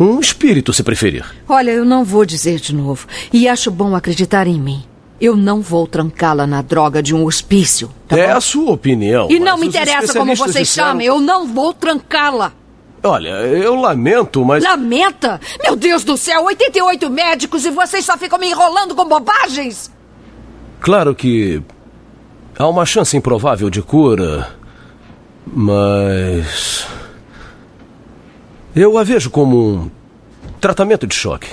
Um 0.00 0.20
espírito, 0.20 0.72
se 0.72 0.82
preferir. 0.82 1.24
Olha, 1.48 1.72
eu 1.72 1.84
não 1.84 2.04
vou 2.04 2.24
dizer 2.24 2.60
de 2.60 2.74
novo. 2.74 3.06
E 3.32 3.48
acho 3.48 3.70
bom 3.70 3.96
acreditar 3.96 4.46
em 4.46 4.60
mim. 4.60 4.84
Eu 5.20 5.36
não 5.36 5.60
vou 5.60 5.86
trancá-la 5.88 6.46
na 6.46 6.62
droga 6.62 7.02
de 7.02 7.12
um 7.12 7.24
hospício. 7.24 7.90
Tá 8.06 8.16
é 8.16 8.28
bom? 8.28 8.36
a 8.36 8.40
sua 8.40 8.70
opinião. 8.70 9.26
E 9.28 9.40
não 9.40 9.58
me 9.58 9.66
interessa 9.66 10.12
como 10.16 10.36
vocês 10.36 10.68
disseram... 10.68 10.88
chamem, 10.90 11.06
eu 11.08 11.20
não 11.20 11.46
vou 11.46 11.74
trancá-la. 11.74 12.52
Olha, 13.02 13.28
eu 13.28 13.74
lamento, 13.76 14.44
mas. 14.44 14.62
Lamenta? 14.64 15.40
Meu 15.62 15.76
Deus 15.76 16.02
do 16.04 16.16
céu, 16.16 16.44
88 16.44 17.08
médicos 17.08 17.64
e 17.64 17.70
vocês 17.70 18.04
só 18.04 18.16
ficam 18.18 18.38
me 18.38 18.48
enrolando 18.48 18.94
com 18.94 19.04
bobagens? 19.06 19.90
Claro 20.80 21.14
que. 21.14 21.62
Há 22.58 22.66
uma 22.66 22.84
chance 22.84 23.16
improvável 23.16 23.70
de 23.70 23.80
cura. 23.82 24.48
Mas. 25.46 26.86
Eu 28.74 28.98
a 28.98 29.04
vejo 29.04 29.30
como 29.30 29.74
um 29.74 29.90
tratamento 30.60 31.06
de 31.06 31.14
choque. 31.14 31.48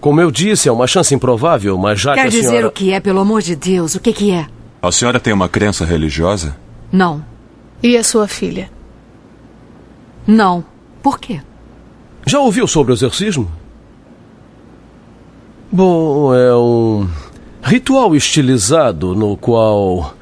Como 0.00 0.20
eu 0.20 0.30
disse, 0.30 0.68
é 0.68 0.72
uma 0.72 0.86
chance 0.86 1.12
improvável, 1.14 1.76
mas 1.76 2.00
já 2.00 2.14
Quer 2.14 2.22
que 2.22 2.26
a 2.28 2.30
dizer 2.30 2.48
senhora... 2.48 2.68
o 2.68 2.70
que 2.70 2.92
é, 2.92 3.00
pelo 3.00 3.18
amor 3.20 3.42
de 3.42 3.56
Deus? 3.56 3.96
O 3.96 4.00
que, 4.00 4.12
que 4.12 4.30
é? 4.30 4.46
A 4.80 4.92
senhora 4.92 5.18
tem 5.18 5.32
uma 5.32 5.48
crença 5.48 5.84
religiosa? 5.84 6.56
Não. 6.92 7.24
E 7.82 7.96
a 7.96 8.04
sua 8.04 8.28
filha? 8.28 8.70
Não. 10.26 10.64
Por 11.02 11.18
quê? 11.18 11.40
Já 12.26 12.40
ouviu 12.40 12.66
sobre 12.66 12.92
o 12.92 12.94
exorcismo? 12.94 13.50
Bom, 15.70 16.34
é 16.34 16.54
um 16.56 17.08
ritual 17.62 18.14
estilizado 18.14 19.14
no 19.14 19.36
qual 19.36 20.14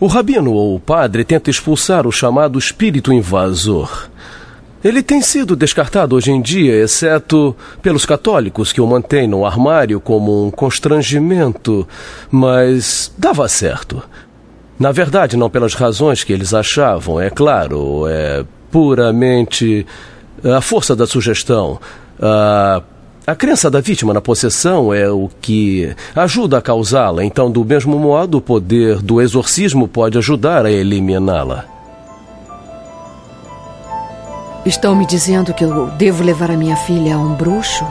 o 0.00 0.06
rabino 0.06 0.52
ou 0.52 0.76
o 0.76 0.80
padre 0.80 1.24
tenta 1.24 1.50
expulsar 1.50 2.06
o 2.06 2.12
chamado 2.12 2.58
espírito 2.58 3.12
invasor. 3.12 4.08
Ele 4.82 5.02
tem 5.02 5.22
sido 5.22 5.56
descartado 5.56 6.14
hoje 6.14 6.30
em 6.30 6.42
dia, 6.42 6.74
exceto 6.74 7.56
pelos 7.80 8.04
católicos 8.04 8.70
que 8.70 8.82
o 8.82 8.86
mantêm 8.86 9.26
no 9.26 9.46
armário 9.46 9.98
como 9.98 10.46
um 10.46 10.50
constrangimento, 10.50 11.88
mas 12.30 13.10
dava 13.16 13.48
certo. 13.48 14.02
Na 14.78 14.92
verdade, 14.92 15.38
não 15.38 15.48
pelas 15.48 15.72
razões 15.72 16.22
que 16.22 16.34
eles 16.34 16.52
achavam, 16.52 17.18
é 17.18 17.30
claro, 17.30 18.06
é 18.06 18.44
puramente 18.74 19.86
a 20.42 20.60
força 20.60 20.96
da 20.96 21.06
sugestão. 21.06 21.78
A, 22.20 22.82
a 23.24 23.36
crença 23.36 23.70
da 23.70 23.80
vítima 23.80 24.12
na 24.12 24.20
possessão 24.20 24.92
é 24.92 25.08
o 25.08 25.30
que 25.40 25.94
ajuda 26.12 26.58
a 26.58 26.60
causá-la, 26.60 27.24
então, 27.24 27.48
do 27.48 27.64
mesmo 27.64 27.96
modo, 27.96 28.38
o 28.38 28.40
poder 28.40 29.00
do 29.00 29.22
exorcismo 29.22 29.86
pode 29.86 30.18
ajudar 30.18 30.66
a 30.66 30.72
eliminá-la. 30.72 31.66
Estão 34.66 34.96
me 34.96 35.06
dizendo 35.06 35.54
que 35.54 35.62
eu 35.62 35.86
devo 35.90 36.24
levar 36.24 36.50
a 36.50 36.56
minha 36.56 36.74
filha 36.74 37.14
a 37.14 37.18
um 37.18 37.32
bruxo? 37.34 37.84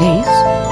É 0.00 0.20
isso? 0.20 0.69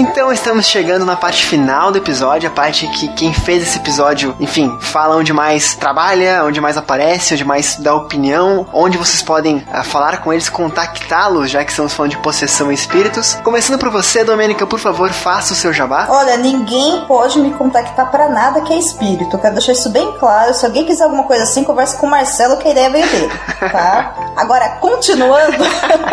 Então 0.00 0.32
estamos 0.32 0.66
chegando 0.66 1.04
na 1.04 1.14
parte 1.14 1.44
final 1.44 1.92
do 1.92 1.98
episódio, 1.98 2.48
a 2.48 2.50
parte 2.50 2.88
que 2.88 3.06
quem 3.08 3.34
fez 3.34 3.62
esse 3.62 3.76
episódio, 3.76 4.34
enfim, 4.40 4.74
fala 4.80 5.14
onde 5.14 5.30
mais 5.30 5.74
trabalha, 5.74 6.42
onde 6.42 6.58
mais 6.58 6.78
aparece, 6.78 7.34
onde 7.34 7.44
mais 7.44 7.76
dá 7.76 7.94
opinião, 7.94 8.66
onde 8.72 8.96
vocês 8.96 9.20
podem 9.20 9.58
uh, 9.58 9.84
falar 9.84 10.22
com 10.22 10.32
eles, 10.32 10.48
contactá-los, 10.48 11.50
já 11.50 11.62
que 11.62 11.70
estamos 11.70 11.92
falando 11.92 12.12
de 12.12 12.16
possessão 12.16 12.72
e 12.72 12.74
espíritos. 12.74 13.34
Começando 13.44 13.78
por 13.78 13.90
você, 13.90 14.24
Domênica, 14.24 14.66
por 14.66 14.78
favor, 14.78 15.10
faça 15.10 15.52
o 15.52 15.56
seu 15.56 15.70
jabá. 15.70 16.06
Olha, 16.08 16.38
ninguém 16.38 17.04
pode 17.04 17.38
me 17.38 17.50
contactar 17.52 18.10
para 18.10 18.30
nada 18.30 18.62
que 18.62 18.72
é 18.72 18.78
espírito. 18.78 19.36
Eu 19.36 19.38
quero 19.38 19.52
deixar 19.52 19.72
isso 19.72 19.90
bem 19.90 20.12
claro. 20.18 20.54
Se 20.54 20.64
alguém 20.64 20.86
quiser 20.86 21.04
alguma 21.04 21.24
coisa 21.24 21.42
assim, 21.42 21.62
converse 21.62 21.98
com 21.98 22.06
o 22.06 22.10
Marcelo, 22.10 22.56
que 22.56 22.68
a 22.68 22.70
ideia 22.70 22.88
veio 22.88 23.06
dele, 23.06 23.30
tá? 23.70 24.14
Agora, 24.34 24.78
continuando, 24.80 25.58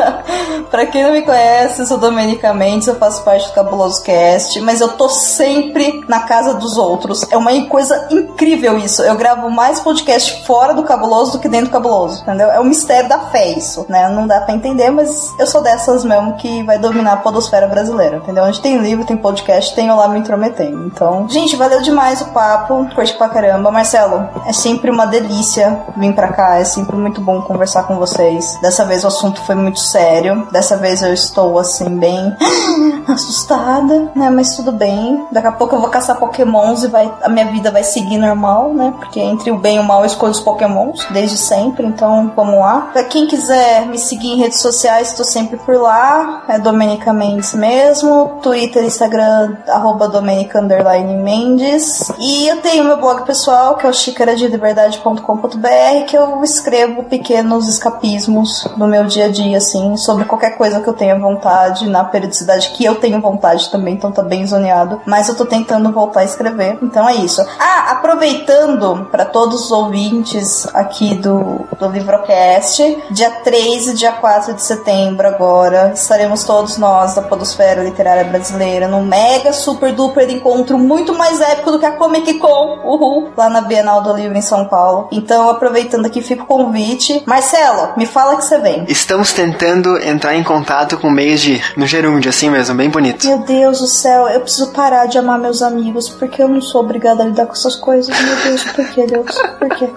para 0.69 0.85
quem 0.87 1.03
não 1.03 1.13
me 1.13 1.21
conhece, 1.21 1.79
eu 1.79 1.85
sou 1.85 1.97
Domenica 1.97 2.53
Mendes, 2.53 2.89
eu 2.89 2.95
faço 2.95 3.23
parte 3.23 3.47
do 3.47 3.53
Cabuloso 3.53 3.76
Cast, 4.03 4.59
mas 4.61 4.81
eu 4.81 4.89
tô 4.89 5.07
sempre 5.09 6.03
na 6.07 6.21
casa 6.21 6.53
dos 6.55 6.77
outros. 6.77 7.25
É 7.31 7.37
uma 7.37 7.51
coisa 7.67 8.07
incrível 8.11 8.77
isso. 8.77 9.01
Eu 9.01 9.15
gravo 9.15 9.49
mais 9.49 9.79
podcast 9.79 10.45
fora 10.45 10.73
do 10.73 10.83
Cabuloso 10.83 11.33
do 11.33 11.39
que 11.39 11.49
dentro 11.49 11.67
do 11.67 11.71
Cabuloso, 11.71 12.21
entendeu? 12.21 12.49
É 12.49 12.59
um 12.59 12.63
mistério 12.63 13.09
da 13.09 13.19
fé 13.19 13.51
isso, 13.51 13.85
né? 13.89 14.09
Não 14.09 14.27
dá 14.27 14.41
para 14.41 14.53
entender, 14.53 14.89
mas 14.89 15.33
eu 15.39 15.47
sou 15.47 15.61
dessas 15.61 16.03
mesmo 16.03 16.35
que 16.35 16.63
vai 16.63 16.77
dominar 16.79 17.13
a 17.13 17.17
podosfera 17.17 17.67
brasileira, 17.67 18.17
entendeu? 18.17 18.43
Onde 18.43 18.61
tem 18.61 18.77
livro, 18.77 19.05
tem 19.05 19.17
podcast, 19.17 19.75
tem 19.75 19.87
eu 19.87 19.95
lá 19.95 20.07
me 20.07 20.19
intrometendo. 20.19 20.85
Então, 20.85 21.27
gente, 21.29 21.55
valeu 21.55 21.81
demais 21.81 22.21
o 22.21 22.25
papo, 22.25 22.87
curti 22.95 23.13
pra 23.15 23.29
caramba. 23.29 23.71
Marcelo, 23.71 24.29
é 24.45 24.53
sempre 24.53 24.89
uma 24.89 25.05
delícia 25.05 25.79
vir 25.95 26.13
pra 26.13 26.29
cá, 26.29 26.57
é 26.57 26.63
sempre 26.63 26.95
muito 26.95 27.21
bom 27.21 27.41
conversar 27.41 27.83
com 27.83 27.97
vocês. 27.97 28.57
Dessa 28.61 28.85
vez 28.85 29.03
o 29.03 29.07
assunto 29.07 29.41
foi 29.41 29.55
muito 29.55 29.79
sério, 29.79 30.47
dessa 30.51 30.77
vez 30.77 31.01
eu 31.01 31.13
estou 31.13 31.57
assim, 31.59 31.97
bem 31.97 32.35
assustada, 33.07 33.66
né? 34.15 34.29
Mas 34.29 34.55
tudo 34.55 34.71
bem. 34.71 35.25
Daqui 35.31 35.47
a 35.47 35.51
pouco 35.51 35.75
eu 35.75 35.81
vou 35.81 35.89
caçar 35.89 36.17
pokémons 36.17 36.83
e 36.83 36.87
vai, 36.87 37.11
a 37.21 37.29
minha 37.29 37.47
vida 37.47 37.71
vai 37.71 37.83
seguir 37.83 38.17
normal, 38.17 38.73
né? 38.73 38.93
Porque 38.97 39.19
entre 39.19 39.51
o 39.51 39.57
bem 39.57 39.77
e 39.77 39.79
o 39.79 39.83
mal 39.83 40.01
eu 40.01 40.05
escolho 40.05 40.31
os 40.31 40.39
pokémons, 40.39 41.05
desde 41.11 41.37
sempre. 41.37 41.85
Então 41.85 42.31
vamos 42.35 42.59
lá. 42.59 42.89
Pra 42.93 43.03
quem 43.03 43.27
quiser 43.27 43.85
me 43.87 43.97
seguir 43.97 44.29
em 44.29 44.37
redes 44.37 44.59
sociais, 44.59 45.09
estou 45.09 45.25
sempre 45.25 45.57
por 45.57 45.75
lá. 45.75 46.43
É 46.47 46.57
Domenica 46.57 47.11
Mendes 47.11 47.53
mesmo. 47.53 48.39
Twitter, 48.41 48.83
Instagram, 48.83 49.57
arroba 49.67 50.07
Domenica 50.07 50.61
Mendes. 50.61 52.11
E 52.19 52.47
eu 52.47 52.61
tenho 52.61 52.85
meu 52.85 52.97
blog 52.97 53.25
pessoal, 53.25 53.75
que 53.75 53.85
é 53.85 53.89
o 53.89 53.93
xícaradeliberdade.com.br, 53.93 56.05
que 56.07 56.17
eu 56.17 56.43
escrevo 56.43 57.03
pequenos 57.03 57.67
escapismos 57.67 58.67
no 58.77 58.87
meu 58.87 59.05
dia 59.05 59.25
a 59.25 59.29
dia, 59.29 59.57
assim, 59.57 59.97
sobre 59.97 60.25
qualquer 60.25 60.57
coisa 60.57 60.79
que 60.79 60.87
eu 60.87 60.93
tenha 60.93 61.17
vontade, 61.17 61.89
na 61.89 62.03
periodicidade 62.03 62.69
que 62.69 62.85
eu 62.85 62.95
tenho 62.95 63.21
vontade 63.21 63.56
também, 63.65 63.95
então 63.95 64.11
tá 64.11 64.21
bem 64.21 64.45
zoneado. 64.45 65.01
Mas 65.05 65.27
eu 65.27 65.35
tô 65.35 65.45
tentando 65.45 65.91
voltar 65.91 66.21
a 66.21 66.25
escrever, 66.25 66.77
então 66.81 67.09
é 67.09 67.15
isso. 67.15 67.43
Ah, 67.59 67.91
aproveitando 67.91 69.07
para 69.11 69.25
todos 69.25 69.65
os 69.65 69.71
ouvintes 69.71 70.67
aqui 70.75 71.15
do, 71.15 71.67
do 71.79 71.89
Livrocast, 71.89 73.03
dia 73.09 73.31
3 73.43 73.87
e 73.87 73.93
dia 73.95 74.11
4 74.11 74.53
de 74.53 74.61
setembro 74.61 75.27
agora, 75.27 75.91
estaremos 75.93 76.43
todos 76.43 76.77
nós 76.77 77.15
da 77.15 77.21
Podosfera 77.21 77.83
Literária 77.83 78.23
Brasileira 78.23 78.87
num 78.87 79.05
mega 79.05 79.53
super 79.53 79.91
duper 79.93 80.29
encontro 80.29 80.77
muito 80.77 81.13
mais 81.17 81.39
épico 81.41 81.71
do 81.71 81.79
que 81.79 81.85
a 81.85 81.93
Comic 81.93 82.35
Con, 82.35 82.79
uhul, 82.83 83.31
lá 83.35 83.49
na 83.49 83.61
Bienal 83.61 84.01
do 84.01 84.13
Livro 84.13 84.37
em 84.37 84.41
São 84.41 84.65
Paulo. 84.65 85.07
Então, 85.11 85.49
aproveitando 85.49 86.05
aqui, 86.05 86.21
fica 86.21 86.43
o 86.43 86.45
convite. 86.45 87.23
Marcelo, 87.25 87.93
me 87.97 88.05
fala 88.05 88.35
que 88.35 88.45
você 88.45 88.59
vem. 88.59 88.85
Estamos 88.87 89.33
tentando 89.33 89.97
entrar 90.01 90.35
em 90.35 90.43
contato 90.43 90.97
com 90.97 91.09
meios 91.09 91.41
de 91.41 91.61
no 91.75 91.85
gerúndio, 91.85 92.29
assim 92.29 92.49
mesmo, 92.49 92.75
bem 92.75 92.89
bonito. 92.89 93.25
Meu 93.27 93.39
Deus 93.47 93.79
do 93.79 93.87
céu, 93.87 94.27
eu 94.27 94.41
preciso 94.41 94.71
parar 94.73 95.05
de 95.07 95.17
amar 95.17 95.39
meus 95.39 95.61
amigos, 95.61 96.09
porque 96.09 96.43
eu 96.43 96.49
não 96.49 96.61
sou 96.61 96.81
obrigada 96.81 97.23
a 97.23 97.25
lidar 97.25 97.45
com 97.45 97.53
essas 97.53 97.75
coisas. 97.77 98.13
Meu 98.21 98.35
Deus, 98.43 98.63
por 98.63 98.87
que, 98.89 99.07
Deus? 99.07 99.35
Por 99.57 99.69
quê? 99.69 99.89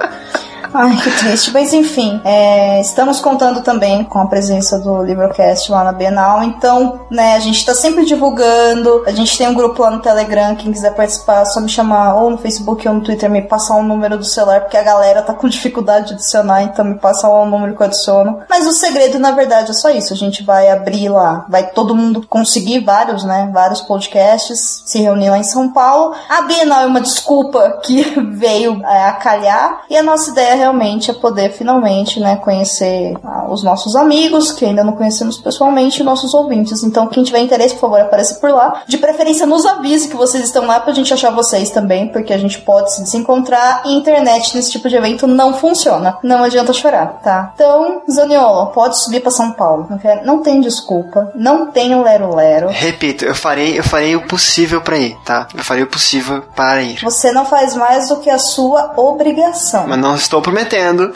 Ai, 0.72 0.97
que 0.97 1.10
triste. 1.18 1.51
Mas 1.52 1.72
enfim, 1.72 2.20
é, 2.24 2.80
estamos 2.80 3.20
contando 3.20 3.60
também 3.60 4.05
com 4.05 4.20
a 4.20 4.26
presença 4.26 4.78
do 4.78 5.02
Livrocast 5.02 5.70
lá 5.70 5.82
na 5.82 5.92
Bienal. 5.92 6.44
Então, 6.44 7.01
né, 7.10 7.34
a 7.34 7.40
gente 7.40 7.64
tá 7.64 7.74
sempre 7.74 8.05
divulgando. 8.05 9.02
A 9.06 9.10
gente 9.10 9.36
tem 9.36 9.48
um 9.48 9.55
grupo 9.55 9.82
lá 9.82 9.90
no 9.90 10.01
Telegram. 10.01 10.55
Quem 10.55 10.70
quiser 10.70 10.94
participar, 10.94 11.42
é 11.42 11.44
só 11.44 11.60
me 11.60 11.68
chamar 11.68 12.14
ou 12.14 12.30
no 12.30 12.38
Facebook 12.38 12.86
ou 12.86 12.94
no 12.94 13.01
Twitter, 13.01 13.28
me 13.28 13.42
passar 13.42 13.76
um 13.76 13.82
número 13.82 14.16
do 14.16 14.24
celular, 14.24 14.60
porque 14.60 14.76
a 14.76 14.82
galera 14.82 15.22
tá 15.22 15.34
com 15.34 15.48
dificuldade 15.48 16.09
de 16.09 16.14
adicionar, 16.14 16.62
então 16.62 16.84
me 16.84 16.98
passa 16.98 17.26
lá 17.26 17.42
um 17.42 17.51
número 17.51 17.74
que 17.74 17.82
eu 17.82 17.86
adiciono. 17.86 18.40
Mas 18.48 18.66
o 18.66 18.72
segredo, 18.72 19.18
na 19.18 19.32
verdade, 19.32 19.70
é 19.70 19.74
só 19.74 19.90
isso. 19.90 20.12
A 20.12 20.16
gente 20.16 20.44
vai 20.44 20.70
abrir 20.70 21.09
lá, 21.09 21.47
vai 21.48 21.66
todo 21.70 21.97
mundo 21.97 22.24
conseguir 22.28 22.80
vários, 22.80 23.24
né? 23.24 23.51
Vários 23.52 23.80
podcasts, 23.80 24.82
se 24.86 25.01
reunir 25.01 25.30
lá 25.30 25.38
em 25.38 25.44
São 25.44 25.72
Paulo. 25.72 26.14
A 26.28 26.42
Bienal 26.42 26.82
é 26.82 26.86
uma 26.86 27.01
desculpa 27.01 27.80
que 27.82 28.02
veio 28.30 28.80
é, 28.84 29.06
a 29.06 29.12
calhar. 29.12 29.82
E 29.90 29.97
a 29.97 30.02
nossa 30.02 30.30
ideia 30.30 30.60
realmente 30.61 31.11
é 31.11 31.15
poder 31.15 31.51
finalmente, 31.53 32.20
né, 32.20 32.37
conhecer 32.37 33.16
ah, 33.24 33.47
os 33.49 33.62
nossos 33.62 33.97
amigos, 33.97 34.53
que 34.53 34.65
ainda 34.65 34.85
não 34.85 34.93
conhecemos 34.93 35.39
pessoalmente, 35.39 36.01
e 36.01 36.05
nossos 36.05 36.35
ouvintes. 36.35 36.82
Então, 36.82 37.07
quem 37.07 37.24
tiver 37.24 37.41
interesse, 37.41 37.74
por 37.74 37.81
favor, 37.81 38.01
apareça 38.01 38.35
por 38.37 38.51
lá. 38.51 38.82
De 38.87 38.99
preferência, 38.99 39.47
nos 39.47 39.65
avise 39.66 40.09
que 40.09 40.16
vocês 40.16 40.45
estão 40.45 40.66
lá 40.66 40.78
pra 40.81 40.93
gente 40.93 41.12
achar 41.12 41.31
vocês 41.31 41.70
também, 41.70 42.09
porque 42.09 42.32
a 42.32 42.39
gente 42.39 42.61
pode 42.61 42.95
se 42.95 43.03
desencontrar 43.03 43.82
e 43.85 43.95
internet 43.95 44.55
nesse 44.55 44.70
tipo 44.70 44.89
de 44.89 44.97
evento 44.97 45.27
não 45.27 45.55
funciona. 45.55 46.19
Não 46.23 46.45
adianta 46.45 46.73
chorar, 46.73 47.20
tá? 47.23 47.53
Então, 47.55 48.03
Zaniolo, 48.11 48.66
pode 48.69 49.03
subir 49.03 49.20
pra 49.20 49.31
São 49.31 49.53
Paulo. 49.53 49.87
Não, 49.89 49.99
quer, 49.99 50.23
não 50.24 50.43
tem 50.43 50.61
desculpa, 50.61 51.32
não 51.35 51.66
tem 51.66 51.95
o 51.95 52.03
lero-lero. 52.03 52.69
Repito, 52.70 53.24
eu 53.24 53.35
farei, 53.35 53.78
eu 53.78 53.85
farei 53.85 54.15
o 54.16 54.27
possível 54.27 54.81
para 54.81 54.99
ir, 54.99 55.16
tá? 55.24 55.49
Eu 55.55 55.65
farei 55.65 55.82
o 55.82 55.87
possível 55.87 56.43
para 56.55 56.82
ir. 56.82 57.01
Você 57.03 57.32
não 57.32 57.45
faz 57.45 57.74
mais 57.74 58.09
do 58.09 58.16
que 58.16 58.31
a 58.31 58.39
sua 58.39 58.93
obrigação. 58.97 59.87
Mas 59.87 59.99
não 59.99 60.15
estou 60.15 60.41
prometendo. 60.51 61.12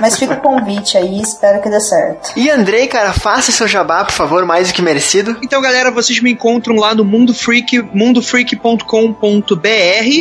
Mas 0.00 0.18
fica 0.18 0.34
o 0.34 0.40
convite 0.40 0.96
aí, 0.96 1.20
espero 1.20 1.60
que 1.60 1.68
dê 1.68 1.80
certo. 1.80 2.32
E 2.36 2.48
Andrei, 2.50 2.86
cara, 2.86 3.12
faça 3.12 3.52
seu 3.52 3.68
jabá, 3.68 4.04
por 4.04 4.14
favor, 4.14 4.46
mais 4.46 4.68
do 4.68 4.74
que 4.74 4.80
merecido. 4.80 5.36
Então, 5.42 5.60
galera, 5.60 5.90
vocês 5.90 6.20
me 6.20 6.30
encontram 6.30 6.76
lá 6.76 6.94
no 6.94 7.04
Mundo 7.04 7.34
Freak, 7.34 7.82
mundofreak.com.br 7.92 8.86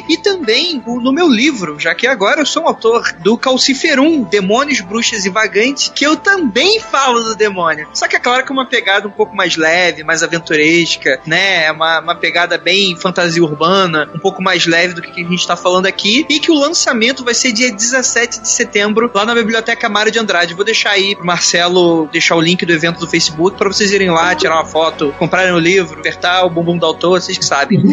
e 0.09 0.17
também 0.21 0.83
no 0.85 1.13
meu 1.13 1.27
livro, 1.29 1.79
já 1.79 1.95
que 1.95 2.07
agora 2.07 2.41
eu 2.41 2.45
sou 2.45 2.63
um 2.63 2.67
autor 2.67 3.13
do 3.19 3.37
Calciferum, 3.37 4.23
Demônios, 4.23 4.81
Bruxas 4.81 5.25
e 5.25 5.29
Vagantes, 5.29 5.91
que 5.93 6.05
eu 6.05 6.17
também 6.17 6.79
falo 6.79 7.23
do 7.23 7.35
demônio. 7.35 7.87
Só 7.93 8.07
que 8.07 8.15
é 8.15 8.19
claro 8.19 8.43
que 8.43 8.51
é 8.51 8.53
uma 8.53 8.65
pegada 8.65 9.07
um 9.07 9.11
pouco 9.11 9.35
mais 9.35 9.55
leve, 9.55 10.03
mais 10.03 10.23
aventuresca, 10.23 11.21
né? 11.25 11.65
É 11.65 11.71
uma, 11.71 11.99
uma 11.99 12.15
pegada 12.15 12.57
bem 12.57 12.95
fantasia 12.95 13.43
urbana, 13.43 14.09
um 14.13 14.19
pouco 14.19 14.41
mais 14.41 14.65
leve 14.65 14.93
do 14.93 15.01
que 15.01 15.21
a 15.21 15.27
gente 15.27 15.47
tá 15.47 15.55
falando 15.55 15.85
aqui, 15.85 16.25
e 16.29 16.39
que 16.39 16.51
o 16.51 16.59
lançamento 16.59 17.23
vai 17.23 17.33
ser 17.33 17.53
dia 17.53 17.71
17 17.71 18.28
de 18.29 18.47
setembro, 18.47 19.09
lá 19.13 19.25
na 19.25 19.33
Biblioteca 19.33 19.89
Mário 19.89 20.11
de 20.11 20.19
Andrade. 20.19 20.53
Vou 20.53 20.65
deixar 20.65 20.91
aí 20.91 21.15
pro 21.15 21.25
Marcelo 21.25 22.07
deixar 22.11 22.35
o 22.35 22.41
link 22.41 22.65
do 22.65 22.71
evento 22.71 22.99
do 22.99 23.07
Facebook 23.07 23.57
para 23.57 23.67
vocês 23.67 23.91
irem 23.91 24.09
lá, 24.09 24.35
tirar 24.35 24.55
uma 24.55 24.65
foto, 24.65 25.13
comprarem 25.17 25.53
o 25.53 25.59
livro, 25.59 25.99
apertar 25.99 26.45
o 26.45 26.49
bumbum 26.49 26.77
do 26.77 26.85
autor, 26.85 27.21
vocês 27.21 27.37
que 27.37 27.45
sabem. 27.45 27.79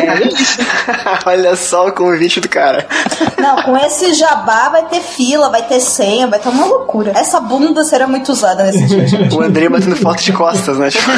É 0.00 0.26
isso. 0.26 0.58
Olha 1.26 1.54
só 1.56 1.88
o 1.88 1.92
convite 1.92 2.40
do 2.40 2.48
cara. 2.48 2.86
Não, 3.38 3.62
com 3.62 3.76
esse 3.76 4.14
jabá 4.14 4.68
vai 4.68 4.86
ter 4.86 5.00
fila, 5.00 5.48
vai 5.48 5.62
ter 5.62 5.80
senha, 5.80 6.26
vai 6.26 6.38
ter 6.38 6.48
uma 6.48 6.66
loucura. 6.66 7.12
Essa 7.14 7.40
bunda 7.40 7.84
será 7.84 8.06
muito 8.06 8.32
usada 8.32 8.64
nesse 8.64 8.86
dia. 8.86 9.28
O 9.32 9.40
Andrei 9.40 9.68
batendo 9.68 9.96
foto 9.96 10.22
de 10.22 10.32
costas, 10.32 10.78
né? 10.78 10.90
Tipo, 10.90 11.10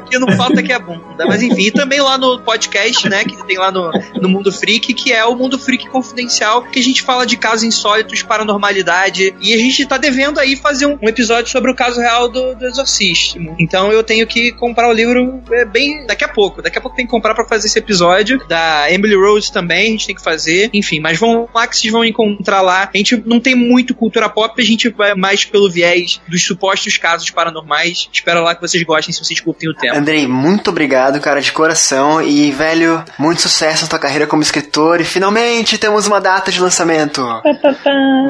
O 0.00 0.02
que 0.04 0.18
não 0.18 0.36
falta 0.36 0.62
que 0.62 0.72
é 0.72 0.78
bunda. 0.78 1.26
Mas 1.26 1.42
enfim, 1.42 1.62
e 1.62 1.70
também 1.70 2.00
lá 2.00 2.18
no 2.18 2.40
podcast, 2.40 3.08
né, 3.08 3.24
que 3.24 3.36
tem 3.44 3.58
lá 3.58 3.70
no, 3.70 3.90
no 4.20 4.28
Mundo 4.28 4.52
Freak, 4.52 4.92
que 4.94 5.12
é 5.12 5.24
o 5.24 5.34
Mundo 5.34 5.58
Freak 5.58 5.88
Confidencial, 5.88 6.62
que 6.64 6.78
a 6.78 6.82
gente 6.82 7.02
fala 7.02 7.26
de 7.26 7.36
casos 7.36 7.64
insólitos, 7.72 8.22
paranormalidade, 8.22 9.34
e 9.40 9.52
a 9.52 9.58
gente 9.58 9.84
tá 9.86 9.96
devendo 9.96 10.38
aí 10.38 10.56
fazer 10.56 10.86
um, 10.86 10.98
um 11.00 11.08
episódio 11.08 11.50
sobre 11.50 11.70
o 11.70 11.74
caso 11.74 12.00
real 12.00 12.28
do, 12.28 12.54
do 12.54 12.66
exorcismo. 12.66 13.56
Então 13.58 13.92
eu 13.92 14.02
tenho 14.02 14.26
que 14.26 14.52
comprar 14.52 14.88
o 14.88 14.92
livro 14.92 15.42
é, 15.50 15.64
bem 15.64 16.06
daqui 16.06 16.24
a 16.24 16.28
pouco. 16.28 16.62
Daqui 16.62 16.78
a 16.78 16.80
pouco 16.80 16.96
tem 16.96 17.06
que 17.06 17.10
comprar 17.10 17.34
pra 17.34 17.44
fazer 17.44 17.66
esse 17.66 17.78
episódio. 17.78 18.40
Da 18.46 18.90
Emily 18.90 19.14
Rose 19.14 19.52
também, 19.52 19.88
a 19.88 19.90
gente 19.90 20.06
tem 20.06 20.14
que 20.14 20.22
fazer. 20.22 20.70
Enfim, 20.72 21.00
mas 21.00 21.18
vão 21.18 21.48
lá 21.54 21.66
que 21.66 21.76
vocês 21.76 21.92
vão 21.92 22.04
encontrar 22.04 22.60
lá. 22.60 22.88
A 22.92 22.96
gente 22.96 23.22
não 23.26 23.40
tem 23.40 23.54
muito 23.54 23.94
cultura 23.94 24.28
pop, 24.28 24.60
a 24.60 24.64
gente 24.64 24.88
vai 24.88 25.14
mais 25.14 25.44
pelo 25.44 25.70
viés 25.70 26.20
dos 26.28 26.44
supostos 26.44 26.96
casos 26.96 27.30
paranormais. 27.30 28.08
Espero 28.12 28.42
lá 28.42 28.54
que 28.54 28.60
vocês 28.60 28.82
gostem, 28.82 29.12
se 29.12 29.24
vocês 29.24 29.40
curtem 29.40 29.70
o 29.70 29.74
tema. 29.74 29.96
Andrei, 29.96 30.26
muito 30.26 30.70
obrigado, 30.70 31.20
cara, 31.20 31.40
de 31.40 31.52
coração. 31.52 32.22
E, 32.22 32.50
velho, 32.50 33.04
muito 33.18 33.42
sucesso 33.42 33.82
na 33.82 33.88
tua 33.88 33.98
carreira 33.98 34.26
como 34.26 34.42
escritor. 34.42 35.00
E 35.00 35.04
finalmente 35.04 35.78
temos 35.78 36.06
uma 36.06 36.20
data 36.20 36.50
de 36.50 36.60
lançamento. 36.60 37.22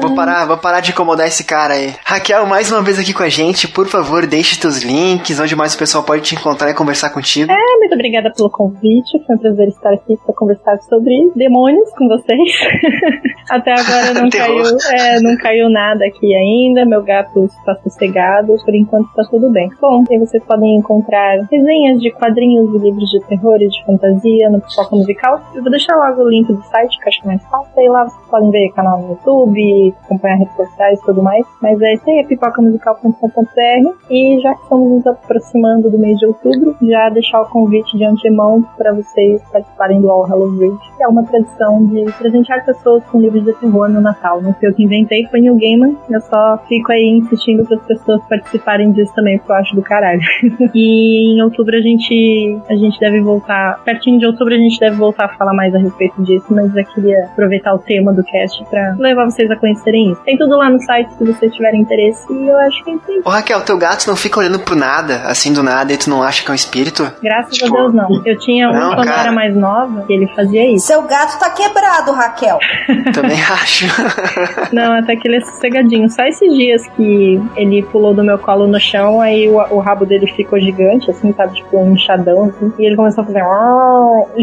Vou 0.01 0.15
parar, 0.15 0.45
vou 0.45 0.57
parar 0.57 0.79
de 0.79 0.91
incomodar 0.91 1.27
esse 1.27 1.43
cara 1.43 1.73
aí. 1.73 1.93
Raquel, 2.03 2.45
mais 2.45 2.71
uma 2.71 2.81
vez 2.81 2.99
aqui 2.99 3.13
com 3.13 3.23
a 3.23 3.29
gente. 3.29 3.67
Por 3.67 3.87
favor, 3.87 4.27
deixe 4.27 4.59
teus 4.59 4.83
links, 4.83 5.39
onde 5.39 5.55
mais 5.55 5.73
o 5.73 5.77
pessoal 5.77 6.03
pode 6.03 6.21
te 6.21 6.35
encontrar 6.35 6.69
e 6.69 6.73
conversar 6.73 7.09
contigo. 7.09 7.51
É, 7.51 7.77
muito 7.79 7.93
obrigada 7.93 8.31
pelo 8.35 8.49
convite. 8.49 9.23
Foi 9.25 9.35
um 9.35 9.39
prazer 9.39 9.67
estar 9.69 9.93
aqui 9.93 10.17
para 10.25 10.35
conversar 10.35 10.77
sobre 10.89 11.31
demônios 11.35 11.89
com 11.97 12.07
vocês. 12.07 12.39
Até 13.49 13.71
agora 13.71 14.13
não 14.21 14.29
caiu, 14.29 14.77
é, 14.91 15.19
não 15.19 15.37
caiu 15.37 15.69
nada 15.69 16.05
aqui 16.05 16.33
ainda. 16.35 16.85
Meu 16.85 17.01
gato 17.03 17.45
está 17.45 17.75
sossegado. 17.83 18.55
Por 18.63 18.75
enquanto 18.75 19.07
está 19.09 19.23
tudo 19.29 19.49
bem. 19.49 19.69
Bom, 19.81 20.03
e 20.09 20.19
vocês 20.19 20.43
podem 20.43 20.75
encontrar 20.77 21.39
resenhas 21.51 21.99
de 22.01 22.11
quadrinhos 22.11 22.73
e 22.75 22.77
livros 22.77 23.09
de 23.09 23.19
terror 23.27 23.57
e 23.61 23.67
de 23.67 23.83
fantasia 23.85 24.49
no 24.49 24.61
Pipoca 24.61 24.95
Musical. 24.95 25.41
Eu 25.55 25.61
vou 25.61 25.71
deixar 25.71 25.95
logo 25.95 26.21
o 26.21 26.29
link 26.29 26.47
do 26.47 26.63
site, 26.63 26.97
que 26.99 27.05
eu 27.05 27.09
acho 27.09 27.27
mais 27.27 27.43
fácil. 27.45 27.71
Aí 27.77 27.89
lá 27.89 28.03
vocês 28.03 28.27
podem 28.29 28.51
ver 28.51 28.71
canal 28.71 29.01
no 29.01 29.15
YouTube, 29.23 29.95
acompanhar 30.03 30.39
sociais 30.55 30.99
e 30.99 31.05
tudo 31.05 31.23
mais. 31.23 31.45
Mas 31.61 31.81
é 31.81 31.93
isso 31.93 32.09
aí, 32.09 32.19
é 32.19 32.23
pipocamusical.com.br. 32.23 33.95
E 34.09 34.39
já 34.41 34.53
que 34.53 34.63
estamos 34.63 34.89
nos 34.89 35.07
aproximando 35.07 35.89
do 35.89 35.97
mês 35.97 36.17
de 36.19 36.25
outubro, 36.25 36.75
já 36.81 37.09
deixar 37.09 37.41
o 37.41 37.49
convite 37.49 37.97
de 37.97 38.05
antemão 38.05 38.63
para 38.77 38.93
vocês 38.93 39.41
participarem 39.51 40.01
do 40.01 40.09
All 40.09 40.25
Hallows 40.27 40.59
Read, 40.59 40.77
que 40.97 41.03
é 41.03 41.07
uma 41.07 41.23
tradição 41.23 41.85
de 41.85 42.05
presentear 42.13 42.65
pessoas 42.65 43.03
com 43.05 43.19
livros 43.19 43.43
de 43.43 43.53
terror 43.53 43.89
no 43.89 44.01
Natal. 44.01 44.41
Não 44.41 44.53
foi 44.53 44.69
eu 44.69 44.73
que 44.73 44.83
inventei, 44.83 45.25
foi 45.27 45.41
Neil 45.41 45.57
Gaiman. 45.57 45.95
Eu 46.09 46.21
só 46.21 46.57
fico 46.67 46.91
aí 46.91 47.19
insistindo 47.21 47.65
para 47.65 47.77
as 47.77 47.85
pessoas 47.85 48.21
participarem 48.27 48.91
disso 48.91 49.13
também, 49.15 49.37
porque 49.37 49.51
eu 49.51 49.55
acho 49.55 49.75
do 49.75 49.81
caralho. 49.81 50.21
e 50.73 51.35
em 51.35 51.41
outubro 51.41 51.75
a 51.75 51.81
gente, 51.81 52.59
a 52.69 52.75
gente 52.75 52.99
deve 52.99 53.21
voltar, 53.21 53.81
pertinho 53.83 54.19
de 54.19 54.25
outubro 54.25 54.53
a 54.53 54.57
gente 54.57 54.79
deve 54.79 54.95
voltar 54.95 55.25
a 55.25 55.29
falar 55.29 55.53
mais 55.53 55.73
a 55.73 55.79
respeito 55.79 56.21
disso, 56.23 56.45
mas 56.49 56.71
já 56.73 56.83
queria 56.83 57.25
aproveitar 57.25 57.73
o 57.73 57.79
tema 57.79 58.13
do 58.13 58.23
cast 58.23 58.63
para 58.65 58.95
levar 59.03 59.25
vocês 59.25 59.49
a 59.49 59.55
conhecerem 59.55 60.11
isso. 60.11 60.21
Tem 60.23 60.37
tudo 60.37 60.57
lá 60.57 60.69
no 60.69 60.79
site 60.81 61.13
se 61.13 61.23
vocês 61.23 61.53
tiverem 61.53 61.81
interesse 61.81 62.31
e 62.31 62.47
eu 62.47 62.57
acho 62.59 62.83
que 62.83 62.91
é 62.91 62.93
isso. 62.95 63.21
Ô 63.25 63.29
Raquel, 63.29 63.61
teu 63.61 63.77
gato 63.77 64.07
não 64.07 64.15
fica 64.15 64.39
olhando 64.39 64.59
pro 64.59 64.75
nada, 64.75 65.21
assim 65.25 65.53
do 65.53 65.63
nada, 65.63 65.93
e 65.93 65.97
tu 65.97 66.09
não 66.09 66.23
acha 66.23 66.43
que 66.43 66.49
é 66.49 66.51
um 66.51 66.55
espírito? 66.55 67.11
Graças 67.21 67.53
Tipo, 67.53 67.75
a 67.75 67.81
Deus 67.81 67.93
não. 67.93 68.21
Eu 68.25 68.37
tinha 68.39 68.69
um 68.69 68.73
não, 68.73 68.95
quando 68.95 69.07
eu 69.07 69.13
cara. 69.13 69.21
era 69.27 69.31
mais 69.31 69.55
nova, 69.55 70.01
que 70.05 70.13
ele 70.13 70.27
fazia 70.35 70.69
isso. 70.71 70.87
Seu 70.87 71.01
gato 71.03 71.37
tá 71.39 71.49
quebrado, 71.49 72.11
Raquel. 72.11 72.57
Também 73.13 73.39
acho. 73.51 73.85
Não, 74.73 74.93
até 74.93 75.15
que 75.15 75.27
ele 75.27 75.37
é 75.37 75.41
sossegadinho. 75.41 76.09
Só 76.09 76.23
esses 76.23 76.53
dias 76.53 76.87
que 76.95 77.41
ele 77.55 77.83
pulou 77.83 78.13
do 78.13 78.23
meu 78.23 78.37
colo 78.37 78.67
no 78.67 78.79
chão, 78.79 79.21
aí 79.21 79.47
o, 79.47 79.55
o 79.75 79.79
rabo 79.79 80.05
dele 80.05 80.27
ficou 80.27 80.59
gigante, 80.59 81.09
assim, 81.11 81.33
sabe? 81.33 81.55
Tipo, 81.55 81.77
um 81.77 81.93
inchadão, 81.93 82.45
assim. 82.45 82.73
E 82.79 82.85
ele 82.85 82.95
começou 82.95 83.23
a 83.23 83.27
fazer. 83.27 83.43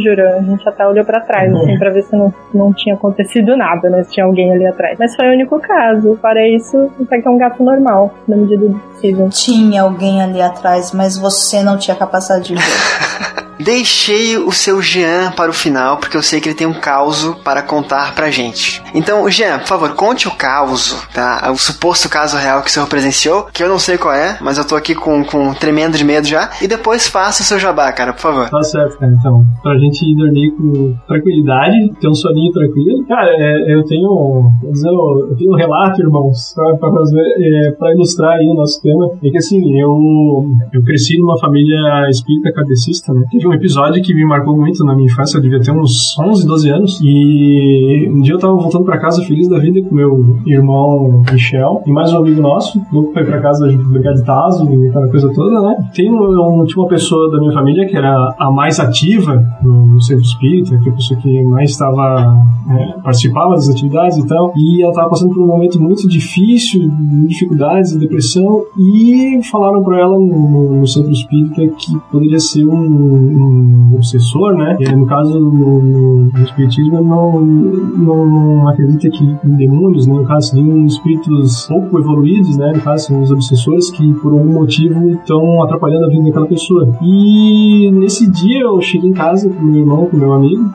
Juro, 0.00 0.28
a 0.28 0.42
gente 0.42 0.68
até 0.68 0.86
olhou 0.86 1.04
pra 1.04 1.20
trás, 1.20 1.52
assim, 1.52 1.78
pra 1.78 1.90
ver 1.90 2.02
se 2.02 2.14
não, 2.14 2.32
não 2.54 2.72
tinha 2.72 2.94
acontecido 2.94 3.56
nada, 3.56 3.88
né? 3.90 4.04
Se 4.04 4.12
tinha 4.12 4.26
alguém 4.26 4.49
ali 4.52 4.66
atrás. 4.66 4.96
Mas 4.98 5.14
foi 5.14 5.28
o 5.28 5.32
único 5.32 5.58
caso. 5.60 6.18
Para 6.20 6.46
isso, 6.48 6.90
até 7.00 7.20
que 7.20 7.28
é 7.28 7.30
um 7.30 7.38
gato 7.38 7.62
normal, 7.62 8.14
na 8.26 8.36
medida 8.36 8.66
do 8.66 8.78
possível. 8.78 9.28
Tinha 9.30 9.82
alguém 9.82 10.22
ali 10.22 10.40
atrás, 10.40 10.92
mas 10.92 11.18
você 11.18 11.62
não 11.62 11.78
tinha 11.78 11.96
capacidade 11.96 12.44
de 12.44 12.54
ver. 12.54 12.60
deixei 13.60 14.36
o 14.36 14.50
seu 14.52 14.80
Jean 14.82 15.32
para 15.32 15.50
o 15.50 15.54
final, 15.54 15.98
porque 15.98 16.16
eu 16.16 16.22
sei 16.22 16.40
que 16.40 16.48
ele 16.48 16.56
tem 16.56 16.66
um 16.66 16.74
caos 16.74 17.24
para 17.44 17.62
contar 17.62 18.14
pra 18.14 18.30
gente. 18.30 18.82
Então, 18.94 19.28
Jean, 19.30 19.58
por 19.58 19.66
favor, 19.66 19.94
conte 19.94 20.28
o 20.28 20.32
caos, 20.32 20.96
tá? 21.14 21.50
O 21.52 21.56
suposto 21.56 22.08
caso 22.08 22.36
real 22.36 22.62
que 22.62 22.68
o 22.68 22.70
senhor 22.70 22.86
presenciou, 22.88 23.46
que 23.52 23.62
eu 23.62 23.68
não 23.68 23.78
sei 23.78 23.98
qual 23.98 24.14
é, 24.14 24.38
mas 24.40 24.58
eu 24.58 24.66
tô 24.66 24.74
aqui 24.76 24.94
com, 24.94 25.24
com 25.24 25.52
tremendo 25.54 25.96
de 25.96 26.04
medo 26.04 26.26
já. 26.26 26.50
E 26.60 26.66
depois 26.66 27.08
faça 27.08 27.42
o 27.42 27.46
seu 27.46 27.58
jabá, 27.58 27.92
cara, 27.92 28.12
por 28.12 28.20
favor. 28.20 28.50
Tá 28.50 28.62
certo, 28.62 28.98
cara. 28.98 29.12
Então, 29.12 29.44
pra 29.62 29.78
gente 29.78 30.14
dormir 30.16 30.50
com 30.52 30.94
tranquilidade, 31.06 31.92
ter 32.00 32.08
um 32.08 32.14
soninho 32.14 32.52
tranquilo. 32.52 33.04
Cara, 33.06 33.30
é, 33.30 33.74
eu 33.74 33.84
tenho. 33.84 34.50
Dizer, 34.70 34.88
eu 34.88 35.36
tenho 35.36 35.52
um 35.52 35.56
relato, 35.56 36.00
irmãos, 36.00 36.52
pra, 36.54 36.76
pra, 36.76 36.90
fazer, 36.92 37.20
é, 37.20 37.70
pra 37.72 37.92
ilustrar 37.92 38.38
aí 38.38 38.46
o 38.46 38.54
nosso 38.54 38.80
tema. 38.82 39.10
É 39.22 39.30
que 39.30 39.38
assim, 39.38 39.60
eu, 39.78 40.46
eu 40.72 40.82
cresci 40.82 41.18
numa 41.18 41.38
família 41.38 42.08
espírita 42.08 42.52
cadecista, 42.52 43.12
né? 43.12 43.22
Um 43.50 43.54
episódio 43.54 44.02
que 44.02 44.14
me 44.14 44.24
marcou 44.24 44.56
muito 44.56 44.84
na 44.84 44.94
minha 44.94 45.06
infância, 45.06 45.38
eu 45.38 45.42
devia 45.42 45.60
ter 45.60 45.72
uns 45.72 46.16
11, 46.18 46.46
12 46.46 46.70
anos. 46.70 47.00
E 47.02 48.08
um 48.12 48.20
dia 48.20 48.34
eu 48.34 48.38
tava 48.38 48.54
voltando 48.54 48.84
pra 48.84 48.98
casa 48.98 49.22
feliz 49.24 49.48
da 49.48 49.58
vida 49.58 49.82
com 49.82 49.94
meu 49.94 50.38
irmão 50.46 51.22
Michel 51.30 51.82
e 51.86 51.92
mais 51.92 52.12
um 52.12 52.18
amigo 52.18 52.40
nosso. 52.40 52.80
Louco 52.92 53.12
foi 53.12 53.24
pra 53.24 53.40
casa 53.40 53.66
brincar 53.66 54.14
de 54.14 54.24
Tazo 54.24 54.70
e 54.72 54.88
aquela 54.88 55.08
coisa 55.08 55.32
toda, 55.34 55.60
né? 55.60 55.76
Tem 55.94 56.10
um, 56.10 56.64
uma 56.76 56.88
pessoa 56.88 57.30
da 57.30 57.38
minha 57.38 57.52
família 57.52 57.86
que 57.86 57.96
era 57.96 58.34
a 58.38 58.50
mais 58.50 58.78
ativa 58.78 59.42
no, 59.62 59.86
no 59.86 60.00
centro 60.00 60.22
espírita, 60.22 60.78
que 60.78 60.88
é 60.88 60.92
a 60.92 60.94
pessoa 60.94 61.20
que 61.20 61.42
mais 61.42 61.70
estava 61.70 62.36
é, 62.70 63.00
participava 63.02 63.54
das 63.54 63.68
atividades 63.68 64.18
e 64.18 64.26
tal. 64.26 64.52
E 64.56 64.82
ela 64.82 64.90
estava 64.90 65.10
passando 65.10 65.34
por 65.34 65.42
um 65.42 65.46
momento 65.46 65.80
muito 65.80 66.08
difícil, 66.08 66.90
dificuldades, 67.26 67.96
depressão, 67.96 68.64
e 68.78 69.40
falaram 69.50 69.82
para 69.82 70.00
ela 70.00 70.16
no, 70.18 70.80
no, 70.80 70.86
centro 70.86 71.10
espírita 71.10 71.66
que 71.76 71.98
poderia 72.10 72.38
ser 72.38 72.64
um, 72.64 73.39
um 73.40 73.79
obsessor, 74.00 74.54
né? 74.54 74.76
E, 74.80 74.96
no 74.96 75.06
caso, 75.06 75.38
no 75.38 76.30
espiritismo, 76.42 77.02
não, 77.02 77.40
não, 77.40 78.26
não, 78.26 78.68
acredita 78.68 79.08
que 79.10 79.24
em 79.24 79.56
demônios, 79.56 80.06
né? 80.06 80.14
No 80.14 80.24
caso, 80.24 80.50
seriam 80.50 80.86
espíritos 80.86 81.66
pouco 81.66 81.98
evoluídos, 81.98 82.56
né? 82.56 82.72
No 82.74 82.80
caso, 82.80 83.06
são 83.06 83.22
os 83.22 83.30
obsessores 83.30 83.90
que, 83.90 84.12
por 84.14 84.32
algum 84.32 84.52
motivo, 84.52 85.10
estão 85.10 85.62
atrapalhando 85.62 86.06
a 86.06 86.08
vida 86.08 86.24
daquela 86.24 86.46
pessoa. 86.46 86.92
E 87.02 87.90
nesse 87.92 88.30
dia 88.30 88.62
eu 88.62 88.80
cheguei 88.80 89.10
em 89.10 89.12
casa 89.12 89.48
com 89.48 89.62
meu 89.62 89.80
irmão, 89.80 90.06
com 90.06 90.16
meu 90.16 90.32
amigo, 90.32 90.70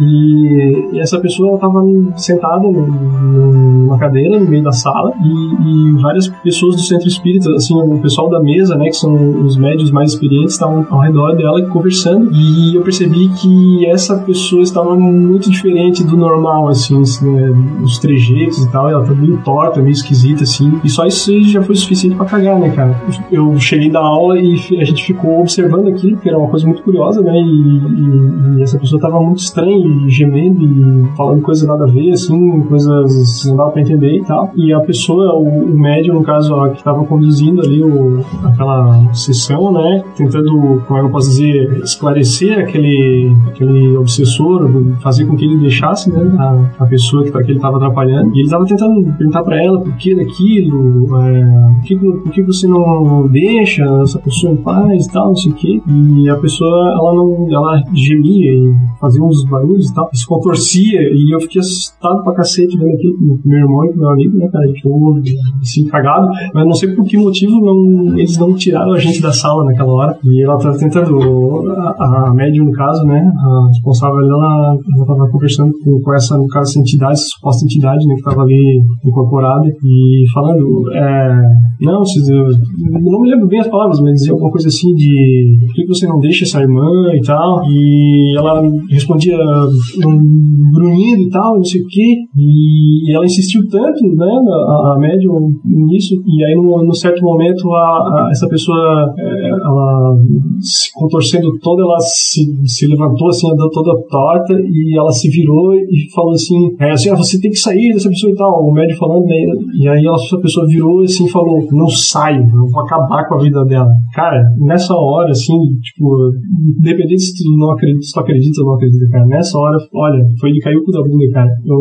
e, 0.00 0.88
e 0.92 1.00
essa 1.00 1.18
pessoa 1.20 1.54
estava 1.54 1.82
sentada 2.16 2.66
numa 2.68 3.98
cadeira 3.98 4.38
no 4.38 4.48
meio 4.48 4.62
da 4.62 4.72
sala 4.72 5.12
e, 5.22 5.88
e, 5.88 5.92
várias 6.00 6.28
pessoas 6.28 6.76
do 6.76 6.82
centro 6.82 7.08
espírita, 7.08 7.50
assim, 7.52 7.74
o 7.74 7.98
pessoal 7.98 8.28
da 8.30 8.40
mesa, 8.40 8.76
né, 8.76 8.86
que 8.86 8.96
são 8.96 9.14
os 9.42 9.56
médios 9.56 9.90
mais 9.90 10.12
experientes, 10.12 10.54
estavam 10.54 10.86
ao 10.90 11.00
redor 11.00 11.36
dela 11.36 11.62
conversando 11.68 12.30
e 12.32 12.69
eu 12.74 12.82
percebi 12.82 13.28
que 13.28 13.86
essa 13.86 14.16
pessoa 14.18 14.62
estava 14.62 14.94
muito 14.96 15.50
diferente 15.50 16.04
do 16.04 16.16
normal, 16.16 16.68
assim, 16.68 17.00
assim 17.00 17.30
né, 17.30 17.54
os 17.82 17.98
trejeitos 17.98 18.62
e 18.64 18.70
tal, 18.70 18.88
ela 18.88 19.02
estava 19.02 19.18
meio 19.18 19.38
torta, 19.38 19.80
meio 19.80 19.92
esquisita, 19.92 20.44
assim, 20.44 20.80
e 20.84 20.88
só 20.88 21.06
isso 21.06 21.42
já 21.44 21.62
foi 21.62 21.74
suficiente 21.76 22.16
para 22.16 22.26
cagar, 22.26 22.58
né, 22.58 22.70
cara? 22.70 23.00
Eu 23.30 23.58
cheguei 23.58 23.90
da 23.90 24.00
aula 24.00 24.38
e 24.38 24.54
a 24.80 24.84
gente 24.84 25.04
ficou 25.04 25.40
observando 25.40 25.88
aquilo, 25.88 26.16
porque 26.16 26.28
era 26.28 26.38
uma 26.38 26.48
coisa 26.48 26.66
muito 26.66 26.82
curiosa, 26.82 27.20
né, 27.20 27.32
e, 27.32 27.78
e, 27.78 28.58
e 28.58 28.62
essa 28.62 28.78
pessoa 28.78 28.98
estava 28.98 29.20
muito 29.20 29.38
estranha 29.38 29.76
e 29.76 30.08
gemendo 30.08 30.64
e 30.64 31.16
falando 31.16 31.42
coisas 31.42 31.66
nada 31.66 31.84
a 31.84 31.86
ver, 31.86 32.12
assim, 32.12 32.60
coisas 32.62 33.44
não 33.46 33.56
dava 33.56 33.70
pra 33.70 33.82
entender 33.82 34.16
e 34.16 34.24
tal. 34.24 34.52
E 34.56 34.72
a 34.72 34.80
pessoa, 34.80 35.34
o, 35.34 35.64
o 35.64 35.78
médium, 35.78 36.14
no 36.14 36.22
caso, 36.22 36.54
ó, 36.54 36.68
que 36.68 36.78
estava 36.78 37.04
conduzindo 37.04 37.62
ali 37.62 37.82
o, 37.82 38.24
aquela 38.44 39.12
sessão, 39.14 39.72
né, 39.72 40.02
tentando, 40.16 40.82
como 40.86 40.98
é 40.98 41.02
que 41.02 41.06
eu 41.08 41.10
posso 41.10 41.28
dizer, 41.30 41.80
esclarecer 41.82 42.59
aquele, 42.62 43.32
aquele 43.48 43.96
obsessor, 43.96 44.68
fazer 45.00 45.26
com 45.26 45.36
que 45.36 45.44
ele 45.44 45.58
deixasse, 45.58 46.10
né, 46.10 46.20
a, 46.38 46.84
a 46.84 46.86
pessoa 46.86 47.24
que, 47.24 47.30
que 47.30 47.38
ele 47.38 47.54
estava 47.54 47.76
atrapalhando. 47.76 48.30
E 48.34 48.38
ele 48.38 48.44
estava 48.44 48.64
tentando 48.64 49.02
perguntar 49.16 49.42
para 49.42 49.62
ela 49.62 49.80
por 49.80 49.94
que 49.96 50.14
daquilo, 50.14 51.18
é, 51.18 51.70
por, 51.74 51.82
que, 51.84 51.96
por 51.96 52.32
que 52.32 52.42
você 52.42 52.66
não 52.66 53.26
deixa 53.28 53.84
essa 54.02 54.18
pessoa 54.18 54.52
em 54.52 54.56
paz 54.56 55.06
e 55.06 55.12
tal, 55.12 55.28
não 55.28 55.36
sei 55.36 55.52
o 55.52 55.54
quê. 55.54 55.80
E 55.88 56.28
a 56.28 56.36
pessoa, 56.36 56.92
ela 56.92 57.14
não, 57.14 57.48
ela 57.50 57.82
gemia 57.94 58.52
e 58.52 58.74
fazia 59.00 59.22
uns 59.22 59.44
barulhos 59.44 59.90
e 59.90 59.94
tal, 59.94 60.08
se 60.12 60.26
contorcia, 60.26 61.00
e 61.00 61.34
eu 61.34 61.40
fiquei 61.40 61.60
assustado 61.60 62.22
pra 62.22 62.34
cacete 62.34 62.76
vendo 62.76 62.94
aquilo 62.94 63.40
meu 63.44 63.58
irmão 63.58 63.84
e 63.86 63.96
meu 63.96 64.08
amigo, 64.10 64.36
né, 64.36 64.48
cara, 64.48 64.66
gente 64.66 64.82
ficou 64.82 65.20
assim, 65.60 65.86
cagado, 65.86 66.28
mas 66.54 66.64
não 66.64 66.72
sei 66.72 66.94
por 66.94 67.04
que 67.04 67.16
motivo 67.16 67.60
não, 67.60 68.18
eles 68.18 68.36
não 68.38 68.54
tiraram 68.54 68.92
a 68.92 68.98
gente 68.98 69.20
da 69.20 69.32
sala 69.32 69.64
naquela 69.64 69.92
hora, 69.92 70.18
e 70.24 70.42
ela 70.42 70.58
tava 70.58 70.78
tentando, 70.78 71.70
a, 71.70 72.28
a 72.28 72.34
no 72.58 72.72
caso, 72.72 73.04
né, 73.04 73.20
a 73.20 73.68
responsável 73.68 74.18
ela, 74.18 74.76
ela 74.96 75.06
tava 75.06 75.30
conversando 75.30 75.72
com, 75.84 76.00
com 76.00 76.14
essa, 76.14 76.36
no 76.36 76.46
caso, 76.48 76.70
essa 76.70 76.80
entidade, 76.80 77.12
essa 77.12 77.28
suposta 77.34 77.64
entidade, 77.64 78.06
né, 78.06 78.14
que 78.14 78.22
tava 78.22 78.42
ali 78.42 78.80
incorporada, 79.04 79.66
e 79.68 80.24
falando, 80.32 80.92
é, 80.92 81.38
não, 81.80 82.02
não 82.02 83.20
me 83.20 83.30
lembro 83.30 83.48
bem 83.48 83.60
as 83.60 83.68
palavras, 83.68 84.00
mas 84.00 84.14
dizia 84.14 84.32
alguma 84.32 84.50
coisa 84.50 84.68
assim 84.68 84.94
de 84.94 85.58
por 85.66 85.74
que 85.74 85.86
você 85.86 86.06
não 86.06 86.18
deixa 86.18 86.44
essa 86.44 86.60
irmã 86.60 87.14
e 87.14 87.20
tal, 87.20 87.62
e 87.66 88.34
ela 88.36 88.62
respondia 88.90 89.36
um 89.36 90.70
grunhido 90.72 91.22
e 91.22 91.30
tal, 91.30 91.56
não 91.56 91.64
sei 91.64 91.80
o 91.80 91.86
que, 91.86 92.16
e 92.36 93.14
ela 93.14 93.24
insistiu 93.24 93.62
tanto, 93.68 94.02
né, 94.16 94.26
a, 94.26 94.94
a 94.94 94.98
médium 94.98 95.48
nisso, 95.64 96.14
e 96.26 96.44
aí 96.44 96.54
no, 96.54 96.84
no 96.84 96.94
certo 96.94 97.22
momento 97.22 97.70
a, 97.72 97.80
a, 97.80 98.28
essa 98.30 98.48
pessoa, 98.48 99.12
é, 99.18 99.48
ela 99.50 100.16
se 100.60 100.92
contorcendo 100.94 101.48
toda, 101.62 101.82
ela 101.82 101.98
se, 102.00 102.39
se 102.64 102.86
levantou 102.86 103.28
assim, 103.28 103.50
andando 103.50 103.70
toda 103.70 104.02
torta, 104.08 104.54
e 104.54 104.98
ela 104.98 105.10
se 105.10 105.28
virou 105.28 105.74
e 105.74 106.10
falou 106.14 106.32
assim, 106.32 106.56
é, 106.78 106.90
assim, 106.90 107.10
ah, 107.10 107.16
você 107.16 107.40
tem 107.40 107.50
que 107.50 107.58
sair 107.58 107.92
dessa 107.92 108.08
pessoa 108.08 108.32
e 108.32 108.36
tal, 108.36 108.64
o 108.64 108.72
médium 108.72 108.98
falando, 108.98 109.24
né, 109.24 109.36
e 109.78 109.88
aí 109.88 110.04
essa 110.06 110.38
pessoa 110.38 110.66
virou 110.66 111.02
assim 111.02 111.26
e 111.26 111.30
falou, 111.30 111.66
não 111.72 111.88
saio, 111.88 112.42
eu 112.42 112.66
vou 112.70 112.82
acabar 112.82 113.26
com 113.28 113.34
a 113.36 113.42
vida 113.42 113.64
dela. 113.64 113.88
Cara, 114.14 114.42
nessa 114.58 114.94
hora, 114.94 115.30
assim, 115.30 115.56
tipo, 115.82 116.30
independente 116.78 117.22
se 117.22 117.34
tu 117.34 117.56
não 117.56 117.72
acredita, 117.72 118.02
se 118.02 118.12
tu 118.12 118.20
acredita 118.20 118.60
ou 118.60 118.66
não 118.68 118.74
acredita, 118.74 119.08
cara, 119.10 119.26
nessa 119.26 119.58
hora, 119.58 119.78
olha, 119.94 120.24
foi 120.40 120.52
de 120.52 120.60
cair 120.60 120.76
o 120.76 120.84
cu 120.84 120.92
da 120.92 121.02
bunda, 121.02 121.30
cara. 121.32 121.50
Eu, 121.64 121.78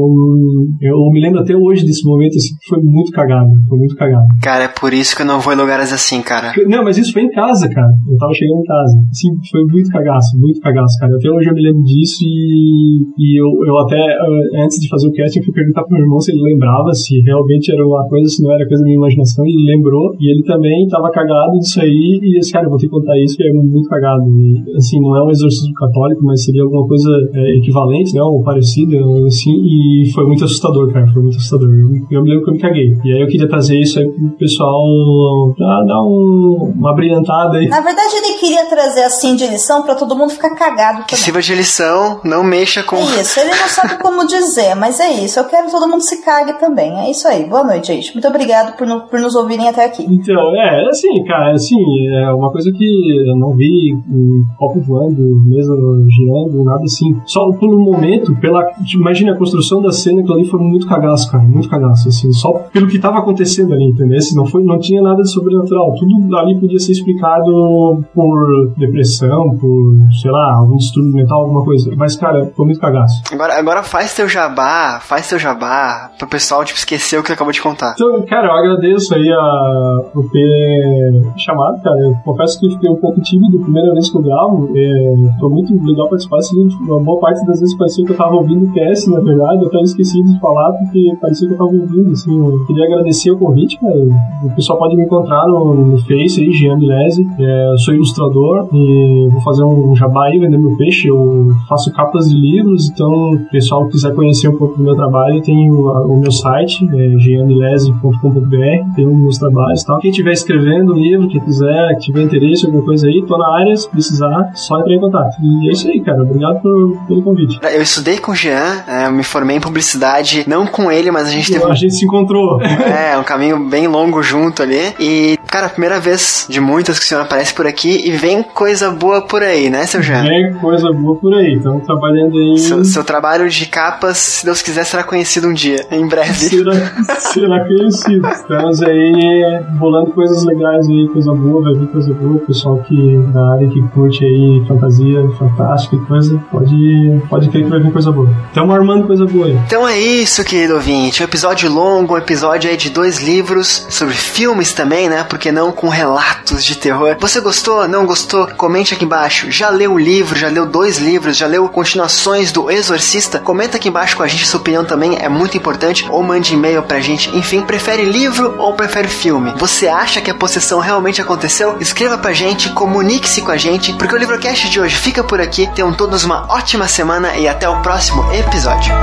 eu 0.81 1.11
me 1.11 1.21
lembro 1.21 1.39
até 1.39 1.55
hoje 1.55 1.85
desse 1.85 2.05
momento, 2.05 2.37
assim, 2.37 2.55
que 2.59 2.67
foi 2.67 2.79
muito 2.81 3.11
cagado, 3.11 3.49
foi 3.67 3.77
muito 3.77 3.95
cagado. 3.95 4.25
Cara, 4.41 4.63
é 4.65 4.67
por 4.67 4.93
isso 4.93 5.15
que 5.15 5.21
eu 5.21 5.25
não 5.25 5.39
vou 5.39 5.53
em 5.53 5.57
lugares 5.57 5.91
assim, 5.91 6.21
cara. 6.21 6.53
Não, 6.67 6.83
mas 6.83 6.97
isso 6.97 7.13
foi 7.13 7.23
em 7.23 7.31
casa, 7.31 7.69
cara. 7.69 7.89
Eu 8.07 8.17
tava 8.17 8.33
chegando 8.33 8.59
em 8.59 8.65
casa. 8.65 8.97
Assim, 9.09 9.29
foi 9.51 9.63
muito 9.65 9.89
cagaço, 9.89 10.38
muito 10.39 10.59
cagaço, 10.61 10.95
cara. 10.99 11.11
Até 11.15 11.29
hoje 11.29 11.49
eu 11.49 11.53
me 11.53 11.61
lembro 11.61 11.83
disso 11.83 12.23
e, 12.23 13.03
e 13.17 13.39
eu, 13.39 13.49
eu 13.67 13.77
até, 13.83 13.99
eh, 13.99 14.63
antes 14.63 14.79
de 14.79 14.87
fazer 14.87 15.07
o 15.07 15.11
cast, 15.11 15.37
eu 15.37 15.43
fui 15.43 15.53
perguntar 15.53 15.83
pro 15.83 15.93
meu 15.93 16.03
irmão 16.03 16.19
se 16.19 16.31
ele 16.31 16.41
lembrava, 16.41 16.93
se 16.93 17.19
realmente 17.21 17.71
era 17.71 17.85
uma 17.85 18.07
coisa, 18.07 18.27
se 18.27 18.41
não 18.41 18.51
era 18.53 18.67
coisa 18.67 18.81
da 18.81 18.87
minha 18.87 18.97
imaginação, 18.97 19.45
e 19.45 19.51
ele 19.51 19.75
lembrou, 19.75 20.15
e 20.19 20.31
ele 20.31 20.43
também 20.43 20.87
tava 20.87 21.11
cagado 21.11 21.59
disso 21.59 21.81
aí, 21.81 22.19
e 22.23 22.39
esse 22.39 22.51
cara, 22.51 22.65
eu 22.65 22.69
vou 22.69 22.79
ter 22.79 22.87
que 22.87 22.95
contar 22.95 23.17
isso, 23.19 23.35
que 23.35 23.43
é 23.43 23.51
muito 23.51 23.89
cagado. 23.89 24.23
E, 24.23 24.75
assim, 24.77 24.99
não 25.01 25.15
é 25.15 25.23
um 25.23 25.29
exorcismo 25.29 25.73
católico, 25.73 26.23
mas 26.23 26.43
seria 26.43 26.63
alguma 26.63 26.87
coisa 26.87 27.09
é, 27.33 27.57
equivalente, 27.57 28.13
né, 28.15 28.21
ou 28.21 28.41
parecida, 28.43 28.97
assim, 29.27 29.51
e 29.51 30.09
foi 30.13 30.25
muito 30.25 30.45
assustador, 30.45 30.91
cara, 30.91 31.07
foi 31.07 31.21
muito 31.21 31.37
assustador. 31.37 31.69
Eu, 31.69 31.89
eu 32.11 32.23
me 32.23 32.29
lembro 32.29 32.45
que 32.45 32.49
eu 32.49 32.53
me 32.53 32.59
caguei. 32.59 32.89
E 33.03 33.13
aí 33.13 33.21
eu 33.21 33.27
queria 33.27 33.47
trazer 33.47 33.79
isso 33.79 33.99
aí 33.99 34.07
pro 34.07 34.37
pessoal 34.37 35.53
pra 35.55 35.83
dar 35.85 36.01
um, 36.03 36.73
uma 36.77 36.93
brilhantada 36.95 37.57
aí. 37.57 37.67
Na 37.67 37.81
verdade, 37.81 38.15
ele 38.15 38.39
queria 38.39 38.65
trazer 38.65 39.03
assim 39.03 39.35
de 39.35 39.47
lição 39.47 39.83
pra 39.83 39.95
todo 39.95 40.15
mundo 40.15 40.28
ficar 40.29 40.55
cagado 40.55 41.05
Que 41.05 41.15
sirva 41.15 41.41
de 41.41 41.53
lição, 41.53 42.19
não 42.23 42.43
mexa 42.43 42.83
com... 42.83 42.97
É 42.97 43.01
isso, 43.21 43.39
ele 43.39 43.51
não 43.51 43.67
sabe 43.67 43.97
como 44.01 44.25
dizer, 44.25 44.75
mas 44.75 44.99
é 44.99 45.11
isso, 45.11 45.39
eu 45.39 45.45
quero 45.45 45.65
que 45.65 45.71
todo 45.71 45.87
mundo 45.87 46.01
se 46.01 46.21
cague 46.23 46.53
também, 46.53 46.99
é 46.99 47.11
isso 47.11 47.27
aí. 47.27 47.45
Boa 47.45 47.63
noite, 47.63 47.87
gente. 47.87 48.13
Muito 48.13 48.27
obrigado 48.27 48.77
por, 48.77 48.85
no, 48.85 49.01
por 49.01 49.19
nos 49.19 49.35
ouvirem 49.35 49.67
até 49.67 49.85
aqui. 49.85 50.05
Então, 50.09 50.55
é, 50.55 50.87
assim, 50.89 51.23
cara, 51.23 51.53
assim, 51.53 51.77
é 52.15 52.31
uma 52.31 52.51
coisa 52.51 52.71
que 52.71 53.29
eu 53.29 53.35
não 53.37 53.55
vi 53.55 53.93
um 54.09 54.43
copo 54.57 54.79
voando, 54.81 55.21
mesa 55.45 55.73
girando, 56.09 56.63
nada 56.63 56.83
assim. 56.83 57.19
Só 57.25 57.51
por 57.51 57.73
um 57.73 57.83
momento, 57.83 58.35
pela. 58.35 58.61
Imagina 58.93 59.33
a 59.33 59.37
construção 59.37 59.81
da 59.81 59.91
cena, 59.91 60.21
aquilo 60.21 60.35
ali 60.35 60.45
foi 60.45 60.59
muito 60.59 60.87
cagaço, 60.87 61.31
cara. 61.31 61.43
Muito 61.43 61.69
cagaço, 61.69 62.09
assim. 62.09 62.31
Só 62.31 62.53
pelo 62.71 62.87
que 62.87 62.99
tava 62.99 63.19
acontecendo 63.19 63.73
ali, 63.73 63.85
entendeu? 63.85 64.19
Não, 64.35 64.45
foi, 64.45 64.63
não 64.63 64.79
tinha 64.79 65.01
nada 65.01 65.21
de 65.21 65.31
sobrenatural. 65.31 65.93
Tudo 65.95 66.35
ali 66.37 66.59
podia 66.59 66.79
ser 66.79 66.91
explicado 66.91 68.03
por 68.13 68.73
depressão, 68.77 69.55
por, 69.57 69.93
sei 70.19 70.31
lá, 70.31 70.55
algum 70.55 70.75
distúrbio 70.77 71.13
mental, 71.13 71.41
alguma 71.41 71.63
coisa. 71.63 71.91
Mas, 71.95 72.15
cara, 72.15 72.51
foi 72.55 72.65
muito 72.65 72.79
cagaço. 72.79 73.21
Agora, 73.31 73.57
agora 73.57 73.83
faz 73.83 74.13
teu 74.13 74.27
jabá, 74.27 74.99
faz 75.01 75.29
teu 75.29 75.39
jabá, 75.39 76.11
pro 76.17 76.27
pessoal, 76.27 76.63
tipo, 76.63 76.77
esquecer 76.77 77.19
o 77.19 77.23
que 77.23 77.31
acabou 77.31 77.53
de 77.53 77.61
contar. 77.61 77.93
Então, 77.95 78.21
cara, 78.23 78.47
eu 78.47 78.53
agradeço 78.53 79.13
aí 79.15 79.31
a, 79.31 80.01
por 80.13 80.29
ter 80.29 81.23
chamado, 81.37 81.81
cara. 81.81 81.99
Eu 81.99 82.15
confesso 82.23 82.59
que 82.59 82.69
fiquei 82.69 82.89
um 82.89 82.95
pouco 82.95 83.21
tímido, 83.21 83.59
primeira 83.59 83.91
vez 83.93 84.09
que 84.09 84.17
eu 84.17 84.21
gravo. 84.21 84.69
É, 84.75 85.39
foi 85.39 85.49
muito 85.49 85.73
legal 85.85 86.09
participar, 86.09 86.37
assim, 86.37 86.67
uma 86.81 86.99
boa 86.99 87.19
parte 87.19 87.45
das 87.45 87.59
vezes 87.59 87.77
parecia 87.77 88.05
que 88.05 88.11
eu 88.11 88.17
tava 88.17 88.35
ouvindo 88.35 88.65
o 88.65 88.73
cast, 88.73 89.09
na 89.09 89.19
verdade, 89.19 89.61
eu 89.61 89.67
até 89.67 89.79
esqueci 89.81 90.21
de 90.23 90.39
falar, 90.39 90.71
porque 90.73 91.17
parecia 91.21 91.47
que 91.47 91.53
eu 91.53 91.57
tava 91.57 91.71
ouvindo, 91.71 92.11
assim. 92.11 92.37
Eu 92.37 92.65
queria 92.65 92.85
agradecer 92.85 93.31
o 93.31 93.37
convite, 93.37 93.79
cara. 93.79 93.95
O 94.43 94.55
pessoal 94.55 94.77
pode 94.79 94.95
me 94.95 95.03
encontrar 95.03 95.47
no, 95.47 95.73
no 95.73 95.97
Face 95.99 96.41
aí, 96.41 96.51
Jean 96.51 96.77
Milese. 96.77 97.27
É, 97.39 97.71
eu 97.71 97.77
sou 97.77 97.93
ilustrador 97.93 98.67
e 98.73 99.27
vou 99.31 99.41
fazer 99.41 99.63
um 99.63 99.95
jabá 99.95 100.08
aí, 100.17 100.39
vender 100.39 100.57
meu 100.57 100.75
peixe. 100.77 101.07
Eu 101.07 101.53
faço 101.67 101.91
capas 101.93 102.29
de 102.29 102.35
livros, 102.35 102.89
então 102.89 103.33
o 103.33 103.49
pessoal 103.51 103.85
que 103.85 103.91
quiser 103.91 104.13
conhecer 104.13 104.47
um 104.47 104.57
pouco 104.57 104.77
do 104.77 104.83
meu 104.83 104.95
trabalho, 104.95 105.41
tem 105.41 105.69
o, 105.69 105.89
o 105.89 106.19
meu 106.19 106.31
site, 106.31 106.87
é 106.93 107.19
gianilese.com.br, 107.19 108.95
tem 108.95 109.07
os 109.07 109.17
meus 109.17 109.37
trabalhos 109.37 109.81
e 109.81 109.85
tal. 109.85 109.99
Quem 109.99 110.11
estiver 110.11 110.31
escrevendo 110.31 110.93
livro, 110.93 111.27
quem 111.27 111.41
quiser, 111.41 111.97
tiver 111.99 112.21
interesse 112.21 112.65
alguma 112.65 112.83
coisa 112.83 113.07
aí, 113.07 113.23
tô 113.27 113.37
na 113.37 113.59
área, 113.59 113.75
se 113.75 113.89
precisar, 113.89 114.51
só 114.55 114.79
entrar 114.79 114.93
em 114.93 114.99
contato. 114.99 115.35
E 115.41 115.69
é 115.69 115.71
isso 115.71 115.87
aí, 115.87 116.01
cara. 116.01 116.21
Obrigado 116.21 116.61
por, 116.61 116.97
pelo 117.07 117.21
convite. 117.21 117.59
Eu 117.63 117.81
estudei 117.81 118.17
com 118.17 118.31
o 118.31 118.35
Jean, 118.35 118.83
é, 118.87 119.07
eu 119.07 119.11
me 119.11 119.23
formei 119.23 119.57
em 119.57 119.61
publicidade, 119.61 120.45
não 120.47 120.65
com 120.65 120.91
ele, 120.91 121.11
mas 121.11 121.27
a 121.27 121.31
gente 121.31 121.51
teve. 121.51 121.65
A 121.65 121.73
gente 121.73 121.93
se 121.93 122.05
encontrou. 122.05 122.59
É, 122.89 123.17
um 123.17 123.23
caminho 123.23 123.69
bem 123.69 123.87
longo 123.87 124.21
junto 124.23 124.63
ali. 124.63 124.93
E, 124.99 125.37
cara, 125.47 125.69
primeira 125.69 125.99
vez 125.99 126.47
de 126.49 126.59
muitas 126.59 126.97
que 126.97 127.05
o 127.05 127.07
senhor 127.07 127.21
aparece 127.21 127.53
por 127.53 127.67
aqui 127.67 128.01
e 128.05 128.11
vem 128.11 128.41
coisa 128.41 128.91
boa 128.91 129.21
por 129.21 129.43
aí, 129.43 129.69
né, 129.69 129.85
seu 129.85 129.98
Jean? 130.01 130.23
Vem 130.23 130.53
coisa 130.53 130.91
boa 130.91 131.15
por 131.15 131.33
aí. 131.33 131.55
Estamos 131.55 131.85
trabalhando 131.85 132.37
aí. 132.37 132.57
Seu, 132.57 132.83
seu, 132.83 133.03
trabalho 133.03 133.49
de 133.49 133.65
capas, 133.65 134.17
se 134.17 134.45
Deus 134.45 134.61
quiser, 134.61 134.83
será 134.83 135.03
conhecido 135.03 135.47
um 135.47 135.53
dia, 135.53 135.85
em 135.91 136.07
breve. 136.07 136.33
Será, 136.33 136.73
será 137.19 137.65
conhecido. 137.65 138.27
Estamos 138.27 138.81
aí 138.83 139.63
bolando 139.77 140.11
coisas 140.11 140.43
legais 140.43 140.87
aí, 140.87 141.07
coisa 141.11 141.33
boa, 141.33 141.63
vai 141.63 141.73
vir 141.73 141.87
coisa 141.87 142.13
boa. 142.13 142.39
Pessoal 142.39 142.77
que 142.79 143.17
da 143.33 143.53
área 143.53 143.67
que 143.67 143.81
curte 143.89 144.23
aí 144.23 144.63
fantasia, 144.67 145.27
fantástica 145.37 145.95
e 145.95 145.99
coisa, 145.99 146.39
pode, 146.51 147.21
pode 147.29 147.49
crer 147.49 147.63
que 147.63 147.69
vai 147.69 147.79
vir 147.79 147.91
coisa 147.91 148.11
boa. 148.11 148.29
Estamos 148.47 148.75
armando 148.75 149.07
coisa 149.07 149.25
boa 149.25 149.47
aí. 149.47 149.59
Então 149.65 149.87
é 149.87 149.99
isso, 149.99 150.43
querido 150.43 150.75
ouvinte. 150.75 151.21
Um 151.21 151.25
episódio 151.25 151.69
longo, 151.69 152.13
um 152.13 152.17
episódio 152.17 152.69
aí 152.69 152.77
de 152.77 152.89
dois 152.89 153.19
livros 153.19 153.85
sobre 153.89 154.13
filmes 154.13 154.73
também, 154.73 155.09
né? 155.09 155.23
Porque 155.23 155.51
não 155.51 155.71
com 155.71 155.89
relatos 155.89 156.63
de 156.63 156.75
terror. 156.77 157.15
Você 157.19 157.39
gostou? 157.41 157.87
Não 157.87 158.05
gostou? 158.05 158.47
Comente 158.55 158.93
aqui 158.93 159.05
embaixo. 159.05 159.51
Já 159.51 159.69
leu 159.69 159.88
o 159.93 159.99
livro? 159.99 160.37
Já 160.37 160.47
leu 160.47 160.65
dois 160.65 160.97
livros? 160.97 161.37
Já 161.37 161.47
leu 161.47 161.67
continuações 161.69 162.51
do 162.51 162.69
Exorcista? 162.69 163.39
Comenta 163.39 163.77
aqui 163.77 163.89
embaixo 163.89 164.15
com 164.15 164.23
a 164.23 164.27
gente 164.27 164.47
sua 164.47 164.59
opinião 164.59 164.85
também, 164.85 165.17
é 165.19 165.29
muito 165.29 165.57
importante. 165.57 166.07
Ou 166.09 166.23
mande 166.23 166.53
e-mail 166.53 166.83
pra 166.83 166.99
gente. 166.99 167.35
Enfim, 167.37 167.61
prefere 167.61 168.03
livro 168.03 168.55
ou 168.57 168.73
prefere 168.73 169.07
filme? 169.07 169.53
Você 169.57 169.87
acha 169.87 170.21
que 170.21 170.31
a 170.31 170.35
possessão 170.35 170.79
realmente 170.79 171.21
aconteceu? 171.21 171.77
Escreva 171.79 172.17
pra 172.17 172.33
gente, 172.33 172.69
comunique-se 172.69 173.41
com 173.41 173.51
a 173.51 173.57
gente, 173.57 173.93
porque 173.93 174.15
o 174.15 174.17
Livrocast 174.17 174.69
de 174.69 174.79
hoje 174.79 174.95
fica 174.95 175.23
por 175.23 175.41
aqui. 175.41 175.67
Tenham 175.73 175.93
todos 175.93 176.23
uma 176.23 176.45
ótima 176.49 176.87
semana 176.87 177.35
e 177.35 177.47
até 177.47 177.67
o 177.67 177.81
próximo 177.81 178.31
episódio. 178.33 178.93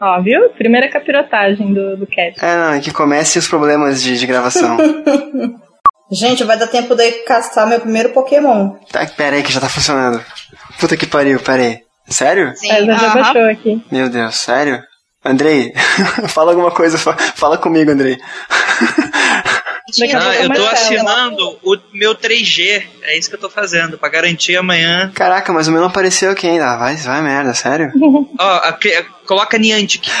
Ó, 0.00 0.22
viu? 0.22 0.48
Primeira 0.50 0.88
capirotagem 0.88 1.72
do, 1.74 1.96
do 1.96 2.06
cast. 2.06 2.44
É, 2.44 2.56
não, 2.56 2.72
é 2.74 2.80
que 2.80 2.92
comece 2.92 3.38
os 3.38 3.48
problemas 3.48 4.02
de, 4.02 4.18
de 4.18 4.26
gravação. 4.26 4.76
Gente, 6.10 6.44
vai 6.44 6.56
dar 6.56 6.68
tempo 6.68 6.94
de 6.94 7.06
eu 7.06 7.24
castar 7.26 7.66
meu 7.66 7.80
primeiro 7.80 8.10
Pokémon. 8.10 8.76
Tá, 8.90 9.04
pera 9.06 9.36
aí 9.36 9.42
que 9.42 9.52
já 9.52 9.60
tá 9.60 9.68
funcionando. 9.68 10.24
Puta 10.80 10.96
que 10.96 11.06
pariu, 11.06 11.38
pera 11.40 11.62
aí. 11.62 11.80
Sério? 12.08 12.56
Sim, 12.56 12.70
é, 12.70 12.84
já 12.86 13.14
baixou 13.14 13.44
aqui. 13.50 13.84
Meu 13.90 14.08
Deus, 14.08 14.36
sério? 14.36 14.82
Andrei, 15.22 15.74
fala 16.28 16.52
alguma 16.52 16.70
coisa, 16.70 16.96
fala 16.96 17.58
comigo, 17.58 17.90
Andrei. 17.90 18.16
Não, 19.96 20.32
eu 20.34 20.50
tô 20.52 20.66
assinando 20.66 21.58
o 21.62 21.78
meu 21.92 22.14
3G. 22.14 22.82
É 23.02 23.16
isso 23.16 23.30
que 23.30 23.36
eu 23.36 23.40
tô 23.40 23.48
fazendo, 23.48 23.96
pra 23.96 24.08
garantir 24.08 24.56
amanhã. 24.56 25.10
Caraca, 25.14 25.52
mas 25.52 25.66
o 25.66 25.72
meu 25.72 25.80
não 25.80 25.88
apareceu 25.88 26.30
aqui 26.30 26.46
ainda. 26.46 26.76
Vai, 26.76 26.96
vai 26.96 27.22
merda, 27.22 27.54
sério? 27.54 27.90
Ó, 28.38 28.60
oh, 28.68 29.26
coloca 29.26 29.56
Niantic. 29.56 30.08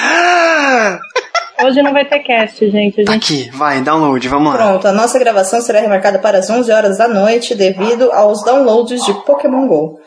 Hoje 1.60 1.82
não 1.82 1.92
vai 1.92 2.04
ter 2.04 2.20
cast, 2.20 2.70
gente. 2.70 3.04
Tá 3.04 3.14
aqui, 3.14 3.50
vai, 3.52 3.80
download, 3.80 4.28
vamos 4.28 4.54
lá. 4.54 4.58
Pronto, 4.58 4.86
a 4.86 4.92
nossa 4.92 5.18
gravação 5.18 5.60
será 5.60 5.80
remarcada 5.80 6.18
para 6.20 6.38
as 6.38 6.48
11 6.48 6.70
horas 6.70 6.98
da 6.98 7.08
noite 7.08 7.52
devido 7.54 8.12
aos 8.12 8.44
downloads 8.44 9.04
de 9.04 9.12
Pokémon 9.24 9.66
GO. 9.66 10.00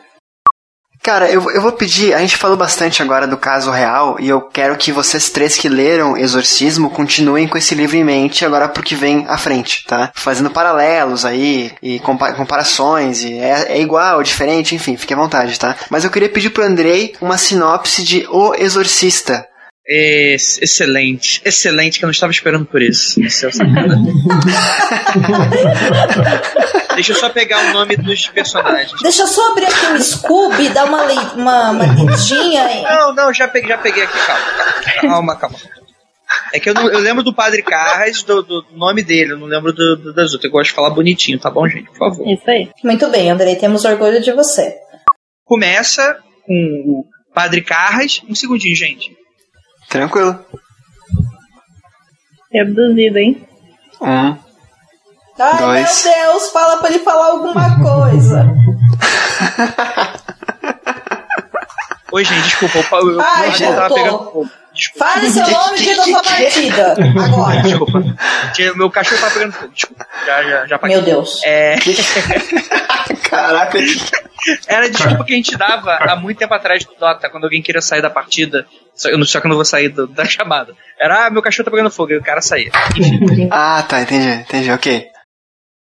Cara, 1.02 1.28
eu, 1.28 1.50
eu 1.50 1.60
vou 1.60 1.72
pedir, 1.72 2.14
a 2.14 2.20
gente 2.20 2.36
falou 2.36 2.56
bastante 2.56 3.02
agora 3.02 3.26
do 3.26 3.36
caso 3.36 3.72
real 3.72 4.16
e 4.20 4.28
eu 4.28 4.40
quero 4.40 4.76
que 4.76 4.92
vocês 4.92 5.30
três 5.30 5.56
que 5.56 5.68
leram 5.68 6.16
Exorcismo 6.16 6.90
continuem 6.90 7.48
com 7.48 7.58
esse 7.58 7.74
livro 7.74 7.96
em 7.96 8.04
mente 8.04 8.44
agora 8.44 8.68
pro 8.68 8.84
que 8.84 8.94
vem 8.94 9.24
à 9.26 9.36
frente, 9.36 9.82
tá? 9.84 10.12
Fazendo 10.14 10.50
paralelos 10.50 11.24
aí 11.24 11.72
e 11.82 11.98
compa 11.98 12.32
comparações 12.34 13.24
e 13.24 13.34
é, 13.34 13.72
é 13.72 13.80
igual, 13.80 14.22
diferente, 14.22 14.76
enfim, 14.76 14.96
fique 14.96 15.12
à 15.12 15.16
vontade, 15.16 15.58
tá? 15.58 15.76
Mas 15.90 16.04
eu 16.04 16.10
queria 16.10 16.28
pedir 16.28 16.50
pro 16.50 16.62
Andrei 16.62 17.16
uma 17.20 17.36
sinopse 17.36 18.04
de 18.04 18.24
O 18.30 18.54
Exorcista, 18.54 19.44
excelente, 20.62 21.42
excelente, 21.44 21.98
que 21.98 22.04
eu 22.04 22.06
não 22.06 22.12
estava 22.12 22.30
esperando 22.30 22.64
por 22.64 22.80
isso. 22.80 23.20
isso 23.20 23.46
é 23.50 23.50
Deixa 26.94 27.12
eu 27.12 27.16
só 27.16 27.28
pegar 27.30 27.58
o 27.58 27.72
nome 27.72 27.96
dos 27.96 28.28
personagens. 28.28 29.00
Deixa 29.00 29.22
eu 29.22 29.26
só 29.26 29.52
abrir 29.52 29.66
aqui 29.66 29.86
o 29.86 30.02
Scooby, 30.02 30.68
dar 30.68 30.84
uma, 30.84 31.02
uma, 31.34 31.70
uma 31.70 31.84
lidinha. 31.84 32.82
Não, 32.82 33.14
não, 33.14 33.32
já 33.32 33.48
peguei, 33.48 33.68
já 33.68 33.78
peguei 33.78 34.02
aqui, 34.02 34.18
calma. 34.26 34.42
Calma, 35.00 35.36
calma. 35.36 35.56
É 36.52 36.60
que 36.60 36.68
eu, 36.68 36.74
não, 36.74 36.88
eu 36.88 36.98
lembro 36.98 37.22
do 37.22 37.34
Padre 37.34 37.62
Carras, 37.62 38.22
do, 38.22 38.42
do, 38.42 38.64
nome 38.72 39.02
dele, 39.02 39.32
eu 39.32 39.38
não 39.38 39.46
lembro 39.46 39.72
do, 39.72 39.96
do, 39.96 40.14
das 40.14 40.32
outras. 40.32 40.44
Eu 40.44 40.50
gosto 40.50 40.70
de 40.70 40.74
falar 40.74 40.90
bonitinho, 40.90 41.38
tá 41.38 41.50
bom, 41.50 41.66
gente? 41.68 41.88
Por 41.90 41.98
favor. 41.98 42.28
Isso 42.28 42.50
aí. 42.50 42.70
Muito 42.82 43.08
bem, 43.10 43.30
Andrei, 43.30 43.56
temos 43.56 43.84
orgulho 43.84 44.20
de 44.20 44.32
você. 44.32 44.74
Começa 45.44 46.18
com 46.42 46.54
o 46.86 47.04
Padre 47.34 47.62
Carras. 47.62 48.22
Um 48.28 48.34
segundinho, 48.34 48.76
gente. 48.76 49.14
Tranquilo. 49.88 50.38
É 52.52 52.60
abduzido, 52.60 53.18
hein? 53.18 53.46
Um. 54.00 54.36
Ai, 55.42 55.58
dois. 55.58 56.04
meu 56.04 56.14
Deus, 56.14 56.50
fala 56.50 56.76
pra 56.76 56.88
ele 56.90 57.00
falar 57.00 57.26
alguma 57.26 57.82
coisa. 57.82 58.46
Oi, 62.12 62.24
gente, 62.24 62.42
desculpa. 62.42 62.78
O, 63.02 63.20
Ai, 63.20 63.48
eu 63.48 63.74
tava 63.74 63.94
pegando 63.94 64.18
fogo. 64.18 64.48
Desculpa. 64.74 65.04
Fale 65.04 65.30
seu 65.30 65.46
nome 65.50 65.82
e 65.82 65.96
da 65.96 66.02
sua 66.04 66.22
partida. 66.22 66.96
Agora. 67.24 67.62
Desculpa. 67.66 68.02
Meu 68.76 68.90
cachorro 68.90 69.20
tá 69.20 69.30
pegando 69.30 69.52
fogo. 69.52 69.72
Desculpa. 69.72 70.06
Já, 70.26 70.42
já, 70.44 70.66
já 70.66 70.80
Meu 70.82 71.02
Deus. 71.02 71.40
É. 71.44 71.76
Caraca. 73.28 73.78
Era 74.68 74.86
a 74.86 74.88
desculpa 74.88 75.24
que 75.24 75.32
a 75.32 75.36
gente 75.36 75.56
dava 75.56 75.94
há 75.94 76.16
muito 76.16 76.38
tempo 76.38 76.52
atrás 76.54 76.84
do 76.84 76.94
Dota, 76.94 77.30
quando 77.30 77.44
alguém 77.44 77.62
queria 77.62 77.80
sair 77.80 78.02
da 78.02 78.10
partida. 78.10 78.66
Só, 78.94 79.08
eu, 79.08 79.24
só 79.24 79.40
que 79.40 79.46
eu 79.46 79.48
não 79.48 79.56
vou 79.56 79.64
sair 79.64 79.88
do, 79.88 80.06
da 80.06 80.24
chamada. 80.24 80.74
Era, 81.00 81.26
ah, 81.26 81.30
meu 81.30 81.42
cachorro 81.42 81.64
tá 81.64 81.70
pegando 81.70 81.90
fogo, 81.90 82.12
e 82.12 82.18
o 82.18 82.22
cara 82.22 82.40
saía. 82.40 82.70
ah, 83.50 83.82
tá, 83.88 84.02
entendi, 84.02 84.28
entendi, 84.28 84.70
ok. 84.70 85.11